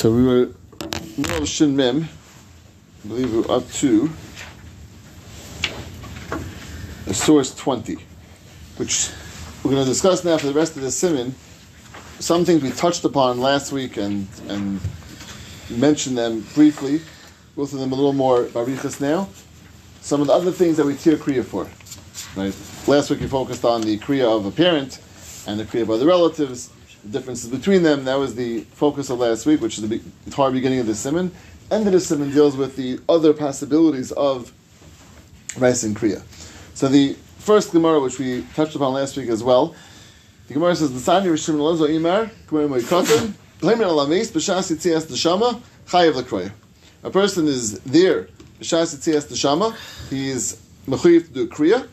So 0.00 0.10
we 0.10 0.24
were 0.24 0.48
of 1.36 1.46
Shin 1.46 1.76
Mem. 1.76 2.08
I 3.04 3.08
believe 3.08 3.34
we 3.34 3.40
were 3.42 3.50
up 3.50 3.70
to 3.72 4.10
the 7.04 7.12
source 7.12 7.54
20, 7.54 7.98
which 8.78 9.10
we're 9.62 9.72
going 9.72 9.84
to 9.84 9.90
discuss 9.90 10.24
now 10.24 10.38
for 10.38 10.46
the 10.46 10.54
rest 10.54 10.74
of 10.76 10.80
the 10.80 10.90
simon. 10.90 11.34
Some 12.18 12.46
things 12.46 12.62
we 12.62 12.70
touched 12.70 13.04
upon 13.04 13.40
last 13.40 13.72
week 13.72 13.98
and 13.98 14.26
and 14.48 14.80
mentioned 15.68 16.16
them 16.16 16.46
briefly. 16.54 17.02
Go 17.54 17.66
through 17.66 17.80
them 17.80 17.92
a 17.92 17.94
little 17.94 18.14
more 18.14 18.44
barichas 18.44 19.02
now. 19.02 19.28
Some 20.00 20.22
of 20.22 20.28
the 20.28 20.32
other 20.32 20.50
things 20.50 20.78
that 20.78 20.86
we 20.86 20.94
tear 20.96 21.18
kriya 21.18 21.44
for. 21.44 21.68
Right. 22.40 22.56
Last 22.88 23.10
week 23.10 23.20
we 23.20 23.26
focused 23.26 23.66
on 23.66 23.82
the 23.82 23.98
kriya 23.98 24.34
of 24.34 24.46
a 24.46 24.50
parent 24.50 24.98
and 25.46 25.60
the 25.60 25.66
kriya 25.66 25.82
of 25.82 25.90
other 25.90 26.06
relatives, 26.06 26.70
differences 27.08 27.50
between 27.50 27.82
them. 27.82 28.04
That 28.04 28.18
was 28.18 28.34
the 28.34 28.60
focus 28.72 29.10
of 29.10 29.18
last 29.18 29.46
week, 29.46 29.60
which 29.60 29.78
is 29.78 29.88
the 29.88 30.00
entire 30.26 30.50
beginning 30.50 30.80
of 30.80 30.86
the 30.86 30.94
simon. 30.94 31.32
End 31.70 31.86
of 31.86 31.92
the 31.92 32.00
simon 32.00 32.30
deals 32.30 32.56
with 32.56 32.76
the 32.76 32.98
other 33.08 33.32
possibilities 33.32 34.12
of 34.12 34.52
rice 35.56 35.82
and 35.82 35.96
kriya. 35.96 36.22
So 36.74 36.88
the 36.88 37.14
first 37.38 37.72
Gemara, 37.72 38.00
which 38.00 38.18
we 38.18 38.44
touched 38.54 38.74
upon 38.74 38.92
last 38.92 39.16
week 39.16 39.28
as 39.28 39.42
well, 39.42 39.74
the 40.48 40.54
Gemara 40.54 40.74
says, 40.74 40.90
the 40.92 40.98
"L'sani 40.98 41.28
rishim 41.28 41.58
lozo 41.58 41.86
imar 41.86 42.30
Gemara 42.48 42.68
moikatim 42.68 43.34
b'leimin 43.60 43.86
alamis 43.86 44.30
b'shas 44.32 44.70
yitzias 44.70 45.06
neshama 45.06 45.60
chayav 45.86 46.16
l'kroya." 46.16 46.52
A 47.02 47.10
person 47.10 47.46
is 47.46 47.78
there 47.80 48.28
b'shas 48.60 48.94
yitzias 48.94 49.26
neshama. 49.28 49.76
He 50.10 50.28
is 50.28 50.60
mechuyev 50.86 51.28
to 51.28 51.32
do 51.32 51.46
kriya. 51.46 51.86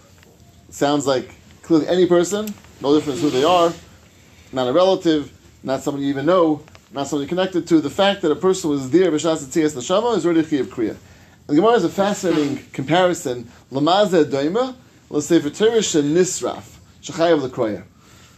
Sounds 0.70 1.06
like 1.08 1.34
clearly 1.62 1.88
any 1.88 2.06
person, 2.08 2.54
no 2.82 2.96
difference 2.96 3.22
who 3.22 3.30
they 3.30 3.44
are, 3.44 3.72
not 4.58 4.68
a 4.68 4.74
relative, 4.74 5.32
not 5.64 5.82
someone 5.84 6.04
you 6.04 6.10
even 6.10 6.26
know, 6.26 6.64
not 6.92 7.08
someone 7.08 7.28
connected 7.28 7.68
to. 7.68 7.80
The 7.80 7.92
fact 7.92 8.24
that 8.24 8.32
a 8.32 8.36
person 8.36 8.72
was 8.72 8.90
there 8.90 9.12
b'shas 9.12 9.46
yitzias 9.46 9.76
neshama 9.76 10.18
is 10.18 10.26
already 10.26 10.42
chayav 10.42 10.66
kriya. 10.66 10.98
The 11.46 11.56
Gemara 11.56 11.74
is 11.74 11.84
a 11.84 11.90
fascinating 11.90 12.66
comparison. 12.74 13.50
Lamaza 13.72 14.26
doima, 14.26 14.76
l'sefer 15.10 15.52
Torah 15.52 15.80
nisraf, 15.80 16.64
shechayav 17.04 17.42
l'kroya. 17.44 17.84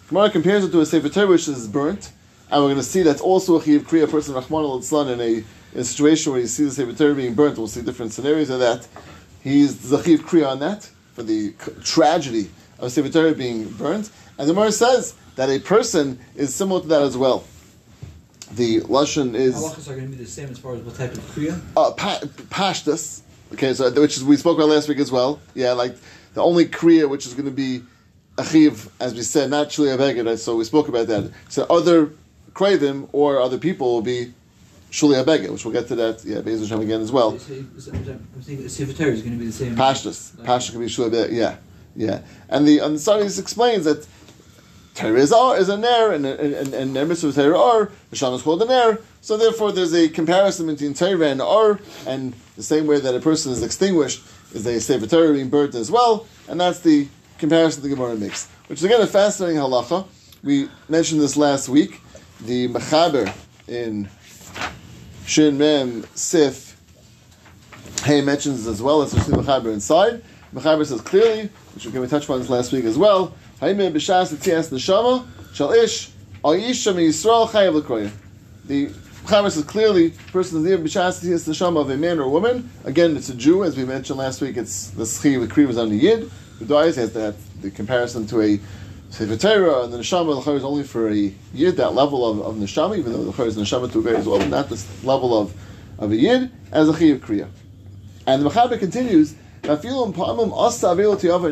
Gemara 0.09 0.30
compares 0.30 0.66
it 0.66 0.72
to 0.72 0.81
a 0.81 0.86
sefer 0.86 1.08
Torah 1.08 1.28
which 1.28 1.48
is 1.48 1.67
burnt, 1.67 2.11
and 2.52 2.61
we're 2.61 2.67
going 2.67 2.76
to 2.76 2.83
see 2.83 3.02
that's 3.02 3.22
also 3.22 3.58
a 3.58 3.61
chiyav 3.61 3.81
kriya. 3.81 4.04
A 4.04 4.08
person 4.08 4.36
Rahman 4.36 4.66
al 4.66 5.09
in 5.09 5.22
a 5.22 5.44
in 5.73 5.81
a 5.81 5.83
situation 5.86 6.33
where 6.33 6.42
you 6.42 6.48
see 6.48 6.66
the 6.66 6.72
sefer 6.72 6.92
Torah 6.92 7.16
being 7.16 7.33
burnt. 7.33 7.58
We'll 7.58 7.67
see 7.67 7.81
different 7.81 8.11
scenarios 8.11 8.50
of 8.50 8.59
that. 8.59 8.86
He's 9.42 9.73
zachiv 9.73 10.20
kriya 10.20 10.50
on 10.50 10.59
that 10.59 10.83
for 11.14 11.23
the 11.23 11.54
tragedy 11.81 12.50
of 12.78 12.92
sefer 12.92 13.08
Torah 13.08 13.33
being 13.33 13.70
burnt, 13.70 14.11
and 14.38 14.50
the 14.50 14.54
Gemara 14.54 14.73
says 14.73 15.16
that 15.40 15.50
a 15.50 15.58
person 15.58 16.20
is 16.36 16.54
similar 16.54 16.82
to 16.82 16.88
that 16.90 17.02
as 17.02 17.16
well 17.16 17.45
the 18.52 18.82
lashon 18.82 19.36
is. 19.36 19.56
Halachas 19.56 19.88
are 19.88 19.95
going 19.95 20.12
to 20.12 20.18
be 20.18 20.23
the 20.23 20.30
same 20.30 20.50
as 20.50 20.58
far 20.58 20.76
as 20.76 20.82
what 20.82 20.95
type 20.95 21.14
of 21.14 21.20
kriya. 21.20 21.58
Uh, 21.78 21.92
pa- 21.92 22.20
pashtus. 22.50 23.22
Okay, 23.54 23.73
so 23.73 23.90
which 23.92 24.17
is 24.17 24.23
we 24.23 24.36
spoke 24.36 24.58
about 24.58 24.67
last 24.67 24.90
week 24.90 25.00
as 25.00 25.12
well. 25.12 25.40
Yeah, 25.56 25.72
like 25.73 25.95
the 26.34 26.44
only 26.44 26.66
kriya 26.66 27.10
which 27.10 27.26
is 27.26 27.34
going 27.34 27.45
to 27.45 27.52
be 27.52 27.84
achiv, 28.36 28.90
as 29.00 29.14
we 29.14 29.22
said, 29.22 29.50
not 29.50 29.70
shuli 29.70 29.95
abeged. 29.95 30.38
So 30.40 30.58
we 30.58 30.66
spoke 30.66 30.90
about 30.90 31.08
that. 31.08 31.32
So 31.48 31.66
other 31.70 32.12
kravim 32.54 33.08
or 33.14 33.40
other 33.40 33.58
people 33.58 33.94
will 33.94 34.02
be 34.02 34.34
shuli 34.92 35.23
abeged, 35.23 35.50
which 35.52 35.64
we'll 35.64 35.73
get 35.73 35.88
to 35.88 35.95
that. 35.95 36.26
Yeah, 36.26 36.38
Beis 36.38 36.60
Hashem 36.60 36.82
again 36.82 37.00
as 37.00 37.14
well. 37.14 37.32
I'm 37.32 37.40
saying 37.40 37.72
the 38.64 38.70
sefer 38.70 39.04
is 39.04 39.22
going 39.22 39.38
to 39.38 39.40
be 39.40 39.45
the 39.45 39.52
same. 39.54 39.76
Pashtus, 39.76 40.36
pashtus 40.38 40.72
can 40.72 40.82
be 40.82 40.88
shuli 40.88 41.10
abeged. 41.12 41.32
Yeah, 41.32 41.56
yeah. 41.95 42.22
And 42.50 42.67
the 42.67 42.80
and 42.80 42.98
the 42.98 43.40
explains 43.40 43.86
that 43.86 44.06
Torah 45.00 45.19
is, 45.22 45.69
a 45.69 45.78
ner, 45.78 46.11
and 46.11 46.25
and 46.25 46.73
and 46.73 46.97
and 46.97 47.09
mitzvah 47.09 47.31
Torah 47.31 47.58
are. 47.58 47.92
Misham 48.11 48.36
is 48.36 48.42
called 48.42 48.61
a 48.61 48.66
ner. 48.66 49.00
So 49.22 49.38
therefore, 49.38 49.72
there's 49.72 49.94
a 49.94 50.09
comparison 50.09 50.67
between 50.67 50.94
Torah 50.94 51.28
and 51.28 51.42
Ar, 51.42 51.80
and 52.05 52.33
the 52.58 52.64
same 52.64 52.86
way 52.86 53.00
that 53.00 53.16
a 53.16 53.20
person 53.22 53.53
is 53.53 53.64
extinguished 53.64 54.22
is 54.53 54.66
a 54.66 54.80
sefer 54.81 55.08
Torah 55.08 55.33
being 55.33 55.50
burnt 55.50 55.73
as 55.73 55.89
well, 55.89 56.27
and 56.50 56.59
that's 56.59 56.81
the 56.81 57.08
comparison 57.37 57.82
the 57.82 57.89
Gemara 57.89 58.15
makes, 58.15 58.49
which 58.67 58.80
is 58.80 58.83
again 58.83 58.99
a 58.99 59.08
fascinating 59.08 59.58
halacha. 59.58 60.05
We 60.43 60.67
mentioned 60.89 61.21
this 61.21 61.37
last 61.37 61.70
week. 61.70 62.02
The 62.42 62.67
Mechaber 62.67 63.33
in 63.67 64.10
Shin 65.26 65.58
Mem 65.58 66.05
Sif 66.14 66.70
Hey 68.04 68.21
mentions 68.21 68.67
as 68.67 68.81
well, 68.81 69.02
especially 69.02 69.36
Mechaber 69.36 69.71
inside. 69.71 70.23
Mechaber 70.54 70.86
says 70.86 71.02
clearly, 71.02 71.49
which 71.73 71.86
we 71.86 71.92
can 71.92 72.08
touch 72.10 72.26
upon 72.26 72.39
this 72.39 72.49
last 72.49 72.71
week 72.73 72.86
as 72.86 72.98
well. 72.98 73.33
Haime 73.61 73.92
b'shas 73.92 74.33
etzias 74.33 74.70
neshama 74.70 75.27
shal 75.53 75.73
ish 75.73 76.11
al 76.45 76.53
yisha 76.53 76.93
Yisrael 76.93 77.45
chayav. 77.49 78.11
The 78.64 78.87
Chavis 79.25 79.58
is 79.58 79.65
clearly 79.65 80.11
person 80.31 80.59
is 80.59 80.64
there 80.64 80.77
b'shas 80.77 81.21
etzias 81.21 81.45
neshama 81.45 81.81
of 81.81 81.89
a 81.89 81.98
man 81.98 82.19
or 82.19 82.23
a 82.23 82.30
woman. 82.30 82.69
Again, 82.86 83.17
it's 83.17 83.27
a 83.27 83.36
Jew, 83.36 83.65
as 83.65 83.75
we 83.75 83.83
mentioned 83.83 84.17
last 84.17 84.39
week. 84.39 84.55
It's 84.55 84.92
the 84.92 85.03
schi 85.03 85.45
the 85.45 85.65
was 85.67 85.77
on 85.77 85.89
the 85.89 85.98
yid 85.98 86.31
who 86.58 86.65
dies. 86.65 86.95
Has 86.95 87.11
that 87.14 87.36
the 87.61 87.69
comparison 87.69 88.25
to 88.27 88.42
a 88.42 88.59
Sefer 89.09 89.36
Torah 89.36 89.83
and 89.83 89.92
the 89.92 89.98
neshama 89.98 90.42
the 90.42 90.52
is 90.53 90.64
only 90.64 90.83
for 90.83 91.09
a 91.09 91.33
yid 91.53 91.75
that 91.75 91.93
level 91.93 92.25
of, 92.25 92.39
of 92.39 92.55
neshama, 92.55 92.98
even 92.98 93.11
though 93.11 93.30
the 93.30 93.43
is 93.43 93.58
neshama 93.58 93.92
to 93.92 94.08
a 94.08 94.17
as 94.17 94.25
well, 94.25 94.39
not 94.48 94.69
this 94.69 94.87
level 95.03 95.37
of 95.37 95.53
of 95.98 96.14
a 96.14 96.15
yid 96.15 96.49
as 96.71 96.87
a 96.87 96.93
chiyav 96.93 97.19
kriya. 97.19 97.49
And 98.25 98.45
the 98.45 98.49
Mechaber 98.49 98.80
continues. 98.80 99.36
The 99.61 99.75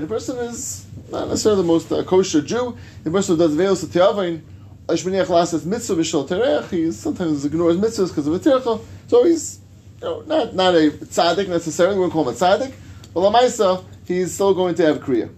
person 0.08 0.38
is 0.38 0.87
not 1.10 1.28
necessarily 1.30 1.62
the 1.62 1.68
most 1.68 1.92
uh, 1.92 2.04
kosher 2.04 2.42
Jew. 2.42 2.78
The 3.04 3.12
person 3.12 3.36
who 3.36 3.44
does 3.44 3.56
veils 3.56 3.82
to 3.82 3.88
Te'avain, 3.88 4.42
Ashmaniach 4.88 5.28
Lasas 5.28 5.66
mitzvah 5.66 5.96
b'shal 5.96 6.28
terech, 6.28 6.70
he 6.70 6.92
sometimes 6.92 7.46
ignores 7.46 7.78
mitzvahs 7.78 8.10
because 8.10 8.28
of 8.28 8.34
a 8.34 8.40
tercha, 8.40 8.82
so 9.08 9.24
he's 9.24 9.60
you 10.02 10.08
know, 10.08 10.22
not, 10.22 10.54
not 10.54 10.76
a 10.76 10.92
tzaddik 10.92 11.48
necessarily, 11.48 11.96
we 11.96 12.02
won't 12.02 12.14
call 12.14 12.28
him 12.28 12.36
a 12.36 12.38
tzaddik, 12.38 12.74
but 13.14 13.20
Lamaisa, 13.20 13.84
he's 14.06 14.34
still 14.34 14.54
going 14.54 14.76
to 14.76 14.86
have 14.86 15.00
kriya. 15.00 15.30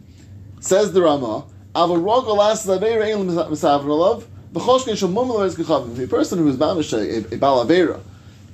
Says 0.59 0.91
the 0.91 1.01
Rama, 1.01 1.45
Avarog 1.73 2.27
alas 2.27 2.65
laveira 2.65 3.05
ein 3.05 3.27
misavin 3.27 3.85
alav, 3.85 4.23
b'choshkin 4.53 4.97
shal 4.97 5.09
mummer 5.09 5.45
is 5.45 5.55
gechavim. 5.55 5.95
The 5.95 6.07
person 6.07 6.39
who 6.39 6.47
is 6.47 6.57
mamish 6.57 6.93
a, 6.93 6.97
a, 6.99 7.17
a 7.35 7.39
balavera, 7.39 8.01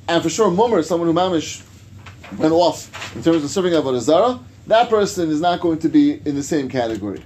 and 0.08 0.22
for 0.22 0.30
sure 0.30 0.52
mummer 0.52 0.80
is 0.80 0.88
someone 0.88 1.08
who 1.08 1.14
mamish 1.14 1.62
went 2.38 2.54
off 2.54 3.16
in 3.16 3.24
terms 3.24 3.44
of 3.44 3.50
serving 3.50 3.74
Avodah 3.74 4.00
Zarah, 4.00 4.40
that 4.68 4.90
person 4.90 5.30
is 5.30 5.42
not 5.42 5.60
going 5.60 5.80
to 5.80 5.90
be 5.90 6.22
in 6.26 6.36
the 6.36 6.44
same 6.44 6.70
category. 6.70 7.22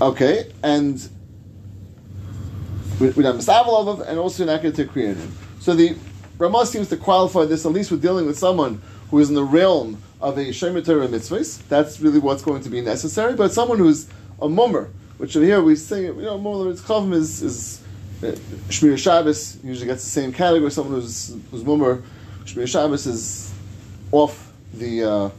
Okay, 0.00 0.50
and 0.62 1.08
we 3.00 3.06
have 3.06 3.36
Misavalov, 3.36 4.06
and 4.06 4.18
also 4.18 4.44
not 4.44 4.62
going 4.62 4.74
to 4.74 4.84
create 4.84 5.16
him. 5.16 5.36
So 5.60 5.74
the 5.74 5.96
Ramah 6.38 6.66
seems 6.66 6.88
to 6.88 6.96
qualify 6.96 7.44
this, 7.44 7.66
at 7.66 7.72
least 7.72 7.90
with 7.90 8.00
dealing 8.00 8.26
with 8.26 8.38
someone 8.38 8.80
who 9.10 9.18
is 9.18 9.28
in 9.28 9.34
the 9.34 9.44
realm 9.44 10.00
of 10.20 10.38
a 10.38 10.46
Shemitah 10.46 11.08
mitzvahs. 11.08 11.66
That's 11.68 12.00
really 12.00 12.18
what's 12.18 12.42
going 12.42 12.62
to 12.62 12.70
be 12.70 12.80
necessary. 12.80 13.34
But 13.34 13.52
someone 13.52 13.78
who's 13.78 14.08
a 14.40 14.48
mummer, 14.48 14.90
which 15.18 15.34
here 15.34 15.60
we 15.62 15.76
say, 15.76 16.04
you 16.04 16.14
know, 16.14 16.38
mummer 16.38 16.70
is, 16.70 17.42
is 17.42 17.82
uh, 18.22 18.26
Shmir 18.68 18.98
Shabbos 18.98 19.58
usually 19.64 19.86
gets 19.86 20.04
the 20.04 20.10
same 20.10 20.32
category. 20.32 20.70
Someone 20.70 21.00
who's, 21.00 21.36
who's 21.50 21.64
mummer, 21.64 22.02
Shmir 22.44 22.68
Shabbos 22.68 23.06
is 23.06 23.52
off 24.12 24.52
the. 24.72 25.04
Uh, 25.04 25.30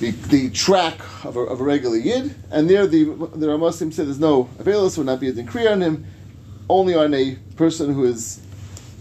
the, 0.00 0.10
the 0.10 0.50
track 0.50 0.98
of 1.24 1.36
a, 1.36 1.40
of 1.40 1.60
a 1.60 1.64
regular 1.64 1.96
yid, 1.96 2.34
and 2.50 2.68
there 2.68 2.86
the 2.86 3.04
the 3.04 3.46
Ramasim 3.46 3.92
said 3.92 4.06
there's 4.06 4.18
no 4.18 4.44
availus 4.58 4.96
would 4.96 5.06
not 5.06 5.20
be 5.20 5.28
a 5.28 5.32
kriya 5.32 5.72
on 5.72 5.80
him, 5.82 6.06
only 6.68 6.94
on 6.94 7.14
a 7.14 7.36
person 7.56 7.94
who 7.94 8.04
is 8.04 8.40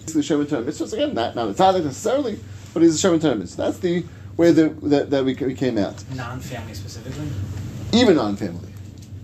basically 0.02 0.22
Shemin 0.22 0.46
mitzvahs. 0.46 0.94
Again, 0.94 1.14
not 1.14 1.36
not 1.36 1.50
a 1.50 1.54
tzaddik 1.54 1.86
necessarily, 1.86 2.40
but 2.74 2.84
he's 2.84 3.04
a 3.04 3.08
Shemin 3.08 3.40
mitzvah. 3.40 3.62
That's 3.64 3.80
the 3.80 4.06
way 4.38 4.52
that 4.52 4.82
that, 4.82 5.10
that 5.10 5.26
we, 5.26 5.34
we 5.36 5.56
came 5.56 5.78
out. 5.78 6.04
Non-family 6.14 6.74
specifically. 6.74 7.30
Even 7.94 8.18
non-family. 8.18 8.70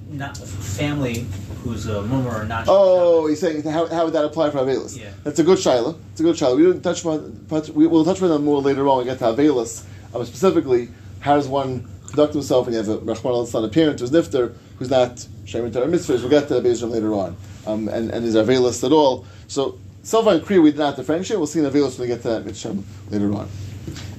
Not 0.09 0.37
family 0.37 1.25
who's 1.63 1.87
a 1.87 2.01
mummer 2.03 2.41
or 2.41 2.45
not. 2.45 2.65
Oh, 2.67 3.27
he's 3.27 3.41
saying 3.41 3.63
how, 3.63 3.87
how 3.87 4.05
would 4.05 4.13
that 4.13 4.23
apply 4.23 4.51
for 4.51 4.59
Avelis? 4.59 4.97
Yeah. 4.97 5.09
That's 5.23 5.39
a 5.39 5.43
good 5.43 5.57
shaila. 5.57 5.97
It's 6.11 6.21
a 6.21 6.23
good 6.23 6.35
shaila. 6.35 6.55
We 6.55 6.63
didn't 6.63 6.83
touch 6.83 7.03
on, 7.05 7.47
we 7.73 7.87
will 7.87 8.05
touch 8.05 8.21
on 8.21 8.29
that 8.29 8.39
more 8.39 8.61
later 8.61 8.87
on. 8.87 8.99
We 8.99 9.05
get 9.05 9.19
to 9.19 9.25
Avelis. 9.25 9.83
Um, 10.13 10.23
specifically, 10.23 10.89
how 11.19 11.35
does 11.35 11.47
one 11.47 11.87
conduct 12.07 12.33
himself 12.33 12.65
when 12.65 12.73
you 12.73 12.79
have 12.79 12.89
a 12.89 12.97
Rahman 12.97 13.33
al 13.33 13.65
a 13.65 13.69
parent 13.69 13.99
who's 13.99 14.11
nifter, 14.11 14.55
who's 14.77 14.89
not 14.89 15.15
Shemin 15.45 15.73
Torah 15.73 15.87
mitzvahs? 15.87 16.21
We'll 16.21 16.29
get 16.29 16.47
to 16.47 16.59
the 16.59 16.67
Beis 16.67 16.87
later 16.89 17.13
on. 17.13 17.35
Um, 17.67 17.87
and, 17.89 18.11
and 18.11 18.25
is 18.25 18.35
Avelis 18.35 18.83
at 18.83 18.91
all. 18.91 19.25
So, 19.47 19.79
Selfa 20.03 20.35
and 20.35 20.45
Kriya, 20.45 20.61
we 20.61 20.71
did 20.71 20.77
not 20.77 20.95
differentiate. 20.95 21.39
We'll 21.39 21.47
see 21.47 21.59
in 21.59 21.65
Avelis 21.65 21.97
when 21.97 22.07
we 22.07 22.13
get 22.13 22.21
to 22.21 22.29
that 22.29 22.45
Mitzvah 22.45 22.83
later 23.09 23.33
on. 23.33 23.49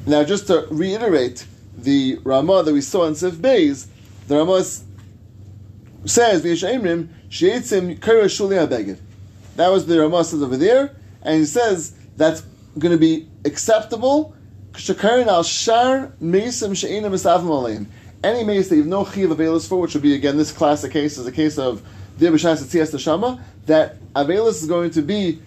Now, 0.04 0.24
just 0.24 0.48
to 0.48 0.66
reiterate 0.70 1.46
the 1.76 2.18
Ramah 2.24 2.64
that 2.64 2.72
we 2.72 2.80
saw 2.80 3.06
in 3.06 3.14
Sif 3.14 3.34
Beis, 3.34 3.86
the 4.26 4.36
Ramah 4.36 4.64
says, 6.04 6.42
V'yishayimrim, 6.42 7.08
she'etzim 7.28 8.00
kara 8.00 8.24
shuli 8.24 8.66
abeged. 8.66 8.98
That 9.56 9.68
was 9.68 9.86
the 9.86 10.00
Ramah 10.00 10.24
says 10.24 10.42
over 10.42 10.56
there, 10.56 10.94
and 11.22 11.38
he 11.38 11.44
says 11.46 11.94
that's 12.16 12.42
going 12.78 12.92
to 12.92 12.98
be 12.98 13.28
acceptable 13.44 14.35
Any 18.24 18.44
mace 18.44 18.68
that 18.68 18.74
you 18.74 18.82
have 18.82 18.86
no 18.86 19.04
chiv 19.04 19.30
availus 19.30 19.66
for, 19.66 19.80
which 19.80 19.94
would 19.94 20.02
be 20.02 20.14
again 20.14 20.36
this 20.36 20.52
classic 20.52 20.92
case 20.92 21.16
is 21.16 21.26
a 21.26 21.32
case 21.32 21.58
of 21.58 21.82
the 22.18 22.26
b'shas 22.26 22.62
etzias 22.62 23.40
that 23.66 23.96
availus 24.14 24.62
is 24.62 24.66
going 24.66 24.90
to 24.90 25.02
be 25.02 25.40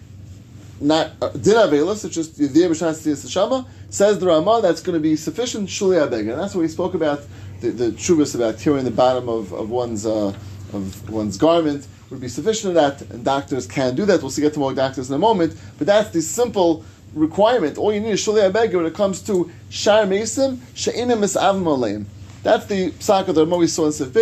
not 0.81 1.12
uh, 1.22 1.30
din 1.30 1.56
avelus, 1.56 2.06
it's 2.06 2.16
just 2.16 2.38
the 2.38 2.48
b'shas 2.48 3.31
shama. 3.31 3.68
Says 3.92 4.18
the 4.20 4.28
Rama 4.28 4.62
that's 4.62 4.81
going 4.81 4.96
to 4.96 5.00
be 5.00 5.16
sufficient 5.16 5.70
shuli 5.70 6.02
and 6.02 6.30
that's 6.30 6.56
what 6.56 6.62
we 6.62 6.68
spoke 6.68 6.94
about 6.96 7.22
the, 7.62 7.70
the 7.70 8.31
about 8.36 8.58
tearing 8.58 8.86
the 8.86 8.92
bottom 8.92 9.30
of, 9.30 9.52
of 9.54 9.70
one's 9.70 10.06
uh, 10.06 10.34
of 10.74 11.10
one's 11.10 11.38
garment 11.38 11.88
would 12.10 12.20
be 12.20 12.28
sufficient 12.28 12.76
of 12.76 12.76
that, 12.76 13.10
and 13.12 13.24
doctors 13.24 13.68
can 13.68 13.96
do 13.96 14.06
that. 14.06 14.22
We'll 14.22 14.31
see 14.31 14.42
get 14.42 14.54
to 14.54 14.60
more 14.60 14.74
doctors 14.74 15.10
in 15.10 15.16
a 15.16 15.20
moment, 15.20 15.56
but 15.78 15.86
that's 15.86 16.10
the 16.10 16.22
simple 16.22 16.84
requirement. 17.14 17.78
All 17.78 17.94
you 17.94 18.00
need 18.00 18.12
is 18.12 18.26
shuli 18.26 18.50
abeg 18.50 18.74
when 18.74 18.86
it 18.86 18.94
comes 18.94 19.22
to 19.24 19.52
shar 19.70 20.06
mesim 20.06 20.60
she'inim 20.74 21.20
misavim 21.20 21.64
aleim. 21.64 22.06
That's 22.44 22.66
the 22.68 22.92
psak 22.92 23.28
of 23.28 23.36
the 23.36 23.46
Rama 23.46 23.58
we 23.58 23.68
saw 23.68 23.86
in 23.86 23.92
Sif 23.92 24.16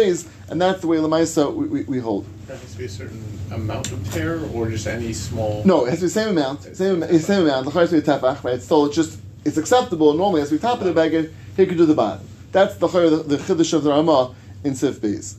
and 0.50 0.62
that's 0.62 0.82
the 0.82 0.88
way 0.88 0.98
Lamaisa 0.98 1.54
we, 1.54 1.68
we, 1.68 1.84
we 1.84 2.00
hold. 2.00 2.26
That 2.48 2.58
has 2.60 2.72
to 2.72 2.78
be 2.78 2.86
a 2.86 2.90
certain 2.90 3.24
amount 3.52 3.92
of 3.92 4.12
tear, 4.12 4.44
or 4.54 4.70
just 4.70 4.88
any 4.88 5.14
small. 5.14 5.64
No, 5.66 5.86
it 5.86 5.90
has 5.90 6.00
to 6.00 6.06
be 6.06 6.08
the 6.08 6.14
same 6.14 6.30
amount. 6.30 6.64
Same, 6.64 7.20
same 7.20 7.44
amount. 7.44 7.66
The 7.66 7.72
has 7.72 7.90
to 7.92 8.02
be 8.02 8.08
tefach, 8.08 8.44
right? 8.44 8.62
Still, 8.62 8.86
it's 8.86 8.96
just 8.96 9.20
it's 9.46 9.58
acceptable. 9.58 10.14
Normally, 10.14 10.42
as 10.42 10.52
we 10.52 10.58
top 10.58 10.80
of 10.80 10.86
the 10.86 10.94
baggage, 10.94 11.32
he 11.56 11.66
could 11.66 11.78
do 11.78 11.86
the 11.86 11.94
bottom. 11.94 12.26
That's 12.52 12.76
the 12.76 12.88
the, 12.88 13.24
the 13.24 13.38
chiddush 13.38 13.74
of 13.74 13.84
the 13.84 13.92
Ramah 13.92 14.34
in 14.64 14.74
Beis. 14.74 15.36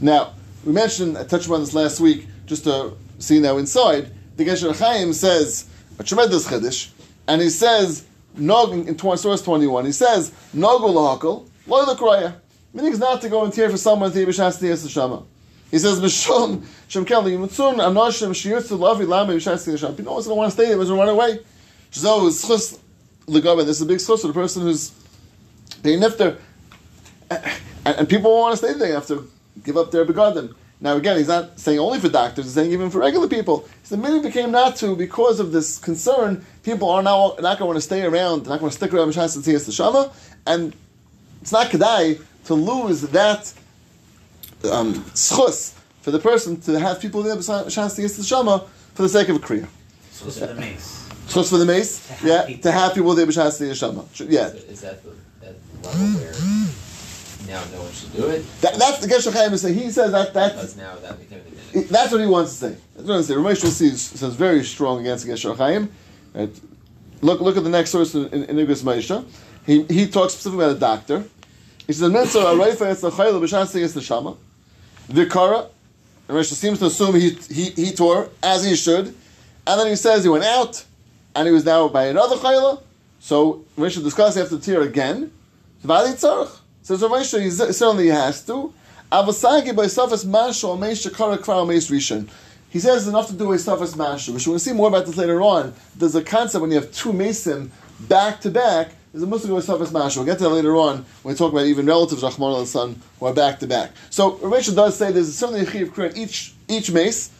Now, 0.00 0.34
we 0.64 0.72
mentioned, 0.72 1.18
I 1.18 1.24
touched 1.24 1.46
upon 1.46 1.60
this 1.60 1.74
last 1.74 2.00
week, 2.00 2.26
just 2.46 2.64
to 2.64 2.94
see 3.18 3.40
now 3.40 3.56
inside. 3.56 4.10
The 4.36 4.44
Gesher 4.44 4.76
Chaim 4.78 5.12
says 5.12 5.66
a 5.98 6.04
tremendous 6.04 6.46
chiddush, 6.48 6.90
and 7.26 7.40
he 7.40 7.50
says 7.50 8.04
nog 8.34 8.72
in 8.72 8.98
source 8.98 9.42
twenty 9.42 9.66
one. 9.66 9.84
He 9.84 9.92
says 9.92 10.30
nogul 10.54 10.94
lahakol 10.94 11.48
loy 11.66 11.84
lekraya. 11.84 12.34
Meaning 12.74 12.92
is 12.92 12.98
not 12.98 13.22
to 13.22 13.30
go 13.30 13.42
and 13.42 13.52
tear 13.54 13.70
for 13.70 13.78
someone 13.78 14.12
to 14.12 14.18
Yibashas 14.18 14.60
the 14.60 14.88
Shama. 14.90 15.22
He 15.70 15.78
says, 15.78 15.98
Mishum, 15.98 16.62
Shem 16.88 17.06
Kelly, 17.06 17.32
Yimutzun, 17.32 17.76
Anoshim, 17.76 18.30
Shiyutzu, 18.32 18.78
Lavi, 18.78 19.08
Lama, 19.08 19.32
Yibashas 19.32 19.64
the 19.64 19.78
Shama. 19.78 19.94
People 19.94 20.10
always 20.10 20.28
want 20.28 20.48
to 20.48 20.54
stay 20.54 20.66
there, 20.68 20.76
doesn't 20.76 20.94
run 20.94 21.08
away. 21.08 21.40
Shazo 21.90 22.28
is 22.28 22.46
chus, 22.46 22.78
Ligaba, 23.28 23.64
this 23.64 23.76
is 23.76 23.82
a 23.82 23.86
big 23.86 23.98
chus 23.98 24.20
for 24.20 24.26
the 24.26 24.34
person 24.34 24.60
who's 24.60 24.90
being 25.82 26.00
nifter. 26.00 26.38
And, 27.30 27.42
and 27.86 28.08
people 28.10 28.30
want 28.30 28.52
to 28.52 28.58
stay 28.58 28.74
there, 28.74 28.88
they 28.88 28.92
have 28.92 29.06
to 29.06 29.26
give 29.64 29.78
up 29.78 29.90
their 29.90 30.04
begadim. 30.04 30.54
Now 30.80 30.96
again, 30.96 31.16
he's 31.16 31.28
not 31.28 31.58
saying 31.58 31.78
only 31.78 31.98
for 31.98 32.08
doctors, 32.08 32.44
he's 32.44 32.54
saying 32.54 32.70
even 32.70 32.90
for 32.90 32.98
regular 32.98 33.28
people. 33.28 33.68
The 33.88 33.96
minute 33.96 34.22
became 34.22 34.50
not 34.50 34.76
to 34.76 34.94
because 34.94 35.40
of 35.40 35.52
this 35.52 35.78
concern, 35.78 36.44
people 36.62 36.90
are 36.90 37.02
now 37.02 37.34
not 37.40 37.58
going 37.58 37.58
to 37.58 37.64
want 37.66 37.76
to 37.76 37.80
stay 37.80 38.02
around, 38.02 38.44
they're 38.44 38.50
not 38.50 38.60
going 38.60 38.70
to 38.70 38.76
stick 38.76 38.92
around 38.92 39.08
Mishas 39.08 39.36
and 39.36 39.44
the 39.44 39.72
Shama, 39.72 40.12
and 40.46 40.74
it's 41.40 41.52
not 41.52 41.68
kedai 41.68 42.20
to 42.46 42.54
lose 42.54 43.02
that 43.02 43.52
um, 44.70 44.94
schus 45.14 45.74
for 46.02 46.10
the 46.10 46.18
person 46.18 46.60
to 46.62 46.78
have 46.78 47.00
people 47.00 47.22
there 47.22 47.34
to 47.34 47.42
get 47.42 47.64
the 47.66 48.24
shama 48.24 48.64
for 48.94 49.02
the 49.02 49.08
sake 49.08 49.28
of 49.28 49.36
a 49.36 49.38
kriya. 49.38 49.66
Schus 50.12 50.38
for 50.38 50.46
the 50.46 50.54
mace. 50.54 51.08
Schus 51.28 51.50
for 51.50 51.58
the 51.58 51.66
mace, 51.66 52.06
to 52.20 52.26
yeah, 52.26 52.56
to 52.56 52.72
have 52.72 52.94
people 52.94 53.14
there 53.14 53.26
b'shas 53.26 53.58
the 53.58 53.74
shama. 53.74 54.04
Yeah. 54.28 54.48
Is 54.48 54.80
that 54.82 55.02
the 55.02 55.10
that 55.40 55.54
level 55.82 56.20
where 56.20 56.32
now 57.46 57.62
no 57.72 57.82
one 57.82 57.92
should 57.92 58.12
do 58.12 58.26
it? 58.28 58.44
That, 58.60 58.74
that's 58.74 58.98
the 58.98 59.06
Gesher 59.06 59.32
Chaim 59.32 59.56
say. 59.56 59.72
He 59.72 59.90
says 59.90 60.12
that 60.12 60.34
that's 60.34 60.76
now 60.76 60.96
that 60.96 61.18
became 61.18 61.42
the 61.72 61.80
That's 61.82 62.12
what 62.12 62.20
he 62.20 62.26
wants 62.26 62.52
to 62.52 62.70
say. 62.70 62.76
That's 62.94 63.08
what 63.08 63.18
I 63.18 63.22
say. 63.22 63.34
Ramesh 63.34 63.64
see 63.66 63.90
says 63.90 64.34
very 64.34 64.64
strong 64.64 65.00
against 65.00 65.26
Gesher 65.26 65.56
Chaim. 65.56 65.90
Right? 66.34 66.50
Look, 67.22 67.40
look 67.40 67.56
at 67.56 67.64
the 67.64 67.70
next 67.70 67.90
source 67.90 68.14
in, 68.14 68.26
in, 68.28 68.44
in 68.44 68.66
Igris 68.66 68.82
Maisha. 68.82 69.24
He, 69.64 69.82
he 69.84 70.06
talks 70.06 70.34
specifically 70.34 70.64
about 70.64 70.76
a 70.76 70.80
doctor. 70.80 71.24
He 71.86 71.92
says, 71.92 72.10
"Mitzvah 72.10 72.38
arayfa 72.40 72.86
es 72.86 73.02
lachayla 73.02 73.40
b'shas 73.40 73.80
es 73.80 73.94
neshama." 73.94 74.36
Vikara, 75.08 75.68
and 76.28 76.36
Rashi 76.36 76.54
seems 76.54 76.78
to 76.80 76.86
assume 76.86 77.14
he, 77.14 77.30
he 77.30 77.70
he 77.70 77.92
tore 77.92 78.28
as 78.42 78.64
he 78.64 78.74
should, 78.74 79.06
and 79.06 79.80
then 79.80 79.86
he 79.86 79.96
says 79.96 80.24
he 80.24 80.28
went 80.28 80.44
out, 80.44 80.84
and 81.34 81.46
he 81.46 81.52
was 81.52 81.64
now 81.64 81.88
by 81.88 82.06
another 82.06 82.36
chayla. 82.36 82.82
So 83.20 83.64
Rashi 83.78 84.02
discusses 84.02 84.42
after 84.42 84.56
the 84.56 84.62
tear 84.62 84.82
again. 84.82 85.32
Vali 85.82 86.12
tzarich 86.12 86.58
says 86.86 87.02
Rashi 87.02 87.42
he 87.42 87.50
certainly 87.50 88.06
has 88.06 88.44
to. 88.46 88.72
Avasagi 89.10 89.74
by 89.74 89.86
safas 89.86 90.24
mashal 90.24 90.78
meish 90.78 91.08
shakara 91.08 91.36
kvar 91.36 91.66
meish 91.66 91.90
rishon. 91.90 92.28
He 92.68 92.78
says 92.78 93.02
it's 93.02 93.08
enough 93.08 93.26
to 93.26 93.34
do 93.34 93.48
with 93.48 93.60
safas 93.60 93.96
mashal. 93.96 94.34
Which 94.34 94.44
to 94.44 94.58
see 94.60 94.72
more 94.72 94.86
about 94.86 95.06
this 95.06 95.16
later 95.16 95.42
on. 95.42 95.74
There's 95.96 96.14
a 96.14 96.22
concept 96.22 96.62
when 96.62 96.70
you 96.70 96.78
have 96.78 96.92
two 96.92 97.12
mason 97.12 97.72
back 98.00 98.40
to 98.42 98.50
back 98.50 98.92
There's 99.12 99.24
a 99.24 99.26
Muslim 99.26 99.54
with 99.54 99.66
Safas 99.66 99.92
Masha. 99.92 100.20
We'll 100.20 100.26
get 100.26 100.38
to 100.38 100.44
that 100.44 100.50
later 100.50 100.76
on 100.76 101.04
when 101.22 101.34
we 101.34 101.38
talk 101.38 101.50
about 101.50 101.66
even 101.66 101.86
relatives, 101.86 102.22
Rahman 102.22 102.50
al 102.50 102.66
son, 102.66 103.00
who 103.18 103.26
are 103.26 103.34
back 103.34 103.58
to 103.60 103.66
back. 103.66 103.90
So 104.10 104.36
Rachel 104.36 104.74
does 104.74 104.96
say 104.96 105.10
there's 105.10 105.34
certainly 105.34 105.62
a 105.62 105.70
Chiv 105.70 105.92
Kriya 105.92 106.16
each, 106.16 106.54
each 106.68 106.92
mace. 106.92 107.30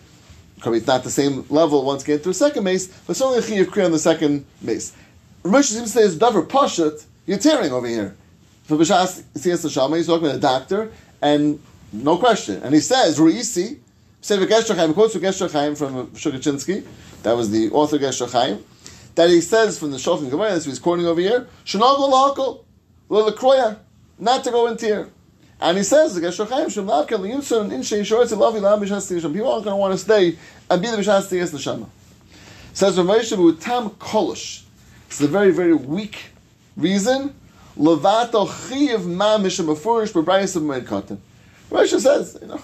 Probably 0.58 0.78
it's 0.78 0.86
not 0.86 1.04
the 1.04 1.10
same 1.10 1.44
level 1.50 1.84
once 1.84 2.02
get 2.02 2.22
to 2.24 2.30
a 2.30 2.34
second 2.34 2.64
mace, 2.64 2.86
but 3.06 3.14
certainly 3.14 3.38
a 3.38 3.42
Chiv 3.42 3.70
Kriya 3.70 3.84
on 3.84 3.92
the 3.92 3.98
second 3.98 4.44
mace. 4.62 4.96
Ramesh 5.44 5.64
seems 5.64 5.92
to 5.92 5.98
say 5.98 6.02
it's 6.02 6.14
Davar 6.16 6.46
Pashat, 6.46 7.04
you're 7.26 7.38
tearing 7.38 7.72
over 7.72 7.86
here. 7.86 8.16
For 8.66 8.76
Bishas 8.76 9.22
Siyas 9.34 9.72
Shama, 9.72 9.96
he's 9.96 10.06
talking 10.06 10.28
to 10.28 10.34
a 10.34 10.38
doctor, 10.38 10.90
and 11.22 11.60
no 11.92 12.18
question. 12.18 12.62
And 12.62 12.74
he 12.74 12.80
says, 12.80 13.18
Ruisi, 13.18 13.78
said 14.20 14.40
Gesher 14.40 14.92
quotes 14.92 15.14
Gesher 15.14 15.50
Chaim 15.52 15.76
from 15.76 16.08
Tukachinsky, 16.08 16.84
that 17.22 17.36
was 17.36 17.50
the 17.50 17.70
author 17.70 17.98
Gesher 17.98 18.60
that 19.14 19.30
he 19.30 19.40
says 19.40 19.78
from 19.78 19.92
the 19.92 19.96
Shulchan 19.96 20.30
Gemara, 20.30 20.50
that's 20.50 20.66
what 20.66 20.72
he's 20.72 20.78
quoting 20.78 21.06
over 21.06 21.20
here, 21.20 21.46
Shenagol 21.64 22.34
Hakol, 23.08 23.78
not 24.18 24.44
to 24.44 24.50
go 24.50 24.66
in 24.66 24.76
tear. 24.76 25.08
And 25.60 25.78
he 25.78 25.84
says, 25.84 26.14
the 26.14 26.20
Gesher 26.20 26.48
Chaim, 26.48 26.68
Shem 26.68 26.86
Lavka, 26.86 27.16
Lavi, 27.16 28.60
Lam, 28.60 28.80
Bishas 28.80 29.10
Tisham. 29.10 29.32
People 29.32 29.50
aren't 29.50 29.64
going 29.64 29.72
to 29.72 29.76
want 29.76 29.92
to 29.94 29.98
stay 29.98 30.36
and 30.68 30.82
be 30.82 30.90
the 30.90 30.96
Bishas 30.98 31.30
Tiyas 31.30 31.54
Neshama. 31.54 31.88
Says 32.74 32.98
Ramesha, 32.98 33.60
Tam 33.60 33.90
Kolish. 33.90 34.64
It's 35.06 35.20
a 35.20 35.28
very, 35.28 35.52
very 35.52 35.72
weak 35.72 36.32
reason. 36.76 37.32
Levato 37.78 38.46
Chiv 38.68 39.06
Ma 39.06 39.38
Misham 39.38 39.74
Afurish, 39.74 40.12
Bebrayas 40.12 40.56
of. 40.56 41.18
Ramesha 41.70 42.00
says, 42.00 42.38
you 42.40 42.48
know, 42.48 42.60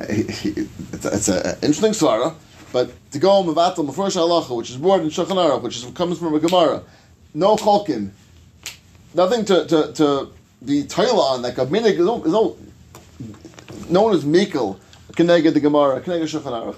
it's 0.00 1.28
an 1.28 1.56
interesting 1.62 1.92
svara. 1.92 2.34
But 2.72 2.92
to 3.12 3.18
go 3.18 3.42
mevatel 3.42 3.88
mefurish 3.88 4.16
halacha, 4.16 4.56
which 4.56 4.70
is 4.70 4.78
word 4.78 5.02
in 5.02 5.08
Shulchan 5.08 5.36
Aruch, 5.36 5.62
which 5.62 5.76
is, 5.78 5.84
comes 5.92 6.18
from 6.18 6.34
a 6.34 6.40
Gemara, 6.40 6.82
no 7.34 7.56
cholkin, 7.56 8.10
nothing 9.14 9.44
to 9.46 9.66
to, 9.66 9.92
to 9.94 10.32
be 10.64 10.84
taila 10.84 11.32
on. 11.32 11.42
Like 11.42 11.58
a 11.58 11.66
minig, 11.66 11.98
no, 11.98 12.18
no, 12.18 12.56
no 13.88 14.02
one 14.02 14.14
is 14.14 14.24
mikel 14.24 14.78
keneged 15.12 15.52
the 15.52 15.60
Gemara, 15.60 16.00
keneged 16.00 16.24
Shulchan 16.24 16.52
Aruch. 16.52 16.76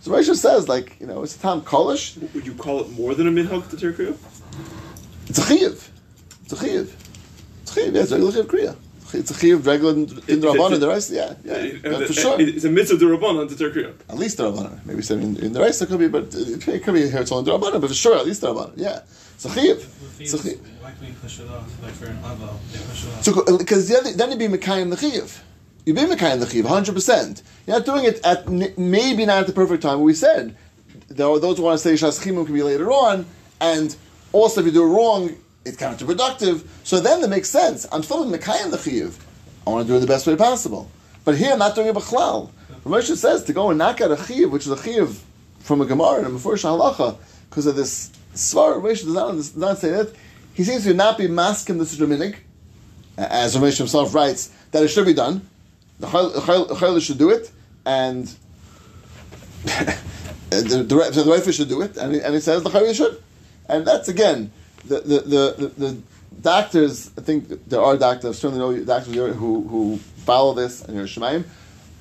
So 0.00 0.10
Rashi 0.10 0.34
says, 0.34 0.68
like 0.68 0.98
you 1.00 1.06
know, 1.06 1.22
it's 1.22 1.36
a 1.36 1.38
tam 1.38 1.62
kolish. 1.62 2.18
Would 2.34 2.46
you 2.46 2.54
call 2.54 2.80
it 2.80 2.90
more 2.90 3.14
than 3.14 3.26
a 3.26 3.30
minhag 3.30 3.68
to 3.70 3.76
Turkey? 3.76 4.14
It's 5.26 5.38
a 5.38 5.46
chiv. 5.46 5.90
It's 6.50 6.60
a 6.60 6.66
chiv. 6.66 6.96
It's 7.62 7.70
a 7.70 7.74
chiv. 7.74 7.94
Yeah, 7.94 8.02
it's 8.02 8.10
a 8.10 8.14
regular 8.16 8.32
chiv 8.32 8.48
kriya. 8.48 8.76
It's 9.12 9.30
a 9.30 9.34
chiyuv 9.34 9.66
regular 9.66 9.92
in 9.92 10.06
the 10.06 10.46
rabbanon. 10.48 10.80
The 10.80 10.88
rest, 10.88 11.10
yeah, 11.10 11.34
yeah, 11.44 11.62
yeah 11.62 12.06
for 12.06 12.12
sure. 12.12 12.40
It's 12.40 12.64
a 12.64 12.70
mitzvah 12.70 12.96
the 12.96 13.06
rabbanon 13.06 13.48
to 13.48 13.56
turkey. 13.56 13.84
At 14.08 14.18
least 14.18 14.36
the 14.36 14.50
rabbanon. 14.50 14.84
Maybe 14.84 15.02
say 15.02 15.14
in, 15.14 15.36
in 15.36 15.52
the 15.52 15.60
rest 15.60 15.82
it 15.82 15.86
could 15.86 15.98
be, 16.00 16.08
but 16.08 16.34
it, 16.34 16.66
it 16.66 16.82
could 16.82 16.94
be 16.94 17.08
here 17.08 17.20
it's 17.20 17.32
on 17.32 17.44
the 17.44 17.52
rabbanon. 17.52 17.80
But 17.80 17.88
for 17.88 17.94
sure, 17.94 18.16
at 18.18 18.26
least 18.26 18.40
the 18.40 18.52
rabbanon. 18.52 18.72
Yeah, 18.76 19.00
it's 19.34 19.44
a 19.44 19.48
chiyuv. 19.48 20.20
It's 20.20 20.34
a 20.34 20.38
chiyuv. 20.38 20.60
Why 20.80 20.90
can 20.92 21.06
we 21.06 21.12
push 21.12 21.40
it 21.40 21.48
off? 21.50 21.82
Like 21.82 21.92
for 21.92 22.06
an 22.06 22.18
avo, 22.18 22.58
they 22.72 22.78
push 22.78 23.04
it 23.04 23.10
off. 23.10 23.46
So 23.46 23.58
because 23.58 23.88
then, 23.88 24.16
then 24.16 24.30
you'd 24.30 24.38
be 24.38 24.48
mekayim 24.48 24.90
the 24.90 24.96
chiyuv. 24.96 25.40
You'd 25.86 25.96
be 25.96 26.02
mekayim 26.02 26.40
the 26.40 26.46
chiyuv, 26.46 26.66
hundred 26.66 26.94
percent. 26.94 27.42
You're 27.66 27.78
not 27.78 27.86
doing 27.86 28.04
it 28.04 28.24
at 28.24 28.48
maybe 28.48 29.24
not 29.24 29.38
at 29.38 29.46
the 29.46 29.52
perfect 29.52 29.82
time. 29.82 30.00
We 30.00 30.14
said 30.14 30.56
there 31.08 31.28
are 31.28 31.38
those 31.38 31.58
who 31.58 31.64
want 31.64 31.80
to 31.80 31.82
say 31.82 31.94
shaschimum 31.94 32.44
can 32.46 32.54
be 32.54 32.62
later 32.62 32.90
on, 32.90 33.26
and 33.60 33.94
also 34.32 34.60
if 34.60 34.66
you 34.66 34.72
do 34.72 34.84
it 34.84 34.94
wrong, 34.94 35.36
it's 35.64 35.76
counterproductive. 35.76 36.66
So 36.84 37.00
then 37.00 37.22
it 37.22 37.28
makes 37.28 37.48
sense. 37.48 37.86
I'm 37.92 38.02
still 38.02 38.22
in 38.22 38.38
mekayim 38.38 38.70
the 38.70 38.76
chiyuv. 38.76 39.14
I 39.66 39.70
want 39.70 39.86
to 39.86 39.92
do 39.92 39.96
it 39.96 40.00
the 40.00 40.06
best 40.06 40.26
way 40.26 40.36
possible. 40.36 40.90
But 41.24 41.36
here, 41.36 41.52
I'm 41.52 41.58
not 41.58 41.74
doing 41.74 41.88
it 41.88 41.94
b'chlal. 41.94 42.50
Moshe 42.84 43.14
says 43.16 43.44
to 43.44 43.52
go 43.52 43.68
and 43.68 43.78
knock 43.78 44.00
out 44.00 44.10
a 44.10 44.16
chiv, 44.16 44.50
which 44.50 44.66
is 44.66 44.72
a 44.72 44.82
chiv 44.82 45.22
from 45.58 45.82
a 45.82 45.86
Gemara 45.86 46.24
and 46.24 46.26
a 46.26 46.30
Mefurish 46.30 46.64
halacha, 46.64 47.18
because 47.48 47.66
of 47.66 47.76
this 47.76 48.10
svar. 48.34 48.80
Moshe 48.80 49.04
does 49.04 49.14
not, 49.14 49.32
does 49.32 49.56
not 49.56 49.78
say 49.78 49.90
that. 49.90 50.14
He 50.54 50.64
seems 50.64 50.84
to 50.84 50.94
not 50.94 51.18
be 51.18 51.28
masking 51.28 51.78
the 51.78 51.84
Sudraminik, 51.84 52.36
as 53.16 53.56
Ramesh 53.56 53.78
himself 53.78 54.14
writes, 54.14 54.50
that 54.72 54.82
it 54.82 54.88
should 54.88 55.06
be 55.06 55.14
done. 55.14 55.46
The 56.00 56.06
Chayla 56.06 57.02
should 57.02 57.18
do 57.18 57.30
it, 57.30 57.50
and 57.84 58.26
the, 59.64 59.98
the, 60.50 61.10
the, 61.12 61.40
the 61.44 61.52
should 61.52 61.68
do 61.68 61.82
it, 61.82 61.96
and 61.98 62.14
and 62.14 62.34
he 62.34 62.40
says 62.40 62.62
the 62.62 62.70
Chayla 62.70 62.94
should. 62.94 63.22
And 63.68 63.86
that's 63.86 64.08
again, 64.08 64.50
the, 64.84 65.00
the, 65.00 65.20
the, 65.20 65.66
the 65.76 66.02
doctors, 66.40 67.10
I 67.18 67.20
think 67.20 67.68
there 67.68 67.80
are 67.80 67.96
doctors, 67.96 68.38
certainly 68.38 68.78
know 68.78 68.84
doctors 68.84 69.14
who, 69.14 69.66
who 69.68 69.96
follow 69.96 70.54
this 70.54 70.82
and 70.82 70.96
you're 70.96 71.06
Shemaim. 71.06 71.44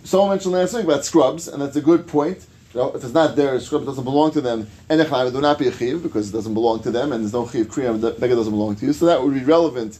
Someone 0.03 0.29
mentioned 0.29 0.53
last 0.53 0.73
week 0.73 0.85
about 0.85 1.03
scrubs, 1.03 1.47
and 1.47 1.61
that's 1.61 1.75
a 1.75 1.81
good 1.81 2.07
point. 2.07 2.45
You 2.73 2.79
know, 2.79 2.91
if 2.91 3.03
it's 3.03 3.13
not 3.13 3.35
there, 3.35 3.59
scrub 3.59 3.85
doesn't 3.85 4.03
belong 4.03 4.31
to 4.31 4.41
them. 4.41 4.67
And 4.89 5.01
it 5.01 5.09
will 5.09 5.41
not 5.41 5.57
be 5.57 5.67
a 5.67 5.71
chiv 5.71 6.03
because 6.03 6.29
it 6.29 6.31
doesn't 6.31 6.53
belong 6.53 6.81
to 6.83 6.91
them, 6.91 7.11
and 7.11 7.23
there's 7.23 7.33
no 7.33 7.47
chiv 7.47 7.67
kriyam, 7.67 7.99
the 7.99 8.11
beggar 8.11 8.35
doesn't 8.35 8.53
belong 8.53 8.75
to 8.77 8.85
you. 8.85 8.93
So 8.93 9.07
that 9.07 9.21
would 9.21 9.33
be 9.33 9.43
relevant 9.43 9.99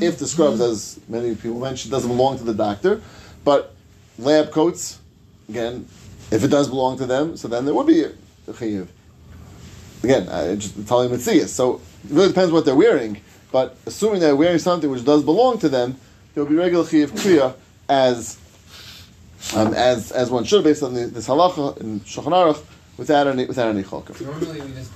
if 0.00 0.18
the 0.18 0.26
scrubs, 0.26 0.60
as 0.60 1.00
many 1.08 1.34
people 1.34 1.58
mentioned, 1.58 1.90
doesn't 1.90 2.10
belong 2.10 2.38
to 2.38 2.44
the 2.44 2.54
doctor. 2.54 3.00
But 3.42 3.74
lab 4.18 4.50
coats, 4.52 5.00
again, 5.48 5.88
if 6.30 6.44
it 6.44 6.48
does 6.48 6.68
belong 6.68 6.98
to 6.98 7.06
them, 7.06 7.36
so 7.36 7.48
then 7.48 7.64
there 7.64 7.74
would 7.74 7.86
be 7.86 8.04
a 8.04 8.12
chiv. 8.56 8.90
again, 10.02 10.28
I 10.28 10.54
just 10.54 10.86
telling 10.86 11.10
Mitzias. 11.10 11.48
So 11.48 11.80
it 12.04 12.10
really 12.10 12.28
depends 12.28 12.52
what 12.52 12.64
they're 12.64 12.74
wearing. 12.74 13.20
But 13.52 13.76
assuming 13.86 14.20
they're 14.20 14.36
wearing 14.36 14.58
something 14.58 14.88
which 14.90 15.04
does 15.04 15.24
belong 15.24 15.58
to 15.58 15.68
them, 15.68 15.96
there 16.34 16.44
will 16.44 16.50
be 16.50 16.56
regular 16.56 16.86
chiv 16.86 17.10
kriya 17.12 17.54
as 17.88 18.38
um, 19.56 19.74
as 19.74 20.12
as 20.12 20.30
one 20.30 20.44
should 20.44 20.62
based 20.62 20.82
on 20.82 20.94
the, 20.94 21.06
this 21.06 21.26
halacha 21.26 21.78
in 21.80 22.00
Shulchan 22.00 22.32
Aruch 22.32 22.62
without 22.96 23.26
any 23.26 23.46
without 23.46 23.68
any 23.74 23.82
chalker. 23.82 24.20
Normally, 24.20 24.60
we 24.60 24.72
just 24.72 24.92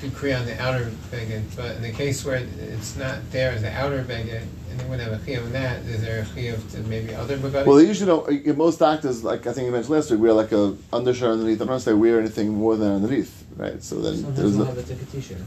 do 0.00 0.08
kriya 0.08 0.40
on 0.40 0.46
the 0.46 0.58
outer 0.62 0.90
beged, 1.10 1.42
but 1.56 1.76
in 1.76 1.82
the 1.82 1.92
case 1.92 2.24
where 2.24 2.36
it's 2.58 2.96
not 2.96 3.18
there 3.32 3.50
as 3.52 3.60
the 3.60 3.70
outer 3.72 4.02
beged, 4.02 4.42
and 4.70 4.80
they 4.80 4.84
wouldn't 4.84 5.06
have 5.10 5.20
a 5.20 5.22
chiyuv 5.26 5.44
on 5.44 5.52
that, 5.52 5.80
is 5.84 6.00
there 6.00 6.20
a 6.20 6.24
chiyuv 6.24 6.70
to 6.72 6.78
maybe 6.88 7.14
other 7.14 7.36
begadim? 7.36 7.66
Well, 7.66 7.76
they 7.76 7.86
usually 7.86 8.06
don't. 8.06 8.48
uh, 8.48 8.52
Most 8.54 8.78
doctors, 8.78 9.22
like 9.22 9.46
I 9.46 9.52
think 9.52 9.66
you 9.66 9.72
mentioned 9.72 9.94
last 9.94 10.10
week, 10.10 10.20
wear 10.20 10.32
like 10.32 10.52
a 10.52 10.74
undershirt 10.92 11.32
underneath. 11.32 11.56
I 11.60 11.64
don't 11.66 11.68
know 11.68 11.76
if 11.76 11.84
they 11.84 11.92
wear 11.92 12.18
anything 12.18 12.48
more 12.48 12.76
than 12.76 12.92
underneath, 12.92 13.44
right? 13.56 13.82
So 13.82 14.00
then 14.00 14.14
Sometimes 14.14 14.36
there's 14.38 14.52
they'll 14.52 14.60
no, 14.60 14.64
have 14.64 14.78
a, 14.78 14.92
like 14.92 15.02
a 15.02 15.04
t-shirt. 15.06 15.38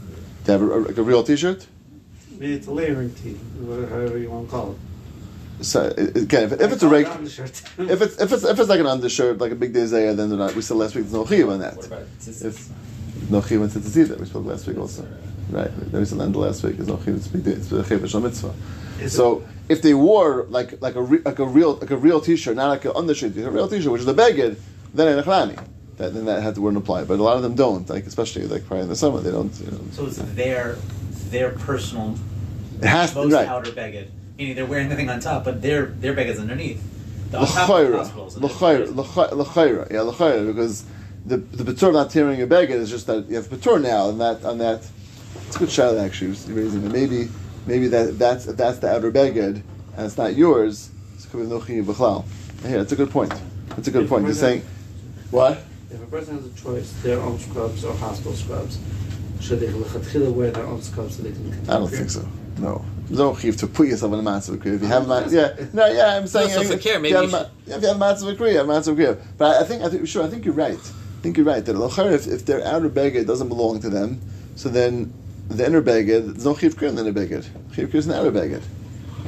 They 0.44 0.52
have 0.52 0.62
a, 0.62 0.64
like 0.64 0.96
a 0.96 1.02
real 1.02 1.22
T-shirt. 1.22 1.66
It's 2.40 2.66
a 2.66 2.72
layering 2.72 3.14
tee, 3.14 3.34
whatever 3.60 3.86
however 3.88 4.18
you 4.18 4.30
want 4.30 4.46
to 4.46 4.50
call 4.50 4.72
it. 4.72 4.78
So 5.64 5.86
again, 5.96 6.44
if, 6.44 6.52
if 6.60 6.72
it's 6.72 6.82
a 6.82 6.86
Like, 6.88 7.06
regular. 7.06 7.16
undershirt. 7.18 7.62
If 7.78 8.02
it's 8.02 8.20
if 8.20 8.32
it's 8.32 8.44
if 8.44 8.58
it's 8.58 8.68
like 8.68 8.80
an 8.80 8.86
undershirt, 8.86 9.38
like 9.38 9.52
a 9.52 9.54
big 9.54 9.72
day 9.72 9.86
then 9.86 10.16
they're 10.16 10.38
not. 10.38 10.54
We 10.54 10.62
said 10.62 10.76
last 10.76 10.94
week 10.94 11.04
there's 11.04 11.14
no 11.14 11.24
chiyuv 11.24 11.52
on 11.52 11.60
that. 11.60 11.76
What? 11.76 12.06
If 12.26 12.68
no 13.30 13.40
chiyuv 13.40 13.62
on 13.62 13.68
tzitzit 13.68 13.96
either, 13.96 14.16
we 14.16 14.26
spoke 14.26 14.44
last 14.46 14.66
week 14.66 14.78
also. 14.78 15.06
Right, 15.50 15.70
there 15.92 16.00
was 16.00 16.10
an 16.12 16.20
end 16.20 16.34
last 16.34 16.62
week. 16.64 16.76
There's 16.76 16.88
no 16.88 16.96
chiyuv. 16.96 17.16
It's 17.16 17.28
big 17.28 17.44
day. 17.44 17.52
It's 17.52 17.70
a 17.70 17.82
chiyuv 17.82 18.22
mitzvah. 18.22 18.54
So 19.08 19.44
if 19.68 19.80
they 19.82 19.94
wore 19.94 20.46
like 20.50 20.80
like 20.82 20.96
a 20.96 21.02
re, 21.02 21.18
like 21.24 21.38
a 21.38 21.46
real 21.46 21.74
like 21.74 21.90
a 21.90 21.96
real 21.96 22.20
T-shirt, 22.20 22.56
not 22.56 22.68
like 22.68 22.84
an 22.84 22.92
undershirt, 22.96 23.36
a 23.36 23.50
real 23.50 23.68
T-shirt, 23.68 23.90
which 23.92 24.02
is 24.02 24.08
a 24.08 24.14
beged, 24.14 24.56
then 24.92 25.08
in 25.08 25.18
a 25.18 25.22
that 25.96 26.14
then 26.14 26.24
that 26.26 26.42
had 26.42 26.54
to 26.56 26.60
wouldn't 26.60 26.82
apply. 26.82 27.04
But 27.04 27.18
a 27.18 27.22
lot 27.22 27.36
of 27.36 27.42
them 27.42 27.54
don't. 27.54 27.88
Like 27.88 28.06
especially 28.06 28.46
like 28.46 28.66
probably 28.66 28.82
in 28.84 28.88
the 28.88 28.96
summer, 28.96 29.20
they 29.20 29.30
don't. 29.30 29.52
You 29.60 29.70
know, 29.70 29.80
So 29.92 30.06
it's 30.06 30.18
their 30.18 30.76
their 31.30 31.50
personal 31.50 32.16
it 32.80 32.86
has 32.86 33.12
to 33.12 33.22
most 33.22 33.32
right. 33.32 33.48
outer 33.48 33.70
beged. 33.70 34.08
Meaning 34.38 34.56
they're 34.56 34.66
wearing 34.66 34.88
the 34.88 34.96
thing 34.96 35.08
on 35.08 35.20
top, 35.20 35.44
but 35.44 35.62
their 35.62 35.86
their 35.86 36.14
beged's 36.14 36.40
underneath. 36.40 36.82
The 37.30 37.40
L'chayra, 37.40 38.04
l'chayra, 38.40 39.32
l'chayra, 39.32 39.92
yeah, 39.92 40.02
l'chayra, 40.02 40.46
because 40.46 40.84
the 41.24 41.38
the 41.38 41.64
betur 41.64 41.92
not 41.92 42.10
tearing 42.10 42.38
your 42.38 42.46
beged 42.46 42.70
is 42.70 42.90
just 42.90 43.06
that 43.06 43.28
you 43.28 43.36
have 43.36 43.46
betur 43.46 43.80
now, 43.80 44.08
and 44.08 44.20
that 44.20 44.44
on 44.44 44.58
that. 44.58 44.86
It's 45.46 45.56
a 45.56 45.58
good 45.58 45.70
shout 45.70 45.96
actually. 45.96 46.30
Raising 46.52 46.84
it. 46.84 46.92
Maybe 46.92 47.28
maybe 47.66 47.88
that 47.88 48.18
that's 48.18 48.44
that's 48.44 48.78
the 48.78 48.90
outer 48.94 49.10
beged 49.10 49.62
and 49.96 50.06
it's 50.06 50.16
not 50.16 50.34
yours. 50.34 50.90
It's 51.14 51.26
could 51.26 51.40
be 51.40 51.46
no 51.46 51.60
chiyuv 51.60 51.84
b'chlal. 51.84 52.24
Yeah, 52.64 52.78
that's 52.78 52.92
a 52.92 52.96
good 52.96 53.10
point. 53.10 53.32
That's 53.70 53.88
a 53.88 53.90
good 53.90 54.08
point. 54.08 54.24
You're 54.24 54.34
saying 54.34 54.62
what? 55.30 55.62
If 55.94 56.02
a 56.02 56.06
person 56.06 56.36
has 56.36 56.46
a 56.46 56.60
choice, 56.60 56.92
their 57.02 57.20
own 57.20 57.38
scrubs 57.38 57.84
or 57.84 57.94
hospital 57.94 58.32
scrubs, 58.32 58.80
should 59.40 59.60
they 59.60 59.68
lechatchila 59.68 60.32
wear 60.32 60.50
their 60.50 60.66
own 60.66 60.82
scrubs 60.82 61.16
so 61.16 61.22
they 61.22 61.30
can 61.30 61.44
continue? 61.52 61.72
I 61.72 61.78
don't 61.78 61.88
think 61.88 62.10
so. 62.10 62.28
No. 62.58 62.84
There's 63.06 63.20
no 63.20 63.36
chiv 63.36 63.56
to 63.58 63.68
put 63.68 63.86
yourself 63.86 64.12
in 64.14 64.18
a 64.18 64.22
matzah 64.22 64.56
kriya. 64.56 64.74
If 64.74 64.82
you 64.82 64.88
have 64.88 65.04
a 65.04 65.06
matzah, 65.06 65.32
yeah, 65.32 65.66
no, 65.72 65.86
yeah, 65.86 66.16
I'm 66.16 66.26
saying. 66.26 66.50
so 66.50 66.62
if 66.62 66.68
for 66.68 66.78
care, 66.78 66.94
you 66.94 67.00
maybe 67.00 67.14
have 67.14 67.24
you 67.24 67.28
a 67.28 67.42
ma- 67.42 67.48
yeah, 67.66 67.76
if 67.76 67.82
you 67.82 67.88
have 67.88 67.96
a 67.96 68.00
matzah 68.00 68.36
kriya, 68.36 68.62
a 68.62 68.64
matzah 68.64 68.96
kriya. 68.96 69.20
But 69.38 69.56
I, 69.56 69.60
I 69.60 69.64
think, 69.64 69.82
I 69.82 69.88
think, 69.88 70.08
sure, 70.08 70.24
I 70.24 70.28
think 70.28 70.44
you're 70.44 70.54
right. 70.54 70.78
I 70.78 71.22
think 71.22 71.36
you're 71.36 71.46
right 71.46 71.64
that 71.64 71.76
l'chayr, 71.76 72.12
if, 72.12 72.26
if 72.26 72.44
their 72.44 72.64
outer 72.64 72.88
beged 72.88 73.26
doesn't 73.26 73.48
belong 73.48 73.80
to 73.82 73.88
them, 73.88 74.20
so 74.56 74.68
then 74.68 75.12
the 75.48 75.64
inner 75.64 75.82
beged, 75.82 76.32
there's 76.32 76.44
no 76.44 76.56
chiv 76.56 76.74
kriya 76.76 76.88
in 76.88 76.94
the 76.96 77.02
inner 77.02 77.12
beged. 77.12 77.44
Chiv 77.74 77.90
kriya 77.90 77.94
is 77.94 78.06
in 78.06 78.12
the 78.12 78.18
outer 78.18 78.32
beged. 78.32 78.62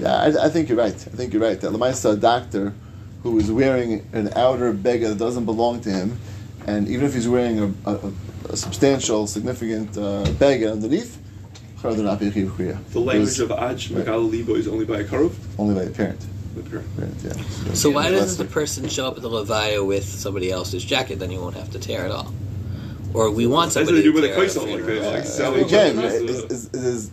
Yeah, 0.01 0.15
I, 0.17 0.47
I 0.47 0.49
think 0.49 0.69
you're 0.69 0.79
right. 0.79 0.95
I 0.95 1.17
think 1.17 1.33
you're 1.33 1.43
right. 1.43 1.61
That 1.61 1.71
Lamaisa, 1.71 2.15
a 2.15 2.17
doctor 2.17 2.75
who 3.23 3.39
is 3.39 3.53
wearing 3.53 4.09
an 4.13 4.33
outer 4.35 4.73
beged 4.73 5.09
that 5.09 5.19
doesn't 5.19 5.45
belong 5.45 5.81
to 5.83 5.91
him, 5.91 6.19
and 6.67 6.89
even 6.89 7.07
if 7.07 7.15
he's 7.15 7.29
wearing 7.29 7.59
a, 7.87 7.91
a, 7.91 8.13
a 8.51 8.57
substantial, 8.57 9.27
significant 9.27 9.97
uh, 9.97 10.25
beged 10.41 10.71
underneath, 10.71 11.19
chayr, 11.81 11.95
they're 11.95 12.05
not 12.05 12.19
being 12.21 12.33
chiv 12.33 12.49
kriya. 12.51 12.77
The 12.93 13.01
language 13.01 13.39
Because- 13.39 13.41
of 13.41 13.51
Aj 13.51 13.97
Right. 13.97 14.05
Megal 14.07 14.31
Libo 14.31 14.55
is 14.55 14.69
only 14.69 14.85
by 14.85 15.01
a 15.01 15.05
karov. 15.05 15.33
only 15.59 15.75
by 15.75 15.83
a 15.83 15.91
parent. 15.91 16.21
The 16.55 16.63
parent. 16.63 16.97
Parent, 16.97 17.15
yeah. 17.23 17.73
So 17.75 17.91
why 17.91 18.11
doesn't 18.11 18.39
the 18.45 18.51
person 18.51 18.89
show 18.89 19.07
up 19.07 19.17
at 19.17 19.23
the 19.23 19.29
Levaya 19.29 19.87
with 19.87 20.05
somebody 20.05 20.51
else's 20.51 20.85
jacket? 20.85 21.19
Then 21.19 21.31
you 21.31 21.39
won't 21.41 21.55
have 21.57 21.71
to 21.73 21.79
tear 21.79 22.07
it 22.07 22.11
all. 22.13 22.33
Or 23.15 23.31
we 23.31 23.47
want 23.47 23.73
That's 23.73 23.87
what 23.89 23.95
somebody 23.95 23.99
they 23.99 24.03
do 24.05 24.13
with 24.15 24.25
to 24.25 24.33
a 24.33 24.45
kaisel, 24.45 24.73
like 24.73 25.07
off. 25.07 25.13
like 25.15 25.25
sell 25.27 25.57
You 25.59 25.65
can. 25.67 25.99
Is, 25.99 26.15
is, 26.51 26.75
is, 26.75 27.11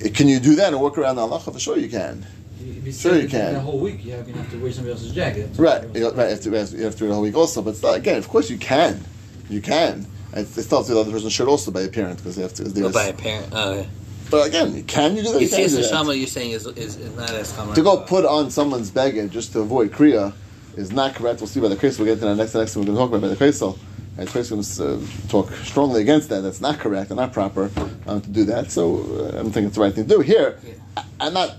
is- 0.00 0.12
can 0.14 0.26
you 0.28 0.38
do 0.40 0.56
that 0.56 0.72
and 0.72 0.82
work 0.82 0.98
around 0.98 1.16
the 1.16 1.22
halacha? 1.22 1.52
For 1.52 1.58
sure 1.60 1.78
you 1.78 1.88
can. 1.88 2.26
You'd 2.62 2.94
Sure 2.94 3.16
you 3.16 3.28
can. 3.28 3.54
The 3.54 3.60
whole 3.60 3.78
week, 3.78 4.04
you're 4.04 4.22
gonna 4.22 4.38
have 4.38 4.50
to 4.50 4.58
wear 4.62 4.72
somebody 4.72 4.92
else's 4.92 5.12
jacket. 5.12 5.50
Right. 5.56 5.82
You, 5.94 6.10
right. 6.10 6.30
You 6.44 6.52
have 6.52 6.70
to, 6.70 6.76
you 6.76 6.84
have 6.84 6.92
to 6.94 6.98
do 6.98 7.04
it 7.04 7.08
the 7.08 7.14
whole 7.14 7.22
week 7.22 7.36
also. 7.36 7.62
But 7.62 7.76
still, 7.76 7.92
again, 7.94 8.18
of 8.18 8.28
course 8.28 8.50
you 8.50 8.58
can. 8.58 9.04
You 9.48 9.60
can. 9.60 10.06
And 10.32 10.46
It 10.46 10.62
still 10.62 10.78
has 10.78 10.88
the 10.88 10.98
other 10.98 11.10
person's 11.10 11.32
shirt 11.32 11.48
also 11.48 11.70
by 11.70 11.82
a 11.82 11.88
parent 11.88 12.18
because 12.18 12.36
they 12.36 12.42
have 12.42 12.54
to. 12.54 12.64
Or 12.64 12.68
there's- 12.68 12.92
by 12.94 13.04
a 13.04 13.12
parent. 13.12 13.48
Oh, 13.52 13.74
yeah. 13.74 13.84
But 14.30 14.46
again, 14.48 14.82
can 14.84 15.14
you 15.14 15.22
do 15.22 15.28
that? 15.32 15.34
You 15.34 15.40
You 15.40 15.46
see, 15.46 15.56
can 15.56 15.64
it's 15.66 15.74
do 15.74 15.82
the 15.82 15.88
shama 15.88 16.14
you're 16.14 16.26
saying 16.26 16.52
is, 16.52 16.66
is, 16.66 16.96
is 16.96 17.14
not 17.16 17.30
as 17.30 17.52
common. 17.52 17.74
To 17.74 17.82
go 17.82 17.98
put 17.98 18.24
on 18.24 18.50
someone's 18.50 18.90
beged 18.90 19.30
just 19.30 19.52
to 19.52 19.60
avoid 19.60 19.90
kriya 19.92 20.32
is 20.74 20.90
not 20.90 21.14
correct. 21.14 21.40
We'll 21.40 21.48
see 21.48 21.60
by 21.60 21.68
the 21.68 21.76
case. 21.76 21.98
We'll 21.98 22.06
get 22.06 22.20
to 22.20 22.24
that 22.24 22.36
next. 22.36 22.52
The 22.52 22.60
next 22.60 22.72
thing 22.72 22.82
we're 22.82 22.86
going 22.94 22.96
to 22.96 23.02
talk 23.02 23.08
about 23.10 23.20
by 23.20 23.28
the 23.28 23.36
kesel. 23.52 23.78
And 24.16 24.28
the 24.28 24.48
going 24.48 24.62
to 24.62 24.94
uh, 24.94 25.28
talk 25.28 25.50
strongly 25.64 26.02
against 26.02 26.28
that. 26.30 26.40
That's 26.42 26.60
not 26.60 26.78
correct 26.78 27.10
and 27.10 27.18
not 27.18 27.32
proper 27.32 27.70
um, 28.06 28.20
to 28.20 28.28
do 28.28 28.44
that. 28.44 28.70
So 28.70 28.98
uh, 28.98 29.28
I 29.38 29.42
don't 29.42 29.52
think 29.52 29.66
it's 29.66 29.76
the 29.76 29.80
right 29.82 29.92
thing 29.94 30.06
to 30.06 30.16
do. 30.16 30.20
Here, 30.20 30.58
I, 30.96 31.04
I'm 31.20 31.32
not 31.34 31.54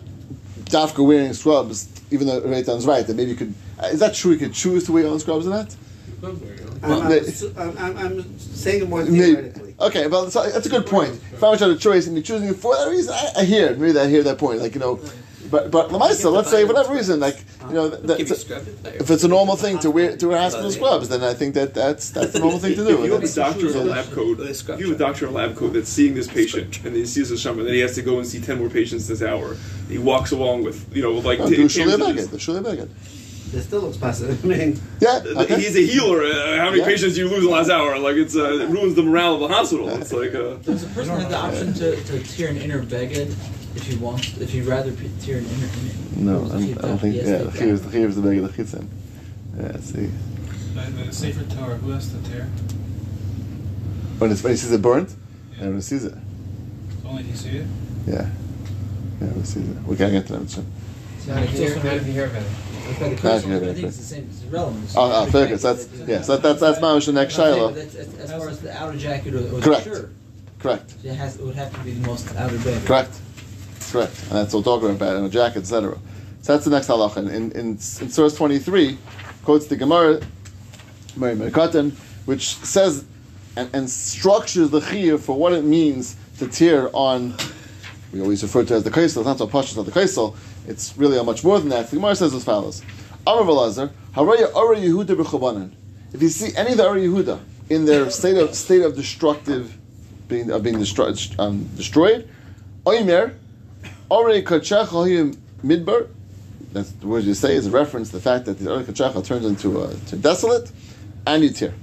dafka 0.74 1.06
wearing 1.06 1.34
scrubs, 1.34 1.88
even 2.12 2.28
though 2.28 2.42
Reitan's 2.42 2.86
right. 2.86 3.06
That 3.06 3.16
maybe 3.16 3.32
you 3.32 3.38
could. 3.38 3.54
Is 3.86 4.00
that 4.00 4.14
true? 4.14 4.32
You 4.32 4.38
could 4.38 4.54
choose 4.54 4.86
to 4.86 4.92
wear 4.92 5.08
own 5.08 5.20
scrubs 5.20 5.48
or 5.48 5.52
not? 5.52 5.76
I'm, 6.24 6.42
I'm, 6.84 7.78
I'm, 7.78 7.98
I'm, 7.98 8.40
saying 8.40 8.84
it 8.84 8.90
more 8.90 9.04
theoretically. 9.04 9.76
Okay, 9.80 10.08
well, 10.08 10.26
that's, 10.26 10.66
a 10.66 10.70
good 10.70 10.86
point. 10.86 11.12
If 11.34 11.44
I 11.44 11.50
was 11.50 11.60
had 11.60 11.70
a 11.70 11.78
choice 11.78 12.08
and 12.08 12.16
you're 12.16 12.24
choosing 12.24 12.50
it 12.50 12.56
for 12.56 12.76
that 12.76 12.90
reason, 12.90 13.14
I, 13.14 13.42
I 13.42 13.44
hear 13.46 13.68
it. 13.68 13.80
Maybe 13.80 13.98
I 13.98 14.08
hear 14.08 14.24
that 14.24 14.38
point. 14.38 14.60
Like 14.60 14.74
you 14.74 14.80
know, 14.80 15.00
but 15.54 15.70
but 15.72 15.90
Lamaisa, 15.94 16.32
let's 16.38 16.50
say 16.50 16.62
for 16.66 16.74
whatever 16.74 16.94
reason, 16.96 17.20
like 17.20 17.38
you 17.70 17.76
know, 17.76 17.88
that, 17.90 18.18
Give 18.18 18.20
you 18.20 18.26
that's- 18.26 18.42
scrubbed 18.42 18.68
it 18.68 18.84
there. 18.84 18.96
if 19.04 19.08
it's 19.14 19.24
a 19.24 19.28
normal 19.38 19.56
thing 19.56 19.76
to 19.80 19.90
wear 19.92 20.18
to 20.18 20.28
wear 20.30 20.40
hospital 20.40 20.72
scrubs, 20.72 21.10
then 21.10 21.24
I 21.24 21.34
think 21.40 21.54
that 21.54 21.74
that's 21.76 22.10
that's 22.10 22.34
the 22.34 22.40
normal 22.40 22.60
thing 22.60 22.74
to 22.76 22.82
If 22.82 22.88
do. 22.98 23.06
you 23.06 23.12
have 23.14 23.24
a 23.24 23.34
doctor 23.46 23.68
in 23.70 23.78
a 23.78 23.84
lab 23.96 24.12
coat, 24.12 24.38
With 24.40 24.50
if 24.70 24.80
you 24.80 24.88
have 24.88 24.96
a 24.96 25.04
doctor 25.08 25.28
in 25.28 25.32
a 25.34 25.36
lab 25.36 25.56
coat 25.56 25.74
that's 25.74 25.90
seeing 25.98 26.14
this 26.16 26.28
patient, 26.28 26.84
and 26.84 26.96
he 26.96 27.06
sees 27.06 27.30
a 27.32 27.38
shama, 27.38 27.60
and 27.60 27.68
then 27.68 27.76
he 27.76 27.82
has 27.82 27.94
to 27.96 28.02
go 28.02 28.18
and 28.18 28.26
see 28.28 28.42
ten 28.42 28.58
more 28.60 28.70
patients 28.70 29.08
this 29.08 29.22
hour. 29.22 29.56
He 29.90 29.98
walks 30.00 30.32
along 30.32 30.64
with, 30.64 30.78
you 30.96 31.04
know, 31.04 31.12
like 31.30 31.40
Oh, 31.40 31.48
t- 31.50 31.56
do 31.56 31.62
cans 31.70 31.76
Shulei 31.78 32.10
of 32.10 32.16
this- 32.16 32.28
the 32.28 32.38
Shulei 32.38 32.64
Beged. 32.64 32.90
It 33.56 33.62
still 33.62 33.82
looks 33.82 33.98
passive. 33.98 34.44
I 34.46 34.48
mean, 34.48 34.82
Yeah, 35.00 35.22
okay. 35.42 35.60
He's 35.62 35.76
a 35.78 35.86
healer. 35.86 36.24
Uh, 36.24 36.58
how 36.58 36.72
many 36.72 36.80
Yeah. 36.80 36.86
patients 36.94 37.14
do 37.14 37.20
you 37.22 37.30
lose 37.30 37.40
in 37.44 37.46
the 37.46 37.52
last 37.52 37.70
hour? 37.70 38.00
Like 38.00 38.16
it's 38.16 38.36
uh, 38.36 38.62
it 38.64 38.70
ruins 38.70 38.96
the 38.96 39.04
morale 39.04 39.36
of 39.36 39.42
the 39.42 39.48
hospital. 39.50 39.88
It's 39.90 40.12
like 40.12 40.34
uh, 40.34 40.56
Does 40.66 40.82
a 40.84 40.88
person 40.88 41.20
have 41.20 41.30
the 41.30 41.38
option 41.38 41.72
to, 41.76 41.88
to 42.10 42.20
tear 42.24 42.48
an 42.50 42.58
inner 42.58 42.82
beged 42.82 43.36
if 43.76 43.88
he 43.88 43.96
wants, 43.96 44.38
if 44.38 44.54
you'd 44.54 44.66
rather 44.68 44.92
p- 44.92 45.10
tear 45.22 45.38
an 45.40 45.46
inner? 45.46 45.68
inner 46.18 46.32
No, 46.32 46.38
I 46.38 46.42
does 46.44 46.52
don't, 46.52 46.62
he 46.62 46.72
I 46.72 46.76
don't 46.76 46.90
have- 46.92 47.02
think. 47.02 47.16
Yeah, 47.16 47.24
the 47.24 47.46
take 47.52 47.60
chiv 47.60 47.70
is 47.70 47.82
the 47.82 47.92
chiv 47.92 48.10
is 48.10 48.16
the 48.16 48.22
Beged 48.22 48.56
the 48.56 48.64
chitzin. 48.64 48.88
Yeah, 49.58 49.78
see. 49.80 50.10
But, 50.76 50.96
but 50.96 51.08
it's 51.08 51.56
Torah. 51.56 51.76
Who 51.76 51.92
has 51.92 52.10
to 52.12 52.18
tear? 52.30 52.46
When 54.20 54.32
it's 54.32 54.44
when 54.44 54.54
he 54.54 54.58
sees 54.58 54.72
it 54.72 54.82
burnt, 54.82 55.14
everyone 55.60 55.82
sees 55.82 56.06
it. 56.06 56.14
Only 57.06 57.24
he 57.24 57.34
see 57.36 57.50
it. 57.58 57.68
Yeah, 58.08 58.14
yeah, 58.14 58.28
everyone 59.22 59.46
sees 59.46 59.68
it. 59.70 59.78
We 59.86 59.96
can't 59.96 60.12
get 60.12 60.28
to 60.28 60.34
that. 60.38 60.50
soon. 60.50 60.66
Not 61.28 61.44
if 61.44 61.54
you 61.54 61.58
hear, 61.68 61.76
not 61.76 61.86
if 61.86 62.08
you 62.08 62.14
hear 62.14 62.26
about 62.26 62.42
it. 62.42 62.48
That's 62.86 63.00
by 63.00 63.10
the 63.10 63.16
Not 63.16 63.22
case, 63.22 63.46
I 63.46 63.74
think 63.74 63.88
it's 63.88 63.98
the 63.98 64.04
same. 64.04 64.28
It's 64.30 64.44
irrelevant. 64.44 64.84
It's 64.84 64.96
Oh, 64.98 65.02
oh, 65.14 65.26
the 65.26 65.32
fair, 65.32 65.42
jacket 65.46 65.52
'cause 65.62 65.88
that's 65.88 66.08
yeah. 66.10 66.22
So 66.22 66.38
that's 66.38 66.60
that's 66.60 66.82
my 66.82 67.00
the 67.00 67.12
next 67.14 67.38
But 67.38 67.44
shiloh. 67.44 67.72
that's- 67.72 67.94
that's- 67.94 68.20
As 68.32 68.32
far 68.32 68.50
as 68.50 68.60
the 68.60 68.82
outer 68.82 68.98
jacket 68.98 69.34
or, 69.36 69.56
or 69.56 69.62
Correct. 69.62 69.84
the 69.86 69.90
shirt, 69.96 70.10
Correct. 70.60 70.94
it 71.04 71.14
has 71.14 71.38
it 71.38 71.44
would 71.46 71.56
have 71.56 71.72
to 71.74 71.80
be 71.80 71.92
the 71.92 72.06
most 72.08 72.36
outer 72.36 72.58
beged. 72.58 72.86
Correct. 72.86 73.12
Correct. 73.94 74.24
And 74.24 74.32
that's 74.32 74.56
what 74.56 74.66
we're 74.66 74.80
talking 74.80 74.90
about, 74.90 75.18
and 75.18 75.28
a 75.28 75.30
jacket, 75.30 75.60
etc. 75.60 75.96
So 76.42 76.54
that's 76.54 76.66
the 76.66 76.72
next 76.72 76.88
halacha. 76.88 77.18
In, 77.18 77.28
in, 77.28 77.52
in, 77.52 77.68
in 77.70 77.78
source 77.78 78.36
23, 78.36 78.98
quotes 79.44 79.68
the 79.68 79.76
Gemara, 79.76 80.20
Mary 81.16 81.36
Merkatan, 81.36 81.92
which 82.26 82.56
says 82.56 83.06
and, 83.56 83.70
and 83.72 83.88
structures 83.88 84.72
the 84.72 84.80
chiyuv 84.80 85.20
for 85.20 85.38
what 85.38 85.54
it 85.54 85.64
means 85.64 86.16
to 86.40 86.48
tear 86.48 86.90
on, 86.92 87.36
we 88.12 88.20
always 88.20 88.42
refer 88.42 88.66
to 88.66 88.74
as 88.74 88.84
the 88.84 88.90
kaisel, 88.90 89.18
it's 89.18 89.28
not 89.28 89.38
so 89.38 89.46
pashas 89.46 89.78
of 89.78 89.86
the 89.86 89.92
kaisel, 89.92 90.36
it's 90.68 90.98
really 90.98 91.24
much 91.24 91.44
more 91.44 91.60
than 91.60 91.70
that. 91.70 91.92
The 91.92 91.98
Gemara 91.98 92.16
says 92.16 92.34
as 92.34 92.44
follows, 92.44 92.82
Velazar, 93.28 93.92
Haraya 94.16 94.52
Ara 94.56 94.78
Yehuda. 94.78 95.72
If 96.14 96.20
you 96.20 96.30
see 96.30 96.56
any 96.58 96.72
of 96.72 96.78
the 96.78 96.84
Ara 96.88 97.00
Yehuda 97.00 97.40
in 97.70 97.86
their 97.86 98.10
state 98.10 98.38
of, 98.38 98.56
state 98.56 98.82
of 98.82 98.96
destructive, 98.96 99.78
being, 100.28 100.50
of 100.50 100.64
being 100.64 100.80
destroyed, 100.80 101.20
um, 101.38 101.66
destroyed, 101.76 102.28
Oimer, 102.88 103.36
Ore 104.10 104.42
Kachacha 104.42 105.36
Midbar, 105.64 106.08
that's 106.72 106.92
the 106.92 107.08
word 107.08 107.24
you 107.24 107.34
say 107.34 107.56
is 107.56 107.68
a 107.68 107.72
reference 107.72 108.10
to 108.10 108.18
the 108.18 108.22
fact 108.22 108.46
that 108.46 108.60
the 108.60 108.72
Ore 108.74 108.84
Kachacha 108.84 109.26
turns 109.26 109.46
into 109.46 109.82
a 109.82 109.94
to 110.08 110.16
desolate, 110.16 110.72
and 111.26 111.44
you 111.44 111.50
tear. 111.50 111.74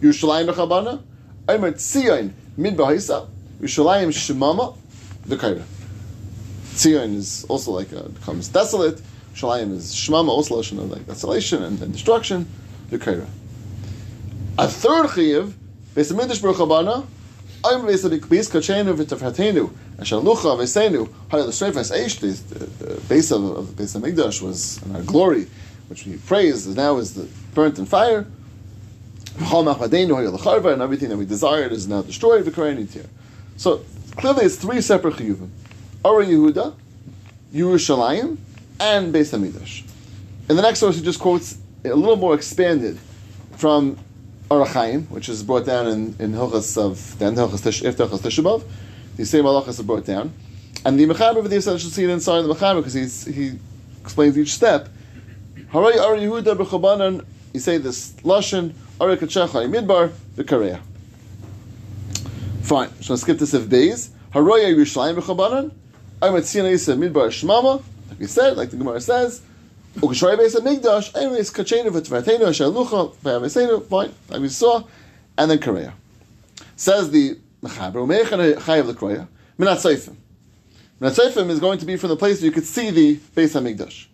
Yerushalayim 0.00 0.52
Bechabana, 0.52 1.02
Oimer 1.46 1.72
Tzion 1.72 2.32
Midbar 2.58 2.94
Haisa, 2.94 3.28
Yerushalayim 3.60 4.08
Shemama, 4.08 4.76
the. 5.26 5.36
Tzion 6.74 7.14
is 7.14 7.44
also 7.48 7.72
like 7.72 7.92
a, 7.92 8.08
becomes 8.08 8.48
desolate. 8.48 9.00
Shalayim 9.34 9.72
is 9.72 9.94
Shemama, 9.94 10.28
also 10.28 10.58
of 10.58 10.90
like 10.90 11.06
desolation 11.06 11.62
and, 11.62 11.80
and 11.82 11.92
destruction. 11.92 12.48
The. 12.90 13.26
A 14.58 14.66
third 14.68 15.06
chiyuv, 15.06 15.52
Beis 15.94 16.12
Hamikdash 16.12 16.42
Baruch 16.42 16.56
Habana, 16.56 17.06
I'm 17.62 17.86
basically 17.86 18.18
base 18.20 18.48
kachenu 18.50 18.94
v'tafhatenu 18.96 19.70
ashalucha 20.00 20.56
v'seinu 20.56 21.08
hayal 21.28 21.46
the 21.46 21.52
streifas 21.52 21.90
eish 21.96 22.18
the, 22.20 22.54
the, 22.54 22.94
the 22.94 23.00
base 23.02 23.30
of, 23.30 23.44
of 23.44 23.66
the 23.68 23.72
base 23.74 23.94
of 23.94 24.02
Migdash 24.02 24.42
was 24.42 24.82
in 24.82 24.96
our 24.96 25.02
glory, 25.02 25.46
which 25.88 26.06
we 26.06 26.16
praise 26.16 26.66
is 26.66 26.76
now 26.76 26.96
is 26.96 27.14
the 27.14 27.28
burnt 27.54 27.78
in 27.78 27.86
fire. 27.86 28.26
And 29.38 30.82
everything 30.82 31.08
that 31.08 31.16
we 31.16 31.24
desired 31.24 31.72
is 31.72 31.86
now 31.86 32.02
destroyed. 32.02 32.44
So 33.56 33.84
clearly 34.16 34.44
it's 34.44 34.56
three 34.56 34.80
separate 34.80 35.14
chiyuvim: 35.14 35.48
Ara 36.04 36.26
Yehuda, 36.26 36.74
Yerushalayim, 37.54 38.36
and 38.80 39.14
Beis 39.14 39.30
Hamikdash. 39.32 39.84
In 40.48 40.56
the 40.56 40.62
next 40.62 40.80
verse, 40.80 40.96
he 40.96 41.02
just 41.02 41.20
quotes 41.20 41.58
a 41.84 41.94
little 41.94 42.16
more 42.16 42.34
expanded 42.34 42.98
from 43.56 43.96
Orach 44.50 44.72
Chaim, 44.72 45.06
which 45.06 45.28
is 45.28 45.42
brought 45.42 45.64
down 45.64 45.86
in, 45.86 46.16
in 46.18 46.32
Hilchas 46.32 46.76
of 46.76 47.18
then 47.18 47.36
Hilchas 47.36 47.62
Tish, 47.62 47.82
Tisha 47.82 48.42
B'Av. 48.42 48.64
The 49.20 49.26
same 49.26 49.44
halachas 49.44 49.78
are 49.78 49.82
brought 49.82 50.06
down, 50.06 50.32
and 50.82 50.98
the 50.98 51.04
Mechaber 51.04 51.40
of 51.40 51.50
the 51.50 51.56
Yisrael 51.56 51.78
should 51.78 52.08
inside 52.08 52.40
the 52.40 52.54
Mechaber 52.54 52.76
because 52.76 53.26
he 53.26 53.52
explains 54.00 54.38
each 54.38 54.54
step. 54.54 54.88
Haray 55.74 56.00
Ar 56.00 56.16
Yehuda 56.16 56.56
b'Chobanan. 56.56 57.26
You 57.52 57.60
say 57.60 57.76
this 57.76 58.12
lashon 58.22 58.72
Ar 58.98 59.08
Kachecha 59.18 59.68
Midbar 59.68 60.08
v'Kareya. 60.36 60.80
Fine. 62.62 62.88
So 63.02 63.12
let's 63.12 63.20
skip 63.20 63.38
this 63.38 63.52
if 63.52 63.68
days. 63.68 64.08
Haroya 64.32 64.74
Yerushalayim 64.74 65.20
b'Chobanan. 65.20 65.74
I'm 66.22 66.34
at 66.36 66.44
Tzina 66.44 66.72
Yisa 66.72 66.96
Midbar 66.96 67.28
Shmama. 67.28 67.82
Like 68.08 68.20
we 68.20 68.26
said, 68.26 68.56
like 68.56 68.70
the 68.70 68.78
Gemara 68.78 69.02
says. 69.02 69.42
Ukashrei 69.96 70.38
Beis 70.38 70.58
Hamikdash. 70.58 71.14
Anyways, 71.14 71.50
Kachenu 71.50 71.90
v'Tvatenu 71.90 72.48
Shalucha 72.48 73.14
v'Avesenu. 73.16 73.84
Fine, 73.84 74.14
like 74.30 74.40
we 74.40 74.48
saw, 74.48 74.82
and 75.36 75.50
then 75.50 75.58
Korea. 75.58 75.92
Says 76.74 77.10
the 77.10 77.36
Mechaber 77.62 77.94
Umeichan 77.94 78.54
Chayav 78.54 78.86
l'Kroya 78.86 79.28
Minat 79.58 79.76
Seifim. 79.76 80.16
Minat 81.00 81.18
Seifim 81.18 81.50
is 81.50 81.60
going 81.60 81.78
to 81.78 81.86
be 81.86 81.96
from 81.96 82.08
the 82.08 82.16
place 82.16 82.40
where 82.40 82.46
you 82.46 82.52
could 82.52 82.66
see 82.66 82.90
the 82.90 83.16
Beis 83.16 83.54
Hamikdash. 83.54 84.06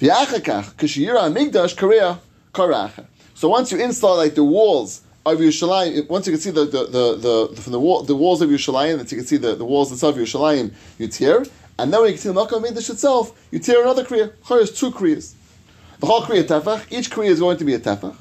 V'Achakach 0.00 0.74
Kashiyira 0.74 1.32
Hamikdash 1.32 1.76
Korea 1.76 2.18
Karacha. 2.52 3.06
So 3.34 3.48
once 3.48 3.72
you 3.72 3.82
install 3.82 4.16
like 4.16 4.34
the 4.34 4.44
walls 4.44 5.02
of 5.26 5.38
Yerushalayim, 5.38 6.08
once 6.08 6.26
you 6.26 6.32
can 6.32 6.40
see 6.40 6.50
the, 6.50 6.64
the, 6.64 6.86
the, 6.86 7.48
the 7.50 7.60
from 7.60 7.72
the 7.72 7.80
wall, 7.80 8.02
the 8.02 8.14
walls 8.14 8.42
of 8.42 8.50
Yerushalayim, 8.50 8.98
that 8.98 9.10
you 9.10 9.18
can 9.18 9.26
see 9.26 9.36
the, 9.36 9.54
the 9.54 9.64
walls 9.64 9.90
itself 9.90 10.16
of 10.16 10.22
Yerushalayim, 10.22 10.72
you 10.98 11.08
tear, 11.08 11.44
and 11.78 11.92
then 11.92 12.00
when 12.00 12.10
you 12.10 12.14
can 12.14 12.22
see 12.22 12.28
the 12.28 12.34
Makkah 12.34 12.56
Mikdash 12.56 12.90
itself, 12.90 13.36
you 13.50 13.58
tear 13.58 13.82
another 13.82 14.04
kriya. 14.04 14.32
Chor 14.44 14.60
is 14.60 14.70
two 14.70 14.90
kriyas. 14.90 15.34
The 15.98 16.06
whole 16.06 16.22
kriya 16.22 16.44
tefach. 16.44 16.84
Each 16.90 17.10
kriya 17.10 17.30
is 17.30 17.40
going 17.40 17.56
to 17.58 17.64
be 17.64 17.74
a 17.74 17.78
tefach. 17.80 18.16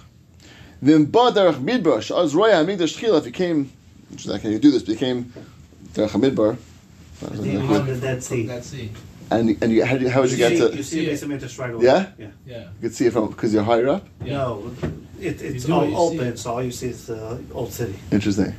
Then 0.81 1.05
ba 1.05 1.31
derech 1.31 1.55
midbar 1.63 1.99
shaz 1.99 2.33
roya 2.33 2.65
Hamikdash. 2.65 3.17
If 3.17 3.25
you 3.25 3.31
came, 3.31 3.71
which 4.13 4.25
is 4.25 4.31
not 4.31 4.41
can 4.41 4.51
you 4.51 4.59
do 4.59 4.71
this? 4.71 4.83
became 4.83 5.33
the 5.93 6.07
Hamidbar. 6.07 6.57
derech 7.19 7.37
midbar. 7.39 7.85
The 7.85 7.95
Dead 7.97 8.23
Sea. 8.23 8.47
Let's. 8.47 8.73
And 9.31 9.57
and 9.63 9.71
you, 9.71 9.83
how, 9.85 9.93
did 9.93 10.03
you, 10.03 10.09
how 10.09 10.21
would 10.21 10.31
you, 10.31 10.37
get 10.37 10.51
see, 10.51 10.57
to? 10.69 10.75
You 10.75 10.83
see 10.83 11.07
Beis 11.07 11.23
Hamikdash 11.25 11.57
right 11.57 11.73
away. 11.73 11.85
Yeah? 11.85 12.07
Yeah. 12.17 12.27
Yeah. 12.45 12.59
You 12.59 12.67
could 12.81 12.95
see 12.95 13.07
it 13.07 13.13
from 13.13 13.29
because 13.29 13.53
you're 13.53 13.63
higher 13.63 13.89
up. 13.89 14.05
Yeah. 14.23 14.33
No, 14.33 14.75
it, 15.19 15.41
it's 15.41 15.69
all 15.69 15.79
what 15.79 15.89
you 15.89 15.95
see. 15.95 16.19
open, 16.19 16.37
so 16.37 16.51
all 16.51 16.63
you 16.63 16.71
see 16.71 16.87
is 16.89 17.07
the 17.07 17.43
old 17.53 17.71
city. 17.73 17.97
Interesting. 18.11 18.53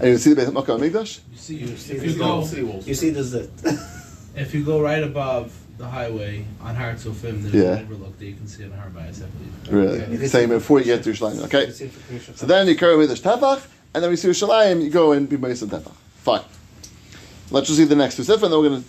And 0.00 0.08
you 0.10 0.18
see 0.18 0.32
the 0.32 0.50
Makkah 0.50 0.72
Mikdash. 0.72 1.20
You 1.32 1.38
see, 1.38 1.54
You 1.56 1.76
see 1.76 1.92
if 1.94 2.00
the 2.00 2.08
you 2.08 2.18
go, 2.18 2.44
City 2.44 2.62
walls. 2.62 2.86
You 2.86 2.94
see 2.94 3.10
the 3.10 3.22
zit. 3.22 3.50
if 4.36 4.54
you 4.54 4.64
go 4.64 4.80
right 4.80 5.02
above 5.02 5.52
the 5.76 5.86
highway 5.86 6.44
on 6.60 6.74
Har 6.74 6.94
Tzofim, 6.94 7.42
there's 7.42 7.54
Yeah. 7.54 7.76
an 7.76 7.82
overlook 7.84 8.18
that 8.18 8.24
you 8.24 8.34
can 8.34 8.46
see 8.46 8.64
on 8.64 8.70
Har 8.72 8.90
Bayis, 8.90 9.22
I 9.22 9.26
believe. 9.26 9.68
Really? 9.70 10.00
Okay. 10.02 10.12
You 10.12 10.18
can 10.18 10.28
Same 10.28 10.48
see- 10.48 10.54
before 10.54 10.78
you 10.78 10.84
get 10.86 11.02
to 11.04 11.10
Yerushalayim. 11.10 11.42
Okay. 11.44 11.70
see 11.70 11.86
the 11.86 12.00
Kedusha. 12.14 12.36
So 12.36 12.46
then 12.46 12.66
you 12.68 12.76
carry 12.76 12.96
with 12.96 13.10
the 13.10 13.16
tefach, 13.16 13.66
and 13.94 14.02
then 14.02 14.10
we 14.10 14.16
see 14.16 14.28
Yerushalayim. 14.28 14.82
You 14.82 14.90
go 14.90 15.12
and 15.12 15.28
be 15.28 15.36
Ma'isa 15.36 15.66
tefach. 15.68 15.94
Fine. 16.16 16.42
Let's 17.50 17.68
just 17.68 17.78
see 17.78 17.84
the 17.84 17.94
next 17.94 18.14
specific, 18.14 18.42
and 18.42 18.52
then 18.52 18.60
we're 18.60 18.68
going 18.70 18.82
to 18.82 18.88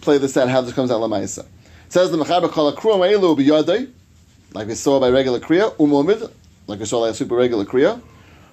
play 0.00 0.18
this 0.18 0.36
out 0.36 0.48
how 0.48 0.60
this 0.62 0.72
comes 0.72 0.90
out 0.90 1.00
Lamaisa. 1.00 1.40
It 1.40 1.92
says 1.92 2.10
the 2.10 2.16
Mechaber 2.16 2.48
Kol 2.50 2.72
Akruam 2.72 3.00
Elu 3.00 3.36
B'Yadai, 3.36 3.90
like 4.52 4.68
we 4.68 4.74
saw 4.74 4.98
by 4.98 5.10
regular 5.10 5.38
Kriya, 5.40 5.74
Umomid, 5.76 6.30
like 6.66 6.78
we 6.80 6.86
saw 6.86 7.06
by 7.06 7.12
super 7.12 7.34
regular 7.36 7.64
Kriya. 7.64 8.00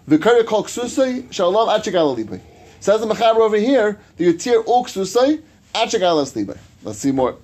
V'Kari 0.10 0.46
Kol 0.46 0.64
Ksusai 0.66 1.32
Shalom 1.32 1.70
Achagal 1.70 2.18
Libay. 2.18 2.42
Says 2.80 3.00
the 3.00 3.08
Mechaber 3.08 3.40
over 3.40 3.58
here, 3.58 4.00
the 4.18 4.34
Yatir 4.34 4.64
Ol 4.68 4.86
Ksusai 4.86 5.42
Achagal 5.74 6.26
Libay. 6.34 6.58
Let's 6.84 7.00
see 7.00 7.12
more. 7.12 7.38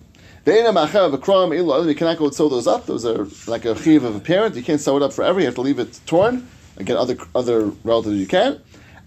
You 0.46 0.54
cannot 0.64 2.18
go 2.18 2.30
sew 2.32 2.50
those 2.50 2.66
up. 2.66 2.86
Those 2.88 3.06
are 3.06 3.28
like 3.46 3.66
a 3.66 3.76
chiv 3.80 4.04
of 4.04 4.16
a 4.16 4.20
parent. 4.20 4.56
You 4.56 4.64
can't 4.64 4.82
sew 4.82 4.98
it 4.98 5.04
up 5.04 5.14
forever. 5.14 5.40
You 5.40 5.46
have 5.46 5.56
to 5.56 5.62
leave 5.62 5.78
it 5.80 6.00
torn. 6.08 6.48
Again, 6.80 6.98
other 6.98 7.18
other 7.36 7.66
relatives 7.84 8.18
you 8.18 8.28
can. 8.28 8.62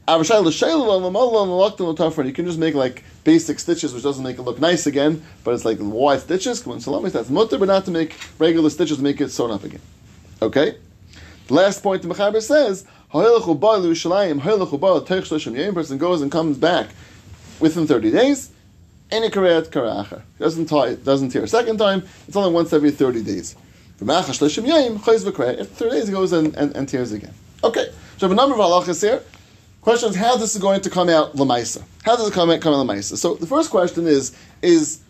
You 0.08 0.24
can 2.32 2.46
just 2.46 2.58
make 2.58 2.74
like 2.74 3.04
basic 3.24 3.58
stitches, 3.60 3.94
which 3.94 4.02
doesn't 4.02 4.24
make 4.24 4.38
it 4.38 4.42
look 4.42 4.60
nice 4.60 4.86
again, 4.86 5.22
but 5.44 5.54
it's 5.54 5.64
like 5.64 5.78
wide 5.80 6.20
stitches. 6.20 6.66
On, 6.66 6.80
salamis, 6.80 7.12
that's 7.12 7.30
mutter, 7.30 7.56
but 7.56 7.68
not 7.68 7.84
to 7.84 7.90
make 7.90 8.16
regular 8.38 8.68
stitches, 8.68 8.98
make 8.98 9.20
it 9.20 9.30
sewn 9.30 9.50
up 9.50 9.64
again. 9.64 9.80
Okay? 10.42 10.76
Last 11.48 11.82
point 11.82 12.02
the 12.02 12.08
Mechaber 12.08 12.42
says. 12.42 12.84
Person 15.74 15.98
goes 15.98 16.22
and 16.22 16.32
comes 16.32 16.58
back 16.58 16.88
within 17.60 17.86
30 17.86 18.10
days. 18.10 18.50
Any 19.10 19.28
karayat 19.28 19.68
karacha. 19.68 20.22
Doesn't 20.38 20.66
tie, 20.66 20.94
doesn't 20.94 21.28
tear 21.28 21.44
a 21.44 21.48
second 21.48 21.76
time. 21.76 22.02
It's 22.26 22.36
only 22.36 22.52
once 22.52 22.72
every 22.72 22.90
30 22.90 23.22
days. 23.22 23.54
From. 23.98 24.10
After 24.10 24.32
30 24.32 24.62
days, 25.90 26.08
he 26.08 26.12
goes 26.12 26.32
and, 26.32 26.56
and, 26.56 26.74
and 26.74 26.88
tears 26.88 27.12
again. 27.12 27.34
Okay. 27.64 27.92
So 28.18 28.30
a 28.30 28.34
number 28.34 28.54
of 28.54 28.60
halachas 28.60 29.02
here. 29.02 29.22
Question 29.82 30.10
is 30.10 30.16
how 30.16 30.36
this 30.36 30.54
is 30.54 30.62
going 30.62 30.80
to 30.82 30.90
come 30.90 31.08
out 31.08 31.34
lamaisa. 31.34 31.82
How 32.04 32.16
does 32.16 32.28
it 32.28 32.32
come 32.32 32.50
out 32.50 32.60
come 32.60 32.72
out 32.72 32.86
lamaisa? 32.86 33.16
So 33.16 33.34
the 33.34 33.46
first 33.46 33.70
question 33.70 34.06
is 34.06 34.36
is 34.62 35.00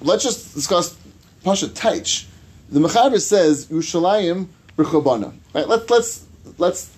let's 0.00 0.24
just 0.24 0.54
discuss 0.54 0.96
pasha 1.44 1.68
taich. 1.68 2.26
The 2.68 2.80
Mechaber 2.80 3.20
says 3.20 3.66
Yushalayim 3.66 4.48
b'churbana. 4.76 5.32
Right? 5.54 5.68
Let's 5.68 5.88
let's 5.88 6.26
let's 6.58 6.90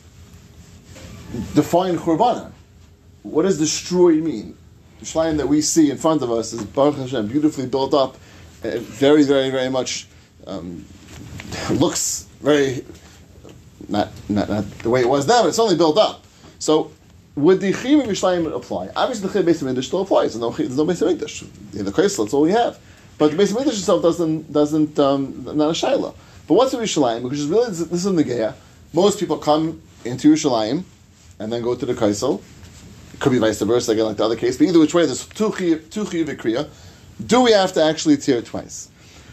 define 1.54 1.98
churbana. 1.98 2.50
What 3.22 3.42
does 3.42 3.58
destroy 3.58 4.12
mean? 4.12 4.56
The 5.00 5.04
Yerushalayim 5.04 5.36
that 5.36 5.48
we 5.48 5.60
see 5.60 5.90
in 5.90 5.98
front 5.98 6.22
of 6.22 6.30
us 6.30 6.54
is 6.54 6.64
Baruch 6.64 6.96
Hashem, 6.96 7.26
beautifully 7.28 7.66
built 7.66 7.92
up, 7.92 8.16
uh, 8.64 8.78
very 8.78 9.24
very 9.24 9.50
very 9.50 9.68
much 9.68 10.08
um, 10.46 10.86
looks 11.70 12.26
very 12.40 12.82
not, 13.88 14.10
not 14.28 14.48
not 14.48 14.70
the 14.80 14.90
way 14.90 15.00
it 15.00 15.08
was 15.08 15.26
then, 15.26 15.42
but 15.42 15.48
it's 15.48 15.58
only 15.58 15.76
built 15.76 15.98
up. 15.98 16.24
So 16.58 16.92
would 17.38 17.60
the 17.60 17.72
Chiyuv 17.72 18.46
of 18.46 18.52
apply? 18.52 18.90
Obviously, 18.96 19.28
the 19.28 19.38
Chiyuv 19.38 19.44
Beis 19.44 19.62
Hamikdash 19.62 19.84
still 19.84 20.02
applies. 20.02 20.34
There's 20.34 20.40
no, 20.40 20.50
there's 20.50 20.76
no. 20.76 20.82
In 21.78 21.84
the 21.84 21.92
Kreisel, 21.92 22.24
that's 22.24 22.34
all 22.34 22.42
we 22.42 22.50
have. 22.50 22.78
But 23.16 23.30
the 23.30 23.36
Beis 23.36 23.52
Hamikdash 23.52 23.78
itself 23.78 24.02
doesn't 24.02 24.52
doesn't 24.52 24.98
um, 24.98 25.44
not 25.44 25.68
a 25.68 25.72
Shaila. 25.72 26.14
But 26.46 26.54
what's 26.54 26.72
the 26.72 26.78
Yerushalayim? 26.78 27.22
Because 27.22 27.46
really 27.46 27.68
this 27.68 27.80
is 27.80 28.06
in 28.06 28.16
the 28.16 28.24
Geya. 28.24 28.54
Most 28.92 29.20
people 29.20 29.38
come 29.38 29.82
into 30.04 30.32
Yerushalayim 30.32 30.82
and 31.38 31.52
then 31.52 31.62
go 31.62 31.74
to 31.74 31.86
the 31.86 31.94
Kreisel. 31.94 32.42
It 33.14 33.20
could 33.20 33.32
be 33.32 33.38
vice 33.38 33.60
versa 33.60 33.92
again, 33.92 34.06
like 34.06 34.16
the 34.16 34.24
other 34.24 34.36
case. 34.36 34.56
But 34.56 34.68
either 34.68 34.78
which 34.78 34.94
way, 34.94 35.06
there's 35.06 35.26
two 35.26 35.50
Chiyuv 35.50 36.36
Kriya. 36.36 36.68
Do 37.24 37.42
we 37.42 37.52
have 37.52 37.72
to 37.74 37.82
actually 37.82 38.16
tear 38.16 38.38
it 38.38 38.46
twice? 38.46 38.88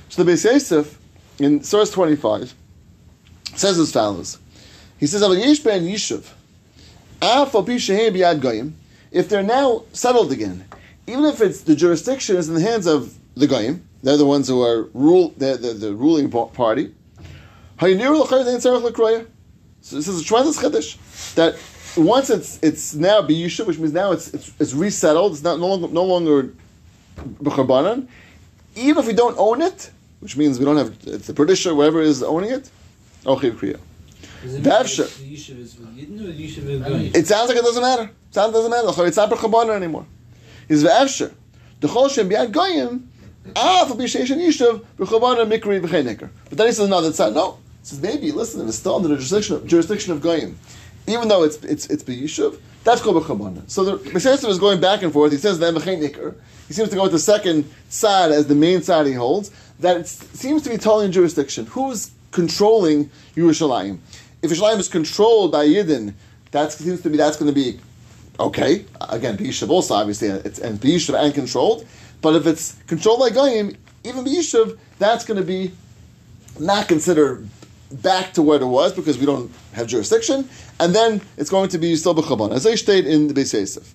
So 0.10 0.24
the 0.24 0.32
Beis 0.32 0.44
Yosef 0.44 1.00
in 1.40 1.64
source 1.64 1.92
25 1.92 2.54
says 3.56 3.80
as 3.80 3.92
follows. 3.92 4.40
He 5.00 5.08
says, 5.08 5.22
"Aber 5.22 5.36
yesh 5.36 5.60
ben 5.60 5.84
yishuv, 5.84 6.26
af 7.22 7.54
al 7.54 7.64
pi 7.64 7.78
shehem 7.78 8.40
goyim, 8.40 8.76
if 9.12 9.30
they're 9.30 9.44
now 9.44 9.84
settled 9.94 10.32
again, 10.32 10.66
even 11.08 11.26
if 11.26 11.42
it's 11.42 11.62
the 11.62 11.76
jurisdiction 11.76 12.38
is 12.38 12.50
in 12.50 12.56
the 12.56 12.62
hands 12.62 12.88
of 12.88 13.14
the 13.36 13.48
goyim, 13.48 13.88
they're 14.04 14.18
the 14.18 14.26
ones 14.26 14.48
who 14.48 14.62
are 14.62 14.84
rule, 14.94 15.34
the, 15.38 15.58
the 15.58 15.94
ruling 15.94 16.30
party. 16.30 16.94
So 17.78 17.88
this 19.98 20.08
is 20.08 20.22
a 20.22 20.24
tremendous 20.24 20.58
chiddush 20.58 20.98
that 21.36 21.56
once 21.98 22.30
it's 22.30 22.60
it's 22.62 22.96
now 22.96 23.22
biyishuv, 23.22 23.68
which 23.68 23.78
means 23.78 23.94
now 23.94 24.12
it's 24.12 24.34
it's, 24.34 24.52
it's 24.60 24.74
resettled. 24.74 25.34
It's 25.34 25.44
not 25.44 25.60
no 25.60 25.68
longer 25.68 25.88
no 25.88 26.04
longer. 26.04 26.54
Even 28.76 28.98
if 28.98 29.08
we 29.08 29.14
don't 29.14 29.38
own 29.38 29.62
it, 29.62 29.90
which 30.20 30.38
means 30.38 30.60
we 30.60 30.66
don't 30.66 30.78
have 30.78 30.96
it's 31.06 31.28
the 31.28 31.34
or 31.34 31.76
whoever 31.76 32.02
is 32.02 32.24
owning 32.24 32.52
it, 32.52 32.70
ochiv 33.26 33.58
kriya. 33.58 33.80
Does 34.44 34.56
it 34.56 34.64
Davsha. 34.64 35.22
mean 35.22 35.30
The 35.30 35.36
yishuv 35.36 35.60
is 35.60 35.78
with 35.78 35.98
Yidden 35.98 36.22
or 36.22 36.32
the 36.32 36.34
yishuv 36.34 36.70
is 36.70 36.82
Goyim? 36.82 37.12
It 37.14 37.28
sounds 37.28 37.50
like 37.50 37.58
it 37.58 37.64
doesn't 37.64 37.82
matter. 37.82 38.04
It 38.04 38.34
sounds 38.34 38.54
doesn't 38.54 38.72
matter. 38.72 39.08
It's 39.08 39.18
not 39.18 39.30
b'chabana 39.30 39.76
anymore. 39.76 40.06
He's 40.68 40.84
ve'efsher. 40.84 41.34
The 41.80 41.88
chol 41.88 42.10
shem 42.10 42.30
biad 42.30 42.52
goyim. 42.52 43.10
Ah, 43.56 43.86
for 43.88 43.96
b'sheish 43.96 44.32
and 44.32 44.42
yishuv 44.42 44.86
b'chabana 44.98 45.46
mikri 45.48 45.80
v'cheineker. 45.80 46.30
But 46.50 46.58
then 46.58 46.68
he 46.68 46.74
says 46.74 46.86
another 46.86 47.14
side. 47.14 47.34
No, 47.34 47.60
he 47.82 47.88
says 47.88 48.02
maybe 48.02 48.32
listen. 48.32 48.68
It's 48.68 48.78
still 48.78 48.96
under 48.96 49.08
the 49.08 49.16
jurisdiction 49.16 49.56
of, 49.58 49.68
jurisdiction 49.68 50.14
of 50.14 50.22
goyim, 50.22 50.58
even 51.08 51.28
though 51.28 51.44
it's 51.44 51.58
it's 51.64 51.88
it's 51.88 52.04
b'yishuv. 52.04 52.60
That's 52.84 53.02
called 53.02 53.24
b'chabana. 53.24 53.70
So 53.70 53.84
the 53.84 54.10
Meshayim 54.10 54.48
is 54.48 54.60
going 54.60 54.80
back 54.80 55.04
and 55.04 55.14
forth. 55.14 55.32
He 55.32 55.38
says 55.38 55.60
then 55.60 55.76
v'cheineker. 55.76 56.36
He 56.68 56.74
seems 56.74 56.90
to 56.90 56.96
go 56.96 57.04
with 57.04 57.12
the 57.12 57.20
second 57.20 57.72
side 57.90 58.32
as 58.32 58.48
the 58.48 58.56
main 58.56 58.82
side 58.82 59.06
he 59.06 59.14
holds. 59.14 59.52
That 59.80 59.98
it 59.98 60.08
seems 60.08 60.64
to 60.64 60.70
be 60.70 60.78
totally 60.78 61.06
in 61.06 61.12
jurisdiction. 61.12 61.68
Who's 61.68 62.12
controlling 62.32 63.10
Yerushalayim? 63.36 64.00
If 64.46 64.52
Yerushalayim 64.52 64.80
is 64.80 64.88
controlled 64.88 65.52
by 65.52 65.68
Yidden, 65.68 66.14
that 66.52 66.72
seems 66.72 67.02
to 67.02 67.10
be 67.10 67.18
that's 67.18 67.38
going 67.38 67.54
to 67.54 67.56
be 67.56 67.80
Okay, 68.38 68.84
again, 69.10 69.38
B'Yishav 69.38 69.70
also 69.70 69.94
obviously, 69.94 70.28
it's 70.28 70.60
and 70.60 70.80
B'Yishav 70.80 71.18
and 71.18 71.34
controlled. 71.34 71.88
But 72.22 72.36
if 72.36 72.46
it's 72.46 72.76
controlled 72.88 73.20
by 73.22 73.30
Goyim, 73.30 73.78
even 74.04 74.26
B'Yishav, 74.26 74.78
that's 75.00 75.24
going 75.24 75.40
to 75.40 75.46
be 75.46 75.72
not 76.60 76.88
considered 76.88 77.48
back 77.92 78.34
to 78.34 78.42
where 78.42 78.60
it 78.60 78.66
was 78.66 78.92
because 78.92 79.18
we 79.18 79.26
don't 79.26 79.52
have 79.74 79.88
jurisdiction, 79.88 80.50
and 80.80 80.94
then 80.94 81.22
it's 81.38 81.50
going 81.50 81.70
to 81.70 81.78
be 81.78 81.96
still 81.96 82.14
b'chaban. 82.14 82.52
As 82.52 82.66
I 82.68 82.76
state 82.76 83.08
in 83.08 83.28
the 83.28 83.34
Beis 83.34 83.54
Yosef. 83.54 83.94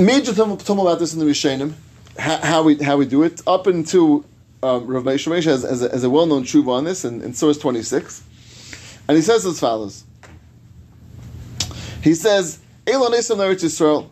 Major 0.00 0.32
talk 0.32 0.68
about 0.68 0.98
this 0.98 1.12
in 1.12 1.18
the 1.18 1.26
Rishonim, 1.26 1.74
how, 2.18 2.62
we 2.62 2.76
how 2.82 2.96
we 2.96 3.04
do 3.04 3.22
it 3.22 3.42
up 3.46 3.66
into 3.66 4.24
um, 4.62 4.86
Rav 4.86 5.04
Meir 5.04 5.18
has, 5.42 5.62
has, 5.62 5.82
a, 5.82 6.06
a 6.06 6.10
well-known 6.10 6.44
tshuva 6.44 6.68
on 6.68 6.84
this 6.84 7.04
in, 7.04 7.20
in 7.20 7.34
source 7.34 7.58
26, 7.58 8.22
and 9.08 9.16
he 9.16 9.22
says 9.22 9.44
as 9.44 9.60
follows. 9.60 10.04
He 12.02 12.14
says, 12.14 12.58
"Elon 12.86 13.12
Esam 13.12 13.36
Eretz 13.38 13.62
Yisrael, 13.64 14.08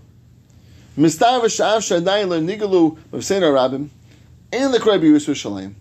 Mistav 0.96 1.42
Sha'av 1.42 1.78
Shadayin 1.78 2.44
Nigalu 2.44 2.96
Mavsein 3.12 3.42
Arabim, 3.42 3.88
Ein 4.52 4.72
Lekray 4.72 5.00
B'Yus 5.00 5.26
Yerushalayim." 5.28 5.74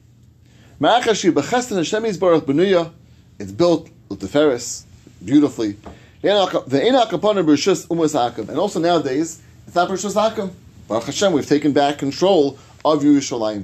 Ma'achashi 0.80 1.32
b'chesed 1.32 1.76
Hashem 1.76 2.04
Yisbarach 2.04 2.42
Benuya, 2.42 2.92
it's 3.38 3.52
built 3.52 3.90
with 4.08 4.20
the 4.20 4.28
ferris 4.28 4.86
beautifully. 5.24 5.76
The 6.22 6.30
Enak 6.30 7.14
upon 7.14 7.36
Bershus 7.38 7.88
Umas 7.88 8.50
and 8.50 8.58
also 8.58 8.80
nowadays 8.80 9.42
it's 9.66 9.76
not 9.76 9.90
Bershus 9.90 10.14
Hakim. 10.14 10.52
Baruch 10.88 11.06
Hashem, 11.06 11.32
we've 11.34 11.46
taken 11.46 11.72
back 11.72 11.98
control 12.00 12.58
of 12.84 13.02
Yerushalayim, 13.04 13.64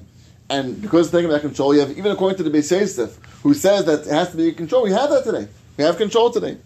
and 0.50 0.82
because 0.82 1.08
we've 1.08 1.22
taken 1.22 1.32
back 1.32 1.42
control, 1.42 1.74
you 1.74 1.82
have 1.82 1.92
even 1.92 2.12
according 2.12 2.38
to 2.38 2.44
the 2.44 2.56
Beis 2.56 3.18
who 3.42 3.54
says 3.54 3.86
that 3.86 4.02
it 4.02 4.12
has 4.12 4.32
to 4.32 4.38
be 4.38 4.52
control. 4.52 4.84
We 4.84 4.92
have 4.92 5.10
that 5.10 5.24
today. 5.24 5.48
We 5.78 5.84
have 5.84 5.98
control 5.98 6.30
today, 6.30 6.58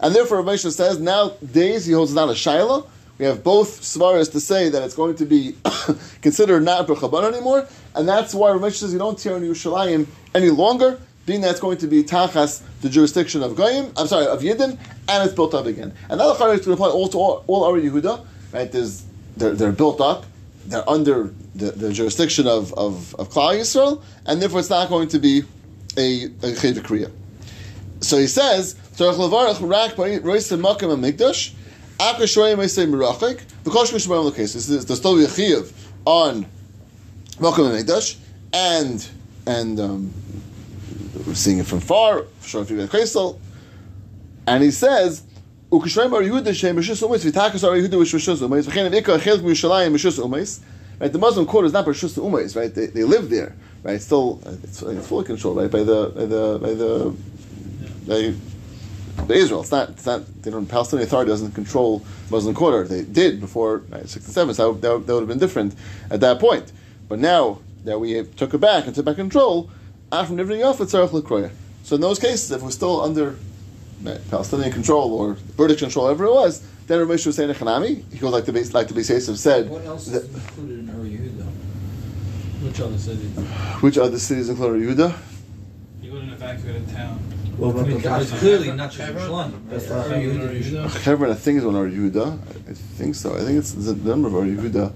and 0.00 0.14
therefore 0.14 0.42
Rav 0.42 0.60
says 0.60 0.98
nowadays 0.98 1.86
he 1.86 1.92
holds 1.92 2.14
not 2.14 2.28
a 2.28 2.32
shaila. 2.32 2.86
We 3.18 3.26
have 3.26 3.44
both 3.44 3.80
svaras 3.82 4.32
to 4.32 4.40
say 4.40 4.68
that 4.70 4.82
it's 4.82 4.94
going 4.94 5.14
to 5.16 5.26
be 5.26 5.54
considered 6.22 6.64
not 6.64 6.86
b'chaban 6.86 7.32
anymore, 7.32 7.66
and 7.94 8.08
that's 8.08 8.34
why 8.34 8.50
Rav 8.50 8.74
says 8.74 8.92
you 8.92 8.98
don't 8.98 9.18
tear 9.18 9.36
in 9.36 9.42
Yerushalayim 9.42 10.06
any 10.34 10.50
longer, 10.50 10.98
being 11.26 11.40
that 11.42 11.52
it's 11.52 11.60
going 11.60 11.78
to 11.78 11.86
be 11.86 12.02
tachas 12.02 12.62
the 12.80 12.88
jurisdiction 12.88 13.42
of 13.42 13.54
Goyim, 13.54 13.92
I'm 13.96 14.08
sorry, 14.08 14.26
of 14.26 14.40
Yidden, 14.40 14.78
and 15.08 15.24
it's 15.24 15.34
built 15.34 15.54
up 15.54 15.66
again. 15.66 15.92
And 16.10 16.18
that 16.18 16.28
is 16.32 16.38
going 16.38 16.58
to 16.58 16.72
apply 16.72 16.88
also 16.88 17.12
to 17.12 17.18
all, 17.18 17.44
all 17.46 17.64
our 17.64 17.80
Yehuda, 17.80 18.26
right? 18.52 18.70
There's, 18.70 19.04
they're, 19.36 19.54
they're 19.54 19.72
built 19.72 20.00
up, 20.00 20.24
they're 20.66 20.88
under 20.88 21.32
the, 21.54 21.92
jurisdiction 21.92 22.46
of, 22.46 22.72
of, 22.74 23.14
of 23.16 23.28
Klal 23.30 23.58
Yisrael, 23.58 24.02
and 24.26 24.40
therefore 24.40 24.60
it's 24.60 24.70
not 24.70 24.88
going 24.88 25.08
to 25.08 25.18
be 25.18 25.42
a, 25.96 26.24
a 26.24 26.52
Ched 26.52 26.76
Kriya. 26.78 27.10
So 28.00 28.18
he 28.18 28.26
says, 28.26 28.74
Tzarech 28.94 29.14
levarach 29.14 29.60
rak 29.68 29.92
roisem 29.96 30.60
makom 30.60 30.96
hamikdash, 30.96 31.54
after 32.00 32.24
shoyim 32.24 32.58
eisei 32.58 32.86
merachik, 32.88 33.42
v'kosh 33.64 33.92
kishmayim 33.92 34.30
lokes. 34.30 34.54
This 34.54 34.68
is 34.68 34.86
the 34.86 34.96
story 34.96 35.24
of 35.24 35.30
Chiyuv 35.30 35.72
on 36.04 36.46
makom 37.38 37.70
hamikdash, 37.70 38.16
and 38.52 39.06
and 39.46 39.80
um, 39.80 40.12
we're 41.26 41.34
seeing 41.34 41.58
it 41.58 41.66
from 41.66 41.80
far. 41.80 42.24
Sure, 42.42 42.62
if 42.62 42.70
you 42.70 42.76
get 42.76 42.90
Kreisel, 42.90 43.38
and 44.46 44.62
he 44.62 44.70
says. 44.70 45.24
Shem 45.88 46.12
Right, 51.00 51.12
the 51.12 51.18
Muslim 51.18 51.46
quarter 51.46 51.66
is 51.66 51.72
not 51.72 51.86
Rishus 51.86 52.16
Umeis, 52.16 52.54
right? 52.54 52.72
They, 52.72 52.86
they 52.86 53.02
live 53.02 53.28
there, 53.28 53.56
right? 53.82 53.94
It's 53.94 54.04
still 54.04 54.40
it's, 54.62 54.82
it's 54.82 55.08
fully 55.08 55.24
controlled, 55.24 55.56
right, 55.56 55.70
by 55.70 55.82
the 55.82 56.10
by 56.14 56.26
the 56.26 56.58
by 56.60 56.74
the 59.26 59.34
Israel. 59.34 59.62
It's 59.62 59.72
not 59.72 59.88
it's 59.88 60.06
not 60.06 60.42
they 60.42 60.50
don't 60.50 60.66
Palestinian 60.66 61.08
Authority 61.08 61.30
doesn't 61.30 61.52
control 61.52 62.04
Muslim 62.30 62.54
quarter. 62.54 62.86
They 62.86 63.02
did 63.02 63.40
before 63.40 63.78
right, 63.88 64.08
'67, 64.08 64.54
so 64.54 64.74
that, 64.74 65.06
that, 65.06 65.12
would 65.12 65.22
have 65.22 65.28
been 65.28 65.38
different 65.38 65.74
at 66.10 66.20
that 66.20 66.38
point. 66.38 66.70
But 67.08 67.18
now 67.18 67.58
that 67.84 67.98
we 67.98 68.22
took 68.22 68.54
it 68.54 68.58
back 68.58 68.86
and 68.86 68.94
took 68.94 69.06
back 69.06 69.16
control, 69.16 69.70
after 70.12 70.34
off 70.62 70.80
it's 70.80 70.92
Tzarech. 70.92 71.50
So 71.82 71.94
in 71.96 72.00
those 72.00 72.18
cases, 72.18 72.50
if 72.52 72.62
we're 72.62 72.70
still 72.70 73.00
under 73.00 73.36
Palestinian 74.30 74.72
control 74.72 75.12
or 75.14 75.36
British 75.56 75.80
control, 75.80 76.06
whatever 76.06 76.24
it 76.26 76.32
was, 76.32 76.62
then 76.86 76.98
Rav 76.98 77.08
Moshe 77.08 77.26
was 77.26 77.36
saying 77.36 77.52
Hanami. 77.54 78.02
He 78.12 78.18
goes 78.18 78.32
like 78.32 78.44
the 78.44 78.52
base, 78.52 78.74
like 78.74 78.88
the 78.88 78.94
Beis 78.94 79.08
Yosef 79.10 79.36
said. 79.36 79.68
What 79.70 79.84
else 79.86 80.06
that- 80.06 80.24
is 80.24 80.34
included 80.34 80.78
in 80.80 80.90
Ur 80.90 81.04
Yehuda? 81.04 81.46
Which 82.64 82.80
other 82.80 82.98
cities? 82.98 83.30
which 83.80 83.98
other 83.98 84.18
cities 84.18 84.48
include 84.48 84.82
Yehuda? 84.82 85.14
You 86.02 86.10
go 86.10 86.16
to 86.18 86.22
an 86.22 86.30
evacuated 86.30 86.88
town. 86.90 87.18
Well, 87.58 87.70
I 87.70 87.74
but 87.74 87.86
mean, 87.86 87.96
because- 87.98 88.30
it's 88.32 88.40
clearly 88.40 88.72
not 88.72 88.90
just 88.92 88.98
Hebron? 89.02 89.52
Yerushalayim. 89.52 89.70
That's 89.70 89.90
Ur 89.90 89.96
not- 89.96 90.06
Yehuda. 90.18 91.02
Hebron, 91.02 91.30
I 91.30 91.34
think 91.34 91.58
is 91.58 91.64
one 91.64 91.74
Or 91.76 91.88
Yehuda. 91.88 92.38
I 92.68 92.72
think 92.72 93.14
so. 93.14 93.34
I 93.36 93.40
think 93.40 93.58
it's 93.58 93.72
the 93.72 93.94
number 93.94 94.28
of 94.28 94.34
Or 94.34 94.42
Yehuda. 94.44 94.92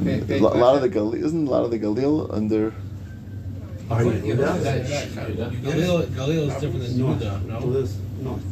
They- 0.00 0.38
A 0.38 0.42
lot 0.42 0.74
of 0.74 0.82
the 0.82 0.88
Galil 0.88 1.14
isn't 1.22 1.46
a 1.46 1.50
lot 1.50 1.64
of 1.64 1.70
the 1.70 1.78
Galil 1.78 2.32
under. 2.34 2.72
Are 3.92 4.02
you 4.04 4.10
Yeah, 4.12 4.34
Yehuda? 4.34 4.62
that- 4.62 4.88
that- 5.36 5.52
Galil, 5.62 6.06
Galil 6.06 6.48
is 6.48 6.54
different 6.60 6.82
than 6.82 6.98
North. 6.98 7.20
Yehuda, 7.20 7.46
no? 7.46 7.56
It 7.78 7.82
is 7.84 7.96
north. 8.22 8.42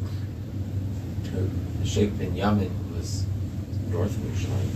Sheikh 1.85 2.19
Ben 2.19 2.33
Yamin 2.35 2.71
was 2.97 3.25
north 3.91 4.11
of 4.11 4.23
Yerushalayim, 4.23 4.71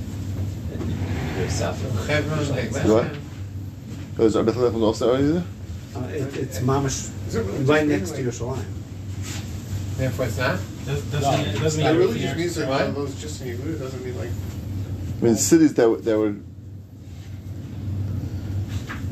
and 0.81 1.38
you're 1.38 1.48
south 1.50 1.85
of 1.85 2.07
Hebron, 2.09 2.50
like 2.50 2.70
Yerushalayim. 2.70 2.72
West 2.72 2.88
What? 2.88 3.05
Ham. 3.05 3.16
Is 4.18 4.35
Bethlehem 4.35 4.74
was 4.74 4.83
also 4.83 5.14
Or 5.14 5.18
Yehuda? 5.18 5.42
Uh, 5.96 6.00
it, 6.09 6.37
it's 6.37 6.59
mamish 6.61 7.11
Is 7.29 7.35
it 7.37 7.44
really 7.44 7.59
right 7.64 7.87
just 7.88 8.00
next 8.00 8.11
being 8.12 8.31
to 8.31 8.44
like- 8.44 8.59
Yerushalayim. 8.59 8.64
Therefore, 9.96 10.24
it's 10.27 10.38
not. 10.38 10.59
Does, 10.87 11.03
doesn't, 11.03 11.20
No, 11.22 11.38
it 11.40 11.61
doesn't 11.61 11.81
It 11.81 11.85
mean 11.92 11.96
really 11.98 12.14
just 12.14 12.24
else- 12.27 12.37
means 12.38 12.55
that 12.57 12.68
What? 12.68 12.96
one 12.96 13.16
just 13.16 13.42
in 13.42 13.46
Yehuda 13.59 13.79
doesn't 13.79 14.05
mean 14.05 14.18
like. 14.18 14.31
I 15.20 15.24
mean, 15.24 15.37
cities 15.37 15.74
that 15.74 15.88
were- 15.88 16.00
that 16.00 16.18
were 16.18 16.35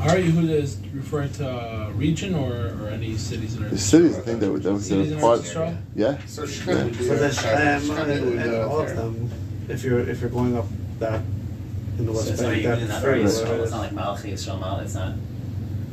Ur 0.04 0.16
Yehuda 0.18 0.50
is 0.50 0.78
referring 0.92 1.32
to 1.34 1.48
uh, 1.48 1.90
region 1.90 2.34
or, 2.34 2.52
or 2.82 2.88
any 2.88 3.16
cities 3.16 3.56
in 3.56 3.62
Eretz 3.62 3.70
the 3.70 3.78
cities. 3.78 4.18
I 4.18 4.20
think 4.22 4.40
that 4.40 4.50
were 4.50 4.58
that 4.58 4.72
was 4.72 4.86
Cities 4.86 5.12
in 5.12 5.20
part. 5.20 5.40
Eretz 5.40 5.54
Yisrael? 5.54 5.76
Yeah. 5.94 6.18
So 6.26 6.42
Yeah. 6.42 6.48
Shechem 6.50 6.84
would 6.84 6.98
be 6.98 7.04
So 7.04 7.12
a 7.12 7.16
there's 7.16 7.34
Shechem- 7.40 7.90
and, 7.90 8.40
and 8.40 8.54
all 8.56 8.80
of 8.80 8.96
them. 8.96 9.30
If 9.68 9.84
you're 9.84 10.00
if 10.00 10.20
you're 10.20 10.30
going 10.30 10.56
up 10.56 10.66
that 10.98 11.20
in 11.98 12.06
the 12.06 12.12
So 12.12 12.18
west 12.18 12.30
it's 12.30 12.42
bank, 12.42 12.66
Ori 12.66 12.76
that 12.76 12.88
not 12.88 13.02
ferry, 13.02 13.20
Ori 13.20 13.28
Yisrael. 13.28 13.56
It's 13.58 13.64
is. 13.66 13.70
not 13.70 13.80
like 13.80 13.90
Malach 13.92 14.22
Yisrael. 14.32 14.60
Mal. 14.60 14.80
It's 14.80 14.94
not. 14.94 15.14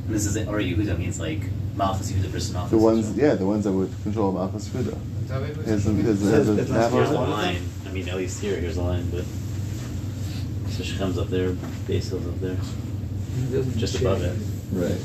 This 0.08 0.26
is 0.26 0.38
Ori 0.48 0.74
Yehuda 0.74 0.98
means 0.98 1.20
like 1.20 1.42
Malchus 1.76 2.12
Yehuda 2.12 2.30
versus 2.30 2.52
Malchus. 2.54 2.72
The 2.72 2.78
ones, 2.78 3.06
Yisrael. 3.12 3.18
yeah, 3.22 3.36
the 3.36 3.46
ones 3.46 3.64
that 3.66 3.72
would 3.72 3.92
control 4.04 4.32
Malchus 4.32 4.70
Yehuda. 4.70 4.98
Is 5.22 5.28
that 5.30 5.42
what? 5.42 5.66
Has 5.68 5.86
a, 5.86 5.92
has 5.94 6.22
a, 6.24 6.26
Says 6.32 6.48
has 6.58 6.70
map 6.72 6.92
Here's 6.92 7.10
on 7.10 7.14
the 7.14 7.22
it? 7.22 7.30
line. 7.30 7.62
I 7.86 7.92
mean, 7.92 8.10
at 8.10 8.16
least 8.16 8.42
here, 8.42 8.56
here's 8.60 8.76
the 8.76 8.82
line, 8.82 9.08
but 9.12 9.24
so 10.72 10.84
Shechem's 10.84 11.18
up 11.20 11.28
there, 11.30 11.52
Base 11.88 12.10
Hill's 12.10 12.28
up 12.28 12.40
there, 12.40 12.52
It 12.54 12.58
doesn't 12.58 12.89
just 13.78 13.94
change. 13.94 14.06
above 14.06 14.24
it. 14.24 14.38
Right. 14.72 15.00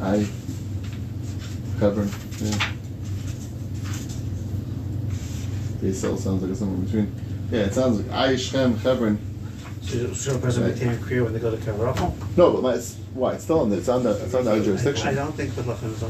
I. 0.00 0.26
Hebron, 1.80 2.08
yeah. 2.40 2.72
Beisel 5.80 6.18
sounds 6.18 6.42
like 6.42 6.50
it's 6.50 6.58
somewhere 6.58 6.84
between. 6.84 7.12
Yeah, 7.52 7.60
it 7.60 7.74
sounds 7.74 8.00
like 8.00 8.10
I, 8.12 8.36
Shem, 8.36 8.76
Hebron. 8.78 9.18
So, 9.82 10.12
so 10.12 10.34
a 10.36 10.38
person 10.38 10.64
Right. 10.64 10.74
may 10.74 10.80
take 10.80 10.98
Kriya 10.98 11.24
when 11.24 11.32
they 11.32 11.38
go 11.38 11.50
to 11.50 11.56
Kever 11.56 11.86
Rachel. 11.86 12.14
No, 12.36 12.52
but 12.52 12.62
my, 12.62 12.74
it's, 12.74 12.96
why? 13.14 13.34
It's 13.34 13.44
still 13.44 13.60
under, 13.60 13.76
it's 13.76 13.88
under, 13.88 14.10
it's 14.10 14.34
under 14.34 14.50
our 14.50 14.60
jurisdiction. 14.60 15.08
I, 15.08 15.12
I 15.12 15.14
don't 15.14 15.32
think 15.34 15.54
Bethlehem 15.56 15.92
is 15.94 16.02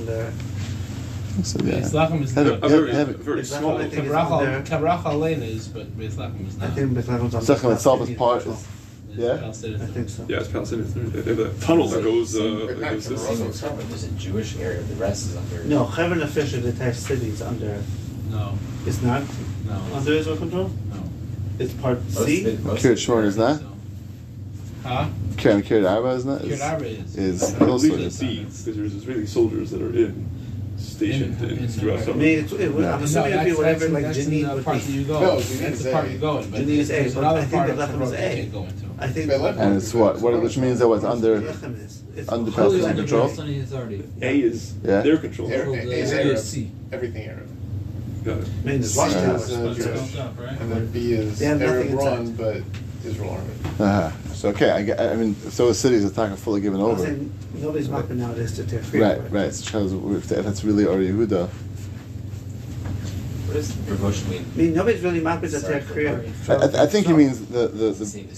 under. 1.38 1.48
So, 1.48 1.58
yeah. 1.64 1.80
Beis 1.80 1.92
Lachem 1.92 2.22
is 2.22 2.32
Heather- 2.34 2.50
not. 2.58 2.64
A 2.64 2.68
very, 2.68 2.90
Heather- 2.92 3.12
very 3.14 3.44
small. 3.44 3.74
like- 3.74 3.90
think 3.90 4.06
it's 4.06 4.14
under- 4.14 4.62
Kavrach 4.62 5.02
Alein 5.04 5.42
is, 5.42 5.68
but 5.68 5.98
Beis 5.98 6.12
Lachem 6.12 6.48
is 6.48 6.56
I 6.60 6.66
not. 6.66 6.74
think 6.74 6.92
Bethlehem's 6.92 7.34
under. 7.34 7.46
Sechem 7.54 7.72
itself 7.74 8.08
is 8.08 8.16
part, 8.16 8.42
control. 8.42 8.60
is, 8.60 9.18
yeah? 9.18 9.32
I 9.48 9.86
think 9.86 10.08
so. 10.08 10.24
Yeah, 10.28 10.38
it's 10.40 10.48
Palestinian. 10.48 11.10
They 11.12 11.22
have 11.30 11.38
a 11.38 11.50
tunnel 11.60 11.88
that 11.88 12.02
goes. 12.04 12.36
Uh, 12.36 12.66
that 12.68 12.80
Back 12.80 12.92
goes 12.92 13.08
this. 13.08 13.62
Morocco. 13.62 13.84
A 13.94 14.08
Jewish 14.18 14.56
area, 14.58 14.80
the 14.82 14.94
rest 14.96 15.26
is 15.30 15.36
under. 15.36 15.64
No, 15.64 15.84
Hebron 15.84 16.22
officially 16.22 16.68
attached 16.68 17.00
cities 17.00 17.40
under. 17.42 17.82
No, 18.30 18.52
It's 18.86 19.00
not 19.02 19.22
no, 19.66 19.80
under 19.94 20.12
Israel 20.12 20.36
control. 20.36 20.70
no. 20.92 21.02
It's 21.58 21.72
part 21.72 21.98
Most 22.14 22.24
C. 22.26 22.40
of 22.42 22.46
it- 22.46 22.64
most 22.64 22.82
Kiryat 22.84 22.92
of 22.92 22.98
Shimon 23.00 23.24
is 23.24 23.36
not? 23.36 23.58
So. 23.60 23.66
Huh? 24.84 25.08
Kiryat 25.36 25.62
Kiryat 25.64 25.90
Arba 25.90 26.08
is 26.10 26.24
not? 26.24 26.42
Kiryat 26.42 26.72
Arba 26.72 26.86
is. 26.86 27.16
is 27.16 27.42
I 27.54 27.58
believe 27.58 27.92
also 27.92 28.04
it's 28.04 28.18
B 28.20 28.38
because 28.40 28.64
there's 28.66 28.94
Israeli 28.94 29.26
soldiers 29.26 29.70
that 29.72 29.82
are 29.82 29.92
in 29.96 30.28
stationed 30.78 31.40
In- 31.42 31.50
in, 31.50 31.58
in- 31.58 31.68
throughout 31.68 31.98
I 31.98 32.02
summer. 32.04 32.16
mean, 32.16 32.38
it's, 32.40 32.52
it, 32.52 32.72
would- 32.72 32.84
I'm 32.84 32.98
No, 33.00 33.04
assuming 33.04 33.32
it'd 33.32 33.44
be 33.46 33.52
whatever 33.54 33.78
that's- 33.86 33.90
like 33.92 34.02
that's 34.04 34.18
in 34.18 34.24
Jenin 34.32 34.48
the 34.48 34.54
would 34.54 34.64
part 34.64 34.86
be. 34.86 34.92
you 34.92 35.04
go. 35.04 35.20
No, 35.20 35.40
that's 35.40 35.82
the 35.84 35.90
part 35.92 36.10
you 36.10 36.18
go 36.18 36.38
in. 36.38 36.50
But 36.50 36.60
Jenin 36.60 36.68
is 36.68 36.90
A, 36.90 36.92
there's 36.94 37.14
but 37.14 37.24
I 37.24 37.40
think 37.40 37.52
part 37.52 37.66
the 37.66 37.72
of 37.72 37.78
Bethlehem 37.78 38.02
is 38.02 38.10
Hebron 38.12 38.22
you 38.22 38.32
A. 38.32 38.36
can't 38.42 38.52
go 38.52 38.62
into. 38.64 38.84
I 39.00 39.06
think. 39.08 39.32
And 39.60 39.76
it's 39.76 39.94
what? 39.94 40.20
What? 40.20 40.42
Which 40.42 40.56
means 40.58 40.78
that 40.80 40.88
what's 40.88 41.04
under. 41.04 41.40
Bethlehem 41.40 41.74
is. 41.80 42.02
It's 42.16 42.28
under 42.30 42.50
Palestinian 42.50 42.96
control? 42.96 43.26
A 44.22 44.40
is 44.40 44.74
Yeah. 44.84 45.00
their 45.02 45.18
control. 45.18 45.48
A 45.50 45.54
is 45.54 46.12
Arab. 46.12 46.38
C. 46.38 46.70
Everything 46.92 47.24
Arab. 47.28 47.48
Got 48.24 48.38
it. 48.38 48.44
I 48.44 48.48
mean, 48.48 48.80
there's 48.80 48.96
Washington. 48.96 49.30
is 49.36 49.52
uh, 49.52 49.62
but, 49.64 49.76
Jewish, 49.76 50.60
and 50.60 50.72
then 50.72 50.86
B 50.90 51.12
is 51.12 51.38
They 51.38 51.44
have 51.46 51.60
nothing 51.60 51.90
Arab 51.92 51.94
run, 51.94 52.32
but 52.32 52.56
Israel 53.06 53.30
army. 53.30 54.12
So 54.38 54.50
okay, 54.50 54.70
I, 54.70 55.12
I 55.12 55.16
mean, 55.16 55.34
so 55.50 55.66
the 55.66 55.74
cities 55.74 56.04
it's 56.04 56.16
not 56.16 56.38
fully 56.38 56.60
given 56.60 56.78
I'm 56.78 56.86
over. 56.86 57.02
saying 57.02 57.32
nobody's 57.54 57.88
knocking 57.88 58.18
nowadays 58.18 58.54
to 58.54 58.64
take 58.64 58.82
free. 58.82 59.00
Right, 59.00 59.18
right. 59.32 59.52
So 59.52 59.68
shows 59.68 59.92
if 59.92 60.28
that's 60.28 60.62
really 60.62 60.84
Or 60.84 60.98
Yehuda, 60.98 61.48
What 63.46 63.54
does 63.54 63.76
Rav 63.78 64.30
mean? 64.30 64.44
I 64.54 64.56
mean, 64.56 64.74
nobody's 64.74 65.02
really 65.02 65.18
mapping 65.18 65.50
the 65.50 65.58
Sorry 65.58 65.80
tech 65.80 65.82
for 65.88 65.94
Korea. 65.94 66.22
I, 66.50 66.52
I, 66.52 66.82
I 66.84 66.86
think 66.86 67.08
he 67.08 67.14
means 67.14 67.46
the 67.46 67.66
the, 67.66 67.90
the 67.90 68.06
Same 68.06 68.28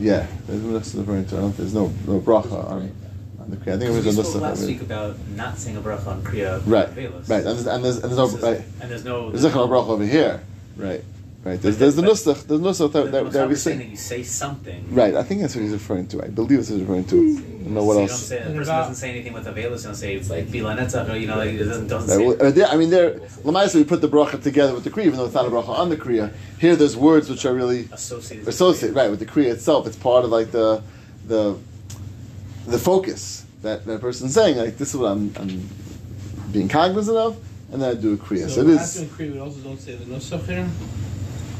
yeah. 0.00 0.26
There's 0.46 0.62
no 0.62 0.78
referring 1.00 1.26
to. 1.26 1.36
I 1.36 1.40
don't, 1.40 1.56
there's 1.58 1.74
no 1.74 1.88
no 2.06 2.20
bracha 2.20 2.64
on, 2.70 2.90
on 3.38 3.50
the 3.50 3.56
kriya. 3.58 3.74
I 3.74 3.78
think 3.78 3.90
it 3.90 3.90
was 3.90 4.04
we 4.06 4.10
a 4.12 4.12
spoke 4.14 4.26
nusach. 4.36 4.40
last 4.40 4.58
I 4.62 4.66
mean. 4.66 4.72
week 4.78 4.80
about 4.80 5.16
not 5.36 5.58
saying 5.58 5.76
a 5.76 5.82
bracha 5.82 6.06
on 6.06 6.22
kriya 6.22 6.62
Right, 6.64 6.88
velas. 6.88 7.28
right, 7.28 7.44
and 7.44 7.58
there's, 7.58 7.66
and 7.66 7.84
there's, 7.84 7.96
and 7.98 8.12
there's 8.16 8.32
no 8.42 8.48
right. 8.48 8.62
and 8.80 8.90
there's 8.90 9.04
no 9.04 9.30
There's 9.30 9.44
no 9.54 9.68
bracha 9.68 9.88
over 9.88 10.06
here. 10.06 10.40
Right, 10.78 11.04
right. 11.44 11.60
There's 11.60 11.76
there's 11.78 11.96
the 11.96 12.02
nusach. 12.02 12.46
There's 12.46 12.60
nusach 12.60 12.92
that, 12.92 13.12
that, 13.12 13.32
that 13.32 13.48
we 13.48 13.54
say. 13.54 13.76
that 13.76 13.86
you 13.86 13.96
say 13.96 14.22
something. 14.22 14.94
Right, 14.94 15.14
I 15.14 15.22
think 15.22 15.40
that's 15.42 15.54
what 15.54 15.62
he's 15.62 15.72
referring 15.72 16.06
to. 16.08 16.22
I 16.22 16.28
believe 16.28 16.58
that's 16.58 16.70
what 16.70 16.78
he's 16.78 16.86
referring 16.88 17.04
to. 17.06 17.16
I 17.16 17.64
don't 17.64 17.74
know 17.74 17.84
what 17.84 17.94
so 17.94 18.00
else. 18.02 18.10
Don't 18.10 18.18
say, 18.18 18.38
the 18.38 18.58
person 18.58 18.74
doesn't 18.74 18.94
say 18.96 19.10
anything 19.10 19.32
with 19.32 19.46
a 19.46 19.52
velas. 19.52 19.78
You 19.78 19.84
don't 19.84 19.94
say 19.94 20.14
it's 20.16 20.30
like 20.30 20.46
bilanetzach, 20.48 21.08
or 21.10 21.16
you 21.16 21.26
know, 21.26 21.36
like, 21.38 21.50
it 21.50 21.58
doesn't 21.64 21.86
doesn't 21.88 22.10
Right, 22.10 22.16
say. 22.18 22.26
well, 22.42 22.46
uh, 22.48 22.50
there- 22.50 22.66
I 22.68 22.76
mean, 22.76 22.90
there. 22.90 23.12
Lamaisa, 23.44 23.76
we 23.76 23.84
put 23.84 24.00
the 24.00 24.08
bracha 24.08 24.42
together 24.42 24.74
with 24.74 24.84
the 24.84 24.90
kriya, 24.90 25.06
even 25.06 25.18
though 25.18 25.26
it's 25.26 25.34
not 25.34 25.46
a 25.46 25.50
bracha 25.50 25.68
on 25.70 25.88
the 25.88 25.96
kriya. 25.96 26.32
Here, 26.58 26.76
there's 26.76 26.96
words 26.96 27.28
which 27.30 27.44
are 27.46 27.54
really 27.54 27.88
associated. 27.92 28.48
associated, 28.48 28.96
right, 28.96 29.10
with 29.10 29.18
the 29.20 29.26
kriya 29.26 29.52
itself. 29.52 29.86
It's 29.86 29.96
part 29.96 30.24
of 30.24 30.30
like 30.30 30.50
the 30.50 30.82
the 31.26 31.56
the 32.66 32.78
focus 32.78 33.44
that 33.62 33.84
that 33.86 34.00
person's 34.00 34.34
saying. 34.34 34.56
Like 34.56 34.76
this 34.78 34.94
is 34.94 35.00
what 35.00 35.12
I'm, 35.12 35.32
I'm 35.36 35.68
being 36.52 36.68
cognizant 36.68 37.16
of, 37.16 37.36
and 37.72 37.80
then 37.82 37.90
I 37.96 38.00
do 38.00 38.12
a 38.14 38.16
kriya. 38.16 38.48
So, 38.48 38.56
So, 38.56 38.60
it 38.62 38.66
we 38.66 38.72
is 38.72 38.78
have 39.00 39.08
to 39.08 39.14
agree. 39.14 39.30
We 39.30 39.40
also 39.40 39.60
don't 39.60 39.80
say 39.80 39.94
the 39.96 40.04
nusach 40.04 40.46
here. 40.46 40.68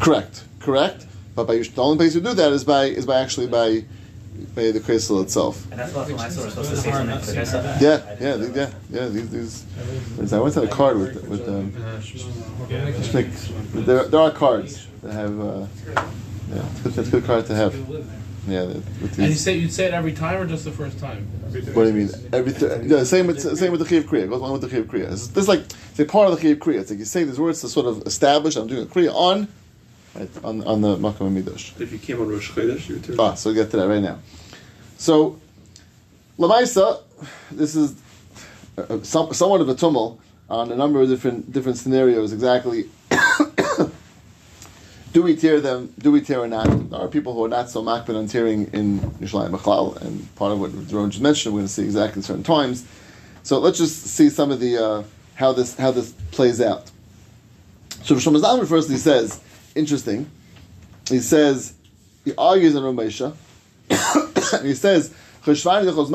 Correct, 0.01 0.45
correct. 0.61 1.07
But 1.35 1.45
by 1.47 1.57
the 1.59 1.83
only 1.83 1.97
place 1.99 2.15
you 2.15 2.21
do 2.21 2.35
that 2.35 2.53
is 2.53 2.65
by 2.65 2.85
is 2.85 3.07
by 3.07 3.21
actually 3.21 3.49
by 3.49 3.85
by 4.55 4.71
the 4.71 4.81
kriyasel 4.81 5.23
itself. 5.23 5.69
And 5.71 5.81
that's 5.81 5.93
why 5.95 6.05
for 6.05 6.13
my 6.13 6.29
story, 6.29 6.47
we're 6.47 6.51
supposed 6.51 6.71
to 6.71 6.77
say 6.77 6.91
something 6.93 7.19
for 7.19 7.27
the 7.27 7.35
guys. 7.35 7.83
Yeah, 7.83 8.17
yeah, 8.21 8.37
these- 8.37 8.57
yeah, 8.57 8.71
yeah. 8.91 9.09
These, 9.09 9.31
these. 9.31 10.33
I 10.33 10.39
once 10.39 10.55
had 10.55 10.65
a 10.65 10.69
card 10.69 10.99
with 10.99 11.29
with. 11.29 11.49
Um, 11.49 11.73
just 12.71 13.15
there, 13.87 14.05
there 14.05 14.21
are 14.21 14.31
cards 14.31 14.87
that 15.03 15.13
have. 15.13 15.41
Uh, 15.41 15.67
yeah, 16.53 16.63
it's 16.71 16.81
good, 16.83 16.93
that's 16.93 17.09
a 17.09 17.11
good 17.11 17.25
card 17.25 17.47
to 17.47 17.55
have. 17.55 17.75
Yeah, 18.47 18.65
that- 18.67 18.75
with 18.77 19.03
And 19.03 19.19
you 19.19 19.27
these. 19.29 19.41
say 19.41 19.57
you'd 19.57 19.73
say 19.73 19.87
it 19.87 19.95
every 19.95 20.13
time 20.13 20.41
or 20.41 20.47
just 20.47 20.65
the 20.65 20.71
first 20.73 20.99
time? 20.99 21.27
What 21.51 21.85
do 21.85 21.87
you 21.87 21.93
mean? 21.93 22.11
Every 22.33 22.53
th- 22.53 22.83
yeah, 22.85 23.03
same 23.05 23.27
with 23.27 23.41
same 23.59 23.73
with 23.73 23.81
the 23.81 23.87
Chiyav 23.87 24.03
Kriya. 24.05 24.25
It 24.25 24.29
goes 24.31 24.41
along 24.41 24.53
with 24.53 24.63
the 24.63 24.69
Chiyav 24.69 24.85
Kriya. 24.85 25.11
It's, 25.13 25.29
this 25.29 25.43
is 25.45 25.49
like 25.49 25.61
it's 25.61 25.99
a 26.01 26.05
part 26.05 26.31
of 26.31 26.39
the 26.39 26.47
Chiyav 26.47 26.59
Kriya. 26.59 26.81
It's 26.81 26.91
like 26.91 26.99
you 26.99 27.05
say 27.07 27.25
these 27.25 27.41
words 27.41 27.61
to 27.63 27.69
sort 27.69 27.87
of 27.87 28.03
establish 28.07 28.57
I'm 28.57 28.67
doing 28.67 28.83
a 28.83 28.87
Kriya 28.87 29.13
on, 29.15 29.49
right, 30.15 30.31
on 30.45 30.63
on 30.65 30.81
the 30.81 30.97
Makam 30.97 31.41
Midosh. 31.41 31.79
If 31.81 31.93
you 31.93 31.99
came 31.99 32.21
on 32.21 32.29
Rosh 32.29 32.51
Chodesh, 32.51 32.89
you 32.89 32.97
would 32.97 33.05
turn. 33.05 33.17
Ah, 33.19 33.35
so 33.35 33.51
we'll 33.51 33.63
get 33.63 33.71
to 33.73 33.77
that 33.79 33.89
right 33.89 34.03
now. 34.03 34.19
So, 34.97 35.39
Lamaisa, 36.39 37.03
this 37.51 37.75
is 37.75 37.95
uh, 38.79 39.03
some, 39.03 39.35
somewhat 39.35 39.61
of 39.61 39.69
a 39.69 39.75
tumult 39.75 40.21
on 40.49 40.73
a 40.73 40.77
number 40.77 41.01
of 41.01 41.09
different 41.09 41.53
different 41.53 41.79
scenarios. 41.79 42.33
Exactly, 42.33 42.89
do 45.13 45.23
we 45.23 45.37
tear 45.37 45.61
them? 45.61 45.93
Do 45.99 46.13
we 46.13 46.21
tear 46.21 46.41
or 46.41 46.49
not? 46.49 46.91
There 46.91 47.01
are 47.01 47.09
people 47.09 47.35
who 47.35 47.45
are 47.45 47.49
not 47.49 47.71
so 47.71 47.83
makbid 47.83 48.17
on 48.17 48.27
tearing 48.27 48.71
in 48.73 49.01
Yerushalayim 49.01 49.51
Machlal, 49.51 50.01
and 50.03 50.35
part 50.37 50.53
of 50.53 50.61
what 50.61 50.89
Jerome 50.89 51.11
just 51.11 51.23
mentioned, 51.23 51.55
we're 51.55 51.61
going 51.61 51.69
to 51.69 51.73
see 51.73 51.85
exactly 51.85 52.23
certain 52.23 52.43
times. 52.43 52.87
So 53.43 53.59
let's 53.59 53.79
just 53.79 54.07
see 54.07 54.31
some 54.31 54.51
of 54.51 54.61
the 54.61 54.79
uh, 54.79 55.03
how 55.35 55.53
this 55.53 55.77
how 55.77 55.91
this 55.91 56.13
plays 56.31 56.61
out. 56.61 56.91
So 58.05 58.15
Shlomo 58.17 58.41
Zalman 58.41 58.69
firstly 58.69 58.97
says, 58.97 59.41
interesting. 59.75 60.31
He 61.09 61.19
says 61.19 61.75
he 62.25 62.35
argues 62.37 62.77
on 62.77 62.83
Ramesha. 62.83 63.35
he 64.63 64.75
says, 64.75 65.13
"Cheshvan 65.45 65.85
bir 65.85 65.93
akum 65.93 66.11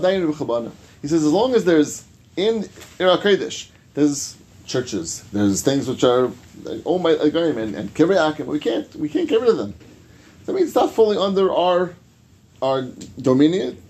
adayin 0.00 0.32
b'chabana." 0.32 0.72
He 1.02 1.08
says, 1.08 1.24
as 1.24 1.32
long 1.32 1.54
as 1.54 1.64
there's 1.64 2.04
in 2.36 2.64
Ir 2.98 3.16
HaKodesh, 3.16 3.68
there's 3.94 4.36
churches, 4.66 5.22
there's 5.32 5.62
things 5.62 5.86
which 5.86 6.02
are 6.02 6.30
like, 6.62 6.80
oh 6.86 6.98
my 6.98 7.12
agaim 7.12 7.58
and, 7.58 7.74
and 7.74 7.94
kivri 7.94 8.16
akum, 8.16 8.46
we 8.46 8.58
can't 8.58 8.94
we 8.96 9.08
can't 9.08 9.28
get 9.28 9.40
rid 9.40 9.50
of 9.50 9.58
them. 9.58 9.74
That 10.46 10.54
means 10.54 10.68
it's 10.68 10.74
not 10.74 10.92
fully 10.92 11.16
under 11.16 11.52
our 11.52 11.94
our 12.62 12.82
dominion. 13.20 13.80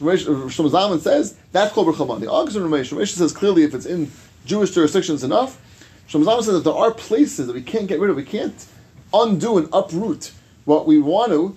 Ramesh- 0.00 0.26
Shlomo 0.26 0.70
Zalman 0.70 1.00
says 1.00 1.36
that's 1.52 1.72
called 1.72 1.88
B'chabana. 1.88 2.20
The 2.20 2.30
August 2.30 2.56
of 2.56 2.62
Ramesh, 2.62 2.92
Ramesh 2.92 3.12
says 3.12 3.32
clearly 3.32 3.62
if 3.64 3.74
it's 3.74 3.86
in 3.86 4.10
Jewish 4.44 4.72
jurisdictions 4.72 5.22
enough. 5.22 5.60
Shlomo 6.08 6.24
Zalman 6.24 6.42
says 6.42 6.54
that 6.54 6.64
there 6.64 6.74
are 6.74 6.92
places 6.92 7.46
that 7.46 7.54
we 7.54 7.62
can't 7.62 7.86
get 7.86 8.00
rid 8.00 8.10
of. 8.10 8.16
We 8.16 8.24
can't 8.24 8.66
undo 9.14 9.58
and 9.58 9.68
uproot 9.72 10.32
what 10.64 10.86
we 10.86 10.98
want 10.98 11.32
to. 11.32 11.56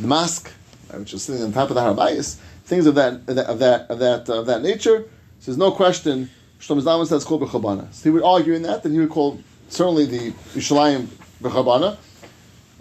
The 0.00 0.06
mosque, 0.06 0.52
uh, 0.92 0.98
which 0.98 1.14
is 1.14 1.22
sitting 1.22 1.42
on 1.42 1.52
top 1.52 1.70
of 1.70 1.74
the 1.74 1.80
Harabayas, 1.80 2.36
things 2.64 2.86
of 2.86 2.94
that 2.96 3.14
of 3.28 3.36
that 3.36 3.46
of 3.46 3.58
that 3.58 3.90
of 3.90 3.98
that, 3.98 4.46
that 4.46 4.62
nature. 4.62 5.04
So 5.40 5.46
there's 5.46 5.58
no 5.58 5.70
question. 5.70 6.30
Shlomo 6.60 6.82
Zalman 6.82 7.06
says 7.06 7.24
called 7.24 7.42
B'chabana. 7.42 7.92
So 7.92 8.04
he 8.04 8.10
would 8.10 8.24
argue 8.24 8.52
in 8.54 8.62
that, 8.62 8.82
then 8.82 8.92
he 8.92 8.98
would 8.98 9.10
call 9.10 9.40
certainly 9.68 10.06
the 10.06 10.32
Yerushalayim 10.54 11.06
B'chabana. 11.42 11.96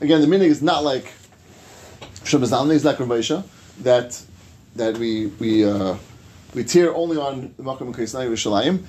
Again, 0.01 0.21
the 0.21 0.27
meaning 0.27 0.49
is 0.49 0.61
not 0.61 0.83
like 0.83 1.13
Shlomo 2.23 2.47
Zalman 2.47 2.71
is 2.71 2.85
like 2.85 2.97
Ramesha 2.97 3.43
that 3.79 4.21
that 4.77 4.97
we 4.97 5.27
we 5.39 5.65
uh, 5.65 5.95
we 6.53 6.63
tear 6.63 6.93
only 6.95 7.17
on 7.17 7.53
the 7.57 7.63
Makom 7.63 7.93
Kaisnai 7.93 8.27
Yerushalayim. 8.27 8.83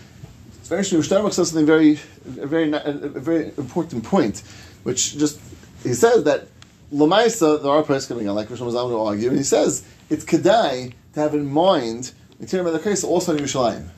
It's 0.59 0.69
very 0.69 0.81
interesting. 0.81 1.01
Shtarmak 1.01 1.33
says 1.33 1.51
something 1.51 1.67
very 1.67 1.93
a 2.41 2.47
very 2.47 2.71
a 2.73 3.09
very 3.21 3.49
important 3.59 4.05
point, 4.05 4.43
which 4.83 5.17
just 5.17 5.41
he 5.83 5.95
says 5.95 6.25
that 6.25 6.47
Lamaisa 6.93 7.63
there 7.63 7.71
are 7.71 7.83
press 7.83 8.07
coming 8.07 8.29
out 8.29 8.37
like 8.37 8.49
Rishon 8.49 8.71
Zalman 8.73 8.91
will 8.91 9.07
argue, 9.07 9.29
and 9.29 9.39
he 9.39 9.45
says 9.45 9.85
it's 10.09 10.25
kedai 10.25 10.95
to 11.15 11.21
have 11.21 11.35
in 11.35 11.47
mind 11.47 12.13
tear 12.47 12.79
case 12.79 13.05
also 13.05 13.37
in 13.37 13.43
Yerushalayim. 13.43 13.89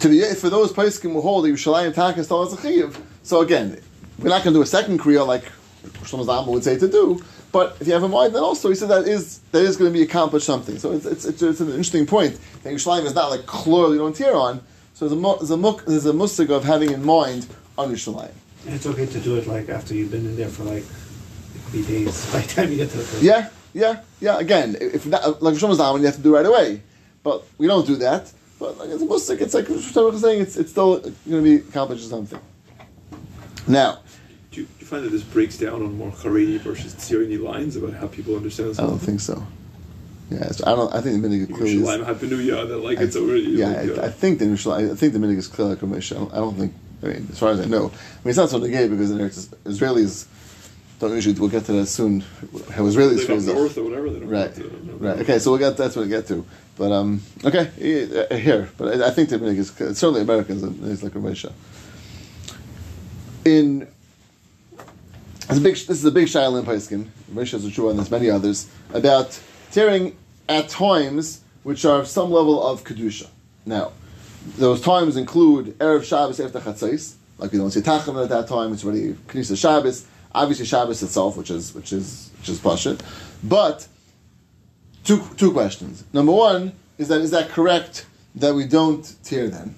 To 0.00 0.08
be 0.08 0.22
for 0.34 0.50
those 0.50 0.72
places 0.72 1.00
who 1.00 1.20
hold 1.20 1.44
the 1.44 1.50
Yerushalayim 1.50 1.94
takas 1.94 2.28
chiyuv. 2.28 3.00
So 3.22 3.40
again, 3.40 3.80
we're 4.18 4.30
not 4.30 4.42
going 4.42 4.54
to 4.54 4.58
do 4.58 4.62
a 4.62 4.66
second 4.66 4.98
kriya 4.98 5.26
like 5.26 5.44
Shlomo 6.02 6.26
Zalman 6.26 6.48
would 6.48 6.64
say 6.64 6.78
to 6.78 6.88
do. 6.88 7.22
But 7.52 7.76
if 7.80 7.86
you 7.86 7.92
have 7.92 8.02
a 8.02 8.08
mind, 8.08 8.34
then 8.34 8.42
also 8.42 8.70
he 8.70 8.74
said 8.74 8.88
that 8.88 9.06
is 9.06 9.38
that 9.52 9.62
is 9.62 9.76
going 9.76 9.92
to 9.92 9.96
be 9.96 10.02
accomplished 10.02 10.46
something. 10.46 10.78
So 10.78 10.92
it's, 10.92 11.04
it's, 11.04 11.24
it's, 11.26 11.42
it's 11.42 11.60
an 11.60 11.68
interesting 11.68 12.06
point. 12.06 12.38
That 12.62 12.72
Yerushalayim 12.72 13.04
is 13.04 13.14
not 13.14 13.30
like 13.30 13.44
clearly 13.46 13.98
on. 13.98 14.14
So 14.94 15.08
there's 15.08 15.12
a 15.12 15.36
there's 15.38 15.50
a, 15.50 15.84
there's 15.86 16.06
a 16.06 16.12
musig 16.12 16.50
of 16.50 16.64
having 16.64 16.90
in 16.90 17.04
mind 17.04 17.46
on 17.76 17.92
Yerushalayim. 17.92 18.32
And 18.64 18.74
it's 18.74 18.86
okay 18.86 19.06
to 19.06 19.20
do 19.20 19.36
it 19.36 19.46
like 19.46 19.68
after 19.68 19.94
you've 19.94 20.10
been 20.10 20.24
in 20.24 20.36
there 20.36 20.48
for 20.48 20.64
like 20.64 20.84
could 21.72 21.86
days 21.86 22.26
by 22.32 22.40
the 22.40 22.48
time 22.48 22.70
you 22.70 22.76
get 22.76 22.90
to 22.90 22.98
the. 22.98 23.24
Yeah, 23.24 23.48
yeah, 23.74 24.00
yeah. 24.20 24.38
Again, 24.38 24.76
if 24.80 25.06
not, 25.06 25.42
like 25.42 25.54
Shlomo 25.54 25.76
Zalman, 25.76 26.00
you 26.00 26.06
have 26.06 26.16
to 26.16 26.22
do 26.22 26.34
it 26.34 26.38
right 26.38 26.46
away. 26.46 26.82
But 27.22 27.44
we 27.58 27.66
don't 27.66 27.86
do 27.86 27.96
that. 27.96 28.32
But 28.58 28.78
like 28.78 28.90
it's 28.90 29.02
a 29.02 29.06
musig. 29.06 29.40
It's 29.40 29.54
like 29.54 29.66
saying. 29.66 30.42
It's 30.42 30.56
it's 30.56 30.70
still 30.70 31.00
going 31.00 31.14
to 31.26 31.42
be 31.42 31.56
accomplishing 31.56 32.08
something. 32.08 32.40
Now, 33.66 34.00
Do 34.50 34.60
you, 34.60 34.66
do 34.66 34.72
you 34.80 34.81
find 34.92 35.04
that 35.06 35.10
this 35.10 35.22
breaks 35.22 35.56
down 35.56 35.82
on 35.82 35.96
more 35.96 36.10
Haredi 36.10 36.58
versus 36.60 36.94
Tzironi 36.94 37.42
lines 37.42 37.76
about 37.76 37.94
how 37.94 38.06
people 38.08 38.36
understand 38.36 38.78
I 38.78 38.82
don't 38.82 38.98
think 38.98 39.20
so. 39.20 39.46
Yeah, 40.30 40.44
it's, 40.44 40.62
I 40.66 40.74
don't. 40.74 40.92
I 40.94 41.00
think 41.00 41.20
the 41.22 41.28
minig 41.28 41.52
clearly 41.54 41.72
is. 41.76 41.88
Yerushalayim 41.88 42.68
that 42.68 42.78
like 42.78 42.98
I- 42.98 43.02
it's 43.02 43.16
already. 43.16 43.50
Yeah, 43.62 43.68
like, 43.68 43.98
uh, 43.98 44.02
I, 44.02 44.06
I 44.06 44.10
think 44.10 44.38
the 44.38 44.44
initial. 44.46 44.72
I 44.72 44.88
think 44.94 45.12
the 45.14 45.18
minig 45.18 45.38
is 45.38 45.48
clear 45.48 45.68
like 45.68 45.78
Ramesh. 45.78 46.12
I 46.12 46.18
don't, 46.20 46.32
I 46.32 46.36
don't 46.36 46.54
think. 46.56 46.74
I 47.02 47.06
mean, 47.06 47.26
as 47.32 47.38
far 47.38 47.50
as 47.50 47.60
I 47.60 47.64
know, 47.64 47.86
I 47.86 47.90
mean, 47.90 48.30
it's 48.32 48.36
not 48.36 48.48
so 48.50 48.60
negay 48.60 48.88
because 48.88 49.10
in 49.10 49.18
Eretz- 49.18 49.48
Israelis 49.64 50.26
don't 51.00 51.12
usually. 51.12 51.38
We'll 51.38 51.48
get 51.48 51.64
to 51.66 51.72
that 51.72 51.86
soon. 51.86 52.20
How 52.20 52.82
Israelis 52.84 53.26
They 53.26 53.52
north 53.54 53.76
or 53.76 53.84
whatever. 53.84 54.10
They 54.10 54.20
don't 54.20 54.28
Right, 54.28 54.54
to- 54.54 54.68
right. 55.06 55.18
Okay, 55.20 55.38
so 55.38 55.50
we'll 55.50 55.58
get 55.58 55.76
that's 55.76 55.96
what 55.96 56.02
we 56.02 56.08
get 56.08 56.26
to. 56.28 56.44
But 56.78 56.92
um, 56.92 57.20
okay, 57.44 57.64
uh, 58.30 58.34
here. 58.36 58.70
But 58.78 59.00
I, 59.02 59.08
I 59.08 59.10
think 59.10 59.30
the 59.30 59.38
minig 59.38 59.58
is 59.58 59.70
certainly 59.98 60.20
Americans. 60.22 60.62
It's 60.62 61.02
like 61.02 61.12
Ramesh. 61.12 61.50
In 63.44 63.88
it's 65.52 65.60
a 65.60 65.62
big. 65.62 65.74
This 65.74 65.90
is 65.90 66.04
a 66.04 66.10
big 66.10 66.28
shaila 66.28 66.60
in 66.60 66.66
Paiskin. 66.66 67.08
Ramesh 67.32 67.52
has 67.52 67.64
a 67.64 67.70
true 67.70 67.90
and 67.90 67.98
there's 67.98 68.10
many 68.10 68.30
others 68.30 68.68
about 68.92 69.40
tearing 69.70 70.16
at 70.48 70.68
times 70.68 71.42
which 71.62 71.84
are 71.84 72.00
of 72.00 72.08
some 72.08 72.30
level 72.30 72.64
of 72.66 72.84
kedusha. 72.84 73.28
Now, 73.64 73.92
those 74.56 74.80
times 74.80 75.16
include 75.16 75.78
erev 75.78 76.04
Shabbos 76.04 76.40
after 76.40 76.60
Chatzais, 76.60 77.14
like 77.38 77.52
we 77.52 77.58
don't 77.58 77.70
say 77.70 77.80
Tachanun 77.80 78.22
at 78.22 78.28
that 78.30 78.48
time. 78.48 78.72
It's 78.72 78.84
already 78.84 79.12
Knesset 79.12 79.58
Shabbos. 79.60 80.06
Obviously, 80.34 80.64
Shabbos 80.64 81.02
itself, 81.02 81.36
which 81.36 81.50
is 81.50 81.74
which 81.74 81.92
is 81.92 82.30
which 82.38 82.48
is 82.48 82.58
pashut. 82.58 83.00
But 83.44 83.86
two 85.04 85.22
two 85.36 85.52
questions. 85.52 86.04
Number 86.12 86.32
one 86.32 86.72
is 86.98 87.08
that 87.08 87.20
is 87.20 87.30
that 87.30 87.50
correct 87.50 88.06
that 88.34 88.54
we 88.54 88.66
don't 88.66 89.14
tear 89.22 89.48
then? 89.48 89.74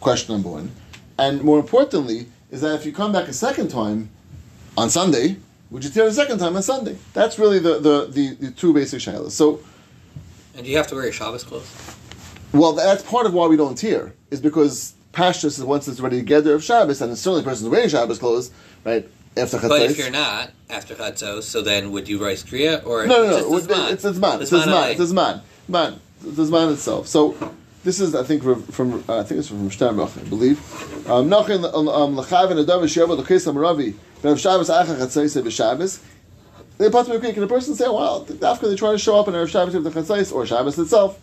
Question 0.00 0.34
number 0.34 0.50
one, 0.50 0.70
and 1.18 1.42
more 1.42 1.58
importantly 1.58 2.26
is 2.50 2.60
that 2.62 2.74
if 2.74 2.86
you 2.86 2.92
come 2.92 3.12
back 3.12 3.28
a 3.28 3.32
second 3.32 3.68
time 3.68 4.10
on 4.76 4.90
Sunday, 4.90 5.36
would 5.70 5.84
you 5.84 5.90
tear 5.90 6.04
the 6.04 6.12
second 6.12 6.38
time 6.38 6.56
on 6.56 6.62
Sunday? 6.62 6.96
That's 7.12 7.38
really 7.38 7.58
the 7.58 7.78
the, 7.78 8.06
the, 8.06 8.34
the 8.34 8.50
two 8.50 8.72
basic 8.72 9.00
shaylas. 9.00 9.32
So. 9.32 9.60
And 10.54 10.64
do 10.64 10.70
you 10.70 10.76
have 10.76 10.88
to 10.88 10.94
wear 10.94 11.04
your 11.04 11.12
Shabbos 11.12 11.44
clothes? 11.44 11.96
Well, 12.52 12.72
that's 12.72 13.04
part 13.04 13.26
of 13.26 13.32
why 13.32 13.46
we 13.46 13.56
don't 13.56 13.76
tear, 13.76 14.12
is 14.30 14.40
because 14.40 14.94
Pashtus 15.12 15.58
is 15.58 15.62
once 15.62 15.86
it's 15.86 16.00
already 16.00 16.18
together 16.18 16.54
of 16.54 16.64
Shabbos, 16.64 17.00
and 17.00 17.16
certainly 17.16 17.42
a 17.42 17.44
person 17.44 17.66
is 17.66 17.70
wearing 17.70 17.88
Shabbos 17.88 18.18
clothes, 18.18 18.50
right? 18.84 19.08
after 19.36 19.58
chatzos. 19.58 19.68
But 19.68 19.82
if 19.82 19.98
you're 19.98 20.10
not 20.10 20.50
after 20.68 20.94
chatzos, 20.94 21.44
so 21.44 21.62
then 21.62 21.92
would 21.92 22.08
you 22.08 22.22
rice 22.22 22.42
kriya 22.42 22.84
or 22.84 23.06
No, 23.06 23.24
no, 23.24 23.30
no. 23.30 23.58
the 23.58 23.74
zman? 23.74 23.92
It's 23.92 24.04
a 24.04 24.12
zman. 24.12 24.40
It's 24.40 24.52
a 24.52 24.56
zman. 24.56 24.64
zman 24.64 24.90
It's 24.92 25.00
a 25.00 25.14
zman. 25.14 25.42
Man. 25.68 26.00
It's 26.26 26.38
a 26.38 26.42
zman 26.42 26.72
itself. 26.72 27.06
So 27.06 27.36
this 27.84 28.00
is, 28.00 28.14
I 28.14 28.24
think, 28.24 28.42
from, 28.42 28.62
from 28.64 29.04
uh, 29.08 29.20
I 29.20 29.22
think 29.22 29.38
it's 29.38 29.48
from 29.48 29.70
Sternbach, 29.70 30.18
I 30.20 30.28
believe. 30.28 30.58
Um, 31.08 31.28
Nachin 31.30 31.64
um, 31.64 32.16
lechavin 32.16 32.62
adav 32.64 32.82
sheva 32.84 33.16
l'kis 33.16 33.50
amravi 33.50 33.94
b'av 34.22 34.38
Shabbos 34.38 34.68
acha 34.68 34.96
chatzos 34.96 35.42
b'Shabbos. 35.42 36.02
They 36.78 36.88
me 36.88 37.18
quick, 37.18 37.36
and 37.36 37.42
the 37.42 37.46
person 37.46 37.74
say, 37.74 37.84
"Well, 37.84 38.26
after 38.42 38.68
they 38.68 38.76
try 38.76 38.92
to 38.92 38.98
show 38.98 39.18
up 39.18 39.28
in 39.28 39.34
Erev 39.34 39.48
Shabbos 39.48 39.74
of 39.74 39.84
the 39.84 39.90
chatzos 39.90 40.32
or 40.32 40.46
Shabbos 40.46 40.78
itself, 40.78 41.18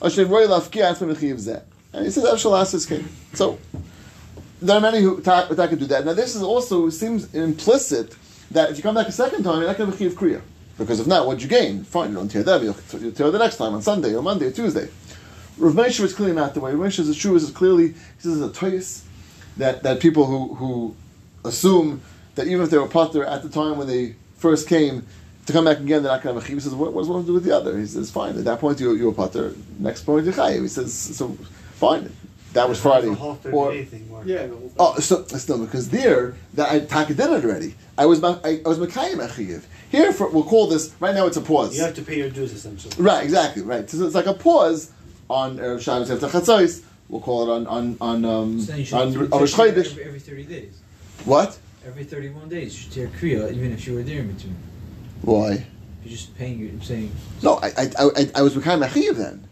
Hashem 0.00 0.28
roy 0.28 0.46
lafki 0.46 0.80
atzmim 0.80 1.14
mechiv 1.14 1.34
zeh." 1.34 1.62
And 1.92 2.04
he 2.04 2.10
says, 2.10 2.24
"Avshal 2.24 2.58
asas 2.58 2.86
king." 2.86 3.06
So 3.34 3.58
there 4.62 4.76
are 4.76 4.80
many 4.80 5.00
who 5.00 5.20
ta- 5.20 5.48
that 5.50 5.68
can 5.68 5.78
do 5.78 5.86
that. 5.86 6.04
Now, 6.04 6.14
this 6.14 6.34
is 6.34 6.42
also 6.42 6.88
seems 6.88 7.34
implicit 7.34 8.14
that 8.52 8.70
if 8.70 8.76
you 8.76 8.82
come 8.82 8.94
back 8.94 9.08
a 9.08 9.12
second 9.12 9.42
time, 9.42 9.58
you're 9.58 9.66
not 9.66 9.76
going 9.76 9.90
to 9.90 9.98
chiv 9.98 10.14
kriya. 10.14 10.40
Because 10.78 11.00
if 11.00 11.06
not, 11.06 11.26
what'd 11.26 11.42
you 11.42 11.48
gain? 11.48 11.84
Fine, 11.84 12.10
you 12.10 12.16
don't 12.16 12.28
tear 12.28 12.42
that, 12.42 12.62
you'll, 12.62 13.12
tear 13.12 13.30
the 13.30 13.38
next 13.38 13.56
time 13.56 13.74
on 13.74 13.82
Sunday 13.82 14.14
or 14.14 14.22
Monday 14.22 14.46
or 14.46 14.50
Tuesday. 14.50 14.88
Rav 15.58 15.74
Moshe 15.74 16.00
was 16.00 16.14
clearly 16.14 16.34
not 16.34 16.54
the 16.54 16.60
way. 16.60 16.74
Rav 16.74 16.92
true 16.92 17.36
is 17.36 17.50
clearly 17.50 17.88
he 17.88 17.94
says 18.18 18.40
a 18.40 18.50
toys 18.50 19.04
that 19.58 19.82
that 19.82 20.00
people 20.00 20.24
who 20.24 20.54
who 20.54 20.96
assume 21.44 22.00
that 22.34 22.46
even 22.46 22.62
if 22.62 22.70
they 22.70 22.78
were 22.78 22.88
potter 22.88 23.24
at 23.24 23.42
the 23.42 23.48
time 23.48 23.78
when 23.78 23.86
they 23.86 24.14
first 24.38 24.68
came 24.68 25.06
to 25.46 25.52
come 25.52 25.64
back 25.64 25.78
again, 25.78 26.02
they're 26.02 26.12
not 26.12 26.22
going 26.22 26.34
to 26.34 26.40
have 26.40 26.44
a 26.44 26.46
chiv. 26.46 26.56
He 26.56 26.60
says, 26.60 26.74
what, 26.74 26.92
what's 26.92 27.08
one 27.08 27.22
to 27.22 27.26
do 27.26 27.34
with 27.34 27.44
the 27.44 27.54
other? 27.56 27.78
He 27.78 27.86
says, 27.86 28.10
fine. 28.10 28.36
At 28.38 28.44
that 28.44 28.60
point, 28.60 28.80
you 28.80 28.94
you 28.94 29.06
were 29.06 29.12
potter. 29.12 29.54
Next 29.78 30.02
point, 30.02 30.24
you're 30.24 30.34
chayiv. 30.34 30.62
He 30.62 30.68
says, 30.68 30.92
so 30.92 31.28
fine. 31.74 32.10
That 32.52 32.68
was 32.68 32.78
Friday. 32.80 33.08
The 33.08 33.14
whole 33.14 33.34
30 33.36 33.56
Or 33.56 33.72
day. 33.72 33.88
Yeah, 34.26 34.46
the 34.46 34.48
whole 34.48 34.68
thing. 34.68 34.72
Oh, 34.78 34.98
so 34.98 35.24
still 35.24 35.58
because 35.64 35.88
there 35.88 36.34
that 36.54 36.70
I 36.70 36.80
taka 36.80 37.14
did 37.14 37.30
it 37.30 37.44
already. 37.44 37.74
I 37.96 38.04
was 38.06 38.22
I, 38.22 38.60
I 38.64 38.68
was 38.68 38.78
makayim 38.78 39.26
achiyev. 39.26 39.64
Here 39.90 40.12
for, 40.12 40.28
we'll 40.28 40.44
call 40.44 40.66
this 40.68 40.94
right 41.00 41.14
now. 41.14 41.26
It's 41.26 41.36
a 41.38 41.40
pause. 41.40 41.74
You 41.76 41.82
have 41.82 41.94
to 41.94 42.02
pay 42.02 42.18
your 42.18 42.28
dues 42.30 42.52
essentially. 42.52 42.94
Right, 43.02 43.24
exactly. 43.24 43.62
Right. 43.62 43.88
So 43.88 44.04
it's 44.04 44.14
like 44.14 44.26
a 44.26 44.34
pause 44.34 44.90
on 45.30 45.58
Erev 45.58 45.80
Shabbos 45.80 46.10
after 46.10 46.26
Chatzos. 46.28 46.82
We'll 47.08 47.20
call 47.22 47.50
it 47.50 47.54
on 47.54 47.66
on 47.66 47.96
on 48.00 48.24
um, 48.24 48.60
So 48.60 48.72
then 48.72 48.80
you 48.80 48.84
should 48.84 48.94
on, 48.98 49.32
on 49.32 49.40
Rosh 49.40 49.54
Chodesh. 49.54 49.90
every, 49.92 50.04
every 50.04 50.20
30 50.20 50.44
days. 50.44 50.78
What? 51.24 51.58
Every 51.86 52.04
31 52.04 52.48
days, 52.48 52.74
you 52.76 52.82
should 52.82 52.92
tear 52.92 53.08
kriya, 53.08 53.52
even 53.52 53.72
if 53.72 53.86
you 53.86 53.94
were 53.94 54.02
there 54.02 54.20
in 54.20 54.32
between. 54.32 54.56
Why? 55.22 55.66
You're 56.04 56.10
just 56.12 56.36
paying, 56.38 56.58
you're 56.60 56.80
saying, 56.82 57.10
No, 57.42 57.56
I 57.62 57.68
I, 57.76 57.90
I, 57.98 58.30
I 58.36 58.42
was 58.42 58.54
makayim 58.54 58.86
achiyev 58.86 59.16
then. 59.16 59.48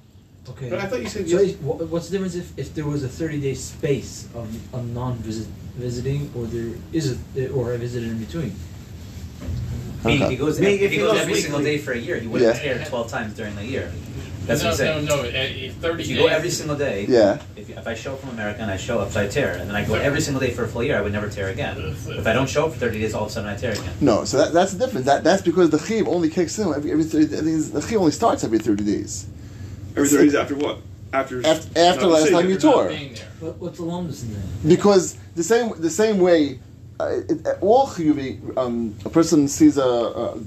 okay. 0.49 0.71
But 0.71 0.79
I 0.81 0.87
thought 0.87 1.01
you 1.03 1.09
said 1.09 1.29
So 1.29 1.40
yes. 1.40 1.55
is- 1.55 1.57
what's 1.59 2.07
the 2.09 2.12
difference 2.12 2.35
if, 2.37 2.57
if 2.59 2.75
there 2.75 2.87
was 2.87 3.03
a 3.03 3.09
30 3.09 3.40
day 3.40 3.55
space 3.55 4.29
of, 4.35 4.47
of 4.75 4.88
non 4.90 5.14
visiting 5.16 6.31
or 6.37 6.47
there 6.47 6.73
is 6.93 7.19
a, 7.37 7.49
or 7.51 7.73
a 7.73 7.79
visit 7.79 8.05
in 8.05 8.19
between? 8.19 8.55
I 10.03 10.07
mean, 10.07 10.16
if 10.16 10.23
Okay. 10.23 10.31
he 10.31 10.37
goes, 10.37 10.61
Me- 10.61 10.75
if 10.75 10.83
if 10.83 10.90
he 10.93 10.97
he 10.97 11.03
goes 11.03 11.12
goes 11.12 11.21
every 11.21 11.35
single 11.35 11.62
day 11.62 11.79
for 11.79 11.93
a 11.93 11.99
year, 11.99 12.19
he 12.19 12.27
wouldn't 12.29 12.55
Yeah. 12.55 12.61
tear 12.77 12.85
12 12.85 13.11
times 13.11 13.35
during 13.35 13.55
the 13.57 13.64
year. 13.64 13.93
That's 14.50 14.62
no, 14.62 14.70
what 14.70 14.72
I'm 14.72 14.76
saying. 14.76 15.04
No, 15.06 15.16
no, 15.16 15.22
eh, 15.22 15.68
eh, 15.68 15.70
30 15.80 16.02
If 16.02 16.08
you 16.08 16.16
days. 16.16 16.24
go 16.24 16.28
every 16.28 16.50
single 16.50 16.76
day, 16.76 17.06
Yeah. 17.08 17.40
if, 17.56 17.70
if 17.70 17.86
I 17.86 17.94
show 17.94 18.14
up 18.14 18.20
from 18.20 18.30
America 18.30 18.60
and 18.62 18.70
I 18.70 18.76
show 18.76 18.98
up, 18.98 19.10
so 19.12 19.22
I 19.22 19.28
tear, 19.28 19.52
and 19.52 19.68
then 19.68 19.76
I 19.76 19.84
go 19.84 19.94
every 19.94 20.20
single 20.20 20.40
day 20.40 20.50
for 20.50 20.64
a 20.64 20.68
full 20.68 20.82
year, 20.82 20.98
I 20.98 21.02
would 21.02 21.12
never 21.12 21.28
tear 21.28 21.48
again. 21.48 21.76
If 22.08 22.26
I 22.26 22.32
don't 22.32 22.48
show 22.48 22.66
up 22.66 22.72
for 22.72 22.78
30 22.80 23.00
days, 23.00 23.14
all 23.14 23.24
of 23.24 23.28
a 23.28 23.32
sudden 23.32 23.48
I 23.48 23.56
tear 23.56 23.72
again. 23.72 23.92
No, 24.00 24.24
so 24.24 24.38
that, 24.38 24.52
that's 24.52 24.72
the 24.74 24.84
difference. 24.84 25.06
That 25.06 25.22
that's 25.24 25.42
because 25.42 25.70
the 25.70 25.78
chiv 25.78 26.08
only 26.08 26.28
kicks 26.30 26.58
in 26.58 26.72
every 26.74 26.90
every 26.92 27.04
thirty. 27.04 27.26
I 27.36 27.40
the 27.40 27.84
chiv 27.88 27.98
only 28.00 28.12
starts 28.12 28.42
every 28.44 28.58
thirty 28.58 28.84
days. 28.84 29.26
Every 29.96 30.08
thirty 30.08 30.24
days 30.24 30.34
after 30.34 30.56
what? 30.56 30.78
After 31.12 31.44
After, 31.44 31.78
after 31.78 32.02
No, 32.02 32.08
last 32.08 32.30
time 32.30 32.48
you 32.48 32.58
tore. 32.58 32.88
being 32.88 33.14
there. 33.14 33.28
What, 33.40 33.56
what's 33.58 33.78
the 33.78 33.84
alumnus 33.84 34.22
in 34.22 34.32
there? 34.34 34.42
because 34.66 35.16
the 35.34 35.42
same 35.42 35.72
the 35.80 35.90
same 35.90 36.18
way 36.20 36.60
uh, 37.00 37.20
it, 37.28 37.46
uh, 37.46 37.54
all 37.60 37.86
chiyuvi, 37.88 38.56
um, 38.56 38.94
a 39.04 39.10
person 39.10 39.48
sees 39.48 39.76
a 39.78 39.82
a, 39.82 40.38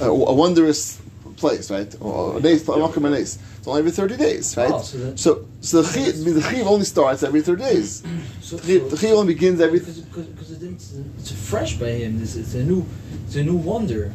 a, 0.00 0.08
a 0.10 0.34
wondrous 0.34 1.00
place, 1.36 1.70
right? 1.70 1.94
Or 2.00 2.38
a 2.38 2.40
nace, 2.40 2.62
a 2.68 2.72
makom 2.72 3.06
a 3.06 3.10
nace. 3.10 3.38
It's 3.58 3.66
only 3.68 3.80
every 3.80 3.90
thirty 3.92 4.16
days, 4.16 4.56
right? 4.56 4.70
Oh, 4.72 4.80
so 4.80 4.98
that- 4.98 5.18
so 5.18 5.46
so 5.60 5.82
the 5.82 5.92
chiv, 5.92 6.24
the 6.34 6.42
chiv 6.42 6.66
only 6.66 6.84
starts 6.84 7.22
every 7.22 7.42
thirty 7.42 7.62
days. 7.62 8.02
So, 8.46 8.56
The 8.56 8.78
the 8.78 8.96
chiv 8.96 9.10
only 9.14 9.34
begins 9.34 9.60
every. 9.60 9.80
because, 9.80 9.98
because, 10.00 10.26
because 10.26 10.62
it's, 10.62 10.94
it's 11.18 11.32
fresh 11.50 11.74
by 11.78 11.88
him. 12.02 12.22
It's, 12.22 12.36
it's 12.36 12.54
a 12.54 12.62
new, 12.62 12.86
it's 13.26 13.34
a 13.36 13.42
new 13.42 13.56
wonder. 13.56 14.14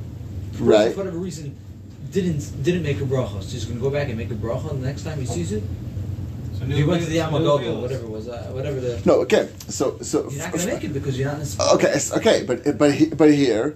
For 0.53 0.63
Right. 0.63 0.91
For 0.93 0.99
whatever 0.99 1.17
reason, 1.17 1.55
didn't 2.11 2.63
didn't 2.63 2.83
make 2.83 2.99
a 3.01 3.05
bracha. 3.05 3.41
So 3.43 3.49
he's 3.51 3.65
gonna 3.65 3.79
go 3.81 3.89
back 3.89 4.07
and 4.09 4.17
make 4.17 4.31
a 4.31 4.35
bracha 4.35 4.69
the 4.69 4.75
next 4.85 5.03
time 5.03 5.19
he 5.19 5.25
sees 5.25 5.51
it. 5.51 5.63
So 6.57 6.65
he 6.65 6.83
went 6.83 7.03
to 7.03 7.09
the 7.09 7.15
new 7.15 7.21
Yamagogo, 7.23 7.81
whatever 7.81 8.05
it 8.05 8.09
was, 8.09 8.27
uh, 8.29 8.51
whatever 8.55 8.79
the. 8.79 9.01
No, 9.05 9.13
okay. 9.21 9.49
So 9.67 9.97
so. 10.01 10.29
You're 10.29 10.43
not 10.43 10.51
gonna 10.53 10.65
make 10.67 10.83
it 10.83 10.93
because 10.93 11.17
you're 11.19 11.31
not. 11.31 11.41
In 11.41 11.47
Okay, 11.75 11.93
okay, 12.17 12.43
but 12.47 12.77
but 12.77 12.93
he, 12.93 13.05
but 13.07 13.33
here, 13.33 13.75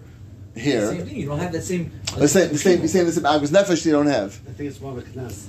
here, 0.55 0.87
Same 0.89 1.05
thing. 1.05 1.15
You 1.17 1.27
don't 1.27 1.39
have 1.39 1.51
that 1.51 1.63
same. 1.63 1.91
the 2.17 2.27
same 2.27 2.49
the 2.49 2.57
same 2.57 2.81
the 2.81 2.87
same 2.87 3.05
the 3.05 3.11
same 3.11 3.25
agus 3.25 3.51
nefesh 3.51 3.85
you 3.85 3.91
don't 3.91 4.07
have. 4.07 4.39
I 4.47 4.53
think 4.53 4.69
it's 4.69 4.79
more 4.81 4.91
of 4.91 4.97
a 4.99 5.01
knas. 5.01 5.45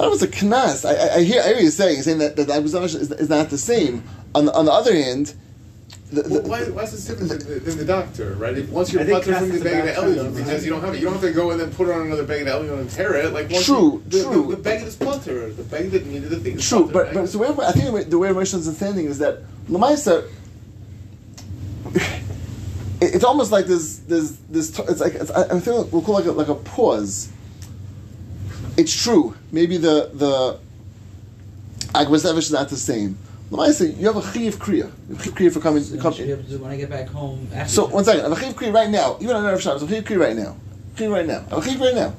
I 0.00 0.04
don't 0.04 0.20
know 0.20 0.26
a 0.26 0.30
knas. 0.30 0.84
I, 0.88 0.94
I, 0.94 1.16
I 1.16 1.22
hear 1.22 1.42
I 1.42 1.48
hear 1.48 1.60
you 1.60 1.70
saying 1.70 2.02
saying 2.02 2.18
that 2.18 2.36
that 2.36 2.48
agus 2.50 2.72
nefesh 2.72 2.94
is, 2.94 3.10
is 3.12 3.28
not 3.28 3.50
the 3.50 3.58
same. 3.58 4.02
On 4.34 4.46
the, 4.46 4.52
on 4.54 4.64
the 4.64 4.72
other 4.72 4.94
hand, 4.94 5.34
the, 6.10 6.22
the, 6.22 6.40
Well, 6.40 6.42
why, 6.48 6.64
why 6.70 6.82
is 6.84 6.92
this 6.92 7.04
different 7.06 7.28
than 7.30 7.38
the, 7.40 7.60
than 7.60 7.78
the 7.78 7.84
doctor, 7.84 8.34
right? 8.34 8.56
If, 8.56 8.70
once 8.70 8.92
you're 8.92 9.02
I 9.02 9.04
think 9.04 9.24
putter 9.24 9.36
from 9.38 9.48
the 9.50 9.64
bag 9.64 9.88
of 9.88 9.94
the 9.96 10.00
bad 10.00 10.16
Elion, 10.16 10.22
times. 10.24 10.36
because 10.38 10.64
you 10.64 10.70
don't 10.70 10.80
have 10.80 10.94
it, 10.94 10.98
you 10.98 11.04
don't 11.04 11.12
have 11.14 11.22
to 11.22 11.32
go 11.32 11.50
and 11.50 11.60
then 11.60 11.70
put 11.72 11.88
it 11.88 11.92
on 11.92 12.06
another 12.06 12.24
bag 12.24 12.46
of 12.46 12.46
the 12.46 12.52
Elion 12.52 12.80
and 12.80 12.90
tear 12.90 13.14
it. 13.16 13.32
Like 13.32 13.50
once 13.50 13.66
True, 13.66 13.76
you, 13.92 14.02
the, 14.08 14.22
true. 14.22 14.42
The, 14.48 14.56
the 14.56 14.62
bag 14.62 14.82
is 14.82 14.96
putter. 14.96 15.50
The 15.52 15.62
bag 15.64 15.90
that 15.90 16.06
needed 16.06 16.30
the 16.30 16.40
thing 16.40 16.56
is 16.56 16.68
True, 16.68 16.86
putter, 16.86 16.92
but, 16.92 17.04
right? 17.06 17.14
but 17.14 17.28
so 17.28 17.38
where, 17.38 17.68
I 17.68 17.72
think 17.72 17.84
the 17.86 17.92
way, 17.92 18.04
the 18.04 18.18
way 18.18 18.28
Moshe's 18.30 18.54
understanding 18.54 19.06
is 19.06 19.18
that 19.18 19.42
Lamaisa, 19.68 20.28
it, 23.02 23.14
it's 23.14 23.24
almost 23.24 23.50
like 23.52 23.66
there's 23.66 23.98
there's 24.00 24.36
this 24.50 24.78
it's 24.78 25.00
like 25.00 25.14
it's, 25.14 25.30
I 25.30 25.56
I 25.56 25.60
feel 25.60 25.84
we'll 25.86 26.02
call 26.02 26.18
it 26.18 26.26
like 26.26 26.26
a, 26.26 26.32
like 26.32 26.48
a 26.48 26.54
pause. 26.54 27.30
It's 28.76 28.94
true. 29.04 29.34
Maybe 29.50 29.76
the 29.76 30.10
the 30.14 30.58
Agmas 31.94 32.24
Nefesh 32.24 32.38
is 32.38 32.52
not 32.52 32.68
the 32.68 32.76
same. 32.76 33.18
Lamaisa, 33.50 33.84
you 33.98 34.06
have 34.06 34.16
a 34.16 34.32
chiv 34.32 34.56
kriya. 34.56 34.90
You 35.08 35.14
have 35.16 35.20
a 35.20 35.22
chiv 35.24 35.34
kriya 35.34 35.52
for 35.52 35.60
coming. 35.60 35.82
So 35.82 35.98
I 35.98 36.00
come- 36.00 36.14
should 36.14 36.26
to 36.26 36.36
do 36.36 36.54
it 36.54 36.60
when 36.60 36.70
I 36.70 36.76
get 36.78 36.88
back 36.88 37.08
home. 37.08 37.46
So 37.66 37.86
one 37.88 38.04
second, 38.04 38.24
I 38.24 38.28
have 38.30 38.38
a 38.38 38.40
chiv 38.40 38.54
kriya 38.54 38.72
right 38.72 38.88
now. 38.88 39.18
Even 39.20 39.36
on 39.36 39.44
Erev 39.44 39.60
Shabbos, 39.60 39.82
I 39.82 39.86
have 39.86 39.92
a 39.92 39.94
chiv 39.96 40.04
kriya 40.04 40.20
right 40.20 40.36
now. 40.36 40.56
Chiv 40.96 41.10
right 41.10 41.26
now. 41.26 41.44
I 41.50 41.54
have 41.56 41.66
a 41.66 41.68
chiv 41.70 41.80
right 41.80 41.94
now. 41.94 42.14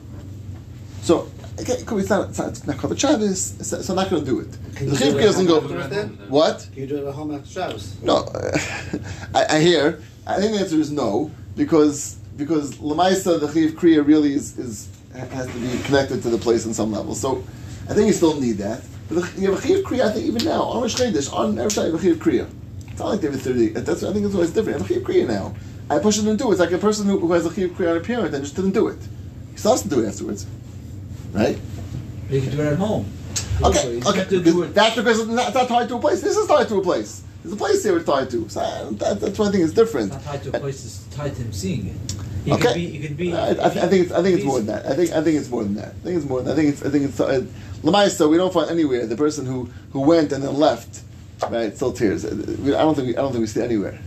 So. 1.01 1.27
Okay, 1.59 1.73
it 1.73 1.85
could 1.85 1.97
be- 1.97 2.01
it's 2.01 2.09
not, 2.09 2.29
it's 2.29 2.39
not, 2.39 2.47
it's 2.49 2.65
not 2.65 2.77
covered 2.79 2.99
Shabbos, 2.99 3.53
it's- 3.61 3.85
so 3.85 3.93
I'm 3.93 3.95
not 3.95 4.09
going 4.09 4.25
to 4.25 4.29
do 4.31 4.39
it. 4.39 4.49
Can 4.75 4.89
The 4.89 4.95
chiv 4.95 5.13
kriya 5.13 5.21
doesn't 5.21 5.45
go. 5.45 5.57
afterwards 5.61 5.89
then? 5.89 6.07
What? 6.27 6.67
Can 6.73 6.81
you 6.81 6.87
do 6.87 6.97
it 7.05 7.07
at 7.09 7.13
home 7.13 7.33
after 7.33 7.47
Shabbos? 7.49 7.95
No, 8.01 8.27
I, 9.35 9.45
I 9.57 9.59
hear. 9.59 10.01
I 10.25 10.39
think 10.39 10.53
the 10.53 10.59
answer 10.59 10.77
is 10.77 10.91
no 10.91 11.31
because 11.55 12.15
because 12.37 12.75
Lamaisa 12.77 13.39
the 13.39 13.51
Chiv 13.51 13.71
Kriya 13.73 14.05
really 14.05 14.33
is, 14.33 14.57
is 14.57 14.89
has 15.13 15.47
to 15.47 15.59
be 15.59 15.83
connected 15.83 16.23
to 16.23 16.29
the 16.29 16.37
place 16.37 16.65
on 16.65 16.73
some 16.73 16.91
level. 16.91 17.13
So 17.15 17.43
I 17.89 17.93
think 17.93 18.07
you 18.07 18.13
still 18.13 18.39
need 18.39 18.53
that. 18.53 18.83
But 19.09 19.15
the, 19.15 19.41
you 19.41 19.51
have 19.51 19.63
a 19.63 19.67
Chiv 19.67 19.85
Kriya. 19.85 20.05
I 20.05 20.11
think 20.13 20.25
even 20.25 20.45
now 20.45 20.63
on 20.63 20.81
Rosh 20.81 20.95
Chodesh 20.95 21.31
on 21.33 21.55
Erev 21.55 21.75
you 21.75 21.91
have 21.91 21.93
a 21.93 21.99
Chiv 21.99 22.17
Kriya. 22.17 22.49
It's 22.89 22.99
not 22.99 23.09
like 23.09 23.21
David 23.21 23.41
thirty. 23.41 23.69
That's 23.69 24.03
I 24.03 24.11
think 24.11 24.23
that's 24.23 24.35
always 24.35 24.51
different. 24.51 24.79
You 24.79 24.83
have 24.83 24.91
a 24.91 24.93
Chiv 24.93 25.03
Kriya 25.03 25.27
now. 25.27 25.55
I 25.89 25.99
push 25.99 26.17
it 26.17 26.25
and 26.25 26.39
do 26.39 26.49
it. 26.49 26.51
It's 26.51 26.59
like 26.59 26.71
a 26.71 26.77
person 26.77 27.05
who, 27.05 27.19
who 27.19 27.31
has 27.33 27.45
a 27.45 27.53
Chiv 27.53 27.71
Kriya 27.71 27.91
on 27.91 27.97
a 27.97 28.01
parent 28.01 28.33
and 28.33 28.43
just 28.43 28.55
didn't 28.55 28.71
do 28.71 28.87
it. 28.87 28.99
He 29.51 29.57
still 29.57 29.71
has 29.71 29.83
to 29.83 29.89
do 29.89 30.03
it 30.03 30.07
afterwards, 30.07 30.47
right? 31.33 31.59
You 32.29 32.41
can 32.41 32.51
do 32.51 32.61
it 32.61 32.73
at 32.73 32.77
home. 32.77 33.11
Okay, 33.61 33.99
okay. 33.99 34.19
have 34.19 34.29
to 34.29 34.41
do 34.41 34.63
it. 34.63 34.73
That's 34.73 34.95
because 34.95 35.19
it's 35.19 35.29
not, 35.29 35.47
it's 35.47 35.55
not 35.55 35.67
tied 35.67 35.89
to 35.89 35.95
a 35.95 35.99
place. 35.99 36.21
This 36.21 36.35
is 36.35 36.47
tied 36.47 36.67
to 36.69 36.77
a 36.77 36.81
place. 36.81 37.23
There's 37.43 37.53
a 37.53 37.57
place 37.57 37.83
they 37.83 37.91
were 37.91 38.01
tied 38.03 38.29
to. 38.31 38.47
So 38.49 38.89
that, 38.93 39.19
that's 39.19 39.37
why 39.37 39.47
I 39.47 39.51
think 39.51 39.63
it's 39.65 39.73
different. 39.73 40.13
It's 40.13 40.25
not 40.25 40.33
tied 40.33 40.43
to 40.43 40.55
a 40.55 40.59
place. 40.59 40.85
It's 40.85 41.15
tied 41.15 41.35
to 41.35 41.41
him 41.41 41.51
seeing 41.53 41.87
it. 41.87 41.95
He 42.45 42.51
Okay. 42.53 42.61
could 42.63 42.73
be. 42.75 42.87
He 42.87 43.07
could 43.07 43.17
be. 43.17 43.33
I, 43.33 43.47
I, 43.49 43.65
I 43.65 43.69
think 43.87 44.03
it's 44.05 44.11
I 44.11 44.21
think 44.21 44.35
it's 44.37 44.45
more 44.45 44.57
than 44.59 44.67
that. 44.67 44.85
I 44.85 44.95
think 44.95 45.11
I 45.11 45.21
think 45.23 45.37
it's 45.39 45.49
more 45.49 45.63
than 45.63 45.75
that. 45.75 45.89
I 45.89 46.03
think 46.03 46.17
it's 46.17 46.25
more 46.25 46.41
than 46.41 46.47
that. 46.47 46.53
I 46.53 46.55
think 46.55 46.69
it's 46.73 46.83
I 46.85 46.89
think 46.89 47.05
it's 47.05 47.19
uh, 47.19 47.45
Lamaisa. 47.83 48.29
We 48.29 48.37
don't 48.37 48.53
find 48.53 48.69
anywhere 48.69 49.05
the 49.05 49.15
person 49.17 49.45
who, 49.45 49.69
who 49.91 50.01
went 50.01 50.31
and 50.31 50.43
then 50.43 50.55
left, 50.55 51.01
right? 51.49 51.75
Still 51.75 51.93
tears. 51.93 52.25
Uh, 52.25 52.29
I 52.29 52.81
don't 52.83 52.95
think 52.95 53.07
we, 53.07 53.13
I 53.17 53.21
don't 53.21 53.31
think 53.31 53.41
we 53.41 53.47
see 53.47 53.61
anywhere. 53.61 53.99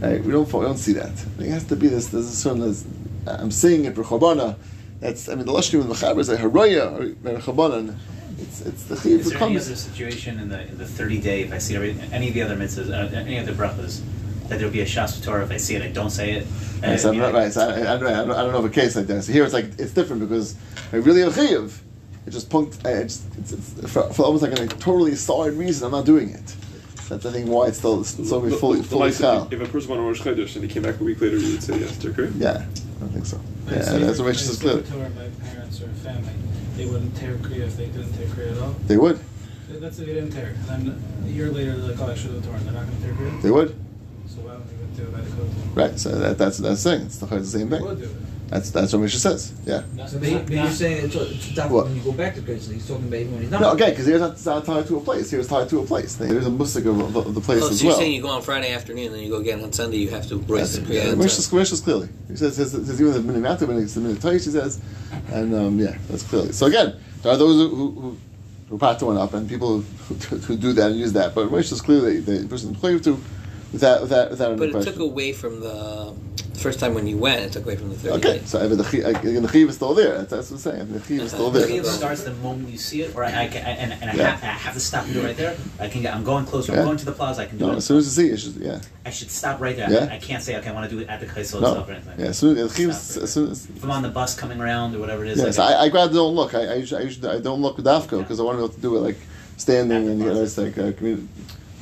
Right? 0.00 0.22
We 0.22 0.32
don't 0.32 0.50
we 0.52 0.60
don't 0.64 0.78
see 0.78 0.92
that. 0.94 1.06
I 1.10 1.12
think 1.12 1.48
it 1.48 1.50
has 1.52 1.64
to 1.64 1.76
be 1.76 1.88
this. 1.88 2.08
There's 2.08 2.26
a 2.26 2.34
certain. 2.36 2.60
there's- 2.60 2.84
I'm 3.26 3.52
seeing 3.52 3.84
it 3.84 3.94
for 3.94 4.02
Chabana. 4.02 4.56
That's 5.00 5.28
I 5.28 5.34
mean 5.36 5.46
the 5.46 5.52
lashon 5.52 5.82
the 5.86 5.94
Mechaber 5.94 6.18
is 6.18 6.28
a 6.28 6.36
haroya 6.36 7.14
or 7.24 7.38
Chabana. 7.40 7.96
It's 8.42 8.60
it's 8.62 8.82
the 8.84 8.94
chiyuv 8.96 9.06
Is 9.20 9.24
who 9.24 9.30
there 9.38 9.42
any 9.48 9.56
other 9.56 9.76
situation 9.76 10.38
in 10.40 10.48
the 10.48 10.62
in 10.68 10.78
the 10.78 10.86
30 10.86 11.20
day, 11.20 11.42
if 11.42 11.52
I 11.52 11.58
see 11.58 11.76
every, 11.76 11.96
any 12.12 12.28
of 12.28 12.34
the 12.34 12.42
other 12.42 12.56
mitzvahs, 12.56 12.90
uh, 12.90 13.16
any 13.16 13.38
of 13.38 13.46
the 13.46 13.52
brachas, 13.52 14.00
that 14.48 14.58
there'll 14.58 14.72
be 14.72 14.80
a 14.80 14.86
shas 14.86 15.22
Torah 15.22 15.44
if 15.44 15.50
I 15.50 15.56
see 15.56 15.74
it, 15.76 15.82
I 15.82 15.88
don't 15.88 16.10
say 16.10 16.32
it? 16.32 16.46
Right, 16.82 16.98
so 16.98 17.08
I 17.08 17.12
I'm 17.12 17.18
not, 17.18 17.32
right, 17.32 17.52
so 17.52 17.60
I, 17.60 17.64
I, 17.64 17.68
I, 17.68 17.98
don't, 17.98 18.06
I 18.06 18.14
don't 18.24 18.30
I 18.32 18.42
don't 18.42 18.52
know 18.52 18.58
of 18.58 18.64
a 18.64 18.70
case 18.70 18.96
like 18.96 19.06
that. 19.06 19.22
So 19.22 19.32
here 19.32 19.44
it's 19.44 19.54
like 19.54 19.66
it's 19.78 19.92
different 19.92 20.20
because 20.28 20.56
I 20.92 20.96
really 20.96 21.20
have 21.20 21.36
a 21.36 21.40
chiyuv. 21.40 21.78
It 22.26 22.30
just 22.30 22.50
punked. 22.50 22.84
I 22.86 23.02
just 23.04 23.24
it's, 23.38 23.52
it's 23.52 23.92
for, 23.92 24.12
for 24.12 24.24
almost 24.24 24.42
like 24.42 24.58
a 24.58 24.66
totally 24.66 25.14
solid 25.14 25.54
reason. 25.54 25.86
I'm 25.86 25.92
not 25.92 26.04
doing 26.04 26.30
it. 26.30 26.56
That's 27.08 27.26
I 27.26 27.32
think 27.32 27.48
why 27.48 27.66
it's 27.66 27.78
still 27.78 28.00
it's 28.00 28.10
still 28.10 28.40
The- 28.40 28.50
fully 28.56 28.78
the- 28.78 28.82
the 28.84 28.88
fully 28.88 29.10
license. 29.10 29.52
If 29.52 29.60
a 29.60 29.66
person 29.66 29.90
went 29.90 30.00
on 30.00 30.06
Rosh 30.08 30.22
Chodesh 30.22 30.54
and 30.56 30.64
he 30.64 30.70
came 30.70 30.82
back 30.82 31.00
a 31.00 31.04
week 31.04 31.20
later, 31.20 31.36
you 31.36 31.52
would 31.52 31.62
say 31.62 31.78
yes, 31.78 31.96
to 31.98 32.12
correct? 32.12 32.34
Yeah, 32.36 32.50
I 32.50 33.00
don't 33.00 33.10
think 33.10 33.26
so. 33.26 33.40
Yeah, 33.68 33.74
if 33.76 33.84
that's 33.84 34.18
were- 34.18 34.24
what 34.24 34.28
Rachel 34.30 34.46
says 34.46 34.54
if 34.56 34.60
they 34.62 34.74
were 34.74 34.80
clearly. 34.82 35.10
Torah 35.10 35.28
by 35.30 35.46
parents 35.46 35.80
or 35.82 35.88
family, 35.88 36.32
they 36.76 36.86
wouldn't 36.86 37.16
tear 37.16 37.34
kriya 37.36 37.66
if 37.66 37.76
they 37.76 37.86
didn't 37.86 38.12
tear 38.14 38.26
kriya 38.26 38.56
at 38.56 38.62
all. 38.62 38.74
They 38.86 38.96
would. 38.96 39.18
That's 39.68 39.98
if 39.98 40.06
they 40.06 40.14
didn't 40.14 40.32
tear. 40.32 40.54
And 40.70 40.86
then 40.86 41.02
a 41.24 41.28
year 41.28 41.50
later, 41.50 41.76
they're 41.76 41.96
like, 41.96 42.00
oh, 42.00 42.12
I 42.12 42.14
should 42.14 42.32
have 42.32 42.44
torn. 42.44 42.64
They're 42.64 42.74
not 42.74 42.86
going 42.86 42.98
to 42.98 43.04
tear 43.04 43.14
kriya? 43.14 43.42
They 43.42 43.50
would. 43.50 43.68
So 44.26 44.40
why 44.40 44.52
don't 44.52 44.68
they 44.68 44.76
go 44.76 45.80
Right. 45.80 45.98
So 45.98 46.10
that, 46.10 46.38
that's 46.38 46.58
that's 46.58 46.82
the 46.82 46.90
thing. 46.90 47.06
It's 47.06 47.18
the, 47.18 47.26
the 47.26 47.44
same 47.44 47.70
thing. 47.70 47.82
We'll 47.82 47.96
do 47.96 48.04
it. 48.04 48.10
That's 48.52 48.70
that's 48.70 48.92
what 48.92 49.00
Mishnah 49.00 49.18
says. 49.20 49.52
Yeah. 49.64 49.82
So 50.06 50.18
but, 50.18 50.28
he, 50.28 50.36
but 50.36 50.50
you're 50.50 50.68
saying 50.70 51.06
it's, 51.06 51.14
it's 51.14 51.56
not 51.56 51.70
What? 51.70 51.86
when 51.86 51.96
you 51.96 52.02
go 52.02 52.12
back 52.12 52.34
to 52.34 52.42
Kosel, 52.42 52.72
he's 52.74 52.86
talking 52.86 53.08
about 53.08 53.16
even 53.20 53.32
when 53.32 53.40
he's 53.42 53.50
not. 53.50 53.62
No, 53.62 53.72
okay, 53.72 53.90
because 53.90 54.04
here's 54.04 54.20
not, 54.20 54.32
it's 54.32 54.44
not 54.44 54.62
tied 54.66 54.86
to 54.88 54.98
a 54.98 55.00
place. 55.00 55.30
Here's 55.30 55.48
tied 55.48 55.70
to 55.70 55.78
a 55.80 55.86
place. 55.86 56.16
There's 56.16 56.46
a 56.46 56.50
musik 56.50 56.84
of, 56.84 57.14
the- 57.14 57.20
of 57.20 57.34
the 57.34 57.40
place 57.40 57.62
Oh, 57.62 57.70
as 57.70 57.78
so 57.78 57.84
you're 57.84 57.92
well. 57.92 57.98
saying 57.98 58.12
you 58.12 58.20
go 58.20 58.28
on 58.28 58.42
Friday 58.42 58.74
afternoon, 58.74 59.10
then 59.12 59.22
you 59.22 59.30
go 59.30 59.36
again 59.38 59.62
on 59.62 59.72
Sunday. 59.72 59.96
You 59.96 60.10
have 60.10 60.26
to 60.28 60.36
brace 60.36 60.76
the 60.76 60.82
yeah, 60.92 61.04
Kriya. 61.04 61.16
Mishnah's, 61.16 61.50
Mishnah's 61.50 61.80
clearly. 61.80 62.10
He 62.28 62.36
says, 62.36 62.56
says, 62.56 62.72
says 62.72 63.00
even 63.00 63.14
the 63.14 63.20
minute 63.22 63.40
matter, 63.40 63.64
when 63.64 63.78
it's 63.78 63.94
the 63.94 64.02
minute 64.02 64.18
Taish, 64.20 64.44
he 64.44 64.50
says, 64.50 64.82
and 65.32 65.54
um, 65.54 65.78
yeah, 65.78 65.96
that's 66.10 66.22
clearly. 66.22 66.52
So 66.52 66.66
again, 66.66 66.94
there 67.22 67.32
are 67.32 67.38
those 67.38 67.56
who 67.70 67.74
who, 67.74 67.90
who, 68.02 68.16
who 68.68 68.78
pat 68.78 69.00
one 69.02 69.16
up, 69.16 69.32
and 69.32 69.48
people 69.48 69.80
who, 69.80 70.14
who 70.14 70.56
do 70.58 70.74
that 70.74 70.90
and 70.90 71.00
use 71.00 71.14
that. 71.14 71.34
But 71.34 71.50
Mishnah's 71.50 71.80
clearly 71.80 72.20
the 72.20 72.46
person 72.48 72.74
play 72.74 72.98
to 72.98 73.18
without 73.72 74.02
without 74.02 74.30
without 74.30 74.56
But 74.58 74.68
it 74.68 74.72
question. 74.72 74.92
took 74.92 75.02
away 75.02 75.32
from 75.32 75.60
the 75.60 76.14
first 76.54 76.78
time 76.78 76.94
when 76.94 77.06
you 77.08 77.16
went. 77.18 77.40
It 77.42 77.52
took 77.52 77.64
away 77.64 77.74
from 77.74 77.88
the 77.88 77.96
30 77.96 78.14
Okay, 78.18 78.38
days. 78.38 78.48
so 78.48 78.60
I 78.60 78.68
mean, 78.68 78.76
the 78.78 78.84
chi- 78.84 79.50
chiv 79.52 79.68
is 79.68 79.74
still 79.74 79.94
there. 79.94 80.18
That's, 80.18 80.30
that's 80.30 80.50
what 80.52 80.56
I'm 80.74 80.76
saying. 80.78 80.92
The 80.92 81.00
chiv 81.02 81.20
is 81.22 81.32
still 81.32 81.50
there. 81.50 81.66
The 81.66 81.72
there. 81.74 81.82
Chiyuv 81.82 81.86
starts 81.86 82.22
the 82.22 82.34
moment 82.34 82.68
you 82.68 82.78
see 82.78 83.02
it, 83.02 83.16
or 83.16 83.24
I, 83.24 83.44
I 83.44 83.48
can, 83.48 83.64
and, 83.66 83.92
and 83.94 84.10
I, 84.10 84.14
Yeah. 84.14 84.30
have, 84.36 84.42
I 84.44 84.46
have 84.46 84.74
to 84.74 84.80
stop 84.80 85.04
and 85.04 85.12
do 85.12 85.20
it 85.22 85.24
right 85.24 85.36
there. 85.36 85.56
I 85.80 85.88
can 85.88 86.02
get. 86.02 86.14
I'm 86.14 86.22
going 86.22 86.44
closer. 86.44 86.72
Yeah. 86.72 86.80
I'm 86.80 86.84
going 86.84 86.98
to 86.98 87.04
the 87.04 87.12
plaza. 87.12 87.42
I 87.42 87.46
can 87.46 87.58
do 87.58 87.66
No, 87.66 87.72
it. 87.72 87.76
as 87.78 87.84
soon 87.86 87.98
as 87.98 88.04
you 88.04 88.10
see 88.24 88.30
it, 88.30 88.34
it's 88.34 88.44
just, 88.44 88.56
yeah, 88.58 88.80
I 89.04 89.10
should 89.10 89.30
stop 89.30 89.60
right 89.60 89.74
there. 89.76 89.90
Yeah. 89.90 90.08
I, 90.10 90.16
I 90.16 90.18
can't 90.18 90.42
say 90.42 90.56
okay. 90.58 90.68
I 90.68 90.72
want 90.72 90.88
to 90.88 90.94
do 90.96 91.02
it 91.02 91.08
at 91.08 91.18
the 91.18 91.26
Kaisel 91.26 91.60
no, 91.60 91.68
itself 91.70 91.88
or 91.88 91.92
anything. 91.92 92.20
yeah. 92.20 92.26
As 92.26 92.38
soon 92.38 92.56
as 92.58 92.68
the 92.72 92.76
chiv, 92.76 92.90
as 92.90 93.32
soon 93.32 93.50
as 93.50 93.66
If 93.68 93.82
I'm 93.82 93.90
on 93.90 94.02
the 94.02 94.08
bus 94.10 94.38
coming 94.38 94.60
around 94.60 94.94
or 94.94 95.00
whatever 95.00 95.24
it 95.24 95.32
is. 95.32 95.38
Yes, 95.38 95.58
like, 95.58 95.74
I, 95.74 95.86
I 95.86 95.88
rather 95.88 96.12
don't 96.14 96.34
look. 96.36 96.54
I, 96.54 96.66
I, 96.66 96.74
usually, 96.74 97.00
I, 97.00 97.04
usually, 97.04 97.28
I 97.28 97.40
don't 97.40 97.60
look 97.60 97.76
with 97.78 97.86
Dafko 97.86 98.18
because 98.20 98.38
I 98.38 98.44
want 98.44 98.58
to 98.58 98.60
be 98.60 98.64
able 98.66 98.74
to 98.74 98.80
do 98.80 98.96
it 98.96 99.00
like 99.00 99.16
standing 99.56 100.08
and 100.08 100.18
you 100.20 100.26
know, 100.26 100.42
it's 100.42 100.58
like 100.58 100.76
uh, 100.78 100.92
commu- 100.92 101.26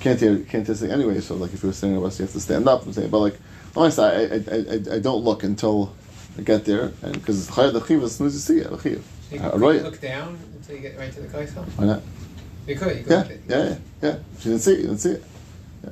can't 0.00 0.18
hear 0.18 0.38
can't 0.40 0.66
hear 0.66 0.74
thing 0.74 0.90
anyway. 0.90 1.20
So 1.20 1.34
like 1.36 1.52
if 1.54 1.62
you're 1.62 1.72
standing 1.72 2.00
with 2.00 2.12
us, 2.12 2.18
you 2.18 2.24
have 2.26 2.32
to 2.32 2.40
stand 2.40 2.68
up 2.68 2.84
and 2.84 2.94
say. 2.94 3.06
But 3.06 3.18
like 3.18 3.36
honestly, 3.76 4.04
I, 4.04 4.08
I, 4.10 4.14
I, 4.14 4.56
I, 4.92 4.96
I 4.96 4.98
don't 4.98 5.22
look 5.24 5.42
until 5.44 5.94
I 6.38 6.42
get 6.42 6.64
there 6.64 6.92
and 7.02 7.12
because 7.14 7.46
the 7.46 7.84
chiv 7.86 8.02
as 8.02 8.16
soon 8.16 8.26
as 8.28 8.34
you 8.34 8.40
see 8.40 8.58
it, 8.60 8.70
the 8.70 8.78
chiv. 8.78 9.04
You 9.30 9.40
Uh, 9.40 9.50
can 9.50 9.60
right. 9.60 9.82
look 9.82 10.00
down 10.00 10.38
until 10.56 10.74
you 10.76 10.82
get 10.82 10.98
right 10.98 11.12
to 11.12 11.20
the 11.20 11.28
Kaisel? 11.28 11.64
Why 11.76 11.84
not? 11.86 12.02
You 12.66 12.76
could, 12.76 12.96
you 12.96 13.02
could. 13.04 13.10
Yeah, 13.10 13.16
look 13.18 13.30
at- 13.30 13.38
yeah, 13.48 13.64
yeah, 13.64 13.76
yeah. 14.02 14.16
If 14.36 14.44
you 14.44 14.50
didn't 14.52 14.62
see 14.62 14.72
it, 14.72 14.78
you 14.78 14.82
didn't 14.86 14.98
see 14.98 15.10
it. 15.10 15.24
Yeah. 15.84 15.90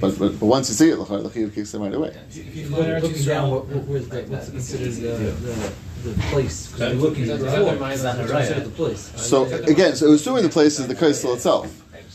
But, 0.00 0.18
but 0.18 0.40
but 0.40 0.46
once 0.46 0.68
you 0.70 0.74
see 0.74 0.90
it, 0.90 0.96
the 0.96 1.30
chiv 1.32 1.54
kicks 1.54 1.72
them 1.72 1.82
right 1.82 1.94
away. 1.94 2.16
If 2.30 2.56
you 2.56 2.68
Look- 2.68 2.86
go 2.86 2.98
looking 3.06 3.24
down, 3.24 3.50
what, 3.50 3.66
what, 3.66 3.84
where's 3.84 4.08
the, 4.08 4.22
what's 4.22 4.48
considered 4.50 4.92
the, 4.94 5.10
the, 5.30 5.72
the 6.10 6.22
place? 6.30 6.66
Because 6.66 6.78
That's- 6.78 6.94
you're 6.94 7.02
looking 7.10 7.26
that's 7.26 7.42
before. 7.42 7.58
other 7.58 7.70
It's 7.72 8.02
minor- 8.02 8.02
not 8.02 8.18
right. 8.30 8.46
considered 8.46 8.64
the 8.64 8.70
place. 8.70 9.12
So 9.16 9.44
again, 9.44 9.94
so 9.96 10.12
assuming 10.12 10.42
the 10.42 10.48
place 10.48 10.78
is 10.80 10.88
the 10.88 10.94
Kosel 10.94 11.34
itself, 11.36 11.66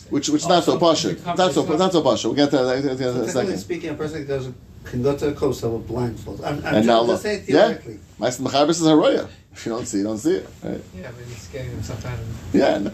which 0.09 0.29
which 0.29 0.43
is 0.43 0.47
not 0.47 0.63
so 0.63 0.77
pasha, 0.79 1.15
not 1.25 1.51
so 1.51 1.65
not 1.65 1.91
so 1.91 2.01
pasha. 2.01 2.27
We'll 2.27 2.35
get 2.35 2.51
to 2.51 2.57
that 2.57 2.77
in 2.77 2.89
a 2.89 3.27
second. 3.29 3.57
speaking, 3.57 3.89
a 3.89 3.93
person 3.93 4.25
does 4.27 4.49
can 4.85 5.01
go 5.01 5.17
to 5.17 5.29
a 5.29 5.33
Kosel 5.33 5.77
with 5.77 5.87
blindfold. 5.87 6.43
I'm, 6.43 6.59
I'm 6.65 6.75
And 6.75 6.87
now 6.87 6.99
just 6.99 7.07
look, 7.07 7.21
saying 7.21 7.45
yeah, 7.47 7.67
theoretically. 7.67 7.99
Ma'aser 8.19 8.41
Machabris 8.41 8.69
is 8.69 8.81
haroya. 8.83 9.27
If 9.55 9.65
you 9.65 9.71
don't 9.71 9.85
see, 9.85 9.97
it, 9.97 10.01
you 10.01 10.03
don't 10.07 10.17
see 10.17 10.31
it. 10.35 10.49
Right? 10.63 10.81
Yeah, 10.95 11.11
but 11.17 11.25
he's 11.27 11.47
getting 11.47 11.71
himself 11.71 12.05
out 12.05 12.19
of. 12.19 12.25
Yeah, 12.53 12.77
no, 12.79 12.91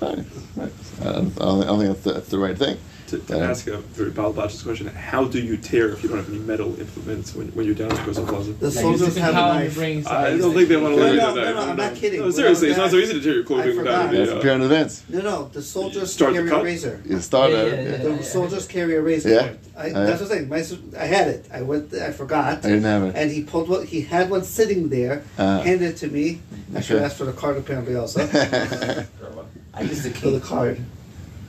right. 0.56 0.72
I 1.02 1.04
don't, 1.04 1.06
I 1.06 1.12
don't 1.14 1.32
think- 1.32 1.42
I 1.42 1.46
don't 1.66 1.80
think 1.80 1.90
that's 1.94 2.02
the, 2.04 2.14
that's 2.14 2.30
the 2.30 2.38
right 2.40 2.58
thing. 2.58 2.78
To, 3.08 3.18
to 3.18 3.36
Yeah. 3.38 3.50
ask 3.50 3.68
a 3.68 3.78
very 3.78 4.12
Balabach's 4.12 4.62
question, 4.64 4.88
how 4.88 5.26
do 5.26 5.40
you 5.42 5.58
tear 5.58 5.90
if 5.90 6.02
you 6.02 6.08
don't 6.08 6.20
have 6.20 6.30
any 6.30 6.40
metal 6.40 6.80
implements 6.80 7.36
when, 7.36 7.48
when 7.50 7.66
you're 7.66 7.76
down 7.76 7.92
at 7.92 7.98
Crystal 7.98 8.26
Plaza? 8.26 8.54
The 8.54 8.72
soldiers 8.72 9.18
have 9.18 9.32
a 9.34 9.38
knife. 9.38 9.78
I 10.08 10.38
don't 10.38 10.54
think 10.54 10.70
they 10.70 10.78
want 10.78 10.96
to 10.96 11.00
No, 11.02 11.06
let 11.08 11.08
no, 11.08 11.14
you 11.14 11.20
do 11.20 11.26
no, 11.26 11.34
that. 11.46 11.56
no, 11.56 11.62
I'm 11.72 11.76
not 11.76 11.96
kidding. 11.96 12.22
No, 12.22 12.30
seriously, 12.32 12.70
it's 12.70 12.78
not 12.78 12.90
so 12.92 12.96
easy 12.98 13.14
to 13.14 13.22
tear 13.22 13.34
your 13.34 13.44
clothing 13.44 13.74
I 13.74 13.76
without 13.82 14.10
forgot. 14.10 14.14
Yeah, 14.14 14.20
any. 14.20 14.20
it's 14.22 14.32
Uh, 14.32 14.36
prepare 14.36 14.54
in 14.56 14.62
advance. 14.62 15.04
No, 15.10 15.20
no, 15.22 15.50
the 15.52 15.62
soldiers 15.62 16.14
Start 16.14 16.36
the 16.36 16.44
carry 16.48 16.52
a 16.62 16.64
razor. 16.64 17.02
You 17.06 17.20
start 17.20 17.52
yeah. 17.52 17.98
The 17.98 18.24
soldiers 18.24 18.66
carry 18.68 18.96
a 18.96 19.02
razor. 19.02 19.30
Yeah. 19.30 19.50
I. 19.78 19.90
That's 19.90 20.22
what 20.22 20.32
I'm 20.32 20.38
saying. 20.38 20.50
My, 20.50 20.60
s- 20.60 20.76
I 20.98 21.06
had 21.06 21.28
it. 21.28 21.46
I 21.52 21.64
went. 21.64 21.94
I 21.94 22.12
forgot. 22.12 22.60
I 22.60 22.70
didn't 22.70 22.84
have 22.84 23.04
it. 23.04 23.16
And 23.18 23.30
he 23.32 23.44
pulled 23.44 23.68
what 23.68 23.88
he 23.88 24.02
had 24.02 24.30
one 24.30 24.44
sitting 24.44 24.88
there, 24.88 25.24
Uh. 25.38 25.62
handed 25.64 25.90
it 25.90 25.98
to 25.98 26.08
me. 26.08 26.40
I 26.76 26.82
should 26.82 26.98
Okay. 26.98 27.06
ask 27.06 27.16
for 27.18 27.26
the 27.26 27.34
card 27.34 27.58
apparently 27.58 27.96
also 27.96 28.22
I 29.74 29.82
used 29.82 30.04
the 30.04 30.10
for 30.12 30.30
the 30.32 30.40
key. 30.40 30.46
card. 30.48 30.80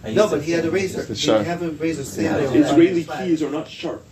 I 0.04 0.08
used 0.08 0.16
No, 0.16 0.28
the 0.28 0.36
but 0.36 0.44
he 0.44 0.52
had 0.52 0.64
a 0.64 0.68
key. 0.68 0.74
razor. 0.74 1.02
The 1.02 1.14
He 1.14 1.20
sharp. 1.20 1.46
have 1.46 1.62
a 1.62 1.70
razor 1.70 2.04
sitting 2.04 2.24
Yeah, 2.30 2.36
there. 2.38 2.56
yeah. 2.58 2.66
Israeli 2.70 3.04
keys 3.04 3.42
are 3.42 3.50
not 3.50 3.68
sharp. 3.68 4.04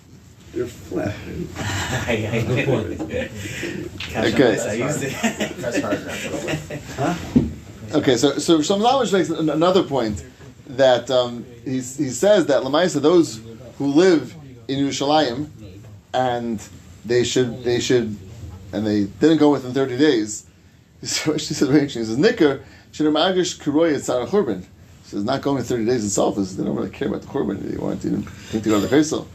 They're 0.54 0.66
flat. 0.66 1.14
Good 2.06 2.66
point. 2.66 3.00
Okay. 4.16 4.58
I 4.68 4.72
used 4.72 5.02
it. 5.02 5.12
Press 5.60 5.80
hard, 5.80 5.98
that's 5.98 6.24
what 6.26 6.34
it 6.44 6.98
was. 6.98 7.94
Okay, 7.94 8.16
so 8.16 8.38
so 8.38 8.58
Shlomo 8.58 9.12
makes 9.12 9.30
an- 9.30 9.50
another 9.50 9.82
point 9.82 10.24
that 10.68 11.10
um, 11.10 11.44
he 11.64 11.74
he 11.74 12.10
says 12.10 12.46
that 12.46 12.62
Lamaisa 12.62 13.00
those 13.00 13.40
who 13.78 13.86
live 13.88 14.34
in 14.68 14.78
Yerushalayim 14.84 15.48
and 16.14 16.60
they 17.04 17.24
should 17.24 17.62
they 17.64 17.80
should 17.80 18.16
and 18.72 18.86
they 18.86 19.04
didn't 19.04 19.38
go 19.38 19.50
within 19.50 19.72
thirty 19.72 19.96
days. 19.96 20.46
She 21.02 21.06
said, 21.06 21.40
she 21.40 21.54
says, 21.54 22.18
Nicker 22.18 22.62
should 22.92 23.06
magish 23.06 23.58
kuroy 23.60 23.94
at 23.94 24.02
Sarah 24.02 24.26
Churban. 24.26 24.62
She 25.04 25.10
says, 25.10 25.24
not 25.24 25.40
going 25.42 25.62
thirty 25.62 25.86
days 25.86 26.04
itself 26.04 26.38
is 26.38 26.56
they 26.56 26.64
don't 26.64 26.76
really 26.76 26.90
care 26.90 27.08
about 27.08 27.22
the 27.22 27.28
Churban. 27.28 27.58
They 27.60 27.76
want 27.76 28.02
to 28.02 28.10
think 28.10 28.64
to 28.64 28.70
go 28.70 28.80
to 28.80 28.86
the. 28.86 29.26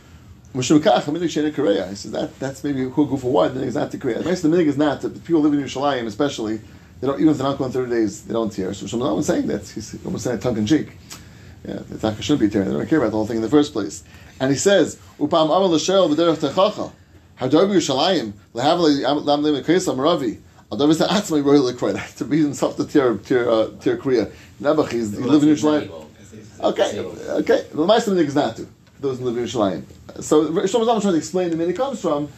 Moshe 0.56 0.80
Mekach, 0.80 1.04
Minig 1.04 1.54
Korea. 1.54 1.88
He 1.88 1.96
says 1.96 2.12
that 2.14 2.40
that's 2.40 2.64
maybe 2.64 2.84
who 2.84 3.08
go 3.08 3.18
for 3.18 3.30
what. 3.30 3.54
The 3.54 3.60
minig 3.60 3.68
is 3.68 3.76
not 3.76 3.92
to 3.92 3.98
Korea. 3.98 4.20
The 4.20 4.30
minig 4.30 4.68
is 4.68 4.78
not. 4.78 5.02
The 5.02 5.10
people 5.10 5.42
living 5.42 5.60
in 5.60 5.66
Yerushalayim, 5.66 6.06
especially, 6.06 6.62
they 7.02 7.08
don't 7.08 7.20
even 7.20 7.32
if 7.32 7.38
they're 7.38 7.48
not 7.48 7.58
going 7.58 7.74
thirty 7.74 7.92
days, 7.92 8.24
they 8.24 8.32
don't 8.32 8.50
tear. 8.50 8.74
So 8.74 8.86
Shlomo 8.86 9.18
was 9.18 9.26
saying 9.28 9.48
that 9.48 9.68
he's 9.68 9.98
almost 10.06 10.24
saying 10.24 10.40
tongue 10.40 10.58
in 10.58 10.66
cheek. 10.66 10.96
Yeah, 11.68 11.80
the 11.90 11.98
taka 11.98 12.22
shouldn't 12.22 12.40
be 12.40 12.50
tearing. 12.50 12.70
They 12.70 12.74
don't 12.74 12.88
care 12.88 13.00
about 13.00 13.12
the 13.12 13.18
whole 13.18 13.28
thing 13.28 13.36
in 13.36 13.42
the 13.42 13.50
first 13.50 13.74
place. 13.74 14.06
And 14.40 14.50
he 14.50 14.58
says, 14.58 14.98
"Upam 15.20 15.48
amal 15.48 15.70
l'shel 15.72 16.08
b'derech 16.16 16.38
techacha, 16.38 16.94
hadovi 17.38 17.76
Yerushalayim 17.76 18.32
lehav 18.54 19.26
lam 19.26 19.42
l'kreisa 19.42 19.94
maravi." 19.94 20.40
Although 20.72 20.90
it's 20.90 21.00
atzmai 21.00 21.44
royal 21.44 21.64
l'kreida 21.66 22.16
to 22.18 22.26
be 22.26 22.42
himself 22.42 22.76
to 22.78 22.86
tear 22.86 23.16
tear 23.18 23.50
uh, 23.50 23.68
tear 23.80 23.98
Korea. 23.98 24.30
Nebuch, 24.62 24.92
he's 24.92 25.12
he 25.16 25.24
live 25.24 25.44
in 25.44 25.50
Yerushalayim. 25.50 26.06
Okay, 26.62 27.00
okay. 27.00 27.66
The 27.72 27.86
Meister 27.86 28.12
Minig 28.12 28.26
is 28.28 28.36
not 28.36 28.56
to 28.58 28.68
those 29.00 29.20
who 29.20 29.26
live 29.26 29.38
in 29.38 29.44
Yerushalayim. 29.44 29.84
So 30.24 30.50
Shlomo 30.50 30.86
Zalman 30.86 31.02
trying 31.02 31.14
to 31.14 31.18
explain 31.18 31.50
the 31.52 31.58
meaning 31.58 31.76
comes 31.76 32.02
from. 32.02 32.30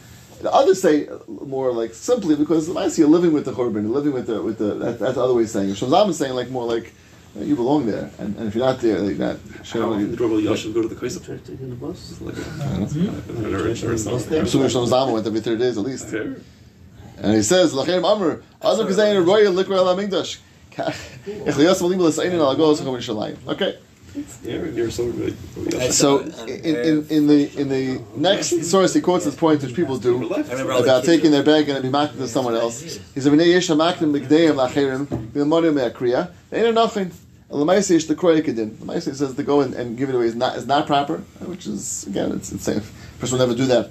The 0.42 0.52
others 0.52 0.80
say 0.80 1.08
more 1.26 1.72
like 1.72 1.94
simply 1.94 2.36
because 2.36 2.66
the 2.66 2.74
Meister 2.74 3.00
you're 3.02 3.10
living 3.10 3.32
with 3.32 3.44
the 3.44 3.52
Churban, 3.52 3.82
you're 3.82 3.94
living 3.94 4.12
with 4.12 4.26
the 4.26 4.42
with 4.42 4.58
the 4.58 4.74
that, 4.74 4.98
that's 4.98 5.14
the 5.14 5.22
other 5.22 5.34
way 5.34 5.44
of 5.44 5.50
saying. 5.50 5.70
it. 5.70 5.76
Shlomo 5.76 6.06
Zalman 6.06 6.14
saying 6.14 6.34
like 6.34 6.50
more 6.50 6.64
like 6.66 6.92
you, 7.38 7.54
belong 7.54 7.86
there, 7.86 8.10
and, 8.18 8.36
and 8.36 8.48
if 8.48 8.54
you're 8.54 8.64
not 8.64 8.80
there, 8.80 9.04
you're 9.04 9.14
not. 9.14 9.36
How 9.58 9.62
Sure, 9.62 9.86
often 9.86 10.10
did 10.10 10.20
Rabbi 10.20 10.34
Yashin 10.34 10.74
go 10.74 10.82
to 10.82 10.88
the 10.88 10.94
Kaisel? 10.96 11.24
Try 11.24 11.36
taking 11.36 11.70
the 11.70 11.76
bus. 11.76 12.20
Like, 12.20 12.36
I've 12.36 12.96
never 12.96 13.58
heard 13.58 13.84
of 13.84 14.08
I'm 14.08 14.14
assuming 14.14 14.68
Shlomo 14.68 14.88
Zalman 14.88 15.12
went 15.12 15.26
every 15.26 15.40
thirty 15.40 15.58
days 15.58 15.78
at 15.78 15.84
least. 15.84 16.12
And 17.22 17.34
he 17.34 17.42
says, 17.42 17.74
"Lachem 17.74 18.04
Amr, 18.04 18.42
Adam 18.62 18.86
Kazayin 18.86 19.26
Royal 19.26 19.52
Likra 19.52 19.78
Al 19.78 19.96
Amigdash." 19.96 20.38
Okay. 23.48 23.78
You're 24.44 24.90
so 24.90 25.12
good. 25.12 25.32
Yashin. 25.32 25.92
So 25.92 26.20
in, 26.20 26.76
in, 26.76 27.06
in 27.08 27.26
the 27.26 27.60
in 27.60 27.68
the 27.68 28.00
next 28.16 28.64
source, 28.64 28.94
he 28.94 29.00
quotes 29.00 29.24
this 29.24 29.34
point 29.34 29.62
which 29.62 29.74
people 29.74 29.98
do 29.98 30.32
about 30.32 31.04
taking 31.04 31.30
their 31.30 31.42
bag 31.42 31.68
and 31.68 31.82
be 31.82 31.90
marked 31.90 32.16
to 32.16 32.28
someone 32.28 32.54
else. 32.54 32.80
He 32.80 33.20
said, 33.20 33.32
"V'nei 33.32 33.46
yesh 33.46 33.68
hamakdim 33.68 34.12
b'gdeim 34.12 34.54
lacherim 34.54 35.06
v'lemonim 35.06 35.74
me'akriya 35.74 36.30
ve'ena 36.50 36.72
nachin." 36.72 37.12
L'maisi 37.50 37.94
yesh 37.94 38.06
dekroy 38.06 38.40
kedin. 38.42 38.80
L'maisi 38.80 39.14
says 39.14 39.34
to 39.34 39.42
go 39.42 39.60
and, 39.60 39.74
and 39.74 39.96
give 39.96 40.08
it 40.08 40.14
away 40.14 40.26
is 40.26 40.34
not 40.34 40.56
is 40.56 40.66
not 40.66 40.86
proper, 40.86 41.18
which 41.46 41.66
is 41.66 42.06
again 42.06 42.32
it's 42.32 42.52
it's 42.52 42.64
safe. 42.64 42.92
Person 43.18 43.38
will 43.38 43.46
never 43.46 43.58
do 43.58 43.66
that 43.66 43.90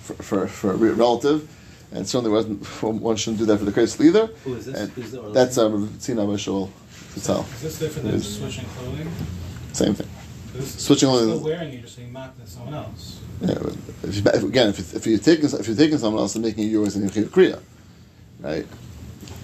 for 0.00 0.14
for, 0.14 0.48
for 0.48 0.72
a 0.72 0.76
relative, 0.76 1.48
and 1.94 2.06
certainly 2.08 2.30
wasn't 2.30 2.64
one 2.82 3.16
shouldn't 3.16 3.38
do 3.38 3.46
that 3.46 3.58
for 3.58 3.64
the 3.64 3.72
Kreisel 3.72 4.04
either. 4.04 4.26
Who 4.44 4.54
is 4.54 4.66
this? 4.66 4.76
And 4.78 4.90
Who's 4.92 5.10
the 5.12 5.18
Orlando? 5.18 5.34
that's 5.44 5.58
um, 5.58 5.88
Tzina 5.88 6.26
Bashul 6.26 6.70
Tzal. 7.14 7.44
Is 7.54 7.62
this 7.62 7.78
different 7.78 8.10
than 8.10 8.20
switching 8.20 8.64
clothing? 8.76 9.10
Same 9.72 9.94
thing. 9.94 10.08
This 10.54 10.76
is 10.76 10.84
Switching 10.84 11.08
still 11.08 11.26
clothing. 11.26 11.44
wearing, 11.44 11.72
you're 11.72 11.82
just 11.82 11.96
saying 11.96 12.12
mock 12.12 12.38
to 12.38 12.46
someone 12.46 12.74
else. 12.74 13.20
Yeah, 13.40 13.52
if 14.02 14.16
you, 14.16 14.22
if, 14.34 14.42
again, 14.44 14.68
if, 14.68 14.78
you- 14.78 14.96
if 14.98 15.06
you're 15.06 15.18
taking 15.18 15.46
if 15.46 15.66
you're 15.66 15.76
taking 15.76 15.98
someone 15.98 16.20
else 16.20 16.34
and 16.34 16.44
making 16.44 16.64
it 16.64 16.68
yours, 16.68 16.94
then 16.94 17.02
you're 17.08 17.26
kriya, 17.26 17.58
right? 18.40 18.66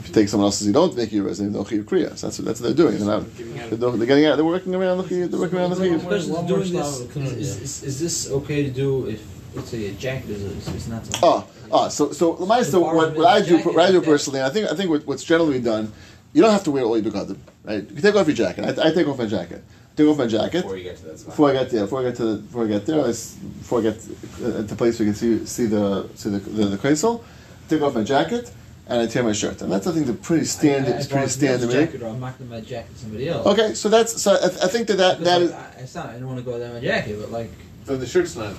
If 0.00 0.08
you 0.08 0.14
take 0.14 0.28
someone 0.28 0.46
else's, 0.46 0.66
you 0.66 0.72
don't 0.72 0.94
make 0.96 1.12
it 1.12 1.16
yours, 1.16 1.38
then 1.38 1.50
you're 1.52 1.62
no 1.62 1.64
kriya. 1.64 2.16
So 2.16 2.26
that's 2.26 2.38
what, 2.38 2.44
that's 2.46 2.60
what 2.60 2.76
they're 2.76 2.86
doing. 2.86 2.98
They're, 2.98 3.06
not, 3.06 3.36
they're, 3.36 3.76
they're 3.96 4.06
getting 4.06 4.26
out. 4.26 4.36
They're 4.36 4.44
working 4.44 4.74
around 4.74 4.98
the 4.98 5.04
chiyuv. 5.04 5.30
They're 5.30 5.40
working 5.40 5.58
around 5.58 5.70
the 5.70 5.76
The 5.76 5.84
chiyuv. 5.86 6.08
person's 6.08 6.32
One 6.36 6.46
more 6.46 6.58
doing 6.58 6.72
this. 6.74 7.00
Is, 7.00 7.30
is, 7.32 7.60
is, 7.62 7.82
is 7.84 8.00
this 8.00 8.30
okay 8.30 8.62
to 8.64 8.70
do 8.70 9.06
if, 9.06 9.22
let's 9.58 9.70
say, 9.70 9.86
a 9.88 9.92
jacket 9.92 10.30
is, 10.30 10.42
is, 10.42 10.68
is 10.68 10.88
not 10.88 11.04
something? 11.04 11.20
Oh, 11.22 11.46
oh, 11.70 11.88
so 11.88 12.12
so 12.12 12.34
Lamai, 12.36 12.64
so 12.64 12.80
what, 12.80 13.14
what 13.16 13.26
I 13.26 13.40
do 13.42 13.58
what 13.58 13.78
I 13.88 13.90
do 13.90 14.00
personally, 14.00 14.42
I 14.42 14.50
think 14.50 14.70
I 14.70 14.74
think 14.74 14.88
what, 14.90 15.06
what's 15.06 15.24
generally 15.24 15.60
done, 15.60 15.92
you 16.32 16.42
don't 16.42 16.52
have 16.52 16.64
to 16.64 16.70
wear 16.70 16.84
all 16.84 16.96
your 16.98 17.10
begadim, 17.10 17.38
right? 17.64 17.84
You 17.90 18.00
take 18.00 18.14
off 18.14 18.26
your 18.26 18.36
jacket. 18.36 18.62
I, 18.64 18.88
I 18.88 18.92
take 18.92 19.06
off 19.06 19.18
my 19.18 19.26
jacket. 19.26 19.62
Take 19.96 20.06
off 20.06 20.18
my 20.18 20.26
jacket. 20.26 20.62
Before 20.62 20.76
you 20.76 20.84
get 20.84 20.96
to 20.98 21.04
that 21.06 21.18
spot. 21.18 21.30
Before 21.32 21.50
I 21.50 21.52
get 21.54 21.70
there, 21.70 21.84
before 21.86 22.00
I 22.00 22.04
get 22.04 22.16
to 22.16 22.36
before 22.36 22.64
I 22.64 22.68
get 22.68 22.86
there, 22.86 23.04
I 23.04 23.08
s 23.08 23.34
before 23.34 23.78
I 23.80 23.82
get 23.82 23.96
uh, 24.42 24.60
at 24.60 24.68
the 24.68 24.76
place 24.76 24.98
where 24.98 25.06
you 25.06 25.12
can 25.12 25.18
see 25.22 25.46
see 25.56 25.66
the 25.66 26.08
see 26.14 26.30
the 26.30 26.38
the, 26.38 26.64
the 26.66 26.78
kreisel, 26.78 27.24
take 27.68 27.82
off 27.82 27.94
my 27.94 28.04
jacket 28.04 28.52
and 28.88 29.02
I 29.02 29.06
tear 29.06 29.22
my 29.22 29.32
shirt, 29.32 29.60
and 29.62 29.70
that's 29.70 29.86
I 29.86 29.92
think 29.92 30.06
the 30.06 30.14
pretty 30.14 30.46
standard. 30.46 30.92
I, 30.92 30.96
I, 30.96 30.98
it's 31.00 31.08
I 31.08 31.12
pretty 31.12 31.28
standard. 31.28 31.68
this 31.68 31.76
right? 31.76 31.84
jacket, 31.86 32.02
or 32.02 32.08
I'm 32.08 32.20
knocking 32.20 32.48
my 32.48 32.60
jacket 32.60 32.92
to 32.94 32.98
somebody 32.98 33.28
else. 33.28 33.46
Okay, 33.46 33.74
so 33.74 33.88
that's 33.88 34.22
so 34.22 34.32
I, 34.32 34.46
I 34.46 34.68
think 34.68 34.88
that 34.88 34.96
that, 34.96 35.20
that 35.20 35.42
is 35.42 35.50
Because, 35.50 35.64
like, 35.64 35.78
I, 35.78 35.80
it's 35.82 35.94
not. 35.94 36.06
I 36.06 36.12
don't 36.18 36.26
want 36.26 36.38
to 36.38 36.44
go 36.44 36.52
without 36.54 36.72
my 36.72 36.80
jacket, 36.80 37.18
but 37.20 37.30
like, 37.30 37.50
So 37.84 37.96
the 37.96 38.06
shirt's 38.06 38.34
not. 38.36 38.54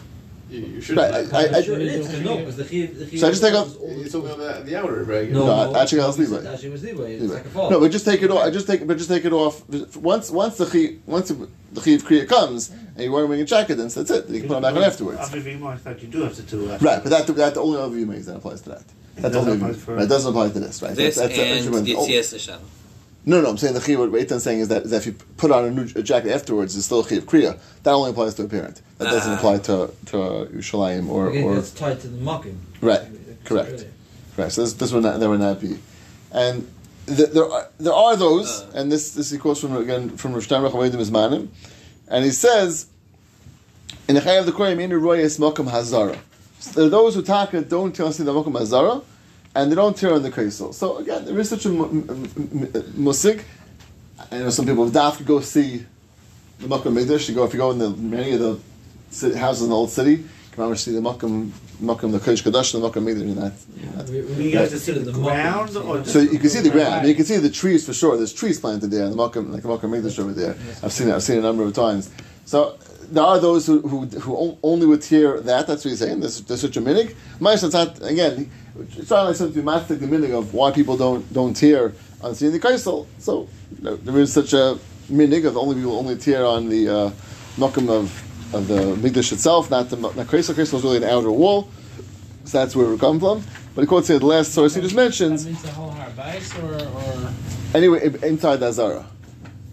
You, 0.50 0.60
you 0.62 0.82
should. 0.82 0.98
Right, 0.98 1.14
I- 1.14 1.18
I- 1.20 1.58
I- 1.58 1.62
Sure 1.62 1.76
it 1.80 1.84
is. 1.88 2.22
No, 2.22 2.38
because 2.38 2.58
the 2.58 2.66
chiv, 2.66 2.98
the 2.98 3.06
chiv 3.08 3.20
So 3.20 3.28
I 3.28 3.30
just 3.30 3.42
take 3.44 3.54
off- 3.54 3.76
You're 3.80 4.08
talking 4.10 4.32
about 4.32 4.66
the, 4.66 4.72
the 4.72 4.76
outer 4.80 5.04
regular. 5.04 5.40
No, 5.40 5.46
No, 5.66 5.72
no, 5.72 5.80
actually, 5.80 6.02
I'll 6.02 6.12
leave 6.14 6.32
it. 6.32 6.46
Actually, 6.46 6.70
was 6.70 6.84
leeway. 6.84 7.16
It's 7.18 7.32
like 7.32 7.46
a 7.46 7.50
fault. 7.50 7.72
No, 7.72 7.80
but 7.80 7.92
just 7.92 8.06
take 8.06 8.22
it 8.24 8.32
off. 8.32 8.44
I 8.44 8.50
just 8.50 8.66
take, 8.66 8.86
but 8.88 8.98
just 8.98 9.10
take 9.10 9.26
it 9.26 9.34
off. 9.34 9.64
Once, 9.96 10.32
once 10.32 10.58
the 10.58 10.66
chi, 10.66 10.96
once 11.06 11.30
the 11.30 11.82
chiv 11.82 12.04
kriya 12.04 12.28
comes, 12.28 12.70
and 12.96 13.04
you 13.04 13.12
weren't 13.12 13.28
wearing 13.30 13.44
a 13.44 13.46
jacket, 13.46 13.76
then 13.76 13.90
that's 13.90 14.10
it. 14.10 14.28
You 14.30 14.40
can 14.40 14.50
put 14.50 14.58
it 14.58 14.62
back 14.62 14.76
on 14.76 14.84
afterwards. 14.84 15.20
After 15.20 15.40
Vima, 15.40 15.68
I 15.74 15.78
thought 15.78 16.02
you 16.02 16.08
do 16.08 16.24
have 16.24 16.36
to 16.36 16.42
do 16.42 16.72
after. 16.72 16.86
Right, 16.86 17.04
but 17.04 17.10
that 17.12 17.28
that 17.36 17.54
the 17.54 17.62
only 17.62 17.80
other 17.80 17.96
view 17.96 18.06
makes 18.08 18.26
that 18.26 18.38
applies 18.38 18.62
to 18.62 18.70
that. 18.70 18.84
That's 19.18 19.34
doesn't 19.36 19.52
only 19.62 19.72
apply 19.72 19.94
right. 19.96 20.04
It 20.04 20.08
doesn't 20.10 20.30
apply 20.32 20.50
to 20.50 20.60
this, 20.60 20.82
right? 20.82 20.96
This 20.96 21.16
that's, 21.18 21.36
that's 21.36 21.66
and 21.68 21.86
the- 21.86 21.96
oh, 21.96 22.08
Yitzias 22.08 22.34
L'Shem. 22.34 22.60
No, 23.30 23.42
no, 23.42 23.50
I'm 23.52 23.58
saying 23.60 23.76
the 23.76 23.82
chiv. 23.82 24.00
What 24.00 24.12
Eitan's 24.12 24.44
saying 24.44 24.62
is 24.62 24.68
that, 24.70 24.84
is 24.86 24.92
that 24.92 24.98
if 24.98 25.06
you 25.06 25.14
put 25.38 25.52
on 25.52 25.64
a 25.66 25.70
new 25.72 25.88
a 25.96 26.02
jacket 26.02 26.32
afterwards, 26.32 26.76
it's 26.76 26.86
still 26.88 27.02
a 27.02 27.08
chiv 27.08 27.26
kriya. 27.28 27.60
That 27.84 27.92
only 27.92 28.10
applies 28.10 28.34
to 28.36 28.44
a 28.44 28.48
parent. 28.48 28.82
That 28.98 29.06
doesn't 29.16 29.34
Ah. 29.34 29.38
apply 29.38 29.56
to 29.70 29.76
to 30.08 30.18
Yerushalayim 30.54 31.08
or 31.10 31.30
Again, 31.30 31.44
or 31.44 31.56
that's 31.56 31.70
tied 31.70 32.00
to 32.02 32.08
the 32.08 32.18
mocking. 32.30 32.58
Right, 32.82 33.04
correct. 33.46 33.86
Correct. 34.36 34.54
So 34.54 34.62
this 34.64 34.74
this 34.74 34.92
would 34.94 35.04
not 35.04 35.20
there 35.20 35.30
would 35.30 35.42
not 35.42 35.62
be, 35.62 35.78
and 36.32 36.68
th- 37.06 37.30
there 37.30 37.48
are 37.52 37.68
there 37.80 37.94
are 37.94 38.16
those, 38.16 38.50
Uh. 38.62 38.78
and 38.80 38.92
this 38.92 39.12
this 39.12 39.30
he 39.30 39.38
quotes 39.38 39.60
from 39.60 39.76
again 39.78 40.10
from 40.18 40.34
Rav 40.34 40.44
Steinrach 40.48 40.72
Avodim 40.72 41.00
Ismanim, 41.08 41.50
and 42.08 42.26
he 42.26 42.32
says, 42.32 42.88
in 44.08 44.16
the 44.16 44.22
Chayav 44.22 44.46
the 44.46 44.52
Koyim 44.52 44.80
in 44.82 44.90
Royes 44.92 45.38
Mokum 45.38 45.68
Hazara. 45.70 46.18
So 46.60 46.72
there 46.72 46.86
are 46.88 46.90
those 46.90 47.14
who 47.16 47.22
taka 47.22 47.62
don't 47.62 47.96
tell 47.96 48.12
see 48.12 48.24
the 48.24 48.34
Mokum 48.34 48.54
Hazara, 48.54 49.04
and 49.62 49.72
they 49.72 49.76
don't 49.76 49.96
tear 49.96 50.14
on 50.14 50.24
the 50.24 50.32
Kaisel. 50.32 50.74
So 50.74 50.98
again, 50.98 51.26
there 51.26 51.38
is 51.40 51.50
such 51.50 51.66
a 51.66 51.70
mu- 51.70 51.86
m- 51.90 52.10
m- 52.10 52.70
m- 52.74 52.84
musig. 52.98 53.44
I 54.32 54.40
know 54.40 54.50
some 54.50 54.66
people 54.66 54.84
of 54.84 54.92
Daf 54.92 55.18
could 55.18 55.26
go 55.28 55.40
see 55.42 55.86
the 56.60 56.68
Mokum 56.68 56.94
Mikdash. 56.94 57.30
You 57.30 57.36
go 57.36 57.46
if 57.46 57.54
you 57.54 57.60
go 57.60 57.72
in 57.72 57.80
the 57.80 57.90
many 57.90 58.34
of 58.34 58.40
the 58.40 59.38
houses 59.38 59.64
in 59.64 59.70
the 59.70 59.76
old 59.76 59.90
city, 59.90 60.12
you 60.12 60.30
can 60.52 60.64
always 60.64 60.82
see 60.82 60.92
the 60.94 61.00
Mokum 61.02 61.50
Mokum 61.82 62.12
the 62.12 62.20
Kodesh 62.20 62.44
Kadosh 62.44 62.74
and 62.74 62.84
the 62.84 62.90
Mokum 62.90 63.04
Mikdash. 63.06 63.22
And 63.22 63.38
that's, 63.38 63.66
that's 63.96 64.12
We, 64.12 64.52
You 64.52 64.58
have 64.58 64.70
to 64.70 64.80
see 64.80 64.92
the 64.92 65.12
ground 65.12 65.76
or 65.78 66.04
so 66.06 66.20
you 66.20 66.38
can 66.40 66.50
see 66.50 66.60
the 66.62 66.70
ground. 66.70 66.94
I 66.96 67.00
mean, 67.00 67.10
you 67.10 67.16
can 67.16 67.26
see 67.26 67.38
the 67.38 67.50
trees 67.50 67.86
for 67.86 67.94
sure. 67.94 68.18
There's 68.18 68.34
trees 68.34 68.60
planted 68.60 68.92
there, 68.92 69.06
and 69.06 69.14
the 69.14 69.18
Makam, 69.18 69.52
like 69.52 69.64
the 69.64 69.70
Makam 69.70 69.90
Mikdash 69.92 70.20
over 70.20 70.34
there. 70.34 70.56
I've 70.84 70.92
seen 70.94 71.08
it. 71.10 71.16
I've 71.16 71.24
seen 71.24 71.38
it 71.38 71.40
a 71.40 71.44
number 71.44 71.64
of 71.64 71.74
times. 71.74 72.10
So 72.46 72.78
there 73.12 73.24
are 73.24 73.40
those 73.40 73.66
who 73.68 73.82
who, 73.82 74.06
who 74.06 74.58
only 74.64 74.86
would 74.86 75.04
hear 75.04 75.40
that. 75.42 75.68
That's 75.68 75.84
what 75.84 75.90
he's 75.90 76.00
saying. 76.00 76.20
There's, 76.20 76.42
there's 76.42 76.62
such 76.62 76.78
a 76.78 76.82
minig. 76.82 77.16
It's 77.42 77.74
not 77.74 78.02
again. 78.04 78.50
It's 78.98 79.10
not 79.10 79.26
like 79.28 79.36
something 79.36 79.56
to 79.56 79.64
mastic 79.64 80.00
the 80.00 80.08
minig 80.08 80.38
of 80.38 80.54
why 80.54 80.72
people 80.72 80.98
don't 80.98 81.32
don't 81.34 81.58
hear 81.58 81.94
on 82.22 82.36
seeing 82.36 82.52
the 82.52 82.60
kaisel. 82.60 83.08
So 83.20 83.48
there 83.82 84.20
is 84.20 84.32
such 84.32 84.54
a 84.54 84.78
minig 85.12 85.46
of 85.46 85.58
only 85.58 85.76
people 85.76 85.98
only 85.98 86.18
tear 86.18 86.46
on 86.46 86.70
the 86.70 86.90
uh, 86.90 87.12
of 87.90 88.26
of 88.52 88.68
the 88.68 88.96
Mikdash 88.96 89.32
itself, 89.32 89.70
not 89.70 89.90
the 89.90 89.98
not 89.98 90.14
kaisel. 90.14 90.54
Kaisel 90.54 90.76
is 90.76 90.84
really 90.84 90.98
an 90.98 91.04
outer 91.04 91.32
wall. 91.32 91.70
So 92.46 92.58
that's 92.58 92.76
where 92.76 92.92
it 92.92 93.00
come 93.00 93.20
from. 93.20 93.44
But 93.76 93.82
he 93.82 93.88
quotes 93.88 94.08
here 94.08 94.18
the 94.18 94.26
last 94.26 94.54
source 94.54 94.74
he 94.74 94.82
just 94.82 94.96
mentions. 94.96 95.46
That 95.46 95.52
means 95.52 95.64
the 95.64 95.72
whole 95.72 95.96
or, 96.62 96.74
or 96.74 97.34
Anyway, 97.74 98.12
inside 98.24 98.58
the 98.58 98.68
Azara, 98.68 99.06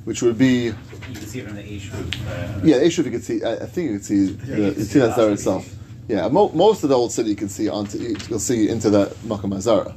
which 0.07 0.23
would 0.23 0.39
be 0.39 0.67
You 0.67 0.75
can 1.13 1.17
see 1.27 1.41
it 1.41 1.47
from 1.47 1.57
the 1.57 1.65
H. 1.65 1.91
Uh, 1.93 2.61
yeah, 2.63 2.77
Eshuv 2.77 3.05
you 3.07 3.11
could 3.11 3.25
see. 3.25 3.43
I, 3.43 3.55
I 3.55 3.67
think 3.67 3.91
you 3.91 3.97
could 3.99 4.05
see 4.07 4.27
the, 4.27 4.57
you 4.57 4.85
see 4.85 5.01
the 5.01 5.11
Azara 5.11 5.33
itself. 5.33 5.69
Yeah, 6.09 6.29
mo- 6.29 6.51
most 6.55 6.85
of 6.85 6.89
the 6.91 6.97
old 6.97 7.11
city 7.11 7.31
you 7.31 7.37
can 7.37 7.49
see 7.49 7.69
onto. 7.69 7.99
You'll 8.29 8.39
see 8.39 8.69
into 8.69 8.89
that 8.91 9.11
Makam 9.27 9.53
Azara. 9.57 9.93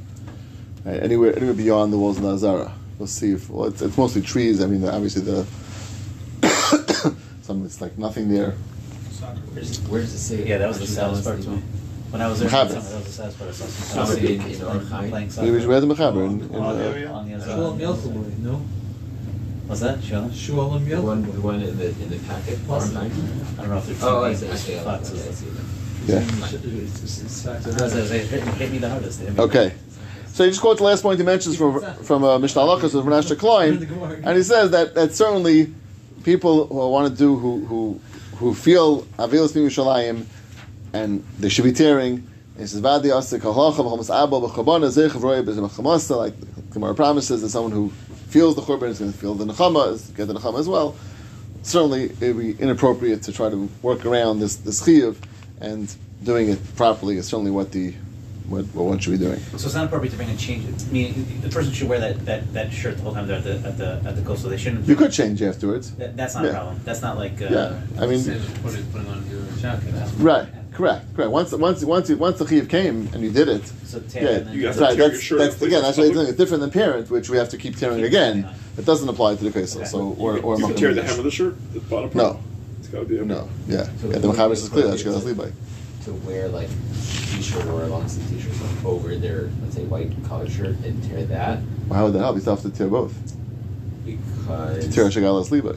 Right, 0.84 1.00
anywhere, 1.02 1.34
anywhere 1.36 1.54
beyond 1.54 1.92
the 1.92 1.98
walls 1.98 2.16
of 2.16 2.24
the 2.24 2.32
Azara, 2.34 2.72
you'll 2.98 3.06
see. 3.06 3.32
If, 3.32 3.48
well, 3.48 3.68
it's, 3.68 3.80
it's 3.82 3.96
mostly 3.96 4.20
trees. 4.22 4.60
I 4.62 4.66
mean, 4.66 4.80
the, 4.80 4.92
obviously 4.92 5.22
the 5.22 5.46
some 7.42 7.64
it's 7.64 7.80
like 7.80 7.96
nothing 7.98 8.28
there. 8.28 8.54
soccer. 9.10 9.38
Where's, 9.52 9.78
where's 9.82 10.12
the 10.12 10.18
say? 10.18 10.46
Yeah, 10.48 10.58
that 10.58 10.68
was 10.68 10.80
the 10.80 10.86
saddest 10.88 11.24
part 11.24 11.40
to 11.42 11.48
me. 11.50 11.62
When 12.10 12.20
I 12.20 12.26
was 12.26 12.40
there, 12.40 12.48
Mechaber. 12.50 12.68
that 12.70 12.76
was 12.76 13.04
the 13.04 13.12
saddest 13.12 13.38
part. 13.38 13.50
I 13.50 13.52
saw 13.52 13.64
some 13.66 14.06
Somebody 14.06 14.26
some 14.26 14.34
in- 14.34 14.42
kids 14.48 14.60
in 14.60 14.66
playing- 14.66 14.80
Archai. 14.80 15.08
playing 15.10 15.28
Maybe 15.36 15.50
we 15.52 15.60
soccer 15.60 15.74
had 15.74 15.82
the 15.84 15.94
Mechaber 15.94 16.26
in, 16.26 16.40
in, 16.40 16.56
On 16.56 16.78
the 16.78 16.84
uh, 16.84 16.90
area? 16.92 17.08
on 17.10 17.30
the 17.30 17.36
Shulam 17.36 17.74
Azara. 17.80 18.38
No? 18.38 18.62
Was 19.70 19.80
that 19.80 19.98
Shulam? 20.00 20.30
Shulam 20.30 20.88
The 20.88 21.00
one, 21.00 21.24
Yelchavoy. 21.24 21.32
the 21.34 21.40
one 21.40 21.62
in 21.62 21.78
the 21.78 21.86
in 21.90 22.08
the 22.10 22.18
packet. 22.28 22.58
Plus- 22.66 22.94
I 22.96 23.06
don't 23.06 23.68
know 23.70 23.78
if 23.78 23.86
they're 23.86 24.08
Oh, 24.10 24.24
I 24.24 24.34
see. 24.34 24.46
I 24.46 24.48
names, 24.48 24.60
see. 24.62 24.78
I 24.78 25.02
see. 25.02 25.28
I 25.28 25.32
see. 25.32 25.46
yeah. 26.06 26.18
It 26.18 26.22
hit 28.26 28.42
hit 28.42 28.72
me 28.72 28.78
the 28.78 28.88
hardest. 28.88 29.20
Hit 29.20 29.32
me 29.36 29.40
Okay. 29.40 29.72
So 30.32 30.42
you 30.42 30.50
just 30.50 30.60
quote 30.60 30.78
the 30.78 30.84
last 30.84 31.02
point 31.02 31.20
he 31.20 31.24
mentions 31.24 31.56
from 31.56 31.80
from 32.02 32.24
uh, 32.24 32.36
Mishneh 32.38 32.60
Halachos 32.64 32.94
of 32.96 33.04
Menashe 33.04 33.38
Klein, 33.38 33.86
and 34.24 34.36
he 34.36 34.42
says 34.42 34.70
that 34.72 34.94
that 34.96 35.14
certainly 35.14 35.72
people 36.24 36.66
who 36.66 36.88
want 36.90 37.08
to 37.12 37.16
do 37.16 37.36
who 37.36 37.64
who 37.66 38.00
who 38.38 38.54
feel 38.54 39.02
avilas 39.18 39.52
Yerushalayim 39.52 40.24
and 40.92 41.22
they 41.38 41.48
should 41.48 41.64
be 41.64 41.72
tearing. 41.72 42.26
He 42.58 42.66
says 42.66 42.80
vadi 42.80 43.10
asik 43.10 43.40
halacha 43.40 43.76
b'chamas 43.84 44.10
abba 44.10 44.40
b'chabana 44.40 44.88
zeich 44.90 45.10
v'roy 45.10 45.44
b'zemachamasa 45.44 46.16
like 46.16 46.34
the 46.40 46.46
Gemara 46.74 46.94
promises 46.94 47.40
that 47.42 47.50
someone 47.50 47.72
who 47.72 47.92
feels 48.30 48.54
the 48.56 48.62
churban 48.62 48.88
is 48.88 48.98
going 48.98 49.12
to 49.12 49.18
feel 49.18 49.34
the 49.34 49.44
nechama 49.44 49.92
is 49.92 50.08
get 50.10 50.26
the 50.28 50.34
nechama 50.34 50.58
as 50.58 50.68
well. 50.68 50.94
Certainly, 51.62 52.04
it 52.20 52.34
would 52.34 52.38
be 52.38 52.62
inappropriate 52.62 53.22
to 53.24 53.32
try 53.32 53.50
to 53.50 53.68
work 53.82 54.06
around 54.06 54.40
this 54.40 54.56
this 54.56 54.82
chiyuv, 54.82 55.16
and 55.60 55.94
doing 56.24 56.48
it 56.48 56.58
properly 56.76 57.16
is 57.18 57.26
certainly 57.26 57.50
what 57.50 57.72
the 57.72 57.94
what, 58.48 58.64
what 58.74 58.84
one 58.86 58.98
should 58.98 59.12
be 59.12 59.18
doing. 59.18 59.38
So 59.56 59.66
it's 59.66 59.74
not 59.74 59.84
appropriate 59.84 60.10
to 60.10 60.16
bring 60.16 60.30
a 60.30 60.36
change. 60.36 60.64
I 60.82 60.90
mean, 60.90 61.40
the 61.40 61.48
person 61.48 61.72
should 61.72 61.88
wear 61.88 62.00
that, 62.00 62.26
that, 62.26 62.52
that 62.52 62.72
shirt 62.72 62.96
the 62.96 63.02
whole 63.04 63.14
time 63.14 63.28
they're 63.28 63.36
at 63.38 63.44
the 63.44 63.54
at 63.68 63.78
the 63.78 64.02
at 64.04 64.16
the 64.16 64.22
Kosel. 64.22 64.48
They 64.50 64.56
shouldn't. 64.56 64.88
You 64.88 64.96
could 64.96 65.12
change 65.12 65.40
afterwards. 65.42 65.92
That, 65.96 66.16
that's 66.16 66.34
not 66.34 66.44
Yeah. 66.44 66.50
a 66.50 66.54
problem. 66.54 66.80
That's 66.84 67.02
not 67.02 67.16
like. 67.16 67.40
Uh, 67.40 67.46
Yeah, 67.50 67.80
I 68.02 68.06
mean, 68.06 68.24
put 68.62 68.74
it, 68.74 68.92
put 68.92 69.02
it 69.02 69.08
on 69.08 69.24
your 69.30 69.42
jacket. 69.60 69.94
right, 70.18 70.48
correct, 70.80 71.14
correct. 71.14 71.30
Once, 71.30 71.52
once, 71.52 71.84
once, 71.84 72.08
you- 72.10 72.16
once 72.16 72.38
the 72.38 72.44
chiyuv 72.44 72.68
came 72.68 73.08
and 73.12 73.22
you 73.22 73.30
did 73.30 73.48
it, 73.48 73.64
So 73.84 74.00
tear 74.00 74.22
yeah, 74.46 74.52
You 74.52 74.66
have 74.66 74.76
that's 74.76 74.98
right. 74.98 74.98
That's, 75.10 75.20
shirt 75.22 75.38
that's 75.38 75.60
again, 75.62 75.82
that's 75.82 75.96
places 75.96 76.16
what 76.16 76.28
it's 76.28 76.36
different 76.38 76.60
than 76.62 76.70
parent, 76.70 77.10
which 77.10 77.28
we 77.28 77.36
have 77.36 77.48
to 77.50 77.56
keep 77.58 77.76
tearing 77.76 78.02
again. 78.04 78.48
It 78.78 78.86
doesn't 78.86 79.08
apply 79.08 79.36
to 79.36 79.44
the 79.44 79.50
kaisel. 79.50 79.76
Okay. 79.76 79.84
So, 79.86 80.16
or 80.18 80.38
or 80.38 80.58
You 80.58 80.66
can 80.68 80.76
tear 80.76 80.94
the 80.94 81.02
hem 81.02 81.18
of 81.18 81.24
the 81.24 81.30
shirt, 81.30 81.54
the 81.74 81.80
bottom 81.80 82.10
part. 82.10 82.24
No, 82.34 82.40
It's 82.78 82.88
got 82.88 83.00
to 83.00 83.04
be. 83.04 83.18
okay. 83.18 83.26
no, 83.26 83.48
yeah, 83.68 83.84
So 83.84 84.08
yeah. 84.08 84.18
The 84.18 84.28
would 84.28 84.36
mechaber 84.36 84.50
it 84.52 84.58
is 84.58 84.68
clear. 84.68 84.86
That's 84.88 85.02
appropriate 85.02 85.36
Shkadas 85.36 85.38
Levi. 85.38 85.50
To 86.04 86.12
wear 86.26 86.48
like 86.48 86.68
t-shirt 87.36 87.66
or 87.66 87.82
a 87.82 87.86
long 87.88 88.08
sleeve 88.08 88.28
t-shirt 88.30 88.52
like, 88.62 88.84
over 88.86 89.16
their 89.16 89.50
let's 89.62 89.74
say 89.76 89.84
white 89.84 90.10
collared 90.28 90.50
shirt 90.50 90.76
and 90.84 91.02
tear 91.04 91.24
that 91.26 91.58
Well, 91.88 91.98
how 91.98 92.04
would 92.06 92.14
that 92.14 92.20
help? 92.20 92.36
You 92.36 92.40
still 92.40 92.56
have 92.56 92.64
to 92.64 92.70
tear 92.70 92.88
both. 92.88 93.12
because 94.06 94.94
Tear 94.94 95.06
a 95.06 95.08
Shagalas 95.10 95.50
Levi. 95.50 95.76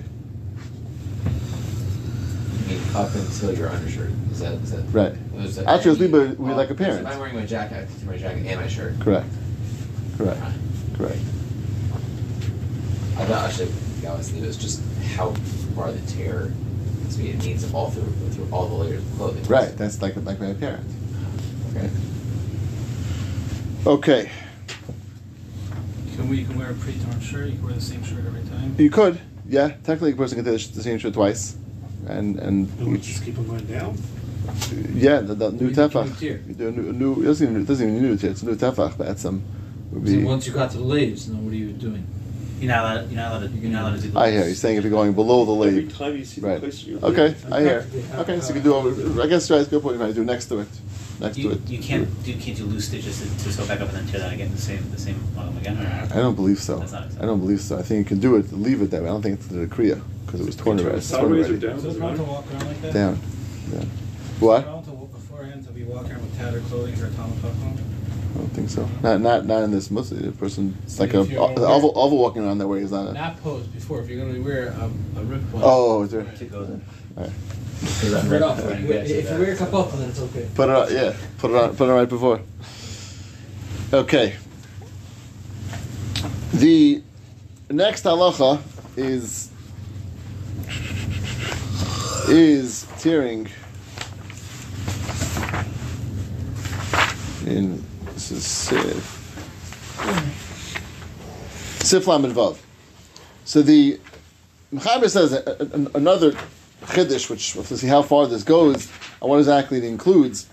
I 2.69 2.99
up 2.99 3.13
until 3.15 3.53
your 3.55 3.69
undershirt. 3.69 4.11
Is 4.31 4.39
that 4.39 4.53
is 4.53 4.71
that 4.71 4.83
Right. 4.91 5.13
is 5.39 5.55
that- 5.57 5.67
Actually, 5.67 5.91
it's 5.91 5.99
I 5.99 6.03
mean, 6.03 6.11
Levi 6.11 6.17
would 6.29 6.37
be 6.37 6.43
well, 6.43 6.55
like 6.57 6.69
a 6.69 6.73
If 6.73 6.77
parent. 6.77 7.07
I'm 7.07 7.19
wearing 7.19 7.35
my 7.35 7.45
jacket, 7.45 7.75
I 7.75 7.79
have 7.79 7.93
to 7.93 7.99
tear 7.99 8.09
my 8.11 8.17
jacket 8.17 8.45
and 8.47 8.61
my 8.61 8.67
shirt. 8.67 8.99
Correct. 8.99 9.25
Correct. 10.17 10.39
Fine. 10.39 10.53
Correct. 10.97 11.19
I 13.17 13.25
thought 13.25 13.49
actually 13.49 13.71
Gallus 14.01 14.33
Levi 14.33 14.45
is 14.47 14.57
just 14.57 14.81
how 15.15 15.31
far 15.75 15.91
the 15.91 15.99
tear. 16.11 16.51
So 17.09 17.21
it 17.21 17.43
needs 17.43 17.71
all 17.73 17.91
through 17.91 18.11
through 18.31 18.47
all 18.51 18.67
the 18.67 18.75
layers 18.75 19.01
of 19.03 19.17
clothing. 19.17 19.43
Right. 19.45 19.75
That's 19.77 20.01
like 20.01 20.15
like 20.25 20.39
my 20.39 20.53
parent. 20.53 20.85
Okay. 21.75 21.89
Okay. 23.85 24.31
Can 26.15 26.29
we, 26.29 26.37
you 26.37 26.45
can 26.45 26.57
wear 26.57 26.69
a 26.69 26.73
pre-torn 26.75 27.19
shirt, 27.19 27.47
you 27.47 27.53
can 27.57 27.65
wear 27.65 27.73
the 27.73 27.81
same 27.81 28.03
shirt 28.03 28.19
every 28.25 28.43
time. 28.43 28.75
You 28.77 28.89
could. 28.89 29.19
Yeah. 29.47 29.69
Technically, 29.83 30.11
a 30.11 30.15
person 30.15 30.37
can 30.37 30.45
tear 30.45 30.53
the 30.53 30.81
same 30.81 30.97
shirt 30.99 31.13
twice, 31.13 31.55
and 32.07 32.39
and 32.39 32.69
And 32.79 32.91
we 32.91 32.97
just 32.99 33.23
keep 33.23 33.35
them 33.35 33.47
going 33.47 33.65
down. 33.65 33.97
Yeah, 34.93 35.19
the, 35.21 35.35
the 35.35 35.51
new 35.51 35.69
You 35.69 35.73
do 35.73 35.81
tefach. 35.81 36.21
new. 36.21 36.27
You 36.47 36.53
do 36.53 36.67
a 36.67 36.71
new, 36.71 36.93
new, 36.93 37.21
it 37.21 37.25
doesn't 37.25 37.47
even, 37.49 37.61
it 37.61 37.65
doesn't 37.67 37.87
even 37.87 38.01
need 38.01 38.09
new 38.09 38.17
tier. 38.17 38.31
It's 38.31 38.41
a 38.41 38.45
new 38.45 38.55
tefach, 38.55 38.97
but 38.97 39.07
that's 39.07 39.25
um, 39.25 39.41
would 39.91 40.07
So 40.07 40.19
once 40.19 40.47
you 40.47 40.53
got 40.53 40.71
to 40.71 40.77
the 40.77 40.83
leaves, 40.83 41.27
then 41.27 41.43
what 41.43 41.53
are 41.53 41.55
you 41.55 41.71
doing? 41.71 42.05
You're 42.59 42.71
not 42.71 42.83
allowed. 42.83 43.11
You're 43.11 43.21
not 43.21 43.31
allowed 43.31 43.51
to. 43.51 43.57
You're 43.57 43.71
not 43.71 43.81
allowed 43.91 44.01
to 44.01 44.07
do. 44.07 44.17
I 44.17 44.31
hear 44.31 44.47
you 44.47 44.55
saying 44.55 44.77
if 44.77 44.83
you're 44.83 44.91
going 44.91 45.13
below 45.13 45.43
the 45.45 45.67
Every 45.67 45.87
time 45.87 46.17
you 46.17 46.23
see 46.25 46.41
the 46.41 46.47
Right. 46.47 46.59
place 46.59 46.83
you're 46.83 47.03
Okay, 47.03 47.35
I 47.51 47.61
hear. 47.61 47.81
Practically 47.81 48.19
Okay, 48.19 48.39
so 48.41 48.47
you 48.49 48.53
can 48.53 48.63
do 48.63 48.73
over. 48.75 49.21
I 49.21 49.27
guess 49.27 49.47
try 49.47 49.63
to 49.63 49.69
go 49.69 49.79
point. 49.81 49.95
If 49.97 50.01
I 50.01 50.11
do 50.11 50.23
next 50.23 50.45
to 50.45 50.59
it, 50.59 50.67
next 51.19 51.35
to 51.37 51.51
it. 51.51 51.69
you 51.69 51.79
can't 51.79 52.07
do 52.23 52.33
can't 52.35 52.57
do 52.57 52.65
loose 52.65 52.87
stitches 52.87 53.19
to, 53.19 53.43
to 53.43 53.51
sew 53.51 53.65
back 53.65 53.81
up 53.81 53.89
and 53.89 53.97
then 53.97 54.07
tear 54.07 54.21
that 54.21 54.33
again 54.33 54.51
the 54.51 54.57
same 54.61 54.83
the 54.91 54.99
same 54.99 55.19
bottom 55.35 55.57
again. 55.57 55.77
I 55.77 56.15
don't 56.15 56.35
believe 56.35 56.59
so. 56.59 56.79
That's 56.79 56.93
not 56.93 57.07
I 57.19 57.25
don't 57.25 57.39
believe 57.39 57.59
so. 57.59 57.77
I 57.77 57.81
think 57.81 57.99
you 57.99 58.05
can 58.05 58.19
do 58.19 58.35
it. 58.37 58.51
Leave 58.53 58.81
it 58.81 58.91
that 58.91 59.01
way. 59.01 59.09
I 59.09 59.11
don't 59.11 59.21
think 59.21 59.39
it's 59.39 59.47
the 59.47 59.67
kriya 59.67 60.01
because 60.33 60.47
it 60.47 60.47
was 60.47 60.55
torn 60.55 60.79
already. 60.79 60.97
It's 60.97 61.11
torn 61.11 61.21
Sideways 61.21 61.49
or 61.51 61.57
down? 61.57 61.77
Is 61.77 61.85
it 61.95 61.99
wrong 61.99 62.15
to 62.17 62.23
walk 62.23 62.51
around 62.51 62.65
like 62.65 62.81
that? 62.81 62.93
Down. 62.93 63.19
Yeah. 63.71 63.79
What? 64.39 64.65
wrong 64.65 64.83
to 64.83 64.89
beforehand 64.91 65.63
to 65.67 65.71
be 65.71 65.83
walking 65.83 66.11
around 66.13 66.21
with 66.23 66.37
tattered 66.39 66.63
clothing 66.65 66.95
for 66.95 67.05
a 67.05 67.11
Talmud 67.11 67.35
Chacham? 67.39 67.77
I 68.33 68.37
don't 68.39 68.47
think 68.49 68.69
so. 68.71 68.89
Not 69.03 69.21
not 69.21 69.45
not 69.45 69.61
in 69.61 69.69
this 69.69 69.91
Muslim. 69.91 70.23
The 70.23 70.31
person. 70.31 70.75
It's 70.85 70.99
like 70.99 71.13
a 71.13 71.21
If 71.21 71.29
you're 71.29 71.43
aware- 71.43 71.53
the 71.55 71.67
oval, 71.67 71.93
oval 71.95 72.17
walking 72.17 72.43
around 72.43 72.57
that 72.57 72.67
way 72.67 72.79
is 72.79 72.91
not 72.91 73.09
a. 73.09 73.13
Not 73.13 73.39
pose 73.43 73.67
before, 73.67 74.01
if 74.01 74.09
you're 74.09 74.25
gonna 74.25 74.41
wear 74.41 74.69
a, 74.69 74.85
a 75.19 75.23
rib 75.23 75.53
one. 75.53 75.61
Oh, 75.63 76.01
is 76.01 76.09
there? 76.09 76.23
To 76.23 76.45
go 76.45 76.63
there. 76.65 76.79
All 77.17 77.23
right. 77.25 77.31
Right 78.31 78.41
off. 78.41 78.57
If 78.59 78.81
you 78.81 78.87
wear- 78.87 79.03
if 79.03 79.29
you 79.29 79.37
wear 79.37 79.53
a 79.53 79.55
kapapa, 79.55 79.97
then 79.99 80.09
it's 80.09 80.19
okay. 80.19 80.47
Put 80.55 80.69
it 80.69 80.75
on, 80.75 80.91
yeah. 80.91 81.13
Put 81.37 81.51
it 81.51 81.57
on. 81.57 81.75
Put 81.75 81.87
it 81.87 81.91
on 81.91 81.95
right 81.97 82.09
before. 82.09 82.41
Okay. 83.93 84.35
The 86.53 87.03
next 87.69 88.03
halacha 88.05 88.59
is 88.97 89.49
is 92.29 92.87
tearing 92.99 93.47
in 97.45 97.83
this 98.13 98.31
is 98.31 98.45
Sif. 98.45 99.19
Sif 101.83 102.07
Lamed 102.07 102.33
Vav. 102.33 102.57
So 103.45 103.61
the 103.61 103.99
Mechaber 104.73 105.09
says 105.09 105.33
a, 105.33 105.43
a- 105.59 105.97
another 105.97 106.31
chiddush, 106.83 107.29
which 107.29 107.53
to 107.53 107.77
see 107.77 107.87
how 107.87 108.01
far 108.01 108.27
this 108.27 108.43
goes 108.43 108.89
and 109.21 109.29
what 109.29 109.37
exactly 109.39 109.79
it 109.79 109.83
includes. 109.83 110.47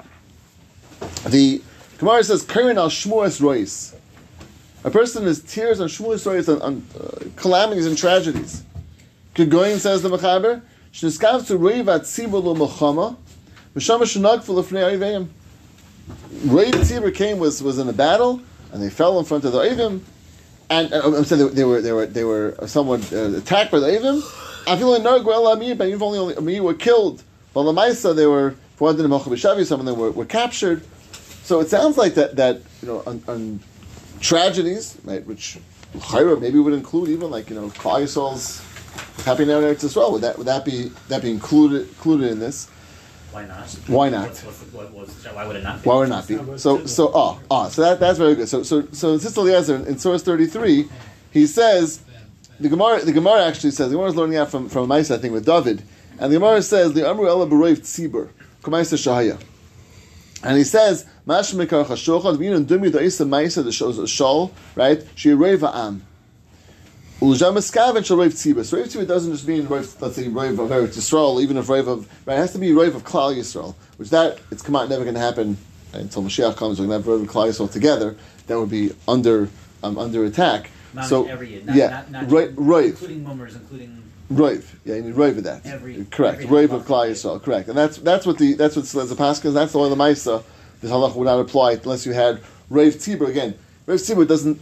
The 1.29 1.63
Gemara 1.99 2.25
says, 2.25 2.43
"Karen 2.43 2.79
al 2.79 2.89
shmuas 2.91 3.41
rois." 3.41 3.95
A 4.83 4.91
person 4.91 5.27
is 5.27 5.41
tears 5.43 5.81
on 5.81 5.89
shmuas 5.89 6.27
rois 6.27 6.49
on, 6.49 6.63
on 6.63 6.87
uh, 6.99 7.29
calamities 7.37 7.87
and 7.87 7.97
tragedies. 7.97 8.65
Kegoyin 9.35 9.79
says 9.79 10.03
the 10.03 10.09
Mechaber, 10.09 10.63
Rav 16.45 16.73
Tzibur 16.73 17.15
came 17.15 17.39
was 17.39 17.63
was 17.63 17.79
in 17.79 17.89
a 17.89 17.93
battle, 17.93 18.41
and 18.73 18.83
they 18.83 18.91
fell 18.91 19.19
in 19.19 19.25
front 19.25 19.45
of 19.45 19.53
the 19.53 19.59
Oivim, 19.59 20.01
and 20.69 20.93
uh, 20.93 21.03
I'm 21.05 21.25
saying 21.25 21.55
they, 21.55 21.65
were 21.65 21.81
they 21.81 21.93
were 21.93 22.07
they 22.07 22.25
were 22.25 22.57
someone 22.67 23.03
uh, 23.13 23.37
attacked 23.37 23.71
by 23.71 23.79
the 23.79 23.87
Oivim. 23.87 24.23
I 24.67 24.77
feel 24.77 24.91
like 24.91 25.03
no 25.03 25.23
Gwel 25.23 25.53
Amir, 25.53 25.75
but 25.77 25.89
you've 25.89 26.03
only 26.03 26.35
only 26.37 26.61
were 26.61 26.75
killed. 26.75 27.23
But 27.55 27.63
Lamaisa, 27.63 28.15
they 28.15 28.27
were 28.27 28.55
for 28.77 28.85
one 28.87 28.97
didn't 28.97 29.11
B'Shavi, 29.11 29.67
some 29.67 29.81
of 29.81 29.87
them 29.87 29.99
were, 29.99 30.11
were 30.11 30.25
captured. 30.25 30.83
So 31.43 31.61
it 31.61 31.69
sounds 31.69 31.99
like 31.99 32.15
that 32.15 32.37
that 32.37 32.63
you 32.83 32.89
know 32.89 33.03
on, 33.07 33.23
on 33.29 33.61
tragedies, 34.21 34.97
right, 35.05 35.25
which 35.27 35.59
Chayra 35.99 36.41
maybe 36.41 36.59
would 36.59 36.75
include 36.75 37.11
even 37.11 37.31
like 37.31 37.51
you 37.51 37.57
know 37.57 37.69
Klal 37.69 38.09
Happy 39.25 39.45
Now 39.45 39.59
in 39.59 39.65
Eretz 39.65 39.85
Yisrael. 39.85 40.13
Would 40.13 40.23
that 40.23 40.39
would 40.39 40.47
that 40.47 40.65
be 40.65 40.91
that 41.09 41.23
be 41.23 41.31
included 41.31 41.89
included 41.89 42.33
in 42.33 42.39
this? 42.39 42.69
Why 43.33 43.47
not? 43.47 43.69
Why 43.87 44.09
not? 44.09 44.27
What's, 44.27 44.45
what's, 44.45 44.73
what, 44.73 44.91
what's, 44.91 45.25
why 45.25 45.47
would 45.47 45.55
it 45.55 45.63
not 45.63 45.83
be? 45.83 45.89
Why 45.89 45.97
would 45.97 46.07
it 46.07 46.11
not 46.11 46.27
be? 46.27 46.59
So, 46.59 46.85
so, 46.87 47.13
ah, 47.15 47.39
ah, 47.49 47.69
so 47.69 47.83
that, 47.83 48.01
that's 48.01 48.19
very 48.19 48.35
good. 48.35 48.49
So, 48.49 48.65
so, 48.65 48.89
so, 48.91 49.17
Tzitz 49.17 49.37
Eliezer 49.37 49.77
in, 49.77 49.87
in 49.87 49.99
source 49.99 50.23
thirty-three, 50.25 50.89
he 51.31 51.47
says 51.47 52.03
the 52.59 52.69
Gemara. 52.69 53.05
The 53.05 53.13
Gemara 53.13 53.45
actually 53.45 53.71
says 53.71 53.89
the 53.91 53.95
Gemara 53.95 54.09
is 54.09 54.17
learning 54.17 54.37
out 54.37 54.51
from 54.51 54.69
from 54.69 54.89
Maisa, 54.89 55.15
I 55.15 55.19
think, 55.19 55.33
with 55.33 55.47
David, 55.47 55.83
and 56.19 56.33
the 56.33 56.39
Gemara 56.39 56.61
says 56.61 56.93
the 56.93 57.09
Amru 57.09 57.29
Ela 57.29 57.47
Beroiv 57.47 57.79
Tzibur 57.79 58.31
Kamaisa 58.63 58.97
Shahaya, 58.99 59.41
and 60.43 60.59
he 60.59 60.65
says 60.65 61.07
Mash 61.25 61.53
Mekar 61.53 61.85
Chashochad 61.85 62.37
V'Yin 62.37 62.65
Dumi 62.65 62.91
Da'isa 62.91 63.29
Maisa 63.29 63.63
the 63.63 63.71
shows 63.71 63.97
a 63.99 64.03
Shol 64.03 64.51
right 64.75 65.07
She 65.15 65.29
Reiva 65.29 65.73
Am. 65.73 66.05
Ulzam 67.21 67.59
Eskaven 67.59 68.03
Shal 68.03 68.17
Reiv 68.17 68.31
Tzibur. 68.31 68.65
So 68.65 68.79
Reiv 68.79 68.87
Tzibur 68.87 69.07
doesn't 69.07 69.31
just 69.33 69.47
mean 69.47 69.67
Reiv, 69.67 70.01
let's 70.01 70.17
say 70.17 70.25
Reiv 70.25 70.59
of 70.59 70.71
Eretz 70.71 70.97
Yisrael, 70.97 71.43
even 71.43 71.59
if 71.59 71.67
Reiv 71.67 71.87
of 71.87 72.09
right, 72.27 72.35
it 72.35 72.39
has 72.39 72.53
to 72.53 72.59
be 72.59 72.71
Reiv 72.71 72.95
of 72.95 73.05
Klal 73.05 73.37
Yisrael, 73.37 73.75
which 73.99 74.09
that 74.09 74.39
it's 74.51 74.63
come 74.63 74.75
out 74.75 74.89
never 74.89 75.05
going 75.05 75.15
to 75.15 75.21
happen 75.21 75.59
until 75.93 76.23
Mashiach 76.23 76.57
comes. 76.57 76.81
We're 76.81 76.87
going 76.87 77.03
to 77.03 77.11
have 77.11 77.21
Reiv 77.21 77.25
of 77.25 77.31
Klal 77.31 77.49
Yisrael 77.49 77.71
together. 77.71 78.17
That 78.47 78.59
would 78.59 78.71
be 78.71 78.93
under 79.07 79.51
um, 79.83 79.99
under 79.99 80.25
attack. 80.25 80.71
Not 80.95 81.05
so 81.05 81.27
every 81.27 81.51
year. 81.51 81.63
Not, 81.63 81.77
yeah, 81.77 81.89
not, 81.89 82.11
not 82.11 82.31
right, 82.31 82.51
right. 82.57 82.87
Including 82.87 83.25
mummers, 83.25 83.55
including. 83.55 84.03
Rove, 84.31 84.79
yeah, 84.85 84.95
you 84.95 85.03
need 85.03 85.15
Rove 85.15 85.39
of 85.39 85.45
that. 85.45 85.67
Every- 85.67 86.07
correct. 86.11 86.43
every 86.43 86.65
of 86.65 86.71
Klal 86.87 87.11
Yisrael, 87.11 87.43
correct, 87.43 87.69
and 87.69 87.77
that's 87.77 87.99
that's 87.99 88.25
what 88.25 88.39
the 88.39 88.55
that's 88.55 88.77
what 88.77 88.87
the 88.87 89.17
Pascha. 89.17 89.51
That's 89.51 89.73
the 89.73 89.79
way 89.79 89.91
the 89.91 89.95
Maisa. 89.95 90.43
This 90.81 90.91
halacha 90.91 91.17
would 91.17 91.27
not 91.27 91.41
apply 91.41 91.73
unless 91.73 92.07
you 92.07 92.13
had 92.13 92.41
Rave 92.71 92.95
Tzibur 92.95 93.29
again. 93.29 93.55
Rave 93.85 94.01
Tzibur 94.01 94.27
doesn't. 94.27 94.59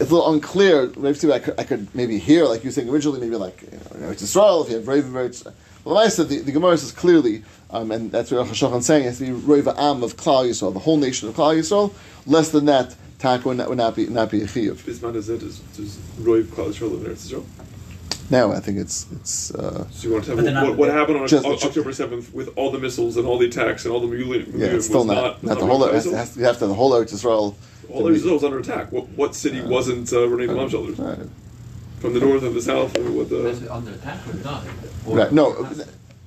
It's 0.00 0.10
a 0.10 0.14
little 0.14 0.32
unclear. 0.32 0.86
Rave 0.96 1.16
Tzibur, 1.16 1.32
I 1.32 1.38
could, 1.38 1.60
I 1.60 1.64
could 1.64 1.94
maybe 1.94 2.18
hear 2.18 2.44
like 2.46 2.64
you 2.64 2.68
were 2.68 2.72
saying 2.72 2.88
originally, 2.88 3.20
maybe 3.20 3.36
like 3.36 3.62
you 3.62 4.00
know, 4.00 4.10
it's 4.10 4.22
Israel. 4.22 4.62
If 4.64 4.70
you 4.70 4.76
have 4.76 4.88
Rave, 4.88 5.12
Rave. 5.12 5.40
Well, 5.84 5.94
the 5.94 6.00
Maisa, 6.00 6.26
the, 6.26 6.38
the 6.40 6.50
Gemara 6.50 6.78
says 6.78 6.90
clearly, 6.92 7.44
um, 7.70 7.90
and 7.90 8.10
that's 8.10 8.30
what 8.30 8.38
Rosh 8.38 8.62
Hashanah 8.62 8.78
is 8.78 8.86
saying. 8.86 9.02
It 9.02 9.06
has 9.06 9.18
to 9.18 9.26
be 9.26 9.32
Rove 9.32 9.68
Am 9.68 10.02
of 10.02 10.16
Klal 10.16 10.48
Yisrael, 10.48 10.72
the 10.72 10.78
whole 10.80 10.96
nation 10.96 11.28
of 11.28 11.34
Klal 11.36 11.56
Yisrael. 11.56 11.92
Less 12.26 12.48
than 12.50 12.64
that, 12.64 12.96
Tak 13.18 13.44
would 13.44 13.58
not, 13.58 13.68
would 13.68 13.78
not 13.78 13.94
be 13.94 14.06
not 14.06 14.30
be 14.30 14.40
a 14.42 14.46
chiyuv. 14.46 14.76
Bisman 14.78 15.14
is 15.14 15.28
it? 15.28 15.42
Is 15.42 15.58
does 15.76 15.98
Roy 16.18 16.42
Klal 16.42 16.68
Yisrael 16.72 16.90
live 16.92 17.04
in 17.06 17.12
Eretz 17.12 17.30
Yisrael? 17.30 17.44
Now 18.30 18.52
I 18.52 18.60
think 18.60 18.78
it's 18.78 19.06
it's. 19.12 19.54
Uh, 19.54 19.86
So 19.90 20.08
you 20.08 20.14
want 20.14 20.24
to 20.24 20.34
tell 20.34 20.42
me 20.44 20.68
what, 20.70 20.76
what 20.78 20.90
happened 20.90 21.18
on 21.18 21.28
Just- 21.28 21.44
October 21.46 21.92
seventh 21.92 22.32
with 22.34 22.48
all 22.56 22.70
the 22.72 22.78
missiles 22.78 23.16
and 23.18 23.26
all 23.26 23.38
the 23.38 23.46
attacks 23.46 23.84
and 23.84 23.92
all 23.92 24.00
the 24.00 24.06
mutilating? 24.06 24.58
Yeah, 24.58 24.68
it's 24.68 24.86
still 24.86 25.06
was 25.06 25.08
not, 25.08 25.42
not, 25.42 25.56
was 25.56 25.58
the 25.58 25.66
whole. 25.66 25.80
Roy 25.80 25.88
It 25.88 25.94
has, 25.94 26.06
Klal 26.06 26.16
has 26.16 26.32
to, 26.34 26.40
you 26.40 26.46
have 26.46 26.54
to 26.56 26.60
have 26.60 26.68
the 26.70 26.74
whole 26.74 26.92
Eretz 26.92 27.12
Yisrael. 27.12 27.54
All 27.90 28.02
to 28.06 28.12
Eretz 28.12 28.30
was 28.30 28.44
under 28.44 28.58
attack. 28.58 28.90
What 28.92 29.08
what 29.10 29.34
city 29.34 29.60
wasn't 29.62 30.12
uh, 30.12 30.26
Renee 30.28 30.52
bomb 30.52 30.68
shelters? 30.68 30.98
Right. 30.98 31.18
From 32.00 32.12
the 32.14 32.20
north 32.20 32.42
and 32.42 32.54
the 32.54 32.60
south. 32.62 32.94
and 32.96 33.16
What 33.16 33.30
Is 33.32 33.60
the? 33.60 33.66
it 33.66 33.70
under 33.70 33.92
attack 33.92 34.18
or 34.28 34.34
not? 34.44 34.64
Right. 35.06 35.32
No. 35.32 35.66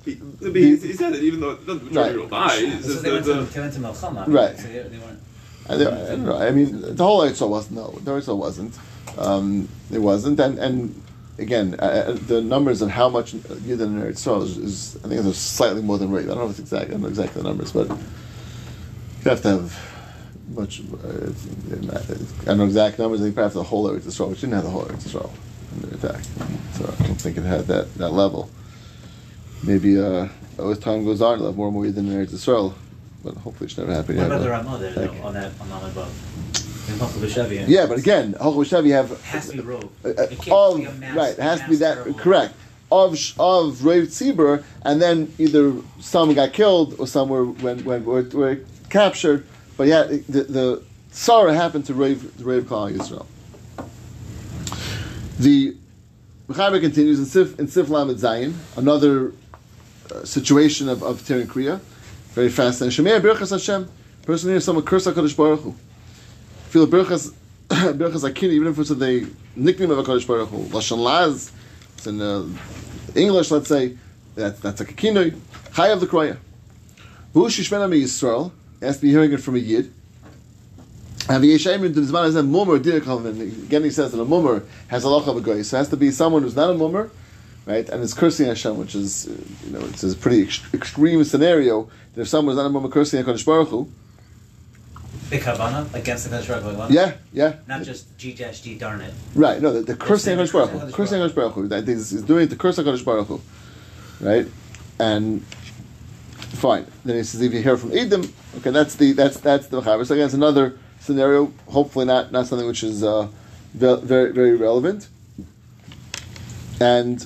He, 0.04 0.18
he, 0.40 0.76
he 0.76 0.92
said 0.94 1.14
it 1.14 1.22
even 1.22 1.40
though 1.40 1.54
the 1.54 1.74
majority 1.74 2.16
Right. 2.16 2.16
will 2.16 2.28
die. 2.28 2.80
So 2.80 2.88
they 2.94 3.10
that 3.10 3.12
went 3.12 3.24
to, 3.26 3.34
the, 3.34 3.42
they 3.42 3.60
went 3.60 3.74
to 3.74 3.80
Melchama. 3.80 4.24
Right. 4.26 4.56
So 4.58 4.66
they, 4.68 4.82
they 4.82 4.98
weren't. 4.98 5.20
I, 5.68 5.76
don't- 5.76 6.24
know. 6.24 6.38
I 6.38 6.50
mean, 6.50 6.80
the 6.96 7.04
whole 7.04 7.20
Eretz 7.20 7.32
Yisrael 7.42 7.50
wasn't. 7.50 7.76
No, 7.76 7.90
the 8.02 8.10
Eretz 8.12 8.36
wasn't. 8.36 8.78
Um, 9.18 9.68
it 9.92 9.98
wasn't. 9.98 10.40
And 10.40 10.58
and 10.58 11.02
again, 11.38 11.76
uh, 11.78 11.82
uh, 11.82 12.12
the 12.26 12.40
numbers 12.40 12.80
of 12.82 12.90
how 12.90 13.08
much 13.10 13.34
Yidden 13.34 13.80
in 13.82 14.00
Eretz 14.02 14.24
Yisrael 14.24 14.42
is, 14.44 14.56
is, 14.56 14.96
I 15.04 15.08
think, 15.08 15.24
it's 15.26 15.38
slightly 15.38 15.82
more 15.82 15.98
than 15.98 16.10
rate. 16.10 16.24
I 16.24 16.28
don't 16.28 16.38
know 16.38 16.44
if 16.44 16.50
it's 16.52 16.60
exact. 16.60 16.86
I 16.88 16.92
don't 16.92 17.02
know 17.02 17.08
exactly 17.08 17.42
the 17.42 17.48
numbers, 17.48 17.70
but 17.72 17.88
you 17.88 17.98
have 19.30 19.42
to 19.42 19.48
have 19.48 19.97
much. 20.50 20.80
Uh, 20.80 21.30
I 22.42 22.44
don't 22.44 22.58
know 22.58 22.64
exact 22.64 22.98
numbers. 22.98 23.20
I 23.20 23.24
think 23.24 23.34
perhaps 23.34 23.54
the 23.54 23.62
whole 23.62 23.88
Eretz 23.88 24.02
Yisrael, 24.02 24.30
which 24.30 24.40
didn't 24.40 24.54
have 24.54 24.64
the 24.64 24.70
whole 24.70 24.84
Eretz 24.84 25.08
Yisrael 25.08 25.30
under 25.74 25.94
attack. 25.94 26.22
So 26.74 26.84
I 26.98 27.06
don't 27.06 27.20
think 27.20 27.36
it 27.36 27.44
had 27.44 27.66
that 27.66 27.94
that 27.94 28.10
level. 28.10 28.50
Maybe 29.64 30.00
uh, 30.00 30.28
as 30.58 30.78
time 30.78 31.04
goes 31.04 31.20
on, 31.20 31.34
it'll 31.34 31.46
have 31.46 31.56
more 31.56 31.66
and 31.68 31.74
more 31.74 31.86
in 31.86 31.92
Eretz 31.94 32.30
Yisrael. 32.30 32.74
But 33.24 33.34
hopefully, 33.34 33.66
it's 33.66 33.76
never 33.76 33.92
happened. 33.92 34.18
What 34.18 34.26
about 34.28 34.42
the 34.42 34.50
Ramah 34.50 34.78
there, 34.78 34.92
though, 34.92 35.10
on 35.24 35.34
that, 35.34 35.52
on 35.60 35.68
that 35.70 35.82
above? 35.90 37.68
Yeah, 37.68 37.86
but 37.86 37.98
again, 37.98 38.34
Hochel 38.34 38.90
have 38.92 39.10
It 39.12 39.18
has 39.20 39.50
to 39.50 39.56
be 39.56 39.62
Rove. 39.62 39.84
uh, 40.04 40.08
It 40.08 40.48
of 40.48 40.98
mass, 40.98 41.16
right. 41.16 41.32
It 41.32 41.38
has 41.42 41.60
to 41.60 41.68
be 41.68 41.76
that 41.76 41.94
terrible- 41.94 42.18
correct 42.18 42.54
of 42.90 43.18
of 43.38 43.84
Rav 43.84 44.04
Tzibur, 44.04 44.62
and 44.82 45.02
then 45.02 45.32
either 45.38 45.74
some 46.00 46.32
got 46.32 46.52
killed 46.52 46.94
or 46.98 47.06
some 47.06 47.28
were 47.28 47.44
when 47.44 47.84
when 47.84 48.04
were, 48.04 48.22
were 48.22 48.60
captured. 48.88 49.44
But 49.78 49.86
yeah, 49.86 50.02
the 50.02 50.82
the 51.08 51.54
happened 51.54 51.86
to 51.86 51.94
Rav 51.94 52.36
the 52.36 52.44
Rav 52.44 52.64
Klal 52.64 52.92
Yisrael. 52.92 53.26
The 55.38 55.76
Mechaber 56.48 56.80
continues 56.80 57.20
in 57.20 57.24
Sif 57.24 57.58
in 57.60 57.68
Sif 57.68 57.88
Lamed 57.88 58.18
Zayin, 58.18 58.54
another 58.76 59.32
uh, 60.12 60.24
situation 60.24 60.88
of 60.88 61.04
of 61.04 61.22
Terin 61.22 61.46
Kriya, 61.46 61.78
very 62.30 62.48
fascinating. 62.48 63.04
Shemei 63.04 63.20
Birchas 63.20 63.50
Hashem. 63.50 63.88
Person 64.22 64.50
here, 64.50 64.60
someone 64.60 64.84
curse 64.84 65.06
Hakadosh 65.06 65.34
Baruch 65.34 65.60
Hu. 65.60 65.74
Feel 66.70 66.86
Birchas 66.88 67.32
Birchas 67.68 68.28
Akini, 68.28 68.54
even 68.54 68.68
if 68.68 68.78
it's 68.80 68.90
the 68.90 69.30
nickname 69.54 69.92
of 69.92 70.04
Hakadosh 70.04 70.26
Baruch 70.26 70.48
Hu. 70.48 70.64
Lashon 70.64 70.98
Laz. 70.98 71.52
It's 71.94 72.06
in 72.08 72.20
uh, 72.20 72.46
English, 73.14 73.50
let's 73.52 73.68
say. 73.68 73.96
That, 74.34 74.60
that's 74.60 74.80
a 74.80 74.84
kinoi. 74.84 75.38
Chai 75.74 75.88
of 75.88 76.00
the 76.00 76.06
Kroya. 76.06 76.36
Who 77.32 77.46
Shishmena 77.46 77.88
me 77.88 78.02
Yisrael. 78.02 78.52
Has 78.80 78.96
to 78.96 79.02
be 79.02 79.10
hearing 79.10 79.32
it 79.32 79.40
from 79.40 79.56
a 79.56 79.58
Yid. 79.58 79.92
And 81.28 81.44
the 81.44 81.54
Yeshayim 81.54 81.84
in 81.84 81.92
Zman 81.92 82.26
is 82.26 82.36
a 82.36 82.42
mummer. 82.42 82.76
Again, 82.76 83.84
he 83.84 83.90
says 83.90 84.12
that 84.12 84.20
a 84.20 84.24
mummer 84.24 84.62
has 84.88 85.04
a 85.04 85.08
of 85.08 85.36
a 85.36 85.40
goy. 85.40 85.62
So 85.62 85.76
it 85.76 85.80
has 85.80 85.88
to 85.90 85.96
be 85.96 86.10
someone 86.10 86.42
who's 86.42 86.56
not 86.56 86.70
a 86.70 86.74
mummer, 86.74 87.10
right? 87.66 87.86
And 87.88 88.02
is 88.02 88.14
cursing 88.14 88.46
Hashem, 88.46 88.78
which 88.78 88.94
is, 88.94 89.26
you 89.66 89.72
know, 89.72 89.80
it's 89.80 90.02
a 90.02 90.16
pretty 90.16 90.44
ex- 90.44 90.62
extreme 90.72 91.22
scenario. 91.24 91.90
That 92.14 92.22
if 92.22 92.28
someone 92.28 92.54
is 92.54 92.56
not 92.56 92.66
a 92.66 92.70
mummer 92.70 92.88
cursing 92.88 93.22
Hakadosh 93.22 93.44
Baruch 93.44 93.68
Hu, 93.68 93.92
against 95.30 96.30
the 96.30 96.64
Baruch 96.74 96.90
yeah, 96.90 97.12
yeah, 97.34 97.56
Not 97.66 97.82
just 97.82 98.16
G 98.16 98.32
dash 98.32 98.62
darn 98.62 99.02
it. 99.02 99.12
Right, 99.34 99.60
no, 99.60 99.72
the, 99.74 99.82
the 99.82 99.96
cursing 99.96 100.38
Hakadosh 100.38 100.52
Baruch 100.54 100.70
cursing 100.70 100.86
Hu, 100.86 100.92
cursing 100.92 101.20
Hakadosh 101.20 101.34
Baruch 101.34 101.52
Hu, 101.52 101.68
that 101.68 101.88
is, 101.88 102.12
is 102.12 102.22
doing 102.22 102.44
it 102.44 102.50
to 102.50 102.56
curse 102.56 102.78
Hakadosh 102.78 103.04
Baruch 103.04 103.26
Hu, 103.26 103.40
right? 104.20 104.46
And 104.98 105.44
fine, 106.56 106.86
then 107.04 107.16
he 107.16 107.22
says 107.22 107.40
if 107.40 107.52
you 107.52 107.62
hear 107.62 107.76
from 107.76 107.92
Edom, 107.92 108.32
okay, 108.56 108.70
that's 108.70 108.94
the 108.94 109.12
that's 109.12 109.38
that's 109.38 109.66
the 109.68 109.80
Mechaber. 109.80 110.06
So 110.06 110.14
again, 110.14 110.26
it's 110.26 110.34
another 110.34 110.78
scenario. 111.00 111.52
Hopefully, 111.68 112.04
not 112.04 112.32
not 112.32 112.46
something 112.46 112.66
which 112.66 112.82
is 112.82 113.02
uh, 113.02 113.28
ve- 113.74 114.00
very 114.02 114.32
very 114.32 114.56
relevant. 114.56 115.08
And 116.80 117.18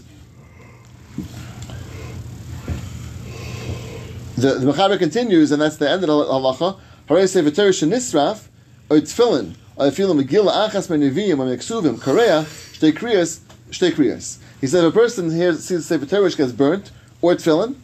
the 4.36 4.54
the 4.54 4.72
Mechaber 4.72 4.98
continues, 4.98 5.52
and 5.52 5.62
that's 5.62 5.76
the 5.76 5.88
end 5.88 6.02
of 6.02 6.08
the 6.08 6.24
halacha. 6.24 6.78
Harei 7.08 7.28
sefer 7.28 7.50
Torah 7.50 7.70
shenisraf 7.70 8.46
or 8.88 8.98
tefillin 8.98 9.54
or 9.76 9.86
tefillin 9.86 10.22
megillah 10.22 10.68
achas 10.68 10.88
menivim 10.88 11.38
or 11.38 11.56
meksuvim 11.56 12.00
korea 12.00 12.42
shtei 12.72 12.92
kriyas 12.92 13.40
shtei 13.70 13.92
kriyas. 13.92 14.38
He 14.60 14.66
said 14.66 14.84
if 14.84 14.94
a 14.94 14.96
person 14.96 15.30
here 15.30 15.52
sees 15.54 15.68
the 15.68 15.82
sefer 15.82 16.06
Torah 16.06 16.30
gets 16.30 16.52
burnt 16.52 16.90
or 17.20 17.34
tefillin 17.34 17.76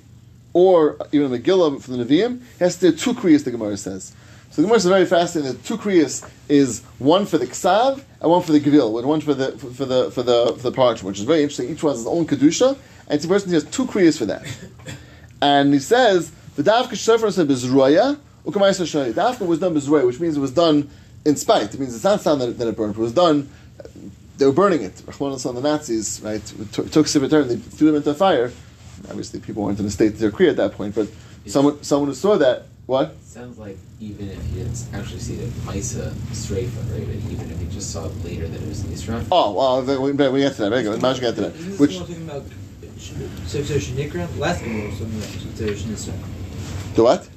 or 0.58 0.96
even 1.12 1.32
a 1.32 1.38
megillah 1.38 1.80
from 1.82 1.96
the 1.96 2.04
neviim, 2.04 2.40
he 2.58 2.64
has 2.64 2.76
to 2.78 2.90
do 2.90 2.96
two 2.96 3.14
kriyas. 3.14 3.44
The 3.44 3.52
Gemara 3.52 3.76
says. 3.76 4.12
So 4.50 4.62
the 4.62 4.66
Gemara 4.66 4.78
is 4.78 4.86
very 4.86 5.06
fascinating. 5.06 5.56
The 5.58 5.62
two 5.68 5.78
kriyas 5.78 6.28
is 6.48 6.82
one 6.98 7.26
for 7.26 7.38
the 7.38 7.46
ksav 7.46 8.02
and 8.20 8.30
one 8.30 8.42
for 8.42 8.52
the 8.52 8.60
gevil, 8.60 8.98
and 8.98 9.06
one 9.06 9.20
for 9.20 9.34
the 9.34 9.52
for 9.58 9.84
the 9.84 10.10
for 10.10 10.22
the 10.22 10.54
for 10.56 10.70
the 10.70 10.72
parchment, 10.72 11.04
which 11.12 11.18
is 11.18 11.24
very 11.24 11.42
interesting. 11.42 11.70
Each 11.70 11.82
one 11.82 11.92
has 11.92 12.00
its 12.00 12.08
own 12.08 12.26
kedusha, 12.26 12.70
and 12.70 13.14
it's 13.16 13.24
a 13.24 13.28
person 13.28 13.50
who 13.50 13.54
has 13.54 13.64
two 13.64 13.86
kriyas 13.86 14.18
for 14.18 14.26
that. 14.26 14.44
And 15.40 15.72
he 15.72 15.78
says, 15.78 16.32
"V'dav 16.56 16.86
k'shofar 16.86 17.32
said 17.32 17.46
bezroya 17.46 18.18
Ukamaisa 18.48 18.86
Shai. 18.86 19.12
Dafka 19.12 19.46
was 19.46 19.58
done 19.58 19.74
Bezroy, 19.74 20.06
which 20.06 20.20
means 20.20 20.36
it 20.36 20.40
was 20.40 20.52
done 20.52 20.88
in 21.26 21.36
spite. 21.36 21.74
It 21.74 21.80
means 21.80 21.94
it's 21.94 22.04
not 22.04 22.20
sound 22.22 22.40
that, 22.40 22.58
that 22.58 22.66
it 22.66 22.76
burned. 22.76 22.94
It 22.94 22.98
was 22.98 23.12
done, 23.12 23.48
they 24.38 24.46
were 24.46 24.52
burning 24.52 24.82
it. 24.82 25.02
Rahman 25.06 25.36
the 25.36 25.60
Nazis, 25.60 26.20
right, 26.22 26.44
took, 26.72 26.90
took 26.90 27.06
Sivatar 27.06 27.42
and 27.42 27.50
they 27.50 27.56
threw 27.56 27.88
them 27.88 27.96
into 27.96 28.10
a 28.10 28.14
fire. 28.14 28.50
Obviously, 29.08 29.40
people 29.40 29.62
weren't 29.64 29.78
in 29.80 29.86
a 29.86 29.90
state 29.90 30.16
that 30.16 30.18
they're 30.18 30.48
at 30.48 30.56
that 30.56 30.72
point, 30.72 30.94
but 30.94 31.08
someone, 31.46 31.82
someone 31.82 32.08
who 32.08 32.14
saw 32.14 32.36
that, 32.36 32.66
what? 32.86 33.14
Sounds 33.22 33.58
like 33.58 33.76
even 34.00 34.30
if 34.30 34.42
you 34.48 34.64
didn't 34.64 34.86
actually 34.94 35.20
see 35.20 35.36
the 35.36 35.46
Misa 35.70 36.14
strafe, 36.34 36.74
right? 36.90 37.04
But 37.06 37.30
even 37.30 37.50
if 37.50 37.60
you 37.60 37.66
just 37.68 37.92
saw 37.92 38.06
it 38.06 38.24
later 38.24 38.48
that 38.48 38.62
it 38.62 38.66
was 38.66 38.82
Nisra. 38.84 39.24
Oh, 39.30 39.52
well, 39.52 40.02
we, 40.02 40.12
we 40.12 40.28
we 40.28 40.40
get 40.40 40.54
to 40.54 40.62
that. 40.62 40.70
Very 40.70 40.82
good. 40.84 40.98
Imagine 40.98 41.20
get 41.20 41.34
to 41.34 41.40
that. 41.42 41.54
Isn't 41.54 41.70
this 41.70 41.80
Which, 41.80 41.92
the 41.92 41.98
one 41.98 42.08
talking 42.08 42.30
about 42.30 42.44
Sefer 43.46 43.74
Shenikra? 43.74 44.38
Last 44.38 44.62
Gemara 44.64 44.88
was 44.88 44.98
talking 44.98 45.18
about 45.18 45.28
Sefer 45.28 45.72
Shenisra. 45.74 46.94
the 46.94 47.02
what? 47.02 47.28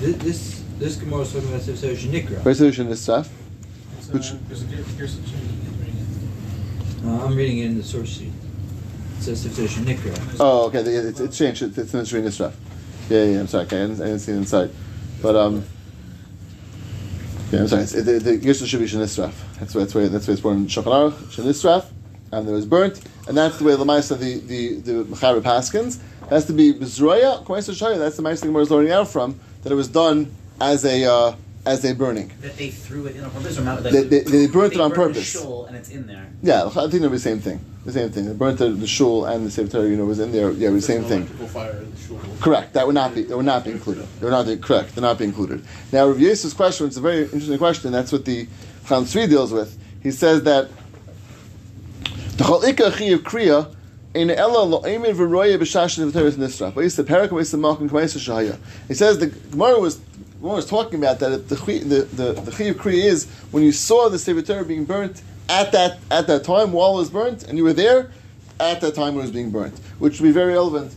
This 0.00 0.16
this, 0.16 0.64
this 0.78 0.96
Gemara 0.96 1.20
was 1.20 1.32
talking 1.32 1.48
about 1.48 1.62
Sefer 1.62 1.86
Shenikra. 1.86 2.44
Resolution 2.44 2.88
is 2.88 3.00
stuff. 3.00 3.28
Which, 4.12 4.32
There's 4.48 4.62
a 4.62 4.66
here's 4.66 5.16
a 5.16 5.20
Uh, 7.06 7.24
I'm 7.24 7.36
reading 7.36 7.58
it 7.58 7.66
in 7.66 7.78
the 7.78 7.84
source 7.84 8.08
sheet. 8.08 8.29
Oh, 10.40 10.66
okay. 10.66 10.80
It's, 10.80 11.20
it's 11.20 11.38
changed. 11.38 11.62
It's, 11.62 11.78
in 11.78 11.84
the 12.00 12.04
Shrina 12.04 12.32
stuff. 12.32 12.56
Yeah, 13.08 13.24
yeah, 13.24 13.40
I'm 13.40 13.46
sorry. 13.46 13.64
Okay, 13.66 13.82
I 13.82 13.86
didn't, 13.86 14.02
I 14.02 14.06
didn't 14.06 14.20
see 14.20 14.32
it 14.32 14.36
inside. 14.36 14.70
But, 15.20 15.36
um, 15.36 15.64
yeah, 17.50 17.60
I'm 17.60 17.68
sorry. 17.68 17.82
It's, 17.82 17.94
it, 17.94 18.04
the, 18.04 18.36
the 18.36 18.54
should 18.54 18.80
be 18.80 18.86
Shenisraf. 18.86 19.32
That's 19.58 19.74
why, 19.74 19.80
that's 19.80 19.94
why, 19.94 20.08
that's 20.08 20.26
why 20.26 20.32
it's 20.32 20.40
born 20.40 20.56
in 20.58 20.66
Shulchan 20.66 20.84
Aruch, 20.84 21.12
Shenisraf, 21.34 21.86
and 22.32 22.48
it 22.48 22.52
was 22.52 22.64
burnt. 22.64 23.00
And 23.28 23.36
that's 23.36 23.58
the 23.58 23.64
way 23.64 23.76
the 23.76 23.84
Maisa, 23.84 24.18
the, 24.18 24.38
the, 24.40 24.74
the 24.76 25.04
Mechaber 25.04 25.42
Paskins, 25.42 26.00
has 26.30 26.46
to 26.46 26.52
be 26.52 26.72
Bezroya. 26.72 27.46
That's 27.98 28.16
the 28.16 28.22
Maisa 28.22 28.60
is 28.60 28.70
learning 28.70 28.92
out 28.92 29.08
from, 29.08 29.38
that 29.62 29.72
it 29.72 29.76
was 29.76 29.88
done 29.88 30.34
as 30.60 30.84
a, 30.84 31.04
uh, 31.04 31.34
as 31.66 31.82
they're 31.82 31.94
burning. 31.94 32.32
That 32.40 32.56
they 32.56 32.70
threw 32.70 33.06
it 33.06 33.16
in 33.16 33.24
on 33.24 33.30
purpose 33.30 33.58
or 33.58 33.62
not? 33.62 33.82
They- 33.82 34.02
they- 34.02 34.20
they 34.20 34.46
burnt 34.46 34.72
it 34.74 34.80
on 34.80 34.90
the 34.90 34.96
purpose. 34.96 35.24
shul 35.24 35.66
and 35.66 35.76
it's 35.76 35.90
in 35.90 36.06
there. 36.06 36.26
Yeah, 36.42 36.64
I 36.66 36.70
think 36.70 36.94
it'll 36.94 37.10
be 37.10 37.16
the 37.16 37.18
same 37.18 37.40
thing. 37.40 37.60
The 37.84 37.92
same 37.92 38.10
thing. 38.10 38.26
They 38.26 38.32
burnt 38.32 38.58
the, 38.58 38.70
the 38.70 38.86
shul 38.86 39.24
and 39.26 39.46
the 39.46 39.50
Sefer 39.50 39.70
Torah, 39.70 39.88
you 39.88 39.96
know, 39.96 40.04
was 40.06 40.20
in 40.20 40.32
there. 40.32 40.50
Yeah, 40.52 40.68
it 40.68 40.72
was 40.72 40.86
the 40.86 40.92
same 40.94 41.04
thing. 41.04 41.18
Electrical 41.22 41.48
fire 41.48 41.72
the 41.84 41.96
shul. 42.00 42.18
Correct. 42.40 42.72
That 42.74 42.86
would 42.86 42.94
not 42.94 43.14
be. 43.14 43.22
That 43.24 43.36
would 43.36 43.46
not 43.46 43.64
be 43.64 43.70
included. 43.72 44.06
They 44.20 44.24
would 44.26 44.32
not 44.32 44.46
be 44.46 44.56
correct. 44.56 44.94
They're 44.94 45.02
not 45.02 45.18
be 45.18 45.24
included. 45.24 45.62
Now, 45.92 46.06
Rav 46.08 46.18
Yosef's 46.18 46.54
question. 46.54 46.86
It's 46.86 46.96
a 46.96 47.00
very 47.00 47.22
interesting 47.24 47.58
question. 47.58 47.92
That's 47.92 48.12
what 48.12 48.24
the 48.24 48.46
Chaim 48.84 49.04
Tzvi 49.04 49.28
deals 49.28 49.52
with. 49.52 49.76
He 50.02 50.10
says 50.10 50.42
that 50.44 50.68
the 52.36 52.44
chalika 52.44 52.92
chi 52.96 53.04
of 53.06 53.20
kriya 53.22 53.74
in 54.14 54.30
ella 54.30 54.62
lo 54.64 54.80
emin 54.80 55.14
v'roya 55.14 55.58
b'shashin 55.58 56.10
v'teres 56.10 56.32
nisra. 56.32 56.74
But 56.74 56.84
he 56.84 56.90
said 56.90 57.06
perak 57.06 57.30
v'yis 57.30 57.58
malkin 57.58 57.88
k'mayis 57.88 58.16
shahaya. 58.18 58.58
He 58.88 58.94
says 58.94 59.18
the 59.18 59.26
Gemara 59.28 59.78
was. 59.78 60.00
Gemara 60.40 60.56
was 60.56 60.66
talking 60.66 60.98
about 60.98 61.18
that 61.20 61.32
if 61.32 61.48
the 61.48 61.56
the 61.56 62.02
the, 62.02 62.32
the 62.32 62.50
kriya 62.50 63.04
is 63.04 63.28
when 63.50 63.62
you 63.62 63.72
saw 63.72 64.08
the 64.08 64.18
Sefer 64.18 64.42
Torah 64.42 64.64
being 64.64 64.84
burnt 64.84 65.22
at 65.48 65.72
that 65.72 65.98
at 66.10 66.26
that 66.26 66.44
time 66.44 66.72
while 66.72 66.94
it 66.94 66.98
was 66.98 67.10
burnt 67.10 67.42
and 67.44 67.58
you 67.58 67.64
were 67.64 67.72
there 67.72 68.10
at 68.58 68.80
that 68.80 68.94
time 68.94 69.14
when 69.14 69.18
it 69.18 69.28
was 69.28 69.32
being 69.32 69.50
burnt, 69.50 69.78
which 69.98 70.20
would 70.20 70.26
be 70.26 70.32
very 70.32 70.54
relevant 70.54 70.94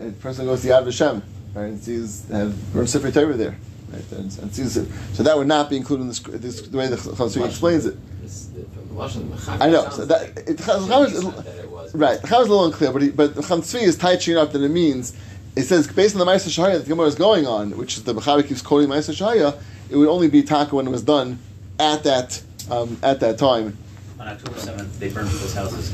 a 0.00 0.10
person 0.12 0.46
goes 0.46 0.62
to 0.62 0.68
Yad 0.68 0.84
Vashem, 0.84 1.22
right, 1.54 1.64
and 1.64 1.80
sees 1.82 2.28
have 2.30 2.72
burnt 2.72 2.88
Sefer 2.88 3.10
Torah 3.10 3.34
there, 3.34 3.56
right, 3.92 4.12
and, 4.12 4.36
and 4.38 4.54
sees 4.54 4.76
it. 4.76 4.88
So 5.12 5.22
that 5.22 5.36
would 5.36 5.46
not 5.46 5.70
be 5.70 5.76
included 5.76 6.02
in 6.02 6.08
this, 6.08 6.20
this 6.20 6.62
the 6.62 6.76
way 6.76 6.88
the 6.88 6.96
Chazal 6.96 7.46
explains 7.46 7.86
it. 7.86 7.96
This, 8.22 8.46
the, 8.46 8.62
from 8.64 8.88
the 8.88 8.94
Lashon, 8.94 9.30
the 9.30 9.36
Mechaber 9.36 9.60
I 9.60 9.70
know. 9.70 9.88
So 9.90 10.04
that 10.06 10.22
it, 10.38 10.48
it 10.50 10.56
Chazal 10.58 11.04
means 11.04 11.18
is, 11.18 11.44
that 11.44 11.58
it 11.58 11.70
was. 11.70 11.94
right. 11.94 12.20
The 12.20 12.26
is 12.26 12.32
a 12.32 12.38
little 12.38 12.64
unclear, 12.64 12.92
but 12.92 13.02
he, 13.02 13.10
but 13.10 13.34
the 13.34 13.42
Chatzvi 13.42 13.82
is 13.82 13.96
touching 13.96 14.36
up 14.36 14.52
that 14.52 14.62
it 14.62 14.70
means. 14.70 15.16
It 15.56 15.62
says 15.62 15.88
based 15.88 16.14
on 16.14 16.20
the 16.20 16.24
Ma'aser 16.24 16.48
Shahaya 16.48 16.74
that 16.74 16.84
the 16.84 16.88
Gemara 16.88 17.06
is 17.06 17.16
going 17.16 17.46
on, 17.46 17.76
which 17.76 17.96
is 17.96 18.04
the 18.04 18.14
Mechaber 18.14 18.46
keeps 18.46 18.62
quoting 18.62 18.88
Ma'aser 18.88 19.14
Shahaya, 19.14 19.60
it 19.90 19.96
would 19.96 20.08
only 20.08 20.28
be 20.28 20.42
taka 20.42 20.76
when 20.76 20.86
it 20.86 20.90
was 20.90 21.02
done 21.02 21.38
at 21.78 22.04
that 22.04 22.42
um, 22.70 22.98
at 23.02 23.20
that 23.20 23.38
time. 23.38 23.76
On 24.18 24.28
October 24.28 24.56
7th, 24.56 24.98
they 24.98 25.08
burned 25.08 25.30
people's 25.30 25.54
houses. 25.54 25.92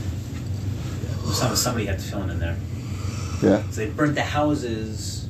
Somebody 1.59 1.87
had 1.87 1.99
to 1.99 2.05
fill 2.05 2.23
in 2.23 2.31
in 2.31 2.39
there. 2.39 2.57
Yeah. 3.43 3.63
So 3.71 3.85
they 3.85 3.91
burnt 3.91 4.15
the 4.15 4.23
houses 4.23 5.29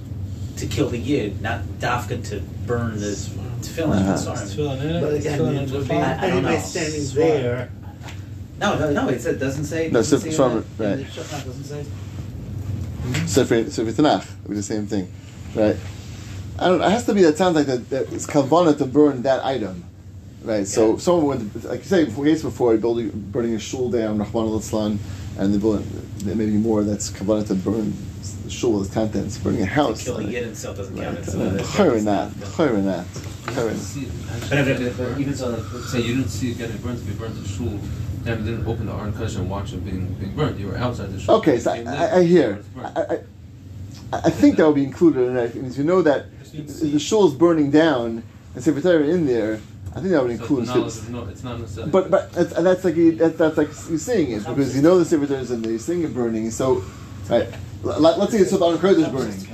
to 0.57 0.67
kill 0.67 0.89
the 0.89 0.99
yid, 0.99 1.41
not 1.41 1.63
dafka 1.79 2.27
to 2.31 2.41
burn 2.67 2.99
the 2.99 3.13
tefillin. 3.61 4.01
Uh-huh. 4.01 4.17
Sorry. 4.17 4.47
filling 4.49 4.81
in. 4.81 5.01
But 5.01 5.15
again, 5.15 5.37
filling 5.37 5.57
it 5.57 5.63
in 5.65 5.73
would 5.73 5.83
the 5.83 5.85
be 5.85 5.89
fire. 5.89 6.19
I 6.21 6.27
don't 6.29 6.43
know. 6.43 6.49
anybody 6.49 6.59
standing 6.61 7.15
there. 7.15 7.71
No, 8.59 8.79
no, 8.79 8.93
no. 8.93 9.09
It 9.09 9.23
doesn't 9.39 9.65
say. 9.65 9.89
No, 9.89 10.01
doesn't 10.01 10.21
Sefer 10.21 10.33
say 10.33 10.39
Shlomo, 10.39 10.55
right. 10.79 11.07
The 11.07 11.45
doesn't 11.45 11.65
say. 11.65 11.85
Sefer 13.27 13.71
Sefer 13.71 13.93
Tanakh 13.93 14.23
it 14.45 14.49
was 14.49 14.59
the 14.59 14.63
same 14.75 14.87
thing, 14.87 15.11
right? 15.55 15.77
I 16.59 16.69
don't. 16.69 16.81
It 16.81 16.91
has 16.91 17.05
to 17.07 17.15
be 17.15 17.23
that 17.23 17.37
sounds 17.37 17.55
like 17.55 17.67
that, 17.67 17.89
that 17.91 18.13
it's 18.13 18.27
kavana 18.27 18.77
to 18.79 18.87
burn 18.87 19.23
that 19.23 19.45
item, 19.45 19.85
right? 20.43 20.67
So 20.67 20.93
Yeah. 20.93 20.99
someone 20.99 21.27
would, 21.53 21.65
like 21.65 21.81
you 21.81 21.85
say, 21.87 22.05
years 22.05 22.43
before 22.43 22.77
building 22.79 23.11
burning 23.33 23.55
a 23.55 23.59
shul 23.59 23.91
down, 23.91 24.19
Rahman 24.19 24.47
al 24.49 24.99
and 25.39 25.53
the 25.55 25.59
building, 25.59 25.87
there 26.19 26.35
may 26.35 26.47
be 26.47 26.53
more 26.53 26.83
that's 26.83 27.11
kavana 27.11 27.47
to 27.49 27.55
burn 27.55 27.95
the 28.45 28.51
shul 28.51 28.81
as 28.81 28.89
contents, 28.91 29.37
burning 29.39 29.63
a 29.63 29.67
house. 29.67 29.99
To 30.01 30.05
kill 30.05 30.17
the 30.17 30.23
like- 30.25 30.33
yid 30.33 30.49
itself 30.49 30.77
doesn't 30.79 30.97
count. 30.97 31.17
Right. 31.19 31.19
It's, 31.19 31.35
uh, 31.35 31.63
Chayrin 31.77 32.05
not, 32.05 32.31
chayrin 32.33 32.85
not, 32.85 33.05
chayrin. 33.55 33.79
But, 34.49 34.97
but 34.97 35.21
even 35.21 35.35
so, 35.35 35.51
like, 35.51 35.85
say 35.85 36.01
you 36.01 36.17
didn't 36.17 36.31
see 36.31 36.51
it 36.53 36.59
getting 36.59 36.77
burnt. 36.79 37.01
If 37.01 37.09
you 37.09 37.15
burnt 37.15 37.41
the 37.43 37.47
shul, 37.49 37.79
then 38.27 38.45
didn't 38.45 38.67
open 38.67 38.87
the 38.87 38.93
Aron 38.93 39.13
Kodesh 39.13 39.37
and 39.37 39.49
watch 39.49 39.73
it 39.73 39.85
being 39.85 40.13
being 40.15 40.35
burnt. 40.35 40.59
You 40.59 40.69
were 40.69 40.77
outside 40.77 41.13
the 41.13 41.21
shul. 41.21 41.37
Okay, 41.37 41.59
so 41.59 41.73
I, 41.73 41.83
I, 41.85 42.17
I 42.19 42.23
hear. 42.25 42.63
I, 42.79 43.01
I, 44.13 44.19
I 44.25 44.31
think 44.31 44.57
that 44.57 44.67
would 44.67 44.75
be 44.77 44.85
included 44.85 45.29
in 45.29 45.37
it. 45.37 45.55
Because 45.55 45.79
you 45.79 45.85
know 45.85 46.03
that 46.03 46.27
if 46.53 46.81
the 46.81 46.99
shul 46.99 47.27
is 47.29 47.35
burning 47.35 47.71
down 47.71 48.23
and 48.55 48.65
Sefer 48.65 48.81
Torah 48.81 49.05
in 49.05 49.27
there, 49.27 49.61
I 49.95 50.01
think 50.01 50.11
that 50.13 50.23
would 50.23 50.37
So 50.37 50.43
include. 50.43 50.67
the 50.67 50.75
knowledge 50.75 50.87
is 50.93 51.09
no, 51.09 51.25
it's 51.27 51.43
not 51.45 51.61
necessarily. 51.61 51.91
But 51.93 52.11
but 52.11 52.33
that's, 52.33 52.53
that's 52.53 52.85
like 52.85 52.97
you- 52.97 53.13
that, 53.17 53.39
that's 53.39 53.57
like 53.57 53.69
you're 53.89 53.99
seeing 53.99 54.31
it 54.33 54.45
because 54.47 54.75
you 54.77 54.83
know 54.83 54.99
the 54.99 55.05
Sefer 55.05 55.27
Torah 55.27 55.41
is 55.41 55.51
in 55.51 55.63
there. 55.63 55.71
You're 55.73 55.81
seeing 55.81 56.03
it 56.03 56.15
burning. 56.15 56.51
So, 56.51 56.85
right, 57.31 57.49
let, 57.83 58.19
us 58.19 58.31
say 58.31 58.39
it's 58.39 58.51
the 58.51 58.65
Aron 58.65 58.79
Kodesh 58.79 59.13
burning, 59.13 59.47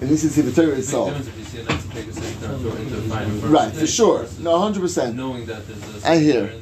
and 0.00 0.10
this 0.10 0.24
is 0.24 0.34
Sefer 0.34 0.50
Torah 0.50 0.76
It's 0.76 0.92
a 0.92 0.96
big 0.96 1.08
itself. 1.16 1.38
you 1.38 1.44
see 1.44 1.60
a 1.60 1.64
nice 1.64 1.86
take 1.88 2.06
a 2.08 2.12
second 2.12 2.50
and 2.50 2.60
throw 2.62 2.72
it 2.72 2.80
into 2.80 2.96
the 2.96 3.08
fire 3.08 3.24
and 3.24 3.40
burn 3.40 3.50
Right, 3.52 3.72
for 3.72 3.86
sure. 3.86 4.26
No, 4.40 4.58
hundred 4.58 4.80
percent. 4.80 5.16
Knowing 5.16 5.46
that 5.46 5.66
there's 5.66 6.04
a 6.04 6.08
I 6.08 6.18
hear. 6.18 6.52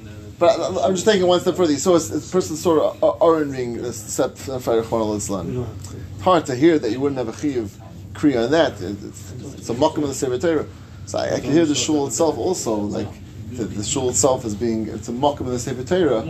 In 0.40 0.46
there. 0.46 0.58
But 0.58 0.78
I- 0.82 0.86
I'm 0.86 0.94
just 0.94 1.06
taking 1.06 1.26
one 1.26 1.40
step 1.40 1.56
further. 1.56 1.76
So 1.76 1.94
it's, 1.96 2.10
it's 2.10 2.28
a 2.28 2.32
person 2.32 2.56
sort 2.56 2.80
of 3.02 3.22
orangeing 3.22 3.82
the 3.82 3.92
step 3.92 4.36
fire 4.36 4.82
Chonal 4.82 5.10
We 5.12 5.16
Islam. 5.16 5.54
don't 5.54 5.64
have 5.64 5.90
to. 5.90 5.96
It's 6.14 6.22
hard 6.22 6.46
to 6.46 6.54
hear 6.54 6.78
that 6.78 6.90
you 6.90 7.00
wouldn't 7.00 7.18
have 7.18 7.28
a 7.28 7.32
chiyuv 7.32 7.70
kriya 8.14 8.44
on 8.44 8.50
that. 8.52 8.80
It- 8.80 8.96
It's, 9.04 9.32
it's 9.58 9.68
a 9.70 9.74
mokum 9.74 10.02
of 10.02 10.08
the 10.08 10.14
Sefer 10.14 10.38
Torah. 10.38 10.66
So 11.06 11.18
I, 11.18 11.34
I 11.36 11.40
can 11.40 11.52
hear 11.52 11.64
the 11.66 11.74
shul 11.74 12.06
itself 12.06 12.36
also, 12.38 12.74
like 12.74 13.08
the, 13.52 13.64
the 13.64 13.84
shul 13.84 14.08
itself 14.10 14.44
is 14.44 14.54
being 14.56 14.88
it's 14.88 15.08
a 15.08 15.12
mokum 15.12 15.40
of 15.42 15.52
the 15.52 15.58
Sefer 15.58 15.84
Torah. 15.84 16.24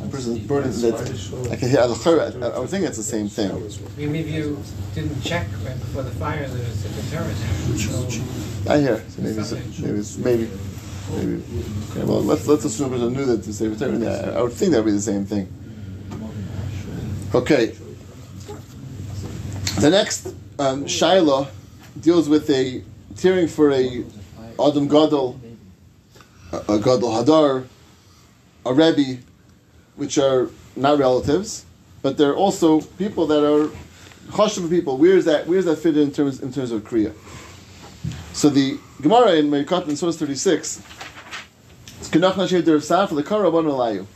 A 0.00 0.06
person 0.10 0.36
is 0.36 0.46
burning 0.46 0.70
that. 0.82 1.50
I 1.50 1.56
can 1.56 1.68
hear. 1.70 1.80
I, 1.80 1.84
I 1.84 2.58
would 2.60 2.68
think 2.70 2.84
it's 2.84 2.96
the 2.98 3.02
same 3.02 3.28
thing. 3.28 3.50
Maybe 3.96 4.30
you 4.30 4.62
didn't 4.94 5.20
check 5.22 5.46
right 5.64 5.78
before 5.80 6.02
the 6.04 6.10
fire, 6.12 6.46
there 6.46 6.68
was 6.68 6.84
a 6.84 7.10
terror 7.10 7.24
there. 7.24 8.74
I 8.74 8.80
hear. 8.80 9.02
So 9.08 9.22
maybe, 9.22 9.38
it's- 9.40 10.18
maybe, 10.18 10.44
maybe, 10.44 10.50
maybe. 11.12 11.42
Okay, 11.90 12.04
well, 12.04 12.22
let's 12.22 12.46
let's 12.46 12.64
assume 12.64 12.92
a 12.92 12.96
person 12.96 13.12
knew 13.12 13.24
that 13.24 13.44
Sefer 13.44 13.78
Torah. 13.78 13.98
Yeah, 13.98 14.38
I 14.38 14.42
would 14.42 14.52
think 14.52 14.72
that 14.72 14.78
would 14.78 14.90
be 14.90 14.92
the 14.92 15.00
same 15.00 15.24
thing. 15.24 15.52
Okay. 17.34 17.74
The 19.80 19.90
next 19.90 20.34
um, 20.58 20.86
Shaila 20.86 21.48
deals 22.00 22.28
with 22.28 22.50
a 22.50 22.82
tearing 23.16 23.48
for 23.48 23.70
a 23.72 24.04
Adam 24.58 24.88
Gadol, 24.88 25.40
a, 26.52 26.56
a 26.56 26.78
Gadol 26.78 27.10
Hadar, 27.12 27.66
a 28.66 28.74
Rebbe, 28.74 29.22
which 29.96 30.18
are 30.18 30.50
not 30.74 30.98
relatives, 30.98 31.64
but 32.02 32.16
they're 32.16 32.34
also 32.34 32.80
people 32.80 33.26
that 33.26 33.44
are 33.44 33.68
chashuv 34.30 34.68
people. 34.70 34.96
Where's 34.96 35.24
that? 35.26 35.46
Where's 35.46 35.64
that 35.66 35.76
fit 35.76 35.96
in 35.96 36.12
terms 36.12 36.40
in 36.40 36.52
terms 36.52 36.72
of 36.72 36.82
kriya? 36.82 37.14
So 38.32 38.48
the 38.48 38.78
Gemara 39.00 39.34
in 39.34 39.48
Meikot 39.48 39.88
in 39.88 39.94
Source 39.94 40.16
thirty 40.16 40.34
six. 40.34 40.82
It's 42.00 42.08
Kenach 42.08 42.34
Nashem 42.34 42.64
Der 42.64 42.78
Saf 42.78 43.14
the 43.14 43.22
Kara 43.22 43.48
Rabban 43.48 43.66
Elayu. 43.66 44.06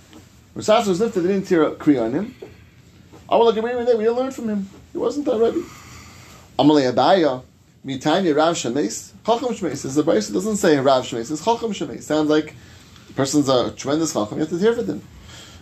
Rav 0.56 0.86
was 0.88 1.00
lifted. 1.00 1.20
They 1.20 1.28
didn't 1.34 1.46
tear 1.46 1.62
a 1.62 1.74
kriya 1.76 2.06
on 2.06 2.12
him. 2.12 2.34
Look 3.30 3.56
at 3.56 3.64
him 3.64 3.78
We 3.78 3.84
didn't 3.84 4.16
learn 4.16 4.32
from 4.32 4.48
him. 4.48 4.68
He 4.90 4.98
wasn't 4.98 5.26
that 5.26 5.38
Rebbe. 5.38 5.64
Amalei 6.58 6.92
Abaya, 6.92 7.44
Mitanya 7.86 8.34
Rav 8.34 8.56
Shemes, 8.56 9.12
Chacham 9.24 9.54
Shemes. 9.54 9.84
Is 9.84 9.94
the 9.94 10.02
Brisa 10.02 10.32
doesn't 10.32 10.56
say 10.56 10.76
Rav 10.78 11.04
Shemes, 11.04 11.30
it's 11.30 11.44
Chacham 11.44 11.70
Shemes. 11.70 12.02
Sounds 12.02 12.28
like 12.28 12.54
the 13.06 13.14
person's 13.14 13.48
a 13.48 13.70
tremendous 13.70 14.12
Chacham, 14.12 14.38
you 14.38 14.40
have 14.40 14.50
to 14.50 14.58
hear 14.58 14.74
for 14.74 14.82
them. 14.82 15.00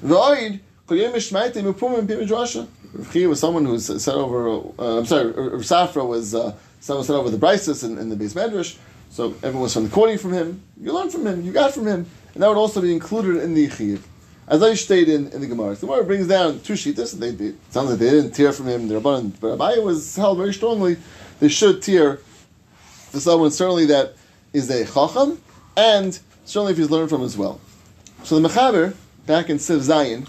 V'oid, 0.02 0.60
Kol 0.86 0.96
Yom 0.96 1.12
Mishmaite 1.12 1.52
Mupum 1.56 2.08
Pim 2.08 2.20
Midrasha. 2.20 2.66
Rav 2.94 3.28
was 3.28 3.38
someone 3.38 3.66
who 3.66 3.78
said 3.78 4.14
over, 4.14 4.48
uh, 4.78 4.98
I'm 4.98 5.04
sorry, 5.04 5.30
Rav 5.30 5.60
Safra 5.60 6.08
was 6.08 6.34
uh, 6.34 6.54
someone 6.80 7.04
said 7.04 7.16
over 7.16 7.28
the 7.28 7.36
Brises 7.38 7.84
in, 7.84 7.98
in 7.98 8.08
the 8.08 8.16
base 8.16 8.32
Medrash, 8.32 8.78
so 9.11 9.34
everyone 9.42 9.62
was 9.62 9.76
quoting 9.92 10.18
from 10.18 10.32
him, 10.32 10.62
you 10.80 10.92
learned 10.92 11.12
from 11.12 11.26
him, 11.26 11.42
you 11.42 11.52
got 11.52 11.74
from 11.74 11.86
him, 11.86 12.06
and 12.32 12.42
that 12.42 12.48
would 12.48 12.56
also 12.56 12.80
be 12.80 12.92
included 12.92 13.42
in 13.42 13.54
the 13.54 13.68
Chiv. 13.68 14.06
As 14.46 14.62
I 14.62 14.74
stated 14.74 15.08
in, 15.08 15.28
in 15.28 15.40
the 15.40 15.46
Gemara, 15.46 15.74
the 15.74 15.86
Gemara 15.86 16.04
brings 16.04 16.26
down 16.26 16.61
two 16.61 16.72
sheetas. 16.72 17.18
They, 17.18 17.30
they, 17.30 17.54
sounds 17.70 17.90
like 17.90 17.98
they 17.98 18.11
didn't 18.11 18.32
tear 18.32 18.52
from 18.52 18.66
him. 18.66 18.88
The 18.88 19.00
Rabbanan, 19.00 19.32
but 19.40 19.56
Abaye 19.58 19.82
was 19.82 20.16
held 20.16 20.38
very 20.38 20.52
strongly. 20.52 20.96
They 21.38 21.48
should 21.48 21.82
tear 21.82 22.16
for 23.11 23.20
someone 23.20 23.50
certainly 23.50 23.86
that 23.86 24.14
is 24.52 24.70
a 24.70 24.84
chacham, 24.84 25.40
and 25.76 26.18
certainly 26.44 26.72
if 26.72 26.78
he's 26.78 26.90
learned 26.90 27.11
from 27.11 27.22
as 27.22 27.36
well. 27.36 27.61
So 28.24 28.38
the 28.38 28.48
Mechaber, 28.48 28.94
back 29.26 29.50
in 29.50 29.58
Siv 29.58 29.80
Zion, 29.80 30.26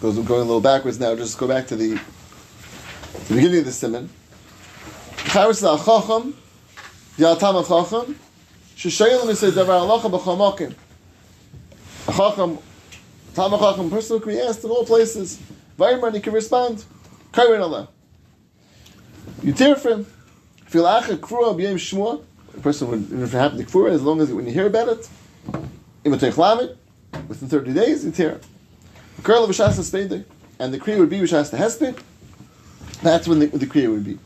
goes 0.00 0.18
going 0.18 0.40
a 0.40 0.44
little 0.44 0.60
backwards 0.60 0.98
now, 0.98 1.14
just 1.14 1.38
go 1.38 1.46
back 1.46 1.66
to 1.68 1.76
the, 1.76 2.00
the 3.28 3.34
beginning 3.34 3.58
of 3.58 3.64
the 3.66 3.72
Simon. 3.72 4.08
Mechaber 5.16 5.54
says, 5.54 6.34
"Al 7.24 7.36
chacham, 7.36 8.16
sheshayel 8.76 9.22
misay 9.22 9.50
davar 9.50 9.80
halacha 9.80 10.10
b'chol 10.10 10.36
makim." 10.36 10.74
A 12.08 12.12
chacham, 12.12 12.58
tam 13.34 13.50
chacham, 13.58 13.90
person 13.90 14.16
who 14.16 14.20
can 14.24 14.32
be 14.32 14.40
asked 14.40 14.64
in 14.64 14.70
all 14.70 14.84
places, 14.84 15.38
Vayman, 15.80 16.14
he 16.14 16.20
can 16.20 16.34
respond. 16.34 16.84
Kairin 17.32 17.62
Allah. 17.62 17.88
You 19.42 19.52
tear 19.52 19.76
for 19.76 19.90
him. 19.90 20.06
If 20.66 20.74
you 20.74 20.82
lacha 20.82 21.16
krua 21.16 21.56
b'yem 21.56 21.74
shmua, 21.74 22.22
a 22.54 22.60
person 22.60 22.88
would, 22.88 23.10
if 23.10 23.34
it 23.34 23.36
happened 23.36 23.66
to 23.66 23.72
krua, 23.72 23.90
as 23.90 24.02
long 24.02 24.20
as 24.20 24.30
when 24.30 24.46
you 24.46 24.52
hear 24.52 24.66
about 24.66 24.88
it, 24.88 25.08
imatech 26.04 26.36
lamed, 26.36 26.76
within 27.28 27.48
30 27.48 27.72
days, 27.72 28.04
you 28.04 28.10
tear. 28.10 28.40
Kurla 29.22 29.48
b'shas 29.48 29.78
hespedei, 29.78 30.24
and 30.58 30.74
the 30.74 30.78
kriya 30.78 30.98
would 30.98 31.10
be 31.10 31.18
b'shas 31.20 31.56
hesped, 31.56 31.98
that's 33.02 33.26
when 33.26 33.38
the, 33.38 33.46
the 33.46 33.66
kriya 33.66 33.90
would 33.90 34.04
be. 34.04 34.18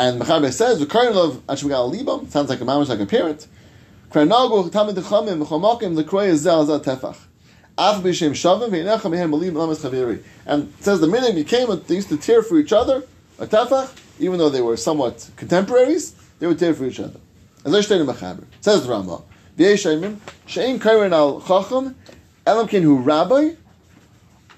And 0.00 0.18
Mechaber 0.18 0.50
says, 0.50 0.82
"V'karin 0.82 1.14
love 1.14 1.42
ashmagal 1.46 1.94
libam." 1.94 2.30
Sounds 2.30 2.48
like 2.48 2.62
a 2.62 2.64
mamash, 2.64 2.88
like 2.88 3.00
a 3.00 3.04
parent. 3.04 3.46
Kranagu 4.10 4.70
tamid 4.70 4.94
dechamim 4.94 5.44
v'chomakim 5.44 5.94
l'kroy 5.94 6.34
zel 6.36 6.64
zel 6.64 6.80
tefach. 6.80 7.18
Af 7.76 8.02
b'shem 8.02 8.30
shavim 8.30 8.70
v'yinecha 8.70 9.10
mehem 9.10 9.28
malim 9.28 9.52
lamas 9.52 9.80
chaviri. 9.80 10.22
And 10.46 10.72
says 10.80 11.00
the 11.00 11.06
minute 11.06 11.34
became, 11.34 11.68
they 11.86 11.96
used 11.96 12.08
to 12.08 12.16
tear 12.16 12.42
for 12.42 12.56
each 12.56 12.72
other 12.72 13.04
a 13.38 13.46
tefach, 13.46 13.90
even 14.18 14.38
though 14.38 14.48
they 14.48 14.62
were 14.62 14.78
somewhat 14.78 15.28
contemporaries, 15.36 16.14
they 16.38 16.46
would 16.46 16.58
tear 16.58 16.72
for 16.72 16.86
each 16.86 16.98
other. 16.98 17.20
As 17.66 17.74
I 17.74 17.82
stated 17.82 18.08
in 18.08 18.14
Mechaber, 18.14 18.44
says 18.62 18.86
the 18.86 18.90
Rambam, 18.90 19.22
"V'yeshayim 19.58 20.16
she'in 20.46 20.80
karin 20.80 21.12
al 21.12 21.42
chacham 21.42 21.94
elam 22.46 22.68
ken 22.68 22.82
hu 22.84 22.96
rabbi." 22.96 23.50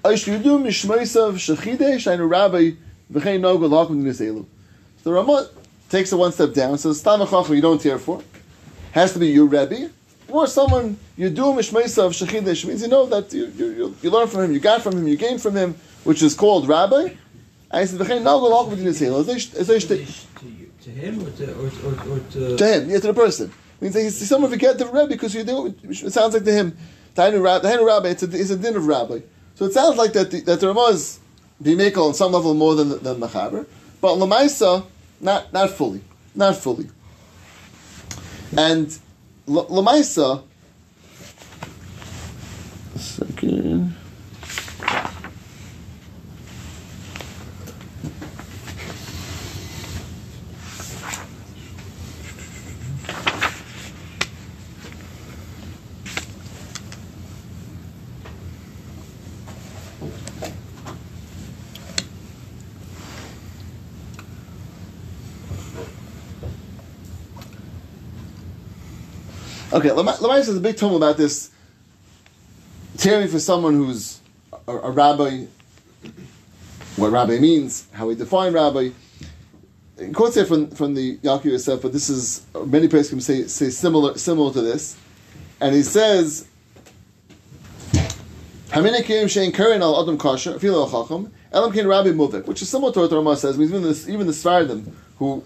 Aishludu 0.05 0.63
mishmaisav 0.63 1.33
shechide 1.33 1.95
shainu 1.95 2.31
rabbi 2.31 2.77
v'chein 3.11 3.41
nogu 3.41 3.67
lakum 3.67 4.03
niselu. 4.03 4.45
The 5.03 5.11
Ramah 5.11 5.49
takes 5.89 6.11
it 6.11 6.15
one 6.15 6.31
step 6.31 6.53
down, 6.53 6.77
says 6.77 6.99
Stam 6.99 7.19
Chacham 7.27 7.55
you 7.55 7.61
don't 7.61 7.79
tear 7.79 7.99
for. 7.99 8.21
Has 8.93 9.13
to 9.13 9.19
be 9.19 9.27
your 9.27 9.45
Rebbe, 9.45 9.89
or 10.29 10.47
someone 10.47 10.97
you 11.17 11.29
do 11.29 11.43
Mishmesa 11.43 12.05
of 12.05 12.13
Shechidish, 12.13 12.65
means 12.65 12.81
you 12.81 12.87
know 12.87 13.05
that 13.07 13.33
you, 13.33 13.47
you, 13.47 13.65
you, 13.71 13.95
you 14.01 14.09
learn 14.09 14.27
from 14.27 14.43
him, 14.45 14.53
you 14.53 14.59
got 14.59 14.81
from 14.81 14.97
him, 14.97 15.07
you 15.07 15.17
gain 15.17 15.37
from 15.37 15.55
him, 15.55 15.75
which 16.03 16.21
is 16.21 16.33
called 16.33 16.67
Rabbi. 16.67 17.09
And 17.71 17.81
he 17.81 17.85
says, 17.87 17.99
V'chein 17.99 18.21
Nagol 18.21 18.51
Lakum 18.51 18.77
Niselu. 18.77 19.27
As 19.27 19.67
they 19.67 19.79
To, 19.79 20.05
to 20.83 20.89
him 20.89 21.25
or 21.25 21.31
to, 21.31 21.53
or, 21.53 21.65
or, 21.65 22.11
or 22.11 22.19
to... 22.19 22.57
to 22.57 22.65
him, 22.65 22.89
yeah, 22.89 22.99
to 22.99 23.07
the 23.07 23.13
person. 23.13 23.51
Means 23.81 23.95
that 23.95 24.01
he's 24.03 24.29
someone 24.29 24.49
forget 24.49 24.77
the 24.77 24.85
Rebbe 24.85 25.07
because 25.07 25.35
you 25.35 25.43
do. 25.43 25.75
It 25.83 26.13
sounds 26.13 26.33
like 26.33 26.45
to 26.45 26.51
him, 26.51 26.77
the 27.15 27.41
Rabbi, 27.41 27.75
the 27.75 27.83
Rabbi 27.83 28.09
it's, 28.09 28.23
a, 28.23 28.39
it's 28.39 28.49
a 28.49 28.57
din 28.57 28.75
of 28.75 28.87
Rabbi. 28.87 29.19
So 29.55 29.65
it 29.65 29.73
sounds 29.73 29.97
like 29.97 30.13
that 30.13 30.31
the, 30.31 30.41
that 30.41 30.59
the 30.59 30.67
Ramah 30.67 30.89
is 30.89 31.19
Bimekel 31.61 32.07
on 32.07 32.13
some 32.13 32.31
level 32.31 32.53
more 32.53 32.75
than 32.75 32.89
than 33.03 33.17
Machaber, 33.17 33.65
but 34.01 34.15
Lamaisa 34.15 34.85
not 35.23 35.51
not 35.53 35.69
fully, 35.71 36.01
not 36.35 36.55
fully. 36.57 36.89
And 38.57 38.87
L- 39.47 39.65
Lamaisa. 39.67 40.43
Second. 42.97 43.72
Okay, 69.73 69.89
Lamais 69.89 70.45
has 70.45 70.55
a 70.55 70.59
big 70.59 70.77
tome 70.77 70.93
about 70.93 71.17
this 71.17 71.49
tearing 72.97 73.27
for 73.27 73.39
someone 73.39 73.73
who's 73.73 74.19
a, 74.67 74.71
a 74.71 74.91
rabbi, 74.91 75.45
what 76.95 77.11
rabbi 77.11 77.39
means, 77.39 77.87
how 77.91 78.05
we 78.05 78.13
define 78.13 78.53
rabbi. 78.53 78.91
In 79.97 80.13
quotes 80.13 80.35
here 80.35 80.45
from, 80.45 80.69
from 80.69 80.93
the 80.93 81.17
Yaakov 81.17 81.45
Yosef, 81.45 81.81
but 81.81 81.91
this 81.91 82.07
is, 82.07 82.45
many 82.67 82.87
places 82.87 83.09
can 83.09 83.19
say, 83.19 83.47
say 83.47 83.71
similar, 83.71 84.15
similar 84.15 84.53
to 84.53 84.61
this. 84.61 84.95
And 85.59 85.73
he 85.73 85.81
says, 85.81 86.47
al 88.71 88.85
elam 88.85 89.03
kin 89.03 89.27
rabbi 91.87 92.09
muvik, 92.09 92.45
which 92.45 92.61
is 92.61 92.69
similar 92.69 92.93
to 92.93 92.99
what 92.99 93.09
the 93.09 93.15
Ramah 93.15 93.37
says, 93.37 93.59
even 93.59 93.81
the, 93.81 94.05
even 94.07 94.27
the 94.27 94.33
Sfardim, 94.33 94.91
who, 95.17 95.43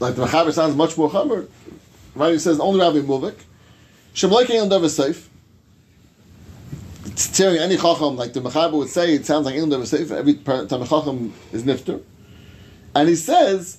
like 0.00 0.16
the 0.16 0.26
Mechaber 0.26 0.52
sounds 0.52 0.74
much 0.74 0.98
more 0.98 1.08
chamer, 1.08 1.46
right? 2.16 2.32
He 2.32 2.40
says 2.40 2.58
only 2.58 2.80
rabbi 2.80 2.98
muvik, 2.98 3.36
Shemloiking 4.14 4.60
on 4.62 4.68
Davar 4.68 4.88
Seif. 4.88 5.26
Tearing 7.34 7.58
any 7.58 7.76
chacham, 7.76 8.16
like 8.16 8.32
the 8.32 8.40
Mechaber 8.40 8.72
would 8.72 8.88
say, 8.88 9.14
it 9.14 9.26
sounds 9.26 9.46
like 9.46 9.54
Ilm 9.54 9.70
Davar 9.70 9.82
Seif. 9.82 10.10
Every 10.10 10.34
time 10.34 10.82
a 10.82 10.86
chacham 10.86 11.32
is 11.52 11.62
nifter. 11.64 12.02
And 12.94 13.08
he 13.08 13.14
says, 13.14 13.78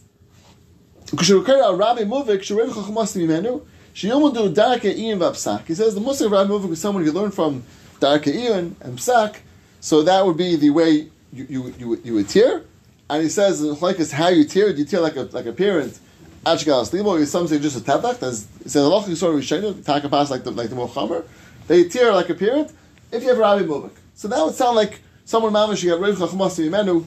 "Kushrukar 1.07 1.61
al 1.61 1.75
Rabbi 1.75 2.03
Muvik 2.03 2.39
Shurev 2.39 2.69
Chachamas 2.69 3.15
Mimenu 3.17 3.61
Shiyomudu 3.93 4.53
Darke 4.53 4.85
Ian 4.85 5.19
Vapsak." 5.19 5.65
He 5.67 5.75
says 5.75 5.93
the 5.95 6.01
Muslim 6.01 6.31
Rabbi 6.31 6.49
Muvik 6.49 6.71
is 6.71 6.79
someone 6.79 7.03
you 7.03 7.11
learn 7.11 7.31
from 7.31 7.63
Darke 7.99 8.27
Ian 8.27 8.75
and 8.81 8.97
Psak. 8.97 9.37
So 9.81 10.01
that 10.03 10.25
would 10.25 10.37
be 10.37 10.55
the 10.55 10.69
way 10.69 11.07
you 11.33 11.45
you 11.49 11.73
you, 11.77 11.87
would- 11.89 12.05
you 12.05 12.13
would 12.13 12.29
tear. 12.29 12.63
And 13.09 13.21
he 13.21 13.27
says, 13.29 13.61
like 13.81 13.99
is 13.99 14.11
how 14.13 14.29
you 14.29 14.45
tear. 14.45 14.71
Do 14.71 14.79
you 14.79 14.85
tear 14.85 15.01
like 15.01 15.17
a 15.17 15.23
like 15.33 15.45
a 15.45 15.51
parent? 15.51 15.99
Ashgal 16.45 16.89
Slimo, 16.89 17.23
some 17.27 17.47
say 17.47 17.59
just 17.59 17.77
a 17.77 17.81
tefach. 17.81 18.19
There's 18.19 18.47
it 18.65 18.71
says 18.71 18.83
Allah 18.83 19.03
Yisrael 19.03 19.35
Rishaynu, 19.35 19.85
taka 19.85 20.09
pass 20.09 20.31
like 20.31 20.43
the 20.43 20.51
like 20.51 20.69
the 20.69 20.75
Mochamer. 20.75 21.23
They 21.67 21.83
tear 21.87 22.13
like 22.13 22.29
a 22.29 22.33
parent. 22.35 22.71
If 23.11 23.21
you 23.21 23.29
have 23.29 23.37
Rabbi 23.37 23.63
Muvik, 23.63 23.91
so 24.15 24.27
that 24.27 24.43
would 24.43 24.55
sound 24.55 24.75
like 24.75 25.01
someone 25.25 25.53
mamish 25.53 25.83
you 25.83 25.91
got 25.91 25.99
Rav 25.99 26.15
Chachmas 26.15 26.57
Yimenu. 26.57 27.05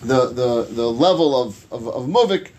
The 0.00 0.28
the 0.28 0.62
the 0.70 0.86
level 0.90 1.42
of 1.42 1.70
of, 1.70 1.88
of 1.88 2.06
Muvik 2.06 2.52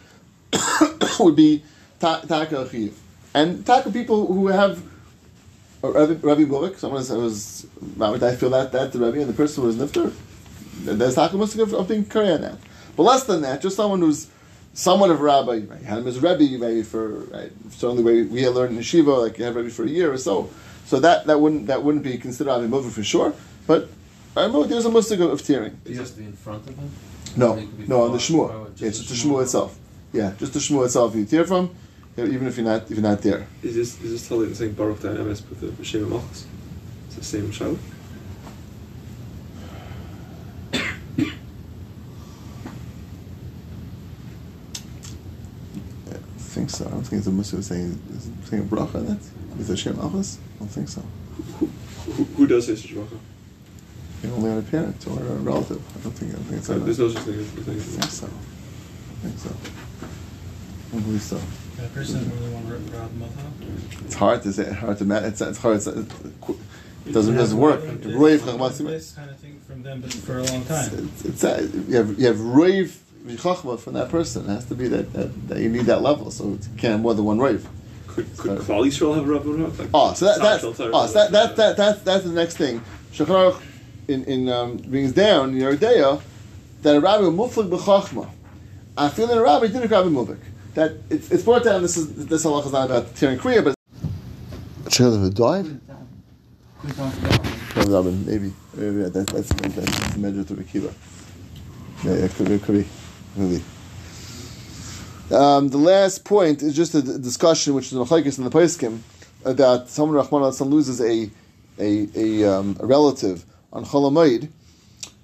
would 1.20 1.36
be 1.36 1.64
ta- 2.00 2.22
taka 2.22 2.70
chiv, 2.70 3.00
and 3.34 3.66
taka 3.66 3.92
people 3.92 4.28
who 4.28 4.48
have. 4.48 4.84
a 5.84 5.92
Rabbi, 5.92 6.14
Rabbi 6.22 6.42
Muvik, 6.42 6.78
someone 6.78 7.04
says, 7.04 7.18
was, 7.18 7.68
I 8.02 8.36
feel 8.36 8.50
that, 8.50 8.72
that 8.72 8.92
the 8.92 9.00
Rabbi 9.00 9.20
and 9.20 9.30
the 9.30 9.34
person 9.34 9.62
who 9.62 9.68
was 9.68 9.78
Nifter? 9.78 10.12
There's 10.82 11.16
taka 11.16 11.36
musik 11.38 11.62
of, 11.62 11.74
of 11.74 11.88
being 11.88 12.06
Korean 12.06 12.42
now. 12.42 12.58
But 12.96 13.04
less 13.04 13.24
than 13.26 13.42
that, 13.42 13.62
just 13.62 13.76
someone 13.76 14.02
who's 14.02 14.28
somewhat 14.78 15.10
of 15.10 15.20
a 15.20 15.24
rabbi, 15.24 15.58
right? 15.68 15.82
had 15.82 15.98
him 16.00 16.08
as 16.08 16.20
Rebbe 16.20 16.58
maybe 16.60 16.84
for 16.84 17.08
right? 17.36 17.52
certainly 17.72 18.04
we 18.04 18.24
we 18.36 18.44
had 18.44 18.54
learned 18.54 18.76
in 18.78 18.82
yeshiva 18.84 19.14
like 19.24 19.38
you 19.40 19.44
had 19.46 19.56
Rebbe 19.56 19.70
for 19.72 19.84
a 19.84 19.90
year 19.90 20.14
or 20.14 20.18
so. 20.18 20.50
So 20.86 21.00
that, 21.02 21.26
that 21.28 21.42
wouldn't 21.42 21.68
that 21.68 21.84
wouldn't 21.84 22.04
be 22.04 22.18
considered 22.18 22.52
Rabbi 22.52 22.68
Mover 22.68 22.90
for 22.92 23.04
sure. 23.04 23.34
But 23.66 23.90
Rabbi 24.36 24.52
Mover, 24.54 24.68
there's 24.70 24.86
a 24.86 24.90
mustig 24.90 25.20
of, 25.20 25.32
of 25.32 25.42
tearing. 25.42 25.80
He 25.86 25.96
has 25.96 26.12
to 26.12 26.18
be 26.20 26.26
in 26.26 26.34
front 26.34 26.70
of 26.70 26.76
him? 26.78 26.90
No, 27.36 27.56
He 27.56 27.66
could 27.66 27.78
be 27.80 27.88
no, 27.88 28.04
on 28.04 28.12
the 28.14 28.20
far- 28.20 28.36
shmua. 28.38 28.48
far 28.50 28.58
Yeah, 28.58 28.64
oh, 28.64 28.88
it's 28.88 29.00
just 29.00 29.10
the 29.10 29.16
the 29.16 29.22
shmua 29.36 29.42
itself. 29.44 29.78
Yeah, 30.14 30.34
just 30.38 30.54
the 30.54 30.60
shmua 30.60 30.86
itself. 30.86 31.16
You 31.16 31.26
tear 31.26 31.46
from, 31.46 31.76
even 32.18 32.48
if 32.48 32.56
you're 32.58 32.66
not 32.66 32.84
if 32.84 32.92
you're 32.92 33.02
not 33.02 33.22
there. 33.22 33.48
Is 33.64 33.74
this 33.76 34.00
is 34.04 34.12
this 34.12 34.28
totally 34.30 34.48
the 34.50 34.56
same 34.56 34.74
Baruch 34.74 35.02
Dan 35.02 35.16
MS 35.28 35.42
with 35.50 35.60
the 35.78 35.84
Shem 35.84 36.08
Malchus? 36.10 36.46
It's 37.08 37.16
the 37.16 37.24
same 37.24 37.52
child. 37.52 37.80
I 46.10 46.14
think 46.40 46.67
so. 46.78 46.86
I 46.86 46.92
don't 46.92 47.04
think 47.04 47.20
it's 47.20 47.28
a 47.28 47.32
mustig 47.32 47.64
saying 47.64 48.00
saying 48.46 48.64
a 48.64 48.66
bracha 48.66 48.96
on 48.96 49.06
that. 49.08 49.20
Is 49.60 49.70
it 49.70 49.78
Shem 49.78 49.96
Achos? 49.96 50.38
I 50.38 50.60
don't 50.60 50.68
think 50.70 50.90
so. 50.90 51.02
Who, 52.06 52.24
who 52.24 52.48
does 52.48 52.68
this 52.68 52.86
bracha? 52.86 53.20
You're 54.24 54.34
only 54.34 54.52
on 54.52 54.58
a 54.60 54.62
parent 54.64 55.06
or 55.08 55.20
a 55.20 55.36
relative. 55.52 55.82
I 55.96 56.00
don't 56.04 56.12
think 56.14 56.32
I 56.32 56.36
don't 56.36 56.46
think 56.46 56.58
it's 56.60 56.70
Uh, 56.70 56.78
there's 56.80 57.00
no 57.00 57.10
such 57.10 57.24
thing 57.24 57.40
as 57.40 57.48
I 57.48 58.02
think 58.02 58.12
so. 58.12 58.28
I 58.28 59.28
think 59.28 59.40
so. 59.40 59.50
I 59.50 60.92
don't 60.94 61.02
believe 61.04 61.22
so. 61.22 61.40
That 61.78 61.94
person 61.94 62.16
has 62.20 62.28
more 62.28 62.40
than 62.40 62.54
one 62.54 62.70
Rav 62.72 62.94
Rav 62.94 63.16
Mother. 63.16 63.34
It's 64.06 64.16
hard 64.16 64.42
to 64.44 64.54
say. 64.54 64.72
Hard 64.74 64.98
to 65.00 65.06
ma- 65.06 65.18
It's, 65.18 65.42
it's 65.42 65.60
hard. 65.60 65.78
It's, 65.78 65.88
it 65.88 67.14
doesn't 67.14 67.36
doesn't 67.36 67.58
work. 67.58 67.82
Roiv. 67.82 68.40
This 68.88 69.14
kind 69.14 69.30
of 69.30 69.38
thing 69.38 69.60
from 69.68 69.84
them, 69.84 70.02
but 70.02 70.12
for 70.14 70.40
a 70.40 70.44
long 70.44 70.66
time. 70.66 70.90
It's, 70.94 71.26
it's 71.26 71.44
uh, 71.44 71.68
you 71.88 71.96
have 71.98 72.20
you 72.20 72.26
have 72.28 72.38
roiv 72.38 72.98
chachma 73.36 73.80
from 73.80 73.94
that 73.94 74.10
person. 74.10 74.50
It 74.50 74.54
has 74.54 74.66
to 74.66 74.76
be 74.76 74.88
that, 74.88 75.14
that, 75.14 75.48
that 75.50 75.60
you 75.60 75.70
need 75.70 75.86
that 75.86 76.02
level. 76.02 76.32
So 76.32 76.54
it 76.54 76.68
can't 76.78 76.94
have 76.94 77.00
more 77.02 77.14
than 77.14 77.26
one 77.26 77.38
roiv. 77.38 77.66
Could, 78.08 78.38
could 78.38 78.60
Klal 78.60 78.86
Yisrael 78.86 79.16
have 79.16 79.28
a 79.30 79.32
Rav 79.32 79.46
Rav? 79.46 79.80
Like, 79.80 79.90
Oh, 79.94 80.14
so 80.14 80.26
that, 80.26 80.40
that's 80.42 80.64
Seinfeld 80.64 80.92
oh, 80.94 81.08
so 81.08 81.14
that, 81.14 81.32
that, 81.32 81.56
that, 81.56 81.78
that's 81.78 82.02
that's 82.02 82.24
the 82.24 82.32
next 82.32 82.58
thing. 82.58 82.82
Shulchan 83.12 83.28
Aruch 83.28 83.62
in 84.08 84.24
in 84.26 84.50
um, 84.50 84.78
brings 84.78 85.12
down 85.12 85.50
in 85.52 85.58
Yeridea 85.58 86.22
that 86.82 86.96
a 86.96 87.00
rabbi 87.00 87.26
muflik 87.26 87.70
b'chachma. 87.70 88.30
I 88.98 89.10
feel 89.10 89.28
that 89.28 89.38
a 89.38 89.42
rabbi 89.42 89.68
didn't 89.68 89.92
rabbi 89.92 90.10
muvik. 90.10 90.40
that 90.74 90.94
it's, 91.10 91.30
it's 91.32 91.44
brought 91.44 91.64
down. 91.64 91.82
This 91.82 91.98
is 91.98 92.26
this 92.28 92.46
halacha 92.46 92.68
is 92.68 92.72
not 92.72 92.86
about 92.90 93.16
tearing 93.16 93.38
kriya, 93.38 93.64
but 93.64 93.76
a 94.86 94.90
child 94.90 95.20
who 95.20 95.30
died. 95.30 95.66
Maybe, 97.76 98.54
maybe 98.74 99.02
yeah, 99.02 99.10
that, 99.10 99.28
that's 99.28 99.50
that's 99.50 100.14
the 100.14 100.20
measure 100.20 100.44
to 100.44 100.54
the 100.56 100.64
kiva. 100.64 100.94
Yeah, 102.04 102.12
it 102.14 102.32
could, 102.32 102.50
it 102.52 102.62
could 102.64 102.76
be, 102.76 102.88
Um, 105.30 105.70
the 105.70 105.78
last 105.78 106.26
point 106.26 106.64
is 106.64 106.76
just 106.76 106.96
a 106.96 107.02
discussion, 107.02 107.74
which 107.74 107.88
is 107.88 107.94
in 107.94 108.00
the 108.00 108.06
Chaykis 108.06 108.38
and 108.38 108.48
the 108.48 108.58
Paiskim, 108.58 109.00
about 109.46 109.90
someone 109.90 110.18
Rahman 110.18 110.52
loses 110.70 111.02
a 111.02 111.30
a, 111.80 112.08
a, 112.16 112.44
um, 112.44 112.76
a 112.80 112.86
relative 112.86 113.46
on 113.72 113.86
Chol 113.86 114.10
Hamoed. 114.12 114.50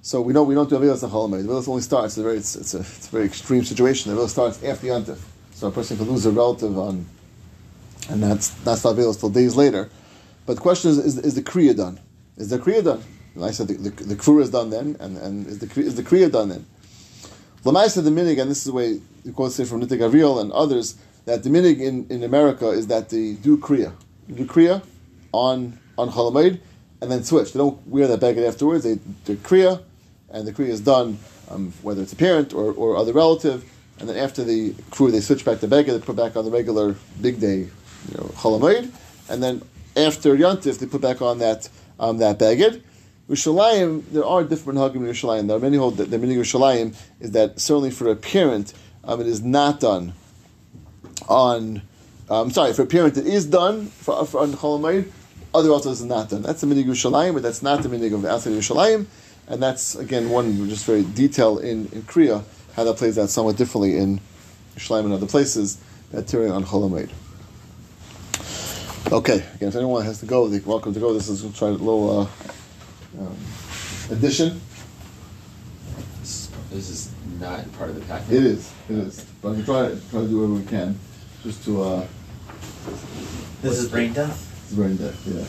So 0.01 0.21
we 0.21 0.33
know 0.33 0.43
we 0.43 0.53
don't 0.53 0.69
do 0.69 0.75
Aveilus 0.77 1.03
on 1.03 1.09
Cholamayid. 1.09 1.45
Aveilus 1.45 1.67
only 1.67 1.81
starts. 1.81 2.13
It's 2.13 2.17
a 2.17 2.23
very 2.23 2.37
it's, 2.37 2.55
it's, 2.55 2.73
a, 2.73 2.79
it's 2.79 3.07
a 3.07 3.11
very 3.11 3.25
extreme 3.25 3.63
situation. 3.63 4.13
Aveilus 4.13 4.29
starts 4.29 4.61
after 4.63 4.87
Yantif. 4.87 5.19
So 5.53 5.67
a 5.67 5.71
person 5.71 5.97
can 5.97 6.09
lose 6.09 6.25
a 6.25 6.31
relative 6.31 6.77
on, 6.77 7.05
and 8.09 8.21
that's 8.21 8.49
that's 8.49 8.83
not 8.83 8.95
Aveilus 8.95 9.19
till 9.19 9.29
days 9.29 9.55
later. 9.55 9.89
But 10.45 10.55
the 10.55 10.61
question 10.61 10.91
is: 10.91 10.97
Is, 10.99 11.17
is 11.19 11.35
the 11.35 11.41
kriya 11.41 11.75
done? 11.75 11.99
Is 12.37 12.49
the 12.49 12.59
kriya 12.59 12.83
done? 12.83 13.01
And 13.35 13.45
I 13.45 13.51
said 13.51 13.67
the, 13.67 13.75
the, 13.75 14.15
the 14.15 14.39
is 14.39 14.49
done 14.51 14.69
then, 14.69 14.95
and, 14.99 15.17
and 15.17 15.47
is 15.47 15.59
the 15.59 15.81
is 15.81 15.95
the 15.95 16.03
kriya 16.03 16.31
done 16.31 16.49
then? 16.49 16.65
Lamaisa 17.63 18.03
the 18.03 18.09
minig, 18.09 18.41
and 18.41 18.51
this 18.51 18.57
is 18.57 18.65
the 18.65 18.73
way 18.73 18.99
you 19.23 19.31
quote 19.31 19.53
say 19.53 19.63
from 19.63 19.81
Nitei 19.81 19.97
Gavriel 19.97 20.41
and 20.41 20.51
others 20.51 20.95
that 21.23 21.43
the 21.43 21.49
minig 21.49 21.79
in, 21.79 22.05
in 22.09 22.23
America 22.23 22.69
is 22.69 22.87
that 22.87 23.07
they 23.07 23.33
do 23.33 23.57
kriya, 23.57 23.93
do 24.33 24.45
kriya 24.45 24.83
on 25.31 25.79
on 25.97 26.09
Chol 26.09 26.33
Hamoed, 26.33 26.59
and 26.99 27.09
then 27.09 27.23
switch. 27.23 27.53
They 27.53 27.59
don't 27.59 27.85
wear 27.87 28.07
that 28.09 28.19
baggage 28.19 28.43
afterwards. 28.43 28.83
They 28.83 28.99
do 29.23 29.37
kriya, 29.37 29.81
and 30.29 30.45
the 30.45 30.51
kriya 30.51 30.67
is 30.67 30.81
done 30.81 31.19
um, 31.49 31.71
whether 31.83 32.01
it's 32.01 32.11
a 32.11 32.17
parent 32.17 32.53
or, 32.53 32.73
or 32.73 32.97
other 32.97 33.13
relative, 33.13 33.63
and 33.97 34.09
then 34.09 34.17
after 34.17 34.43
the 34.43 34.75
crew 34.91 35.09
they 35.09 35.21
switch 35.21 35.45
back 35.45 35.59
the 35.59 35.67
baggage, 35.67 35.93
they 35.93 36.05
put 36.05 36.17
back 36.17 36.35
on 36.35 36.43
the 36.43 36.51
regular 36.51 36.97
big 37.21 37.39
day, 37.39 37.59
you 37.59 38.17
know, 38.17 38.25
Chol 38.35 38.59
Hamoed, 38.59 38.91
and 39.29 39.41
then 39.41 39.61
after 39.95 40.35
Yantif 40.35 40.79
they 40.79 40.85
put 40.85 40.99
back 40.99 41.21
on 41.21 41.39
that 41.39 41.69
um, 41.97 42.17
that 42.17 42.39
baggage. 42.39 42.83
Yerushalayim, 43.29 44.03
there 44.11 44.25
are 44.25 44.43
different 44.43 44.79
hagim 44.79 44.95
in 44.95 45.03
Yerushalayim. 45.03 45.47
There 45.47 45.55
are 45.55 45.59
many 45.59 45.77
hold 45.77 45.97
that 45.97 46.11
the 46.11 46.17
meaning 46.17 46.39
of 46.39 46.45
Yerushalayim 46.45 46.95
is 47.21 47.31
that 47.31 47.59
certainly 47.59 47.89
for 47.89 48.09
a 48.09 48.15
parent, 48.15 48.73
um, 49.05 49.21
it 49.21 49.27
is 49.27 49.41
not 49.41 49.79
done 49.79 50.13
on. 51.29 51.81
I'm 52.29 52.51
sorry, 52.51 52.73
for 52.73 52.81
a 52.81 52.85
parent 52.85 53.17
it 53.17 53.27
is 53.27 53.45
done 53.45 53.87
for, 53.87 54.25
for 54.25 54.41
on 54.41 54.53
Chol 54.53 54.79
Hamoed. 54.79 55.11
Other 55.53 55.69
relatives 55.69 56.01
is 56.01 56.05
not 56.05 56.29
done. 56.29 56.41
That's 56.41 56.61
the 56.61 56.67
meaning 56.67 56.89
of 56.89 56.95
Yerushalayim, 56.95 57.33
but 57.33 57.43
that's 57.43 57.61
not 57.61 57.83
the 57.83 57.89
meaning 57.89 58.11
of 58.13 58.25
outside 58.25 58.53
Yerushalayim. 58.53 59.05
And 59.47 59.61
that's 59.61 59.95
again 59.95 60.29
one 60.29 60.67
just 60.67 60.85
very 60.85 61.03
detail 61.03 61.59
in 61.59 61.87
in 61.87 62.03
Kriya 62.03 62.43
how 62.75 62.83
that 62.83 62.97
plays 62.97 63.17
out 63.17 63.29
somewhat 63.29 63.55
differently 63.55 63.97
in 63.97 64.19
Yerushalayim 64.75 65.05
and 65.05 65.13
other 65.13 65.27
places 65.27 65.77
that 66.11 66.27
tearing 66.27 66.51
on 66.51 66.65
Chol 66.65 66.89
Hamoed. 66.89 67.11
Okay, 69.11 69.45
again, 69.55 69.69
if 69.69 69.75
anyone 69.75 70.03
has 70.03 70.19
to 70.21 70.25
go, 70.25 70.47
they're 70.47 70.61
welcome 70.65 70.93
to 70.93 70.99
go. 70.99 71.13
This 71.13 71.29
is 71.29 71.41
try 71.57 71.67
a 71.67 71.71
little 71.71 72.21
uh, 72.21 72.27
um, 73.19 73.35
addition. 74.11 74.59
This 76.71 76.89
is 76.89 77.11
not 77.39 77.71
part 77.73 77.89
of 77.91 77.95
the 77.95 78.01
package. 78.01 78.33
It 78.33 78.45
is, 78.45 78.71
it 78.89 78.97
is. 78.97 79.25
But 79.41 79.53
we 79.55 79.63
try 79.63 79.89
to 79.89 80.01
try 80.09 80.21
to 80.21 80.27
do 80.27 80.37
whatever 80.39 80.53
we 80.55 80.65
can, 80.65 80.97
just 81.43 81.63
to. 81.65 81.83
Uh, 81.83 82.07
This 83.61 83.77
is 83.79 83.89
brain 83.89 84.11
death. 84.13 84.63
it's 84.65 84.73
brain 84.73 84.95
death, 84.97 85.21
yeah. 85.27 85.43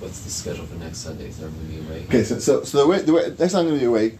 What's 0.00 0.20
the 0.20 0.30
schedule 0.30 0.66
for 0.66 0.76
next 0.76 0.98
Sunday? 0.98 1.28
Is 1.28 1.42
everybody 1.42 1.78
away? 1.80 2.04
Okay, 2.04 2.22
so 2.24 2.38
so, 2.38 2.62
so 2.64 2.78
the 2.82 2.86
way 2.86 3.02
the 3.02 3.12
way 3.12 3.34
next 3.38 3.52
time 3.52 3.60
I'm 3.62 3.66
going 3.68 3.74
to 3.74 3.80
be 3.80 3.86
away. 3.86 4.18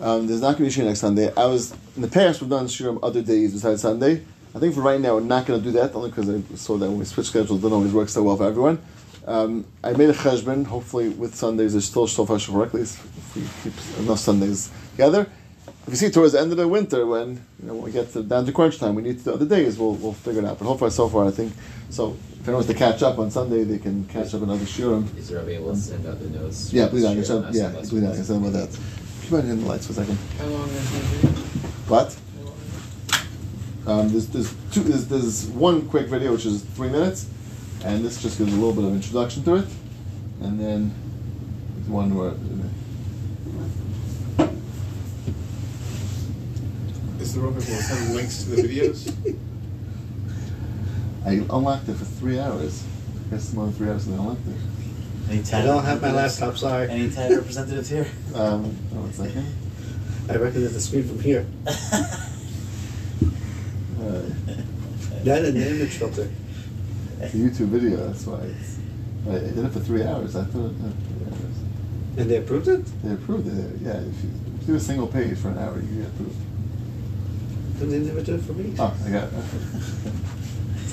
Um, 0.00 0.26
there's 0.26 0.40
not 0.40 0.58
going 0.58 0.68
to 0.68 0.76
be 0.76 0.82
shiur 0.82 0.86
next 0.86 1.00
Sunday. 1.00 1.32
I 1.36 1.46
was 1.46 1.72
in 1.94 2.02
the 2.02 2.08
past 2.08 2.40
we've 2.40 2.50
done 2.50 2.66
shiur 2.66 2.98
other 3.02 3.22
days 3.22 3.52
besides 3.52 3.82
Sunday. 3.82 4.22
I 4.54 4.58
think 4.58 4.74
for 4.74 4.80
right 4.82 5.00
now 5.00 5.14
we're 5.14 5.20
not 5.20 5.46
going 5.46 5.60
to 5.60 5.64
do 5.64 5.70
that 5.78 5.94
only 5.94 6.10
because 6.10 6.28
I 6.28 6.40
saw 6.56 6.76
that 6.78 6.88
when 6.88 6.98
we 6.98 7.04
switch 7.04 7.26
schedules, 7.28 7.60
it 7.60 7.62
doesn't 7.62 7.72
always 7.76 7.92
work 7.92 8.08
so 8.08 8.22
well 8.24 8.36
for 8.36 8.44
everyone. 8.46 8.78
Um, 9.26 9.64
I 9.82 9.92
made 9.92 10.10
a 10.10 10.12
cheshbon. 10.12 10.66
Hopefully, 10.66 11.08
with 11.08 11.34
Sundays, 11.34 11.72
there's 11.72 11.86
still 11.86 12.06
shofar 12.06 12.38
correctly 12.38 12.82
if 12.82 13.34
we 13.36 13.42
keep 13.62 13.98
enough 14.00 14.18
Sundays 14.18 14.70
together. 14.92 15.26
If 15.86 15.90
you 15.90 15.96
see 15.96 16.10
towards 16.10 16.32
the 16.32 16.40
end 16.40 16.50
of 16.50 16.56
the 16.58 16.68
winter, 16.68 17.06
when 17.06 17.42
you 17.60 17.66
know 17.68 17.74
when 17.74 17.84
we 17.84 17.90
get 17.92 18.12
to, 18.12 18.22
down 18.22 18.44
to 18.46 18.52
crunch 18.52 18.78
time, 18.78 18.94
we 18.94 19.02
need 19.02 19.18
to 19.18 19.24
do 19.24 19.32
other 19.34 19.46
days. 19.46 19.78
We'll 19.78 19.94
we'll 19.94 20.12
figure 20.12 20.40
it 20.42 20.46
out. 20.46 20.58
But 20.58 20.66
hopefully, 20.66 20.90
so 20.90 21.08
far, 21.08 21.26
I 21.26 21.30
think 21.30 21.52
so. 21.90 22.16
If 22.32 22.48
anyone 22.48 22.54
wants 22.56 22.68
to 22.68 22.74
catch 22.74 23.02
up 23.02 23.18
on 23.18 23.30
Sunday, 23.30 23.64
they 23.64 23.78
can 23.78 24.04
catch 24.06 24.34
up 24.34 24.42
another 24.42 24.64
shiurim. 24.66 25.16
Is 25.16 25.28
there 25.30 25.48
able 25.48 25.70
to 25.72 25.76
send 25.78 26.06
out 26.06 26.20
the 26.20 26.28
notes? 26.28 26.72
Yeah, 26.72 26.88
please, 26.88 27.04
I 27.06 27.08
can 27.14 27.16
Share 27.16 27.24
send. 27.24 27.44
us 27.46 27.56
Yeah, 27.56 27.68
last 27.68 27.88
please, 27.90 28.04
I 28.04 28.06
week? 28.08 28.14
can 28.16 28.24
send 28.24 28.44
them 28.44 28.52
with 28.52 28.52
that. 28.54 28.78
Keep 29.22 29.32
on 29.32 29.40
in 29.50 29.60
the 29.62 29.66
lights 29.66 29.86
for 29.86 29.92
a 29.92 29.96
second. 29.96 30.18
How 30.38 30.44
long 30.46 30.68
is 30.68 30.90
the 30.92 30.98
video? 30.98 31.30
What? 31.88 32.16
Um, 33.86 34.08
there's, 34.10 34.26
there's 34.28 34.54
two. 34.72 34.80
There's, 34.82 35.06
there's 35.08 35.46
one 35.48 35.88
quick 35.88 36.06
video 36.08 36.32
which 36.32 36.46
is 36.46 36.62
three 36.62 36.88
minutes, 36.90 37.26
and 37.84 38.04
this 38.04 38.20
just 38.22 38.38
gives 38.38 38.52
a 38.52 38.56
little 38.56 38.72
bit 38.72 38.84
of 38.84 38.94
introduction 38.94 39.44
to 39.44 39.56
it, 39.56 39.66
and 40.42 40.58
then 40.58 40.92
there's 41.76 41.88
one 41.88 42.14
where. 42.14 42.32
Is 47.20 47.34
the 47.34 47.40
Robert 47.40 47.56
will 47.56 47.62
send 47.62 48.14
links 48.14 48.42
to 48.44 48.50
the 48.50 48.62
videos? 48.62 49.14
I 51.26 51.30
unlocked 51.54 51.88
it 51.88 51.94
for 51.96 52.04
three 52.04 52.38
hours. 52.38 52.84
I 53.26 53.30
guess 53.34 53.52
more 53.54 53.64
than 53.66 53.74
three 53.74 53.88
hours 53.88 54.06
and 54.06 54.16
I 54.16 54.18
unlocked 54.22 54.46
it. 54.46 55.30
Any 55.30 55.40
I 55.52 55.64
don't 55.64 55.82
have 55.84 56.02
my 56.02 56.08
representatives? 56.12 56.40
laptop, 56.40 56.58
sorry. 56.58 56.90
Any 56.90 57.10
TAG 57.10 57.30
representatives 57.30 57.88
here? 57.88 58.06
Um, 58.34 58.76
oh, 58.92 59.00
one 59.00 59.12
second. 59.12 59.46
I 60.28 60.36
recognize 60.36 60.74
the 60.74 60.80
screen 60.80 61.04
from 61.08 61.20
here. 61.20 61.46
Uh, 64.04 64.20
That 65.24 65.44
and 65.46 65.56
the 65.56 65.66
image 65.70 65.92
filter. 65.96 66.28
It's 67.24 67.34
a 67.34 67.36
YouTube 67.38 67.68
video. 67.68 67.96
That's 68.06 68.26
why. 68.26 68.40
It's, 68.40 68.78
I 69.26 69.32
did 69.32 69.58
it 69.58 69.72
for 69.72 69.80
three 69.80 70.02
hours. 70.02 70.36
I 70.36 70.44
thought 70.44 70.70
it 70.70 70.76
three 70.76 71.26
hours. 71.26 71.56
And 72.16 72.30
they 72.30 72.36
approved 72.36 72.68
it? 72.68 72.84
They 73.02 73.14
approved 73.14 73.46
it. 73.48 73.80
Yeah, 73.80 74.00
if 74.00 74.22
you 74.22 74.30
do 74.66 74.74
a 74.74 74.80
single 74.80 75.06
page 75.06 75.38
for 75.38 75.48
an 75.48 75.58
hour, 75.58 75.80
you 75.80 76.02
get 76.02 76.08
approved. 76.08 76.36
Then 77.78 77.90
they 77.90 77.98
never 78.00 78.22
do 78.22 78.34
it 78.36 78.42
for 78.42 78.52
me. 78.52 78.74
Oh, 78.78 78.94
I 79.04 79.10
got 79.10 79.24
it. 79.24 79.30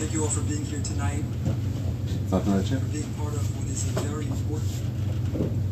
Thank 0.02 0.14
you 0.14 0.24
all 0.24 0.30
for 0.30 0.42
being 0.42 0.66
here 0.66 0.82
tonight, 0.82 1.24
It's 1.46 2.32
not 2.32 2.44
the 2.44 2.52
right 2.52 2.66
for 2.66 2.80
being 2.92 3.14
part 3.14 3.34
of 3.34 3.58
what 3.58 3.68
is 3.70 3.86
a 3.96 4.00
very 4.02 4.26
important 4.26 5.71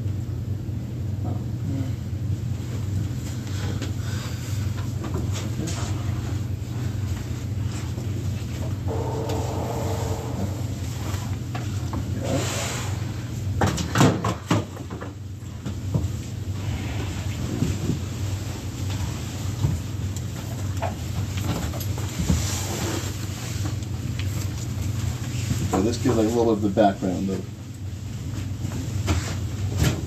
this 25.90 26.04
gives 26.04 26.18
like 26.18 26.28
a 26.28 26.30
little 26.30 26.54
bit 26.54 26.54
of 26.54 26.62
the 26.62 26.70
background 26.70 27.30
of. 27.32 27.42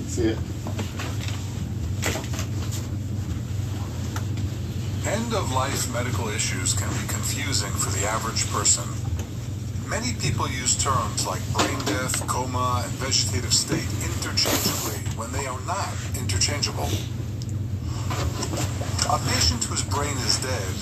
See 0.07 0.31
it? 0.31 0.37
End 5.05 5.33
of 5.35 5.51
life 5.51 5.91
medical 5.93 6.29
issues 6.29 6.71
can 6.71 6.87
be 6.87 7.05
confusing 7.11 7.71
for 7.71 7.91
the 7.99 8.07
average 8.07 8.49
person. 8.49 8.87
Many 9.89 10.13
people 10.23 10.47
use 10.47 10.81
terms 10.81 11.27
like 11.27 11.43
brain 11.51 11.77
death, 11.83 12.25
coma, 12.27 12.83
and 12.85 12.93
vegetative 12.93 13.53
state 13.53 13.83
interchangeably 14.07 15.03
when 15.19 15.33
they 15.33 15.45
are 15.47 15.59
not 15.67 15.91
interchangeable. 16.15 16.87
A 19.11 19.19
patient 19.35 19.65
whose 19.65 19.83
brain 19.83 20.15
is 20.23 20.39
dead 20.39 20.75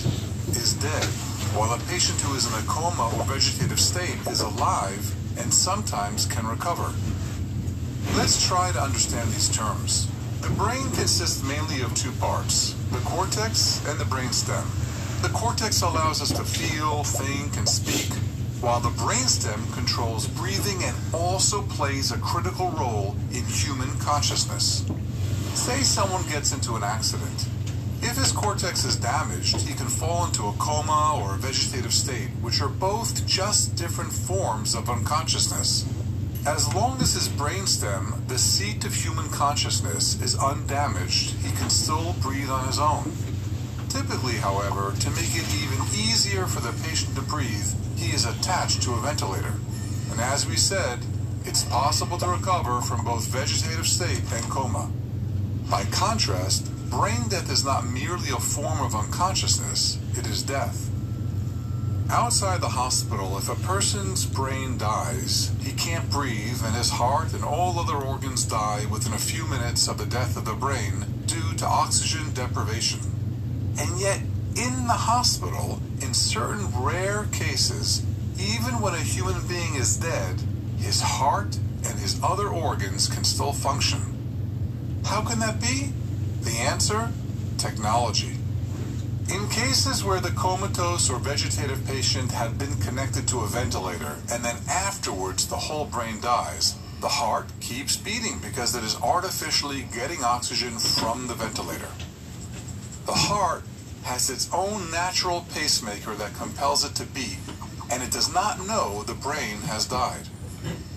is 0.54 0.76
dead, 0.76 1.10
while 1.54 1.74
a 1.74 1.80
patient 1.90 2.20
who 2.22 2.34
is 2.36 2.48
in 2.48 2.54
a 2.54 2.66
coma 2.66 3.12
or 3.18 3.26
vegetative 3.26 3.80
state 3.80 4.16
is 4.28 4.40
alive 4.40 5.14
and 5.38 5.54
sometimes 5.54 6.26
can 6.26 6.48
recover. 6.48 6.94
Let's 8.16 8.48
try 8.48 8.72
to 8.72 8.82
understand 8.82 9.30
these 9.32 9.50
terms. 9.50 10.08
The 10.42 10.50
brain 10.52 10.84
consists 10.92 11.44
mainly 11.44 11.82
of 11.82 11.94
two 11.94 12.12
parts 12.14 12.74
the 12.92 13.00
cortex 13.00 13.86
and 13.88 14.00
the 14.00 14.06
brainstem. 14.06 14.64
The 15.22 15.30
cortex 15.30 15.82
allows 15.82 16.22
us 16.22 16.32
to 16.32 16.44
feel, 16.44 17.04
think, 17.04 17.58
and 17.58 17.68
speak, 17.68 18.12
while 18.62 18.80
the 18.80 18.90
brainstem 18.90 19.74
controls 19.74 20.28
breathing 20.28 20.84
and 20.84 20.96
also 21.14 21.62
plays 21.64 22.12
a 22.12 22.18
critical 22.18 22.70
role 22.72 23.16
in 23.32 23.44
human 23.46 23.90
consciousness. 24.00 24.86
Say 25.54 25.82
someone 25.82 26.24
gets 26.30 26.54
into 26.54 26.76
an 26.76 26.84
accident. 26.84 27.46
If 28.12 28.18
his 28.18 28.34
cortex 28.34 28.84
is 28.84 28.98
damaged, 28.98 29.62
he 29.62 29.74
can 29.74 29.88
fall 29.88 30.26
into 30.26 30.44
a 30.44 30.54
coma 30.60 31.18
or 31.24 31.36
a 31.36 31.38
vegetative 31.38 31.94
state, 31.94 32.28
which 32.42 32.60
are 32.60 32.68
both 32.68 33.26
just 33.26 33.78
different 33.78 34.12
forms 34.12 34.76
of 34.76 34.90
unconsciousness. 34.90 35.86
As 36.46 36.76
long 36.76 37.00
as 37.00 37.14
his 37.14 37.30
brainstem, 37.30 38.28
the 38.28 38.38
seat 38.38 38.84
of 38.84 38.94
human 38.94 39.30
consciousness, 39.30 40.22
is 40.22 40.38
undamaged, 40.38 41.38
he 41.38 41.56
can 41.56 41.70
still 41.70 42.14
breathe 42.20 42.50
on 42.50 42.68
his 42.68 42.80
own. 42.80 43.14
Typically, 43.88 44.36
however, 44.36 44.94
to 45.00 45.10
make 45.12 45.32
it 45.32 45.48
even 45.64 45.82
easier 45.96 46.48
for 46.48 46.60
the 46.60 46.78
patient 46.86 47.16
to 47.16 47.22
breathe, 47.22 47.72
he 47.96 48.12
is 48.12 48.26
attached 48.26 48.82
to 48.84 48.92
a 48.92 49.00
ventilator. 49.00 49.54
And 50.12 50.20
as 50.20 50.46
we 50.46 50.58
said, 50.58 51.00
it's 51.46 51.64
possible 51.64 52.18
to 52.18 52.28
recover 52.28 52.82
from 52.82 53.06
both 53.06 53.28
vegetative 53.28 53.88
state 53.88 54.22
and 54.34 54.44
coma. 54.52 54.92
By 55.70 55.86
contrast, 55.86 56.70
brain 56.92 57.30
death 57.30 57.50
is 57.50 57.64
not 57.64 57.88
merely 57.88 58.30
a 58.30 58.40
form 58.40 58.82
of 58.82 58.94
unconsciousness, 58.94 59.98
it 60.18 60.28
is 60.28 60.44
death. 60.44 60.90
Outside 62.12 62.60
the 62.60 62.68
hospital, 62.68 63.38
if 63.38 63.48
a 63.48 63.56
person's 63.56 64.26
brain 64.26 64.78
dies, 64.78 65.54
he 65.62 65.72
can't 65.72 66.12
breathe 66.12 66.60
and 66.66 66.76
his 66.76 66.90
heart 66.90 67.34
and 67.34 67.46
all 67.46 67.80
other 67.80 67.96
organs 67.96 68.44
die 68.44 68.86
within 68.92 69.14
a 69.14 69.18
few 69.18 69.48
minutes 69.48 69.88
of 69.88 69.98
the 69.98 70.06
death 70.06 70.36
of 70.36 70.44
the 70.44 70.54
brain 70.54 71.06
due 71.26 71.54
to 71.56 71.66
oxygen 71.66 72.34
deprivation. 72.34 73.00
And 73.80 73.98
yet, 73.98 74.20
in 74.58 74.88
the 74.88 75.00
hospital, 75.08 75.80
in 76.02 76.14
certain 76.14 76.68
rare 76.84 77.28
cases, 77.32 78.04
even 78.38 78.82
when 78.82 78.94
a 78.94 79.00
human 79.00 79.48
being 79.48 79.76
is 79.76 79.96
dead, 79.96 80.42
his 80.78 81.00
heart 81.02 81.56
and 81.86 81.98
his 81.98 82.22
other 82.22 82.50
organs 82.50 83.08
can 83.08 83.24
still 83.24 83.54
function. 83.54 84.02
How 85.06 85.22
can 85.22 85.40
that 85.40 85.62
be? 85.62 85.94
The 86.42 86.58
answer? 86.58 87.12
Technology. 87.58 88.38
In 89.30 89.48
cases 89.50 90.04
where 90.04 90.20
the 90.20 90.32
comatose 90.32 91.10
or 91.10 91.20
vegetative 91.20 91.86
patient 91.86 92.32
had 92.32 92.58
been 92.58 92.76
connected 92.82 93.28
to 93.30 93.42
a 93.42 93.48
ventilator 93.48 94.18
and 94.32 94.44
then 94.44 94.58
afterwards 94.68 95.48
the 95.48 95.56
whole 95.56 95.86
brain 95.86 96.20
dies, 96.20 96.76
the 97.00 97.08
heart 97.08 97.48
keeps 97.60 97.96
beating 97.96 98.40
because 98.40 98.76
it 98.76 98.84
is 98.84 99.00
artificially 99.02 99.88
getting 99.94 100.24
oxygen 100.24 100.78
from 100.78 101.28
the 101.28 101.34
ventilator. 101.34 101.90
The 103.06 103.14
heart 103.14 103.64
has 104.04 104.30
its 104.30 104.52
own 104.52 104.92
natural 104.92 105.46
pacemaker 105.54 106.14
that 106.16 106.34
compels 106.36 106.84
it 106.84 106.96
to 106.96 107.06
beat, 107.06 107.38
and 107.92 108.04
it 108.04 108.12
does 108.12 108.34
not 108.34 108.66
know 108.68 109.04
the 109.04 109.14
brain 109.14 109.58
has 109.62 109.86
died. 109.86 110.28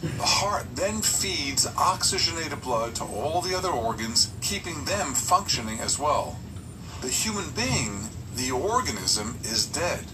The 0.04 0.22
heart 0.22 0.66
then 0.76 1.00
feeds 1.00 1.66
oxygenated 1.78 2.60
blood 2.60 2.94
to 2.96 3.04
all 3.04 3.40
the 3.40 3.54
other 3.54 3.70
organs, 3.70 4.30
keeping 4.42 4.84
them 4.84 5.14
functioning 5.14 5.80
as 5.80 5.98
well. 5.98 6.38
The 7.00 7.08
human 7.08 7.48
being, 7.52 8.10
the 8.36 8.50
organism, 8.50 9.38
is 9.44 9.64
dead, 9.64 10.04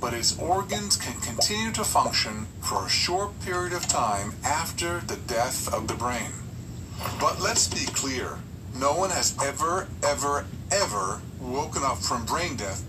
but 0.00 0.12
its 0.12 0.38
organs 0.38 0.98
can 0.98 1.18
continue 1.22 1.72
to 1.72 1.84
function 1.84 2.46
for 2.60 2.84
a 2.84 2.90
short 2.90 3.40
period 3.40 3.72
of 3.72 3.88
time 3.88 4.34
after 4.44 5.00
the 5.00 5.16
death 5.16 5.72
of 5.72 5.88
the 5.88 5.94
brain. 5.94 6.30
But 7.18 7.40
let's 7.40 7.68
be 7.68 7.90
clear 7.92 8.40
no 8.74 8.96
one 8.96 9.08
has 9.08 9.34
ever, 9.42 9.88
ever, 10.02 10.44
ever 10.70 11.22
woken 11.40 11.84
up 11.84 11.96
from 11.96 12.26
brain 12.26 12.56
death. 12.56 12.84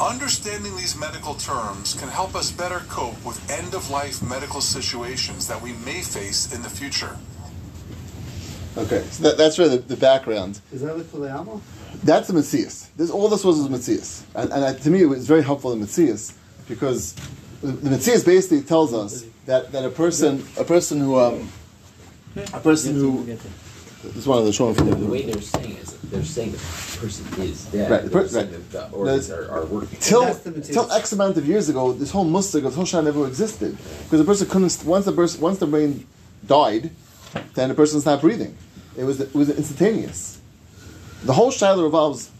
Understanding 0.00 0.76
these 0.76 0.94
medical 0.98 1.34
terms 1.34 1.94
can 1.94 2.08
help 2.08 2.34
us 2.34 2.50
better 2.50 2.80
cope 2.88 3.24
with 3.24 3.40
end 3.50 3.74
of 3.74 3.88
life 3.88 4.22
medical 4.22 4.60
situations 4.60 5.48
that 5.48 5.60
we 5.60 5.72
may 5.72 6.02
face 6.02 6.54
in 6.54 6.62
the 6.62 6.68
future. 6.68 7.16
Okay, 8.76 9.02
so 9.10 9.22
that, 9.22 9.38
that's 9.38 9.58
really 9.58 9.78
the, 9.78 9.82
the 9.82 9.96
background. 9.96 10.60
Is 10.70 10.82
that 10.82 10.94
with 10.94 11.10
Kuleyama? 11.10 11.62
That's 12.04 12.28
the 12.28 12.34
Matthias. 12.34 12.90
This, 12.96 13.10
all 13.10 13.28
this 13.28 13.42
was 13.42 13.56
was 13.56 13.70
Matthias. 13.70 14.26
And, 14.34 14.52
and 14.52 14.64
uh, 14.64 14.74
to 14.74 14.90
me, 14.90 15.00
it 15.00 15.06
was 15.06 15.26
very 15.26 15.42
helpful 15.42 15.72
in 15.72 15.80
Matthias 15.80 16.36
because 16.68 17.14
the, 17.62 17.68
the 17.68 17.88
Matthias 17.88 18.22
basically 18.22 18.60
tells 18.62 18.92
us 18.92 19.24
that, 19.46 19.72
that 19.72 19.84
a 19.86 19.90
person 19.90 20.44
a 20.58 20.64
person 20.64 21.00
who 21.00 21.18
um, 21.18 21.48
a 22.52 22.60
person 22.60 22.94
who 22.94 23.24
this 23.24 24.16
is 24.16 24.26
one 24.26 24.38
of 24.38 24.44
the 24.44 24.52
showing 24.52 24.74
The, 24.74 24.84
the 24.84 25.06
way 25.06 25.22
they're 25.22 25.40
saying 25.40 25.72
it 25.72 25.82
is 25.82 25.92
that 25.92 25.95
they're 26.10 26.24
saying 26.24 26.52
the 26.52 26.58
person 26.98 27.24
is 27.42 27.64
dead. 27.66 27.90
Right, 27.90 28.02
the 28.04 28.08
They're 28.08 28.22
per- 28.22 28.28
saying 28.28 28.50
that 28.50 28.70
the 28.70 28.88
organs 28.90 29.28
There's- 29.28 29.48
are, 29.48 29.52
are 29.62 29.66
working. 29.66 29.98
till 30.00 30.34
till 30.62 30.90
X 30.92 31.12
amount 31.12 31.36
of 31.36 31.46
years 31.46 31.68
ago, 31.68 31.92
this 31.92 32.10
whole 32.10 32.26
mustig, 32.26 32.62
this 32.62 32.74
whole 32.74 32.84
shah 32.84 33.00
never 33.00 33.26
existed 33.26 33.76
because 34.04 34.18
the 34.20 34.24
person 34.24 34.48
couldn't. 34.48 34.84
Once 34.84 35.04
the 35.04 35.12
person, 35.12 35.40
once 35.40 35.58
the 35.58 35.66
brain 35.66 36.06
died, 36.46 36.90
then 37.54 37.68
the 37.68 37.74
person's 37.74 38.04
not 38.06 38.20
breathing. 38.20 38.56
It 38.96 39.04
was 39.04 39.20
it 39.20 39.34
was 39.34 39.50
instantaneous. 39.50 40.38
The 41.24 41.32
whole 41.32 41.50
shaila 41.50 41.82
revolves 41.82 42.30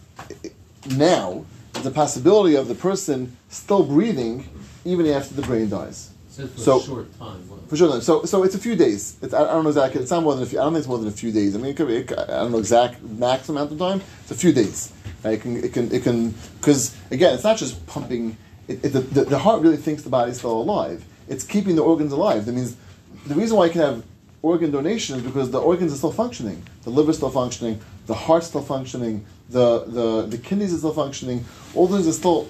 now 0.95 1.45
is 1.75 1.83
the 1.83 1.91
possibility 1.91 2.55
of 2.55 2.67
the 2.67 2.75
person 2.75 3.35
still 3.49 3.83
breathing 3.83 4.47
even 4.85 5.05
after 5.07 5.33
the 5.35 5.41
brain 5.41 5.69
dies. 5.69 6.09
Said 6.37 6.51
for 6.51 6.59
So- 6.59 6.79
a 6.79 6.83
short 6.83 7.17
time. 7.17 7.49
What? 7.49 7.67
For 7.67 7.75
sure. 7.75 7.99
So, 7.99 8.23
so 8.25 8.43
it's 8.43 8.53
a 8.53 8.59
few 8.59 8.75
days. 8.75 9.17
It's, 9.23 9.33
I, 9.33 9.41
I 9.41 9.53
don't 9.53 9.63
know 9.63 9.69
exactly. 9.69 10.01
It's 10.01 10.11
not 10.11 10.21
more 10.21 10.35
than 10.35 10.43
a 10.43 10.45
few. 10.45 10.59
I 10.59 10.63
don't 10.65 10.73
think 10.73 10.81
it's 10.81 10.87
more 10.87 10.99
than 10.99 11.07
a 11.07 11.11
few 11.11 11.31
days. 11.31 11.55
I 11.55 11.57
mean, 11.57 11.71
it 11.71 11.77
could 11.77 11.87
be. 11.87 11.95
It, 11.95 12.11
I 12.11 12.25
don't 12.27 12.51
know 12.51 12.59
exact 12.59 13.01
max 13.01 13.49
amount 13.49 13.71
of 13.71 13.79
time. 13.79 14.01
It's 14.21 14.29
a 14.29 14.35
few 14.35 14.53
days. 14.53 14.93
Right? 15.23 15.33
It 15.33 15.41
can. 15.41 15.63
It 15.63 15.73
can. 15.73 15.91
It 15.91 16.03
can. 16.03 16.35
Because 16.59 16.95
again, 17.09 17.33
it's 17.33 17.43
not 17.43 17.57
just 17.57 17.83
pumping. 17.87 18.37
It, 18.67 18.85
it, 18.85 18.89
the, 18.89 18.99
the, 18.99 19.23
the 19.25 19.39
heart 19.39 19.63
really 19.63 19.77
thinks 19.77 20.03
the 20.03 20.11
body's 20.11 20.37
still 20.37 20.61
alive. 20.61 21.03
It's 21.27 21.43
keeping 21.43 21.75
the 21.75 21.81
organs 21.81 22.11
alive. 22.11 22.45
That 22.45 22.53
means 22.53 22.77
the 23.25 23.33
reason 23.33 23.57
why 23.57 23.65
you 23.65 23.71
can 23.71 23.81
have 23.81 24.03
organ 24.43 24.69
donation 24.69 25.15
is 25.17 25.23
because 25.23 25.49
the 25.49 25.59
organs 25.59 25.91
are 25.91 25.97
still 25.97 26.11
functioning. 26.11 26.61
The 26.83 26.91
liver's 26.91 27.17
still 27.17 27.31
functioning. 27.31 27.81
The 28.05 28.13
heart's 28.13 28.45
still 28.45 28.61
functioning. 28.61 29.25
The 29.49 29.85
the, 29.85 30.27
the 30.27 30.37
kidneys 30.37 30.71
are 30.71 30.77
still 30.77 30.93
functioning. 30.93 31.45
All 31.73 31.87
those 31.87 32.07
are 32.07 32.13
still. 32.13 32.47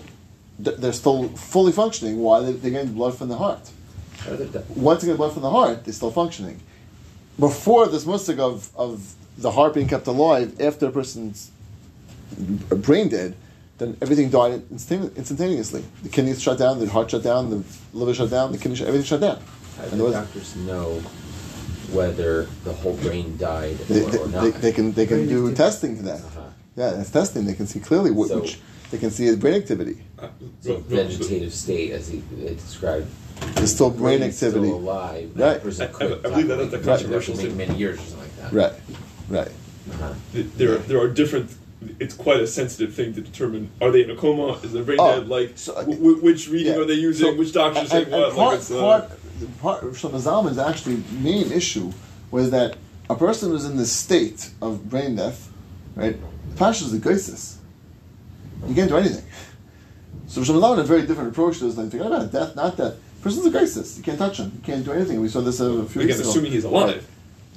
They're 0.59 0.91
still 0.91 1.29
fully 1.29 1.71
functioning. 1.71 2.19
Why? 2.19 2.41
They're 2.41 2.71
getting 2.71 2.91
blood 2.93 3.17
from 3.17 3.29
the 3.29 3.37
heart 3.37 3.71
once 4.75 5.03
you 5.03 5.09
get 5.09 5.17
blood 5.17 5.33
from 5.33 5.41
the 5.43 5.49
heart, 5.49 5.85
they're 5.85 5.93
still 5.93 6.11
functioning. 6.11 6.59
Before 7.39 7.87
this 7.87 8.05
mustic 8.05 8.39
of, 8.39 8.69
of 8.75 9.13
the 9.37 9.51
heart 9.51 9.73
being 9.73 9.87
kept 9.87 10.07
alive 10.07 10.59
after 10.59 10.87
a 10.87 10.91
person's 10.91 11.51
brain 12.69 13.09
dead, 13.09 13.35
then 13.77 13.95
everything 14.01 14.29
died 14.29 14.63
instantaneously. 14.71 15.83
The 16.03 16.09
kidneys 16.09 16.41
shut 16.41 16.57
down, 16.57 16.79
the 16.79 16.87
heart 16.89 17.11
shut 17.11 17.23
down, 17.23 17.49
the 17.51 17.63
liver 17.93 18.13
shut 18.13 18.31
down, 18.31 18.51
the 18.51 18.57
kidney 18.57 18.75
shut, 18.75 18.87
everything 18.87 19.05
shut 19.05 19.21
down. 19.21 19.39
How 19.77 19.83
And 19.83 19.91
do 19.91 20.07
the 20.07 20.11
doctors 20.13 20.55
know 20.55 20.99
whether 21.91 22.47
the 22.63 22.73
whole 22.73 22.95
brain 22.97 23.37
died 23.37 23.77
they, 23.77 24.03
or, 24.03 24.09
they, 24.09 24.17
or 24.17 24.27
not? 24.29 24.53
they 24.55 24.71
can 24.71 24.91
they 24.93 25.05
can 25.05 25.17
Brain 25.17 25.29
do 25.29 25.35
activity. 25.49 25.55
testing 25.55 25.95
for 25.97 26.03
that. 26.03 26.19
Uh-huh. 26.21 26.41
Yeah, 26.75 26.89
that's 26.91 27.11
testing. 27.11 27.45
They 27.45 27.53
can 27.53 27.67
see 27.67 27.79
clearly 27.79 28.11
wh- 28.11 28.27
So- 28.27 28.39
which 28.41 28.59
they 28.89 28.97
can 28.97 29.11
see 29.11 29.25
his 29.25 29.35
brain 29.35 29.53
activity. 29.53 30.01
So 30.61 30.77
vegetative 30.77 31.53
state, 31.53 31.91
as 31.91 32.07
he 32.07 32.23
described. 32.47 33.07
There's 33.57 33.73
still 33.73 33.89
brain 33.89 34.19
brain's 34.19 34.37
still 34.37 34.49
activity. 34.49 34.71
alive. 34.71 35.29
Right. 35.29 35.37
That 35.37 35.63
person 35.63 35.89
I- 35.99 36.03
I- 36.05 36.07
I 36.07 36.17
believe 36.17 36.47
that- 36.47 36.57
that's 36.57 36.73
a 36.73 36.79
controversial 36.79 37.35
Many, 37.35 37.47
statement. 37.49 37.69
many 37.69 37.79
years 37.79 37.99
or 37.99 38.03
something 38.03 38.19
like 38.19 38.51
that. 38.51 38.53
Right, 38.53 38.73
right. 39.29 39.51
Uh-huh. 39.91 40.13
There, 40.57 40.73
are, 40.75 40.77
there 40.79 40.99
are 41.01 41.07
different. 41.07 41.49
It's 41.99 42.13
quite 42.15 42.39
a 42.41 42.47
sensitive 42.47 42.93
thing 42.93 43.13
to 43.13 43.21
determine: 43.21 43.69
are 43.81 43.91
they 43.91 44.03
in 44.03 44.09
a 44.11 44.15
coma? 44.15 44.59
Is 44.63 44.71
the 44.73 44.81
brain 44.83 44.97
Oh, 44.99 45.19
dead? 45.19 45.29
Like, 45.29 45.51
so, 45.55 45.73
w- 45.75 45.97
w- 45.97 46.17
which 46.17 46.49
reading 46.49 46.73
yeah. 46.73 46.79
are 46.79 46.85
they 46.85 46.93
using? 46.95 47.27
So- 47.31 47.35
which 47.35 47.53
doctors 47.53 47.77
are 47.77 47.81
and- 47.81 47.89
saying 47.89 48.05
and 48.05 48.13
what? 48.13 48.33
Part, 48.35 48.49
like, 48.51 48.59
it's, 48.59 48.71
uh, 48.71 48.79
part, 48.79 49.11
part 49.61 49.83
of 49.83 49.97
Shlomo 49.97 50.19
Zalman's 50.21 50.57
actually 50.57 51.03
main 51.21 51.51
issue 51.51 51.91
was 52.31 52.49
that 52.51 52.75
a 53.09 53.15
person 53.15 53.51
who's 53.51 53.65
in 53.65 53.77
this 53.77 53.91
state 53.91 54.49
of 54.61 54.89
brain 54.89 55.15
death, 55.15 55.49
right? 55.95 56.17
Pasha 56.57 56.83
is 56.85 56.93
a 56.93 56.97
geisis. 56.99 57.57
You 58.67 58.73
can't 58.75 58.89
do 58.89 58.97
anything. 58.97 59.23
So 60.27 60.41
Shlomo 60.41 60.59
Zalman 60.61 60.77
had 60.77 60.85
a 60.85 60.87
very 60.87 61.03
different 61.03 61.29
approach 61.29 61.59
to 61.59 61.65
this. 61.65 61.77
Like, 61.77 61.91
forget 61.91 62.07
about 62.07 62.23
it, 62.23 62.31
death, 62.33 62.55
not 62.55 62.75
death. 62.75 62.95
Person's 63.27 63.45
a 63.45 63.49
geisis. 63.51 63.97
You 63.97 64.03
can't 64.03 64.17
touch 64.17 64.39
him. 64.39 64.51
You 64.55 64.61
can't 64.63 64.85
do 64.85 64.91
anything. 64.91 65.21
We 65.21 65.29
saw 65.29 65.41
this 65.41 65.59
a 65.59 65.83
few 65.85 66.01
again, 66.01 66.07
weeks 66.07 66.19
ago. 66.19 66.29
assuming 66.29 66.51
he's 66.51 66.63
alive. 66.63 67.07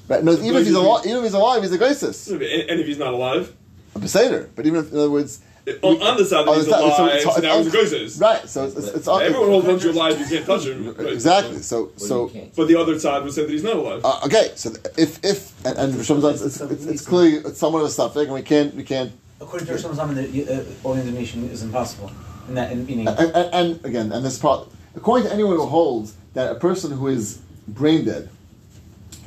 Right. 0.09 0.24
No, 0.24 0.34
So 0.34 0.42
even 0.42 0.56
if 0.60 0.66
he's 0.66 0.74
alive, 0.74 1.06
even 1.06 1.18
if 1.18 1.24
he's 1.24 1.34
alive, 1.34 1.62
he's 1.62 1.72
a 1.72 1.78
geisis. 1.78 2.28
And, 2.28 2.42
and 2.42 2.80
if 2.80 2.86
he's 2.86 2.98
not 2.98 3.14
alive, 3.14 3.55
A 3.94 3.98
beseder. 3.98 4.48
But 4.56 4.66
even 4.66 4.80
if, 4.80 4.92
in 4.92 4.98
other 4.98 5.10
words, 5.10 5.40
on, 5.82 6.02
on 6.02 6.16
the 6.16 6.24
side 6.24 6.47
that 6.47 6.56
he's 6.56 6.68
side- 6.68 6.80
alive, 6.82 7.20
so 7.20 7.30
so, 7.30 7.36
it's- 7.38 7.42
now 7.42 7.59
he's 7.59 7.66
a 7.66 7.78
it's- 7.78 7.90
ghost. 7.92 8.20
Right. 8.20 8.48
So 8.48 8.64
it's, 8.64 8.76
it's, 8.76 8.88
it's 8.88 9.09
Everyone 9.09 9.48
holds 9.51 9.66
once 9.68 9.84
you're 9.84 9.92
alive, 9.92 10.18
you 10.18 10.26
can't 10.26 10.47
touch 10.47 10.66
him. 10.66 10.94
Right. 10.94 11.06
Exactly. 11.12 11.59
So 11.59 11.90
so. 11.97 12.30
But 12.56 12.66
the 12.68 12.76
other 12.76 12.98
side 12.98 13.22
would 13.22 13.32
say 13.32 13.42
that 13.42 13.51
he's 13.51 13.62
not 13.62 13.76
alive. 13.76 14.01
Uh, 14.05 14.20
okay, 14.24 14.52
so 14.56 14.72
if 14.97 15.24
if 15.24 15.64
and, 15.64 15.78
and 15.78 15.94
Rishon 15.94 16.20
Zalman, 16.20 16.44
it's, 16.44 16.60
it's, 16.60 16.84
it's 16.86 17.06
clearly 17.06 17.36
it's 17.48 17.59
somewhat 17.59 17.80
of 17.80 17.86
a 17.86 17.90
suffix, 17.90 18.24
and 18.24 18.34
we 18.34 18.42
can't 18.42 18.74
we 18.74 18.82
can't. 18.82 19.12
According 19.40 19.66
to 19.68 19.72
Rosh 19.74 19.84
Hashanah, 19.84 20.32
the 20.32 20.55
uh, 20.55 20.64
organ 20.88 21.16
is 21.16 21.62
impossible. 21.62 22.10
And 22.48 22.56
that, 22.56 22.72
and 22.72 22.84
meaning, 22.86 23.06
And, 23.06 23.18
and, 23.18 23.55
and 23.55 23.84
again, 23.84 24.12
and 24.12 24.24
this 24.24 24.36
part, 24.38 24.66
according 24.97 25.27
to 25.29 25.33
anyone 25.33 25.57
who 25.57 25.67
holds 25.67 26.15
that 26.35 26.51
a 26.53 26.55
person 26.55 26.91
who 26.93 27.09
is 27.09 27.41
brain 27.69 28.05
dead, 28.05 28.29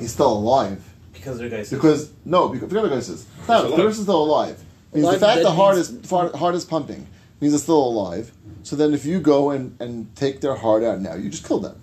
is 0.00 0.12
still 0.12 0.32
alive 0.32 0.82
because 1.12 1.38
they're 1.38 1.48
guys. 1.48 1.70
because 1.70 2.10
no, 2.24 2.48
because 2.48 2.68
forget 2.68 2.82
what 2.82 2.92
guy 2.92 3.00
says. 3.00 3.26
No, 3.48 3.60
alive. 3.66 3.70
the 3.70 3.76
person's 3.76 4.06
still 4.06 4.22
alive. 4.24 4.62
Means 4.92 5.04
Alive 5.06 5.20
the 5.20 5.26
fact 5.26 5.36
dead 5.38 5.46
the 5.46 5.52
heart 5.52 5.76
means- 5.76 5.90
is 5.90 6.06
far- 6.08 6.36
heart 6.36 6.54
is 6.54 6.64
pumping 6.64 7.06
means 7.40 7.54
it's 7.54 7.62
still 7.64 7.84
alive. 7.84 8.32
So 8.62 8.76
then, 8.76 8.94
if 8.94 9.04
you 9.04 9.20
go 9.20 9.50
and, 9.50 9.76
and 9.80 10.14
take 10.16 10.40
their 10.40 10.54
heart 10.54 10.82
out 10.82 11.00
now, 11.00 11.14
you 11.14 11.28
just 11.28 11.46
kill 11.46 11.60
them. 11.60 11.78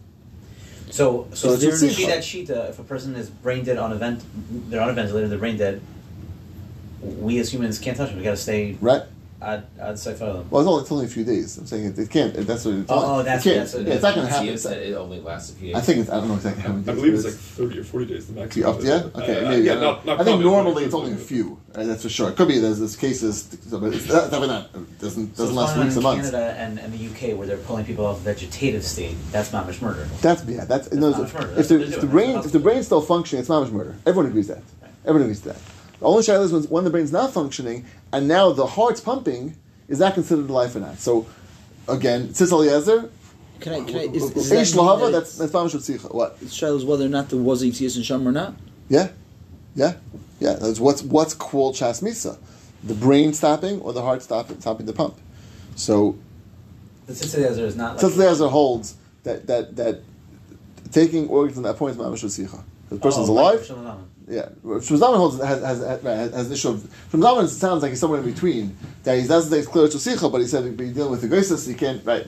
So, 0.89 1.27
So 1.33 1.49
so 1.49 1.53
it's 1.53 1.61
there 1.61 1.73
a 1.75 1.77
should 1.77 1.97
be 1.97 2.05
that 2.07 2.23
shita. 2.23 2.69
If 2.71 2.79
a 2.79 2.83
person 2.83 3.15
is 3.15 3.29
brain 3.29 3.63
dead 3.63 3.77
on 3.77 3.91
a 3.91 3.95
vent, 3.95 4.23
they're 4.69 4.81
on 4.81 4.89
a 4.89 4.93
ventilator, 4.93 5.27
they're 5.27 5.37
brain 5.37 5.57
dead. 5.57 5.81
We 7.01 7.37
as 7.39 7.53
humans 7.53 7.77
can't 7.79 7.95
touch 7.95 8.09
them. 8.09 8.17
We 8.17 8.23
got 8.23 8.31
to 8.31 8.37
stay. 8.37 8.77
Right? 8.81 9.03
Ad 9.41 9.65
ad 9.79 9.95
Seifalim. 9.95 10.47
Well, 10.51 10.61
it's 10.61 10.67
only, 10.69 10.81
it's 10.83 10.91
only 10.91 11.05
a 11.05 11.09
few 11.09 11.23
days. 11.23 11.57
I'm 11.57 11.65
saying 11.65 11.85
it, 11.87 11.97
it 11.97 12.09
can't. 12.11 12.35
It, 12.35 12.45
that's 12.45 12.63
what 12.63 12.75
it's. 12.75 12.91
Oh, 12.91 12.95
only, 12.95 13.07
oh, 13.07 13.23
that's- 13.23 13.45
it 13.47 13.55
that's 13.55 13.73
what 13.73 13.81
it 13.81 13.87
yeah, 13.87 13.93
it's 13.95 14.03
not 14.03 14.13
going 14.15 14.27
to 14.27 14.31
happen. 14.33 14.47
It's- 14.47 14.61
said 14.61 14.77
it 14.83 14.93
only 14.93 15.19
lasts 15.19 15.49
a 15.51 15.53
few 15.55 15.67
days. 15.69 15.75
I 15.77 15.81
think 15.81 15.99
it's. 15.99 16.09
I 16.11 16.19
don't 16.19 16.27
know 16.27 16.35
exactly 16.35 16.61
how 16.61 16.73
many 16.73 16.91
I 16.91 16.93
believe 16.93 17.13
it's 17.15 17.23
like 17.25 17.33
30 17.33 17.79
or 17.79 17.83
40 17.83 18.05
days 18.05 18.27
the 18.27 18.33
maximum. 18.33 18.69
up, 18.69 18.83
yeah. 18.83 19.09
Okay, 19.21 19.43
Uh, 19.45 19.49
maybe. 19.49 19.65
yeah, 19.65 19.71
I, 19.71 19.75
don't 19.79 20.05
not, 20.05 20.21
I 20.21 20.23
think 20.23 20.41
normally 20.43 20.83
it's 20.83 20.93
only 20.93 21.13
a 21.13 21.15
few. 21.15 21.59
Right, 21.75 21.87
that's 21.87 22.03
for 22.03 22.09
sure. 22.09 22.29
It 22.29 22.35
could 22.35 22.49
be 22.49 22.59
there's, 22.59 22.77
there's 22.77 22.95
cases, 22.95 23.43
but 23.71 23.81
it's 23.93 24.07
definitely 24.07 24.47
not. 24.49 24.69
It 24.75 24.99
doesn't 24.99 25.35
So 25.35 25.43
doesn't 25.43 25.55
last 25.55 25.75
weeks 25.77 25.95
in 25.95 25.97
and 25.97 26.03
months. 26.03 26.29
Canada 26.31 26.53
and, 26.59 26.79
and 26.79 26.93
the 26.93 27.07
UK 27.07 27.35
where 27.35 27.47
they're 27.47 27.57
pulling 27.57 27.85
people 27.85 28.05
off 28.05 28.19
vegetative 28.19 28.83
state. 28.83 29.15
That's 29.31 29.49
mamish 29.49 29.81
murder. 29.81 30.07
That's 30.21 30.45
yeah. 30.45 30.65
That's, 30.65 30.91
no, 30.91 31.09
not 31.09 31.21
if, 31.21 31.33
murder. 31.33 31.47
if, 31.49 31.55
That's 31.55 31.67
the, 31.69 31.77
what 31.79 31.87
they're 31.87 31.95
if 31.95 32.01
the 32.01 32.07
brain 32.07 32.35
if 32.37 32.51
the 32.51 32.59
brain's 32.59 32.85
still 32.85 33.01
functioning, 33.01 33.39
it's 33.39 33.49
mamish 33.49 33.71
murder. 33.71 33.95
Everyone 34.05 34.29
agrees 34.29 34.49
that. 34.49 34.61
Everyone 35.03 35.23
agrees 35.23 35.41
that. 35.41 35.55
The 36.01 36.07
only 36.07 36.23
shaila 36.23 36.43
is 36.43 36.51
when, 36.51 36.63
when 36.63 36.83
the 36.83 36.89
brain's 36.89 37.11
not 37.11 37.31
functioning 37.31 37.85
and 38.11 38.27
now 38.27 38.51
the 38.51 38.65
heart's 38.65 38.99
pumping. 38.99 39.55
Is 39.87 39.99
that 39.99 40.15
considered 40.15 40.49
life 40.49 40.75
or 40.75 40.79
not? 40.79 40.97
So, 40.97 41.27
again, 41.87 42.29
Tzitz 42.29 42.51
Eliezer, 42.51 43.09
Can 43.59 43.73
I? 43.73 43.83
Can 43.83 43.95
I? 43.95 43.99
Is, 44.13 44.31
Eish 44.31 44.73
that 44.73 44.79
Lahava, 44.79 45.05
that 45.05 45.11
that's 45.11 45.37
that's 45.37 45.51
mamish 45.51 45.75
Tzitza. 45.75 46.13
What? 46.13 46.37
it's 46.41 46.55
child 46.55 46.85
whether 46.87 47.05
or 47.05 47.09
not 47.09 47.29
there 47.29 47.39
was 47.39 47.63
ETS 47.63 47.97
in 47.97 48.03
Sham 48.03 48.27
or 48.27 48.31
not? 48.31 48.55
Yeah, 48.89 49.09
yeah, 49.75 49.93
yeah. 50.39 50.53
That's 50.53 50.79
what's 50.79 51.03
what's 51.03 51.33
called 51.35 51.75
chas 51.75 52.01
misa, 52.01 52.37
the 52.83 52.95
brain 52.95 53.33
stopping 53.33 53.79
or 53.81 53.93
the 53.93 54.01
heart 54.01 54.23
stopping 54.23 54.59
stopping 54.59 54.87
the 54.87 54.93
pump. 54.93 55.17
So 55.75 56.17
The 57.05 57.13
Tzitz 57.13 57.35
Eliezer 57.37 57.65
is 57.65 57.75
not 57.75 57.97
like. 57.97 58.05
Tzitz 58.05 58.15
Eliezer 58.17 58.47
holds 58.47 58.95
that 59.23 59.45
that 59.47 59.75
that 59.75 60.01
taking 60.91 61.27
organs 61.27 61.55
from 61.55 61.63
that 61.63 61.75
point 61.77 61.95
is 61.95 62.01
mamish 62.01 62.23
Tzitza. 62.23 62.63
The 62.89 62.97
person's 62.97 63.29
Oh, 63.29 63.33
alive. 63.33 63.69
Like 64.31 64.39
Shalom. 64.39 64.55
Yeah, 64.63 64.79
Shlomo 64.79 64.99
Zalman 64.99 65.17
holds 65.17 65.37
has 65.43 65.61
has 65.63 65.79
has, 65.83 66.03
right, 66.03 66.15
has, 66.15 66.33
has 66.33 66.47
an 66.47 66.53
issue 66.53 66.69
of 66.69 66.75
Shlomo 67.11 67.23
Zalman 67.23 67.47
sounds 67.47 67.81
like 67.83 67.89
he's 67.91 67.99
somewhere 67.99 68.19
in 68.19 68.25
between. 68.31 68.77
That 69.03 69.19
he 69.19 69.27
doesn't 69.27 69.51
say 69.51 69.59
it's 69.59 69.67
clear 69.67 69.87
to 69.87 69.97
tzitzicha, 69.97 70.31
but 70.31 70.41
he 70.41 70.47
said 70.47 70.63
he's 70.79 70.93
dealing 70.93 71.11
with 71.11 71.21
the 71.21 71.27
goises, 71.27 71.65
he 71.67 71.73
can't 71.73 72.03
right. 72.05 72.27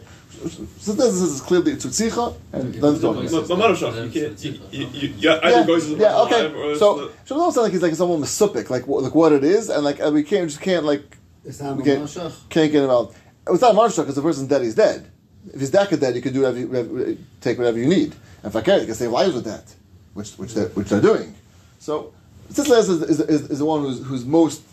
So 0.79 0.91
this 0.93 1.13
is 1.13 1.39
clearly 1.41 1.77
to 1.77 1.87
tzitzicha 1.87 2.35
and 2.51 2.73
then 2.73 2.81
No, 2.81 2.99
talking. 2.99 3.31
no, 3.31 3.41
no, 3.41 3.73
no, 3.73 3.89
no, 3.91 4.03
you 4.03 4.09
can't. 4.11 4.43
You, 4.43 4.59
you, 4.71 4.87
you, 4.87 5.13
yeah, 5.17 5.39
Yeah, 5.47 5.65
goes 5.65 5.85
as 5.89 5.97
yeah, 5.97 6.15
alive 6.21 6.33
okay. 6.33 6.77
So 6.79 6.95
not- 6.95 7.25
Shlomo 7.25 7.27
Zalman 7.27 7.53
sounds 7.53 7.57
like 7.57 7.71
he's 7.71 7.81
like 7.81 7.95
someone 7.95 8.21
masupik, 8.21 8.69
like 8.69 8.87
like 8.87 9.15
what 9.15 9.31
it 9.31 9.43
is, 9.43 9.69
and 9.69 9.83
like 9.83 9.99
and 9.99 10.13
we 10.13 10.23
can't 10.23 10.49
just 10.49 10.61
can't 10.61 10.85
like 10.85 11.17
It's 11.45 11.61
not 11.61 11.77
we 11.77 11.83
can't, 11.83 12.09
can't 12.49 12.71
get 12.71 12.83
him 12.83 12.89
out. 12.89 13.13
It's 13.47 13.61
not 13.61 13.75
marshal 13.75 14.03
because 14.03 14.15
the 14.15 14.21
person's 14.21 14.47
dead. 14.47 14.61
He's 14.61 14.75
dead. 14.75 15.09
If 15.53 15.59
he's 15.59 15.71
that 15.71 15.89
dead, 15.99 16.15
you 16.15 16.21
can 16.21 16.33
do 16.33 16.41
whatever, 16.41 16.59
you, 16.59 16.67
whatever 16.67 17.15
take 17.41 17.57
whatever 17.57 17.77
you 17.77 17.87
need. 17.87 18.13
And 18.41 18.45
if 18.51 18.55
I 18.55 18.61
care, 18.61 18.79
you 18.79 18.85
can 18.85 18.95
save 18.95 19.11
lives 19.11 19.35
with 19.35 19.43
that, 19.45 19.73
which 20.13 20.31
which 20.35 20.53
they're, 20.53 20.69
which 20.69 20.87
they're 20.89 21.01
doing. 21.01 21.35
So 21.83 22.13
Tzitz 22.49 22.71
is, 22.77 22.89
is, 22.89 23.19
is, 23.19 23.49
is 23.49 23.59
the 23.59 23.65
one 23.65 23.81
who's, 23.81 24.01
who's 24.05 24.23
most. 24.23 24.63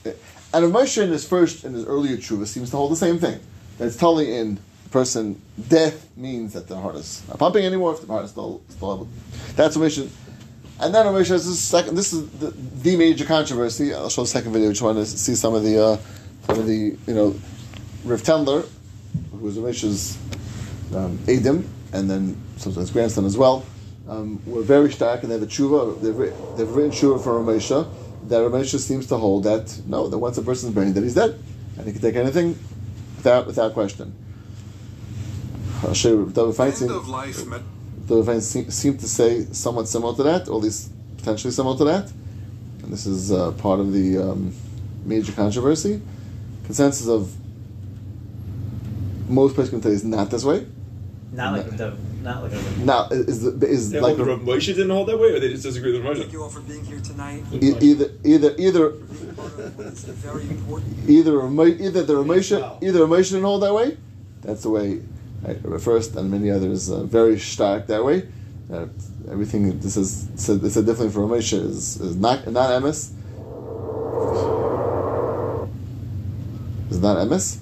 And 0.55 0.73
Rav 0.73 0.85
Moshe 0.85 1.03
in 1.03 1.11
his 1.11 1.27
first 1.27 1.65
in 1.65 1.75
his 1.75 1.85
earlier 1.85 2.17
tshuva 2.17 2.47
seems 2.47 2.71
to 2.71 2.77
hold 2.77 2.93
the 2.93 2.97
same 2.97 3.19
thing. 3.19 3.41
That 3.79 3.87
it's 3.87 3.97
totally 3.97 4.37
in 4.37 4.61
the 4.85 4.91
person. 4.91 5.43
Death 5.69 6.09
means 6.17 6.53
that 6.53 6.69
the 6.69 6.77
heart 6.77 6.95
is 6.95 7.25
not 7.27 7.41
pumping 7.41 7.67
anymore. 7.67 7.95
If 7.95 8.03
the 8.03 8.07
heart 8.07 8.27
is 8.27 8.31
still 8.31 8.63
still. 8.69 9.09
That's 9.57 9.77
Rav 9.77 9.91
Moshe. 9.91 10.09
And 10.79 10.95
then 10.95 11.05
Rav 11.05 11.17
Moshe 11.17 11.31
has 11.31 11.49
this 11.49 11.59
second. 11.59 11.97
This 11.97 12.13
is 12.13 12.31
the, 12.31 12.51
the 12.51 12.97
major 12.97 13.25
controversy. 13.25 13.93
I'll 13.93 14.09
show 14.09 14.23
the 14.23 14.29
second 14.29 14.53
video. 14.53 14.69
Which 14.69 14.81
want 14.81 14.99
to 14.99 15.05
see 15.05 15.35
some 15.35 15.55
of 15.55 15.65
the 15.65 15.83
uh, 15.85 15.97
some 16.47 16.61
of 16.61 16.67
the 16.69 16.97
you 17.09 17.15
know 17.15 17.35
Rav 18.05 18.23
Tendler, 18.23 18.69
who 19.33 19.39
was 19.39 19.59
Rav 19.59 19.75
Moshe's 19.75 20.17
um, 20.95 21.19
and 21.93 22.09
then 22.09 22.41
sometimes 22.57 22.93
grandson 22.93 23.25
as 23.25 23.37
well, 23.37 23.65
um, 24.11 24.41
were 24.45 24.63
very 24.63 24.91
stark 24.93 25.23
and 25.23 25.31
they 25.31 25.35
have 25.39 25.43
a 25.43 25.47
tshuva. 25.47 26.01
They've, 26.03 26.57
they've 26.57 26.69
written 26.77 26.91
tshuva 26.91 27.23
for 27.23 27.33
Ramesha. 27.41 27.89
That 28.29 28.41
Ramesha 28.41 28.79
seems 28.79 29.07
to 29.07 29.17
hold 29.17 29.45
that 29.45 29.81
no, 29.87 30.09
that 30.09 30.19
once 30.19 30.37
a 30.37 30.43
person's 30.43 30.75
brain, 30.75 30.93
that 30.95 31.03
he's 31.03 31.15
dead, 31.15 31.39
and 31.79 31.87
he 31.87 31.93
can 31.93 32.03
take 32.03 32.17
anything 32.17 32.59
without 33.17 33.47
without 33.47 33.73
question. 33.73 34.15
I'll 35.83 35.95
show 35.95 36.11
you. 36.11 36.33
David 36.35 36.55
Fein 36.55 36.67
End 36.69 36.77
seem- 36.77 36.91
of 36.91 37.09
life 37.09 37.47
met- 37.47 37.63
David 38.07 38.27
Fein 38.27 38.41
seem, 38.41 38.71
seem 38.71 38.99
to 38.99 39.09
say 39.09 39.47
somewhat 39.53 39.89
similar 39.89 40.15
to 40.17 40.23
that, 40.25 40.49
or 40.49 40.57
at 40.59 40.65
least 40.65 40.91
potentially 41.17 41.53
similar 41.53 41.79
to 41.79 41.85
that. 41.85 42.13
And 42.83 42.93
this 42.93 43.07
is 43.07 43.33
uh, 43.33 43.53
part 43.53 43.81
of 43.81 43.93
the 43.93 44.19
um, 44.19 44.53
major 45.05 45.33
controversy. 45.33 46.03
Consensus 46.65 47.09
of 47.09 47.35
most 49.29 49.55
places 49.55 49.71
can 49.71 49.81
tell 49.81 49.93
is 49.93 50.05
not 50.05 50.31
this 50.31 50.45
way. 50.45 50.67
Not 51.33 51.53
like 51.57 51.77
the. 51.77 51.97
Not 52.23 52.43
like 52.43 52.53
a. 52.53 52.63
Now 52.85 53.09
is 53.11 53.45
is, 53.45 53.63
is 53.63 53.91
They 53.91 54.01
like 54.01 54.17
hold 54.17 54.29
a, 54.29 54.37
Rav 54.37 54.61
didn't 54.61 54.91
hold 54.91 55.09
that 55.09 55.19
way, 55.19 55.29
or 55.33 55.41
they 55.41 55.49
just 55.49 55.63
disagree 55.63 55.93
with 55.93 56.05
Rav 56.05 56.19
Thank 56.19 56.33
you 56.33 56.43
all 56.43 56.51
for 56.51 56.61
being 56.61 56.85
here 56.85 57.01
tonight. 57.01 57.45
e- 57.53 57.75
either 57.81 58.11
either 58.25 58.55
either 58.59 58.91
very 58.91 60.43
important. 60.43 61.09
either 61.09 61.39
Ramo- 61.39 61.65
either 61.65 62.03
the 62.03 62.13
Ramesha 62.15 62.83
either 62.83 63.01
Ramesha 63.01 63.31
didn't 63.31 63.45
hold 63.45 63.63
that 63.63 63.73
way. 63.75 63.97
That's 64.43 64.63
the 64.63 64.71
way 64.71 65.01
right, 65.43 65.81
first, 65.81 66.15
and 66.17 66.31
many 66.31 66.51
others 66.51 66.91
uh, 66.91 67.05
very 67.05 67.39
stark 67.39 67.87
that 67.87 68.05
way. 68.05 68.29
That 68.69 68.91
everything 69.31 69.81
this 69.81 69.97
is 69.97 70.29
said 70.37 70.61
this 70.61 70.77
is 70.77 70.85
definitely 70.85 71.13
for 71.13 71.21
Ramesha 71.21 71.59
is 71.59 72.01
is 72.01 72.17
not 72.17 72.47
not 72.53 72.83
MS. 72.83 73.13
Is 76.91 77.01
not 77.01 77.27
MS. 77.29 77.61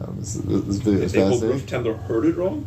Um, 0.00 0.16
this, 0.18 0.34
this 0.34 0.76
video 0.78 1.02
is 1.02 1.12
They 1.12 1.20
hold 1.20 1.40
fascinating. 1.40 1.50
Rav 1.50 1.84
Tendler 1.84 2.02
heard 2.06 2.26
it 2.26 2.36
wrong. 2.36 2.66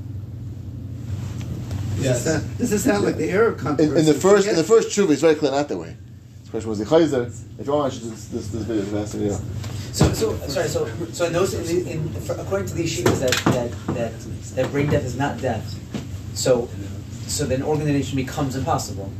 Does 2.04 2.24
this 2.24 2.34
sound- 2.34 2.58
does 2.58 2.70
this 2.70 2.84
sound 2.84 3.04
like 3.06 3.18
the 3.18 3.30
Arab 3.32 3.58
In, 3.60 3.64
controversy? 3.66 4.00
in 4.00 4.06
the 4.06 4.14
first 4.14 4.48
in 4.48 4.56
the 4.56 4.64
first 4.64 4.90
tshuva, 4.90 5.12
it's 5.12 5.22
very 5.22 5.36
clear 5.36 5.52
not 5.52 5.68
that 5.68 5.78
way. 5.78 5.96
The 6.46 6.52
question 6.52 6.70
was 6.70 6.80
the 6.80 6.86
chayzer. 6.86 7.32
If 7.60 7.68
you 7.68 7.74
want, 7.74 7.94
I 7.94 7.96
should 7.96 8.10
this 8.12 8.26
this, 8.26 8.48
this 8.48 8.64
video 8.64 8.84
is 8.84 8.90
fascinating. 8.90 9.38
So, 9.92 10.14
so 10.14 10.38
sorry. 10.48 10.68
So, 10.68 10.88
so 11.12 11.26
in 11.26 11.34
those, 11.34 11.54
in, 11.54 11.88
in, 11.88 12.10
for, 12.22 12.34
according 12.34 12.68
to 12.70 12.74
these 12.76 12.90
sheets, 12.92 13.20
that 13.20 13.32
that 13.46 13.72
that 13.96 14.12
that 14.56 14.72
brain 14.72 14.88
death 14.90 15.04
is 15.06 15.18
not 15.18 15.42
death. 15.42 15.76
So, 16.36 16.70
so 17.28 17.46
then 17.46 17.62
organ 17.62 17.86
donation 17.88 18.16
becomes 18.16 18.56
impossible. 18.56 19.12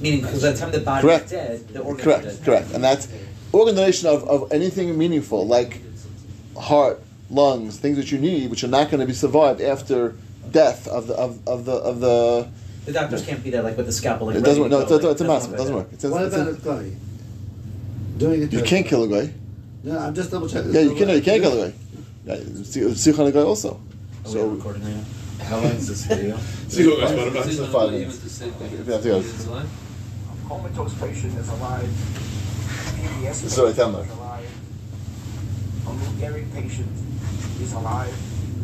Meaning, 0.00 0.20
because 0.20 0.42
by 0.42 0.50
the 0.52 0.58
time 0.58 0.70
the 0.70 0.80
body 0.80 1.02
Correct. 1.02 1.24
is 1.26 1.30
dead, 1.32 1.68
the 1.68 1.80
organ 1.80 2.04
Correct, 2.04 2.24
is 2.26 2.36
dead. 2.36 2.44
correct, 2.44 2.72
and 2.72 2.84
that's 2.84 3.08
organ 3.52 3.74
donation 3.74 4.06
of, 4.08 4.22
of 4.28 4.52
anything 4.52 4.96
meaningful, 4.96 5.44
like 5.46 5.80
heart, 6.56 7.00
lungs, 7.30 7.78
things 7.78 7.96
that 7.96 8.12
you 8.12 8.18
need, 8.18 8.48
which 8.50 8.62
are 8.62 8.68
not 8.68 8.90
going 8.90 9.00
to 9.00 9.06
be 9.06 9.12
survived 9.12 9.60
after 9.60 10.14
death 10.52 10.86
of 10.88 11.06
the 11.06 11.14
of, 11.14 11.46
of 11.46 11.64
the 11.64 11.72
of 11.72 12.00
the. 12.00 12.48
The 12.86 12.92
doctors 12.92 13.24
can't 13.26 13.44
be 13.44 13.50
there 13.50 13.62
like 13.62 13.76
with 13.76 13.86
the 13.86 13.92
scalpel. 13.92 14.28
Like, 14.28 14.36
It 14.36 14.40
doesn't 14.44 14.62
work. 14.62 14.70
No, 14.70 14.80
it's, 14.80 14.88
go, 14.88 14.94
it's, 14.96 15.04
like, 15.04 15.12
it's 15.12 15.20
impossible. 15.20 15.54
It 15.54 15.58
doesn't 15.58 15.74
work. 15.74 15.88
It's, 15.92 16.04
it's, 16.04 16.12
What 16.12 16.22
it's, 16.22 16.34
about 16.34 16.48
a 16.48 16.52
guy 16.82 16.96
doing 18.16 18.42
it? 18.42 18.52
you 18.52 18.62
can't 18.62 18.86
kill 18.86 19.04
a 19.04 19.08
guy. 19.26 19.32
No, 19.84 19.98
I'm 19.98 20.14
just 20.14 20.30
double 20.30 20.48
checking. 20.48 20.72
Yeah, 20.72 20.80
you 20.80 20.94
can. 20.94 21.08
You 21.10 21.20
can't 21.20 21.42
kill 21.42 21.62
a 21.62 21.68
guy. 21.70 21.76
Yeah, 22.24 22.94
Sikh 22.94 23.18
on 23.18 23.26
a 23.26 23.32
guy 23.32 23.40
also. 23.40 23.74
Are 23.74 23.78
we 24.24 24.30
So 24.32 24.48
recording 24.48 24.84
now? 24.84 25.04
How 25.44 25.56
long 25.56 25.66
is 25.66 25.88
this 25.88 26.04
video? 26.06 26.36
See 26.68 26.86
what 26.88 27.00
was 27.00 27.12
about 27.12 27.42
Please 27.44 27.58
about- 27.58 27.72
don't 27.72 27.80
five 27.80 27.88
even 27.88 28.00
minutes. 28.00 28.18
to 28.18 28.28
say 28.28 28.48
If 28.48 28.86
you 28.86 28.92
have 28.92 29.02
to 29.02 29.08
go. 29.08 29.62
Comatose 30.48 30.94
patient 30.94 31.38
is 31.38 31.48
alive. 31.48 31.88
PVS 31.88 33.44
is 33.44 33.54
tell 33.54 33.66
patient 33.66 33.94
alive. 34.12 34.50
A 35.86 35.90
Lou 35.90 36.10
Gehrig 36.20 36.52
patient 36.54 36.88
is 37.60 37.72
alive. 37.72 38.14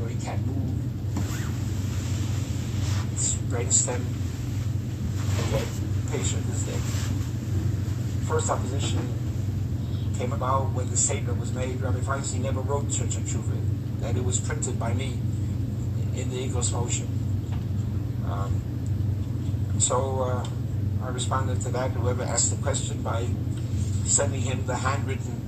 He 0.08 0.14
can't 0.24 0.46
move. 0.46 0.73
It's 3.56 3.86
brainstem. 3.86 4.04
Okay, 5.46 5.64
patient 6.10 6.44
is 6.50 6.64
dead. 6.64 6.80
First 8.26 8.50
opposition 8.50 8.98
came 10.18 10.32
about 10.32 10.72
when 10.72 10.90
the 10.90 10.96
statement 10.96 11.38
was 11.38 11.52
made. 11.52 11.80
Rabbi 11.80 12.00
Feinstein 12.00 12.40
never 12.40 12.60
wrote 12.60 12.92
such 12.92 13.16
a 13.16 13.20
tshuva. 13.20 14.00
That 14.00 14.16
it 14.16 14.24
was 14.24 14.40
printed 14.40 14.78
by 14.78 14.92
me 14.94 15.18
in 16.16 16.30
the 16.30 16.48
Iggros 16.48 16.72
Moshe. 16.72 17.06
Um, 18.28 18.60
so 19.78 20.22
uh, 20.22 21.04
I 21.04 21.08
responded 21.10 21.60
to 21.62 21.68
that. 21.70 21.92
Whoever 21.92 22.24
asked 22.24 22.50
the 22.50 22.60
question 22.60 23.02
by 23.02 23.28
sending 24.04 24.40
him 24.40 24.66
the 24.66 24.76
handwritten 24.76 25.40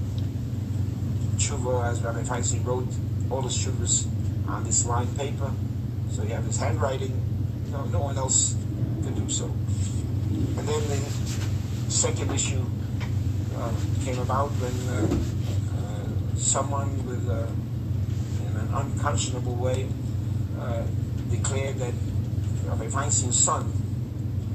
tshuva 1.37 1.91
as 1.91 2.01
Rabbi 2.03 2.23
Feinstein 2.23 2.65
wrote 2.65 2.89
all 3.31 3.43
his 3.43 3.57
tshuvas 3.57 4.07
on 4.49 4.63
this 4.63 4.87
lined 4.87 5.17
paper. 5.19 5.51
So 6.11 6.23
you 6.23 6.35
have 6.35 6.45
his 6.45 6.59
handwriting. 6.59 7.26
No, 7.77 7.85
no 7.85 8.01
one 8.01 8.17
else 8.17 8.57
could 9.05 9.15
do 9.15 9.29
so. 9.29 9.45
And 9.45 10.67
then 10.67 10.83
the 10.89 11.91
second 11.91 12.33
issue 12.33 12.65
uh, 13.57 13.73
came 14.03 14.19
about 14.19 14.49
when 14.53 14.77
uh, 14.89 15.05
uh, 15.77 16.37
someone 16.37 17.07
with, 17.07 17.29
uh, 17.29 17.47
in 18.49 18.57
an 18.57 18.69
unconscionable 18.73 19.55
way, 19.57 19.89
declared 21.31 21.77
that 21.79 21.93
Rabbi 22.65 22.87
Feinstein's 22.87 23.39
son 23.39 23.71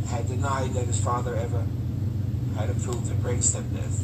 had 0.08 0.28
denied 0.28 0.74
that 0.74 0.86
his 0.86 1.00
father 1.00 1.36
ever 1.36 1.66
had 2.58 2.70
approved 2.70 3.12
of 3.12 3.44
step 3.44 3.64
death. 3.74 4.04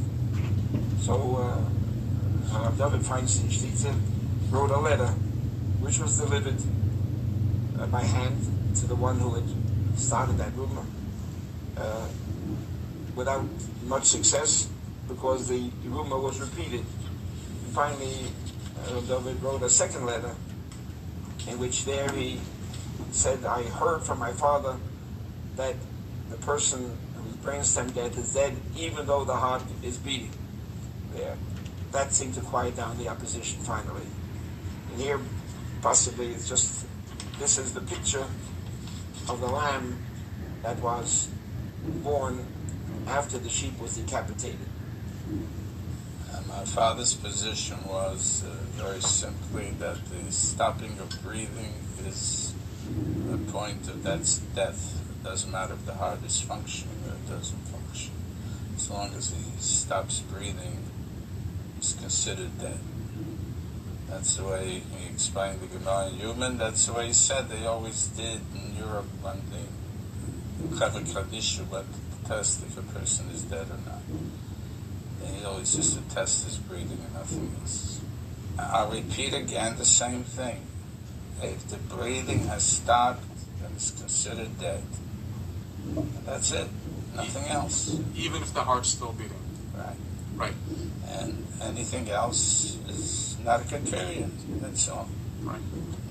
So 1.02 1.66
uh, 2.54 2.72
David 2.72 3.02
Feinstein 3.02 4.00
wrote 4.52 4.70
a 4.70 4.80
letter 4.80 5.08
which 5.80 5.98
was 6.00 6.20
delivered 6.20 6.62
uh, 7.80 7.88
by 7.88 8.04
hand 8.04 8.57
to 8.82 8.88
the 8.88 8.96
one 8.96 9.20
who 9.20 9.36
had 9.36 9.44
started 9.98 10.38
that 10.38 10.54
rumor 10.56 10.86
uh, 11.78 12.08
without 13.16 13.46
much 13.86 14.06
success 14.06 14.70
because 15.08 15.48
the 15.48 15.72
rumor 15.86 16.20
was 16.20 16.40
repeated. 16.40 16.86
Finally, 17.74 18.28
uh, 18.86 19.00
David 19.02 19.42
wrote 19.42 19.64
a 19.64 19.70
second 19.70 20.06
letter 20.06 20.36
in 21.48 21.58
which 21.60 21.86
there 21.86 22.10
he 22.12 22.40
said, 23.12 23.44
I 23.46 23.64
heard 23.64 24.04
from 24.04 24.20
my 24.20 24.32
father 24.32 24.76
that 25.56 25.76
the 26.30 26.38
person 26.38 26.98
whose 27.16 27.36
brainstem 27.38 27.94
death 27.94 28.18
is 28.18 28.34
dead, 28.34 28.56
even 28.76 29.08
though 29.08 29.24
the 29.24 29.36
heart 29.36 29.64
is 29.82 29.98
beating 29.98 30.32
there. 31.14 31.38
That 31.92 32.14
seemed 32.14 32.34
to 32.36 32.42
quiet 32.42 32.76
down 32.76 32.98
the 32.98 33.08
opposition 33.08 33.60
finally. 33.62 34.06
And 34.92 35.02
here, 35.02 35.20
possibly, 35.82 36.28
it's 36.28 36.50
just 36.50 36.86
this 37.40 37.58
is 37.58 37.74
the 37.74 37.82
picture 37.82 38.26
of 39.30 39.42
the 39.42 39.48
lamb 39.48 39.98
that 40.64 40.80
was 40.80 41.30
born 42.04 42.46
after 43.08 43.38
the 43.38 43.50
sheep 43.50 43.80
was 43.80 43.98
decapitated. 43.98 44.60
And 46.34 46.48
my 46.48 46.64
father's 46.66 47.14
position 47.14 47.78
was 47.88 48.44
uh, 48.44 48.50
very 48.82 49.02
simply 49.02 49.72
that 49.80 49.98
the 50.10 50.32
stopping 50.32 50.98
of 51.00 51.10
breathing 51.24 51.74
is 52.06 52.54
the 53.30 53.38
point 53.52 53.88
of 53.88 54.04
that's 54.04 54.38
death. 54.38 54.98
It 55.10 55.24
doesn't 55.24 55.52
matter 55.52 55.74
if 55.74 55.86
the 55.86 55.96
heart 55.96 56.20
is 56.26 56.40
functioning 56.40 57.00
or 57.08 57.16
it 57.16 57.30
doesn't 57.30 57.60
function. 57.68 58.14
As 58.76 58.90
long 58.90 59.14
as 59.16 59.32
he 59.32 59.60
stops 59.60 60.20
breathing, 60.20 60.84
it's 61.78 61.94
considered 61.94 62.60
dead. 62.60 62.80
That's 64.10 64.38
the 64.38 64.44
way 64.44 64.82
he 64.96 65.08
explained 65.10 65.60
the 65.60 65.68
Gemara 65.68 66.08
in 66.08 66.16
human. 66.16 66.58
That's 66.58 66.86
the 66.86 66.94
way 66.94 67.08
he 67.08 67.14
said 67.14 67.50
they 67.50 67.66
always 67.66 68.08
did 68.08 68.40
in 68.56 68.76
Europe 68.78 69.08
when 69.22 69.42
they 69.52 70.80
have 70.80 70.96
a 70.96 71.02
Kadishu, 71.02 71.70
but 71.70 71.86
to 71.92 72.30
test 72.30 72.64
if 72.64 72.78
a 72.78 72.82
person 72.82 73.30
is 73.30 73.42
dead 73.44 73.68
or 73.70 73.80
not. 73.86 74.02
He 75.26 75.44
always 75.44 75.76
just 75.76 75.98
to 75.98 76.16
test 76.16 76.46
his 76.46 76.56
breathing 76.58 77.00
and 77.04 77.14
nothing 77.14 77.56
else. 77.60 78.00
I'll 78.58 78.90
repeat 78.90 79.34
again 79.34 79.78
the 79.78 79.86
same 79.86 80.24
thing. 80.24 80.66
If 81.42 81.68
the 81.68 81.78
breathing 81.78 82.48
has 82.48 82.64
stopped, 82.64 83.24
then 83.62 83.72
it's 83.76 83.92
considered 83.92 84.60
dead. 84.60 84.84
That's 86.26 86.52
it. 86.52 86.68
Nothing 87.16 87.46
else. 87.46 88.00
Even 88.16 88.42
if 88.42 88.54
the 88.54 88.64
heart's 88.64 88.90
still 88.90 89.14
beating. 89.14 89.34
Right. 89.76 89.96
Right. 90.36 90.54
And 91.10 91.46
anything 91.62 92.10
else 92.10 92.78
is 92.90 93.27
not 93.48 93.62
a 93.62 93.64
criterion. 93.64 94.32
That's 94.62 94.90
all. 94.90 95.08
Right. 95.42 95.62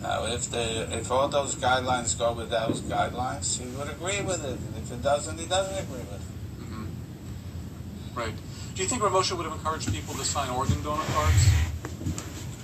Now, 0.00 0.24
if 0.24 0.50
the 0.50 0.88
if 0.96 1.10
all 1.10 1.28
those 1.28 1.54
guidelines 1.54 2.18
go 2.18 2.32
with 2.32 2.50
those 2.50 2.80
guidelines, 2.80 3.60
he 3.60 3.66
would 3.76 3.90
agree 3.90 4.22
with 4.22 4.42
it. 4.42 4.58
And 4.58 4.76
if 4.78 4.90
it 4.90 5.02
doesn't, 5.02 5.38
he 5.38 5.46
doesn't 5.46 5.78
agree 5.78 5.98
with 5.98 6.14
it. 6.14 6.64
Mm-hmm. 6.64 8.18
Right. 8.18 8.34
Do 8.74 8.82
you 8.82 8.88
think 8.88 9.02
Ramosha 9.02 9.36
would 9.36 9.44
have 9.44 9.54
encouraged 9.54 9.92
people 9.92 10.14
to 10.14 10.24
sign 10.24 10.48
organ 10.50 10.82
donor 10.82 11.04
cards? 11.12 11.50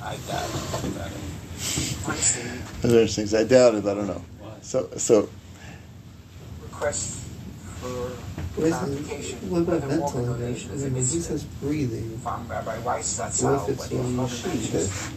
I 0.02 0.16
doubt 0.16 0.48
it. 0.48 0.74
I 0.74 0.88
doubt 0.98 1.12
it. 1.12 1.22
That's 2.06 2.84
interesting. 2.84 3.38
I 3.38 3.44
doubt 3.44 3.74
it. 3.74 3.84
I 3.86 3.94
don't 3.94 4.06
know. 4.06 4.24
So, 4.62 4.88
so 4.96 5.28
Request 6.62 7.21
for 7.82 8.12
clarification. 8.54 9.50
what 9.50 9.62
about 9.62 9.80
whether 9.80 10.00
organ 10.00 10.12
ventilator? 10.12 10.38
donation 10.38 10.70
I 10.70 10.74
is 10.74 10.84
a 10.84 10.90
mean, 10.90 10.94
he 11.02 11.20
says 11.20 11.44
breathing, 11.44 12.18
From 12.18 12.48
Rabbi 12.48 12.78
Weiss, 12.80 13.16
that's 13.16 13.42
what 13.42 13.58
how, 13.58 13.64
if 13.64 13.68
it's 13.70 13.88
but 13.88 13.98
on 13.98 14.16
the 14.16 14.22
the 14.22 14.28
sheet? 14.28 15.12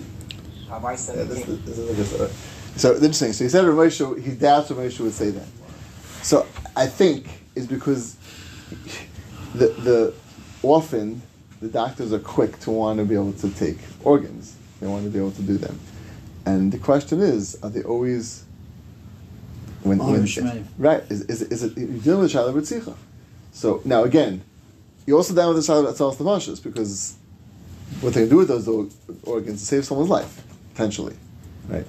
Rabbi 0.70 0.84
Weiss 0.84 1.12
yeah, 1.16 1.24
this, 1.24 1.46
this 1.46 1.78
is 1.78 2.20
like 2.20 2.30
a, 2.30 2.34
so 2.80 2.96
interesting. 2.96 3.34
So 3.34 3.44
he 3.44 3.50
said 3.50 3.66
Ramosha, 3.66 4.22
he 4.22 4.32
doubts 4.32 4.70
Ramosha 4.72 5.00
would 5.02 5.14
say 5.14 5.30
that. 5.30 5.48
So 6.24 6.46
I 6.76 6.88
think 6.88 7.28
is 7.56 7.68
because 7.68 8.18
the 9.54 9.68
the 9.68 10.14
often 10.64 11.22
the 11.62 11.68
doctors 11.68 12.12
are 12.12 12.20
quick 12.20 12.60
to 12.62 12.72
want 12.72 13.00
to 13.00 13.06
be 13.06 13.16
able 13.16 13.34
to 13.34 13.50
take 13.52 13.78
organs. 14.04 14.56
They 14.82 14.88
want 14.88 15.06
to 15.06 15.10
be 15.10 15.20
able 15.20 15.32
to 15.32 15.42
do 15.42 15.58
them, 15.58 15.80
and 16.46 16.72
the 16.72 16.80
question 16.80 17.22
is, 17.22 17.58
are 17.64 17.70
they 17.70 17.84
always 17.84 18.45
when, 19.86 20.00
when 20.00 20.68
right? 20.78 21.04
Is, 21.10 21.22
is, 21.24 21.42
is 21.44 21.64
it 21.64 21.78
you're 21.78 21.88
dealing 22.00 22.22
with 22.22 22.32
a 22.32 22.34
child 22.34 22.54
with 22.54 22.68
ritzicha? 22.68 22.96
So 23.54 23.82
now 23.86 24.04
again, 24.04 24.44
you're 25.06 25.18
also 25.18 25.36
down 25.36 25.54
with 25.54 25.64
the 25.64 25.68
child 25.68 25.86
that 25.88 25.96
sells 25.96 26.60
because 26.60 27.16
what 28.02 28.14
they 28.14 28.22
can 28.22 28.30
do 28.30 28.38
with 28.38 28.48
those 28.48 28.68
organs 29.24 29.60
to 29.60 29.66
save 29.66 29.86
someone's 29.86 30.10
life 30.10 30.42
potentially, 30.74 31.16
right? 31.68 31.86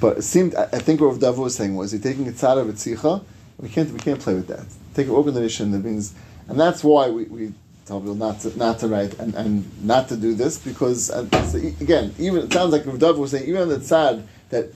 But 0.00 0.18
it 0.18 0.22
seemed 0.22 0.54
I, 0.54 0.64
I 0.64 0.78
think 0.78 1.00
what 1.00 1.08
Rav 1.08 1.18
Davo 1.18 1.38
was 1.38 1.56
saying 1.56 1.74
was 1.74 1.92
you're 1.92 2.02
taking 2.02 2.28
a 2.28 2.32
tzara 2.32 2.60
of 2.60 2.68
ritzicha. 2.68 3.24
We 3.58 3.68
can't 3.68 3.90
we 3.90 3.98
can't 3.98 4.20
play 4.20 4.34
with 4.34 4.46
that. 4.48 4.66
Take 4.94 5.08
an 5.08 5.12
organ 5.12 5.34
donation 5.34 5.72
that 5.72 5.80
means, 5.80 6.14
and 6.48 6.58
that's 6.58 6.84
why 6.84 7.10
we, 7.10 7.24
we 7.24 7.52
tell 7.84 8.00
people 8.00 8.14
not 8.14 8.38
to 8.40 8.56
not 8.56 8.78
to 8.78 8.88
write 8.88 9.18
and, 9.18 9.34
and 9.34 9.84
not 9.84 10.08
to 10.08 10.16
do 10.16 10.34
this 10.34 10.58
because 10.58 11.10
uh, 11.10 11.26
e- 11.56 11.74
again 11.80 12.14
even 12.18 12.42
it 12.42 12.52
sounds 12.52 12.72
like 12.72 12.86
Rav 12.86 13.18
was 13.18 13.32
saying 13.32 13.48
even 13.48 13.62
on 13.62 13.68
the 13.68 13.78
tzad 13.78 14.24
that 14.50 14.72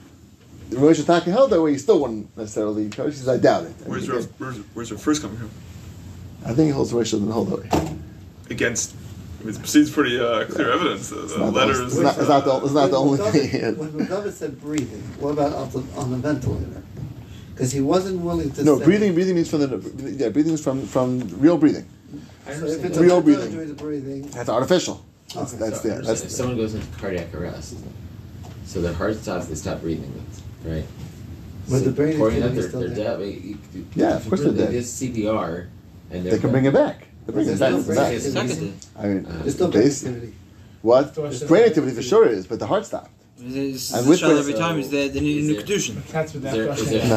Rosh 0.75 0.99
Hashanah 0.99 1.23
held 1.31 1.49
that 1.51 1.61
way, 1.61 1.71
you 1.71 1.77
still 1.77 1.99
wouldn't 1.99 2.35
necessarily 2.37 2.83
encourage. 2.83 3.13
He 3.13 3.19
says, 3.19 3.29
I 3.29 3.37
doubt 3.37 3.63
it. 3.65 3.73
And 3.79 3.87
Where's 3.87 4.03
again, 4.03 4.15
Rav, 4.17 4.39
where's, 4.39 4.57
where's 4.73 4.91
Rav 4.91 5.01
first 5.01 5.21
coming 5.21 5.37
from? 5.37 5.49
I 6.45 6.53
think 6.53 6.67
he 6.67 6.69
holds 6.71 6.93
Rosh 6.93 7.11
doesn't 7.11 7.29
hold 7.31 7.49
that 7.49 7.71
way. 7.73 7.95
Against, 8.49 8.95
I 9.41 9.45
mean, 9.45 9.55
it 9.55 9.65
seems 9.67 9.89
pretty 9.91 10.19
uh, 10.19 10.45
clear 10.45 10.71
evidence. 10.71 11.09
The, 11.09 11.15
the 11.15 11.23
It's 11.23 11.37
not 11.37 11.45
the- 11.45 11.51
letters. 11.51 11.79
it's 11.79 11.97
not- 11.97 12.17
it's 12.17 12.27
not 12.27 12.45
the- 12.45 12.65
it's 12.65 12.73
not 12.73 12.91
the 12.91 12.97
only 12.97 13.17
David- 13.17 13.51
thing. 13.77 13.77
When 13.77 14.05
David 14.07 14.33
said 14.33 14.59
breathing, 14.61 15.01
what 15.19 15.31
about 15.31 15.53
on 15.53 15.69
the, 15.71 15.83
on 15.99 16.11
the 16.11 16.17
ventilator? 16.17 16.83
Because 17.53 17.71
he 17.71 17.81
wasn't 17.81 18.19
willing 18.21 18.51
to 18.51 18.63
No, 18.63 18.79
say. 18.79 18.85
breathing. 18.85 19.13
Breathing 19.13 19.35
means 19.35 19.49
from 19.49 19.59
the 19.61 20.13
yeah. 20.17 20.29
Breathing 20.29 20.53
is 20.53 20.63
from 20.63 20.87
from 20.87 21.19
real 21.39 21.55
breathing. 21.57 21.87
So 22.47 22.65
if 22.65 22.83
it's 22.83 22.97
real 22.97 23.21
breathing. 23.21 23.73
breathing. 23.75 24.23
That's 24.29 24.49
artificial. 24.49 25.05
That's, 25.35 25.53
Okay. 25.53 25.63
that's 25.69 25.81
So, 25.81 25.87
the 25.87 25.99
if 25.99 26.05
that's 26.05 26.35
someone 26.35 26.57
goes 26.57 26.73
into 26.73 26.87
cardiac 26.97 27.33
arrest, 27.33 27.75
so 28.65 28.81
their 28.81 28.93
heart 28.93 29.15
stops, 29.21 29.45
they 29.47 29.55
stop 29.55 29.81
breathing, 29.81 30.11
right? 30.65 30.85
But 31.69 31.79
so 31.79 31.85
the 31.85 31.91
brain 31.91 32.13
according 32.15 32.41
to 32.41 32.45
activity 32.47 32.49
that, 32.49 32.49
is 32.49 32.55
they're, 32.55 32.69
still 32.69 32.79
they're 32.81 32.89
there. 32.89 33.17
dead. 33.17 33.43
You- 33.43 33.57
you- 33.73 33.85
Yeah, 33.95 34.15
of 34.17 34.27
course 34.29 34.41
you 34.41 34.51
they're 34.51 34.67
do 34.67 34.71
dead. 34.73 34.73
this 34.73 35.01
CPR, 35.01 35.67
and 36.11 36.25
they 36.25 36.39
can 36.39 36.51
bring 36.51 36.65
it 36.65 36.73
back. 36.73 37.07
They 37.25 37.33
bring 37.33 37.47
it 37.47 37.59
back. 37.59 37.71
It's 37.73 37.87
no 37.87 37.95
back. 37.95 38.11
brain 38.11 38.37
activity. 38.37 38.73
I 38.97 39.07
mean, 39.07 39.25
uh, 39.25 39.43
it's 39.45 39.55
still 39.55 39.71
brain 39.71 39.87
activity. 39.87 40.33
What? 40.81 41.15
There's 41.15 41.39
There's 41.39 41.49
brain 41.49 41.63
activity 41.63 41.95
for 41.95 42.01
sure 42.01 42.27
is, 42.27 42.45
but 42.47 42.59
the 42.59 42.67
heart 42.67 42.85
stopped. 42.85 43.11
It's 43.45 43.93
And 43.93 44.05
the 44.05 44.09
with 44.09 44.23
every 44.23 44.53
time 44.53 44.79
is 44.79 44.89
there, 44.89 45.09
they 45.09 45.19
need 45.21 45.43
a 45.43 45.47
new 45.47 45.55
kedushin. 45.61 45.95
That's 46.11 46.33
what 46.33 46.43
that 46.43 46.55
Is 46.57 47.09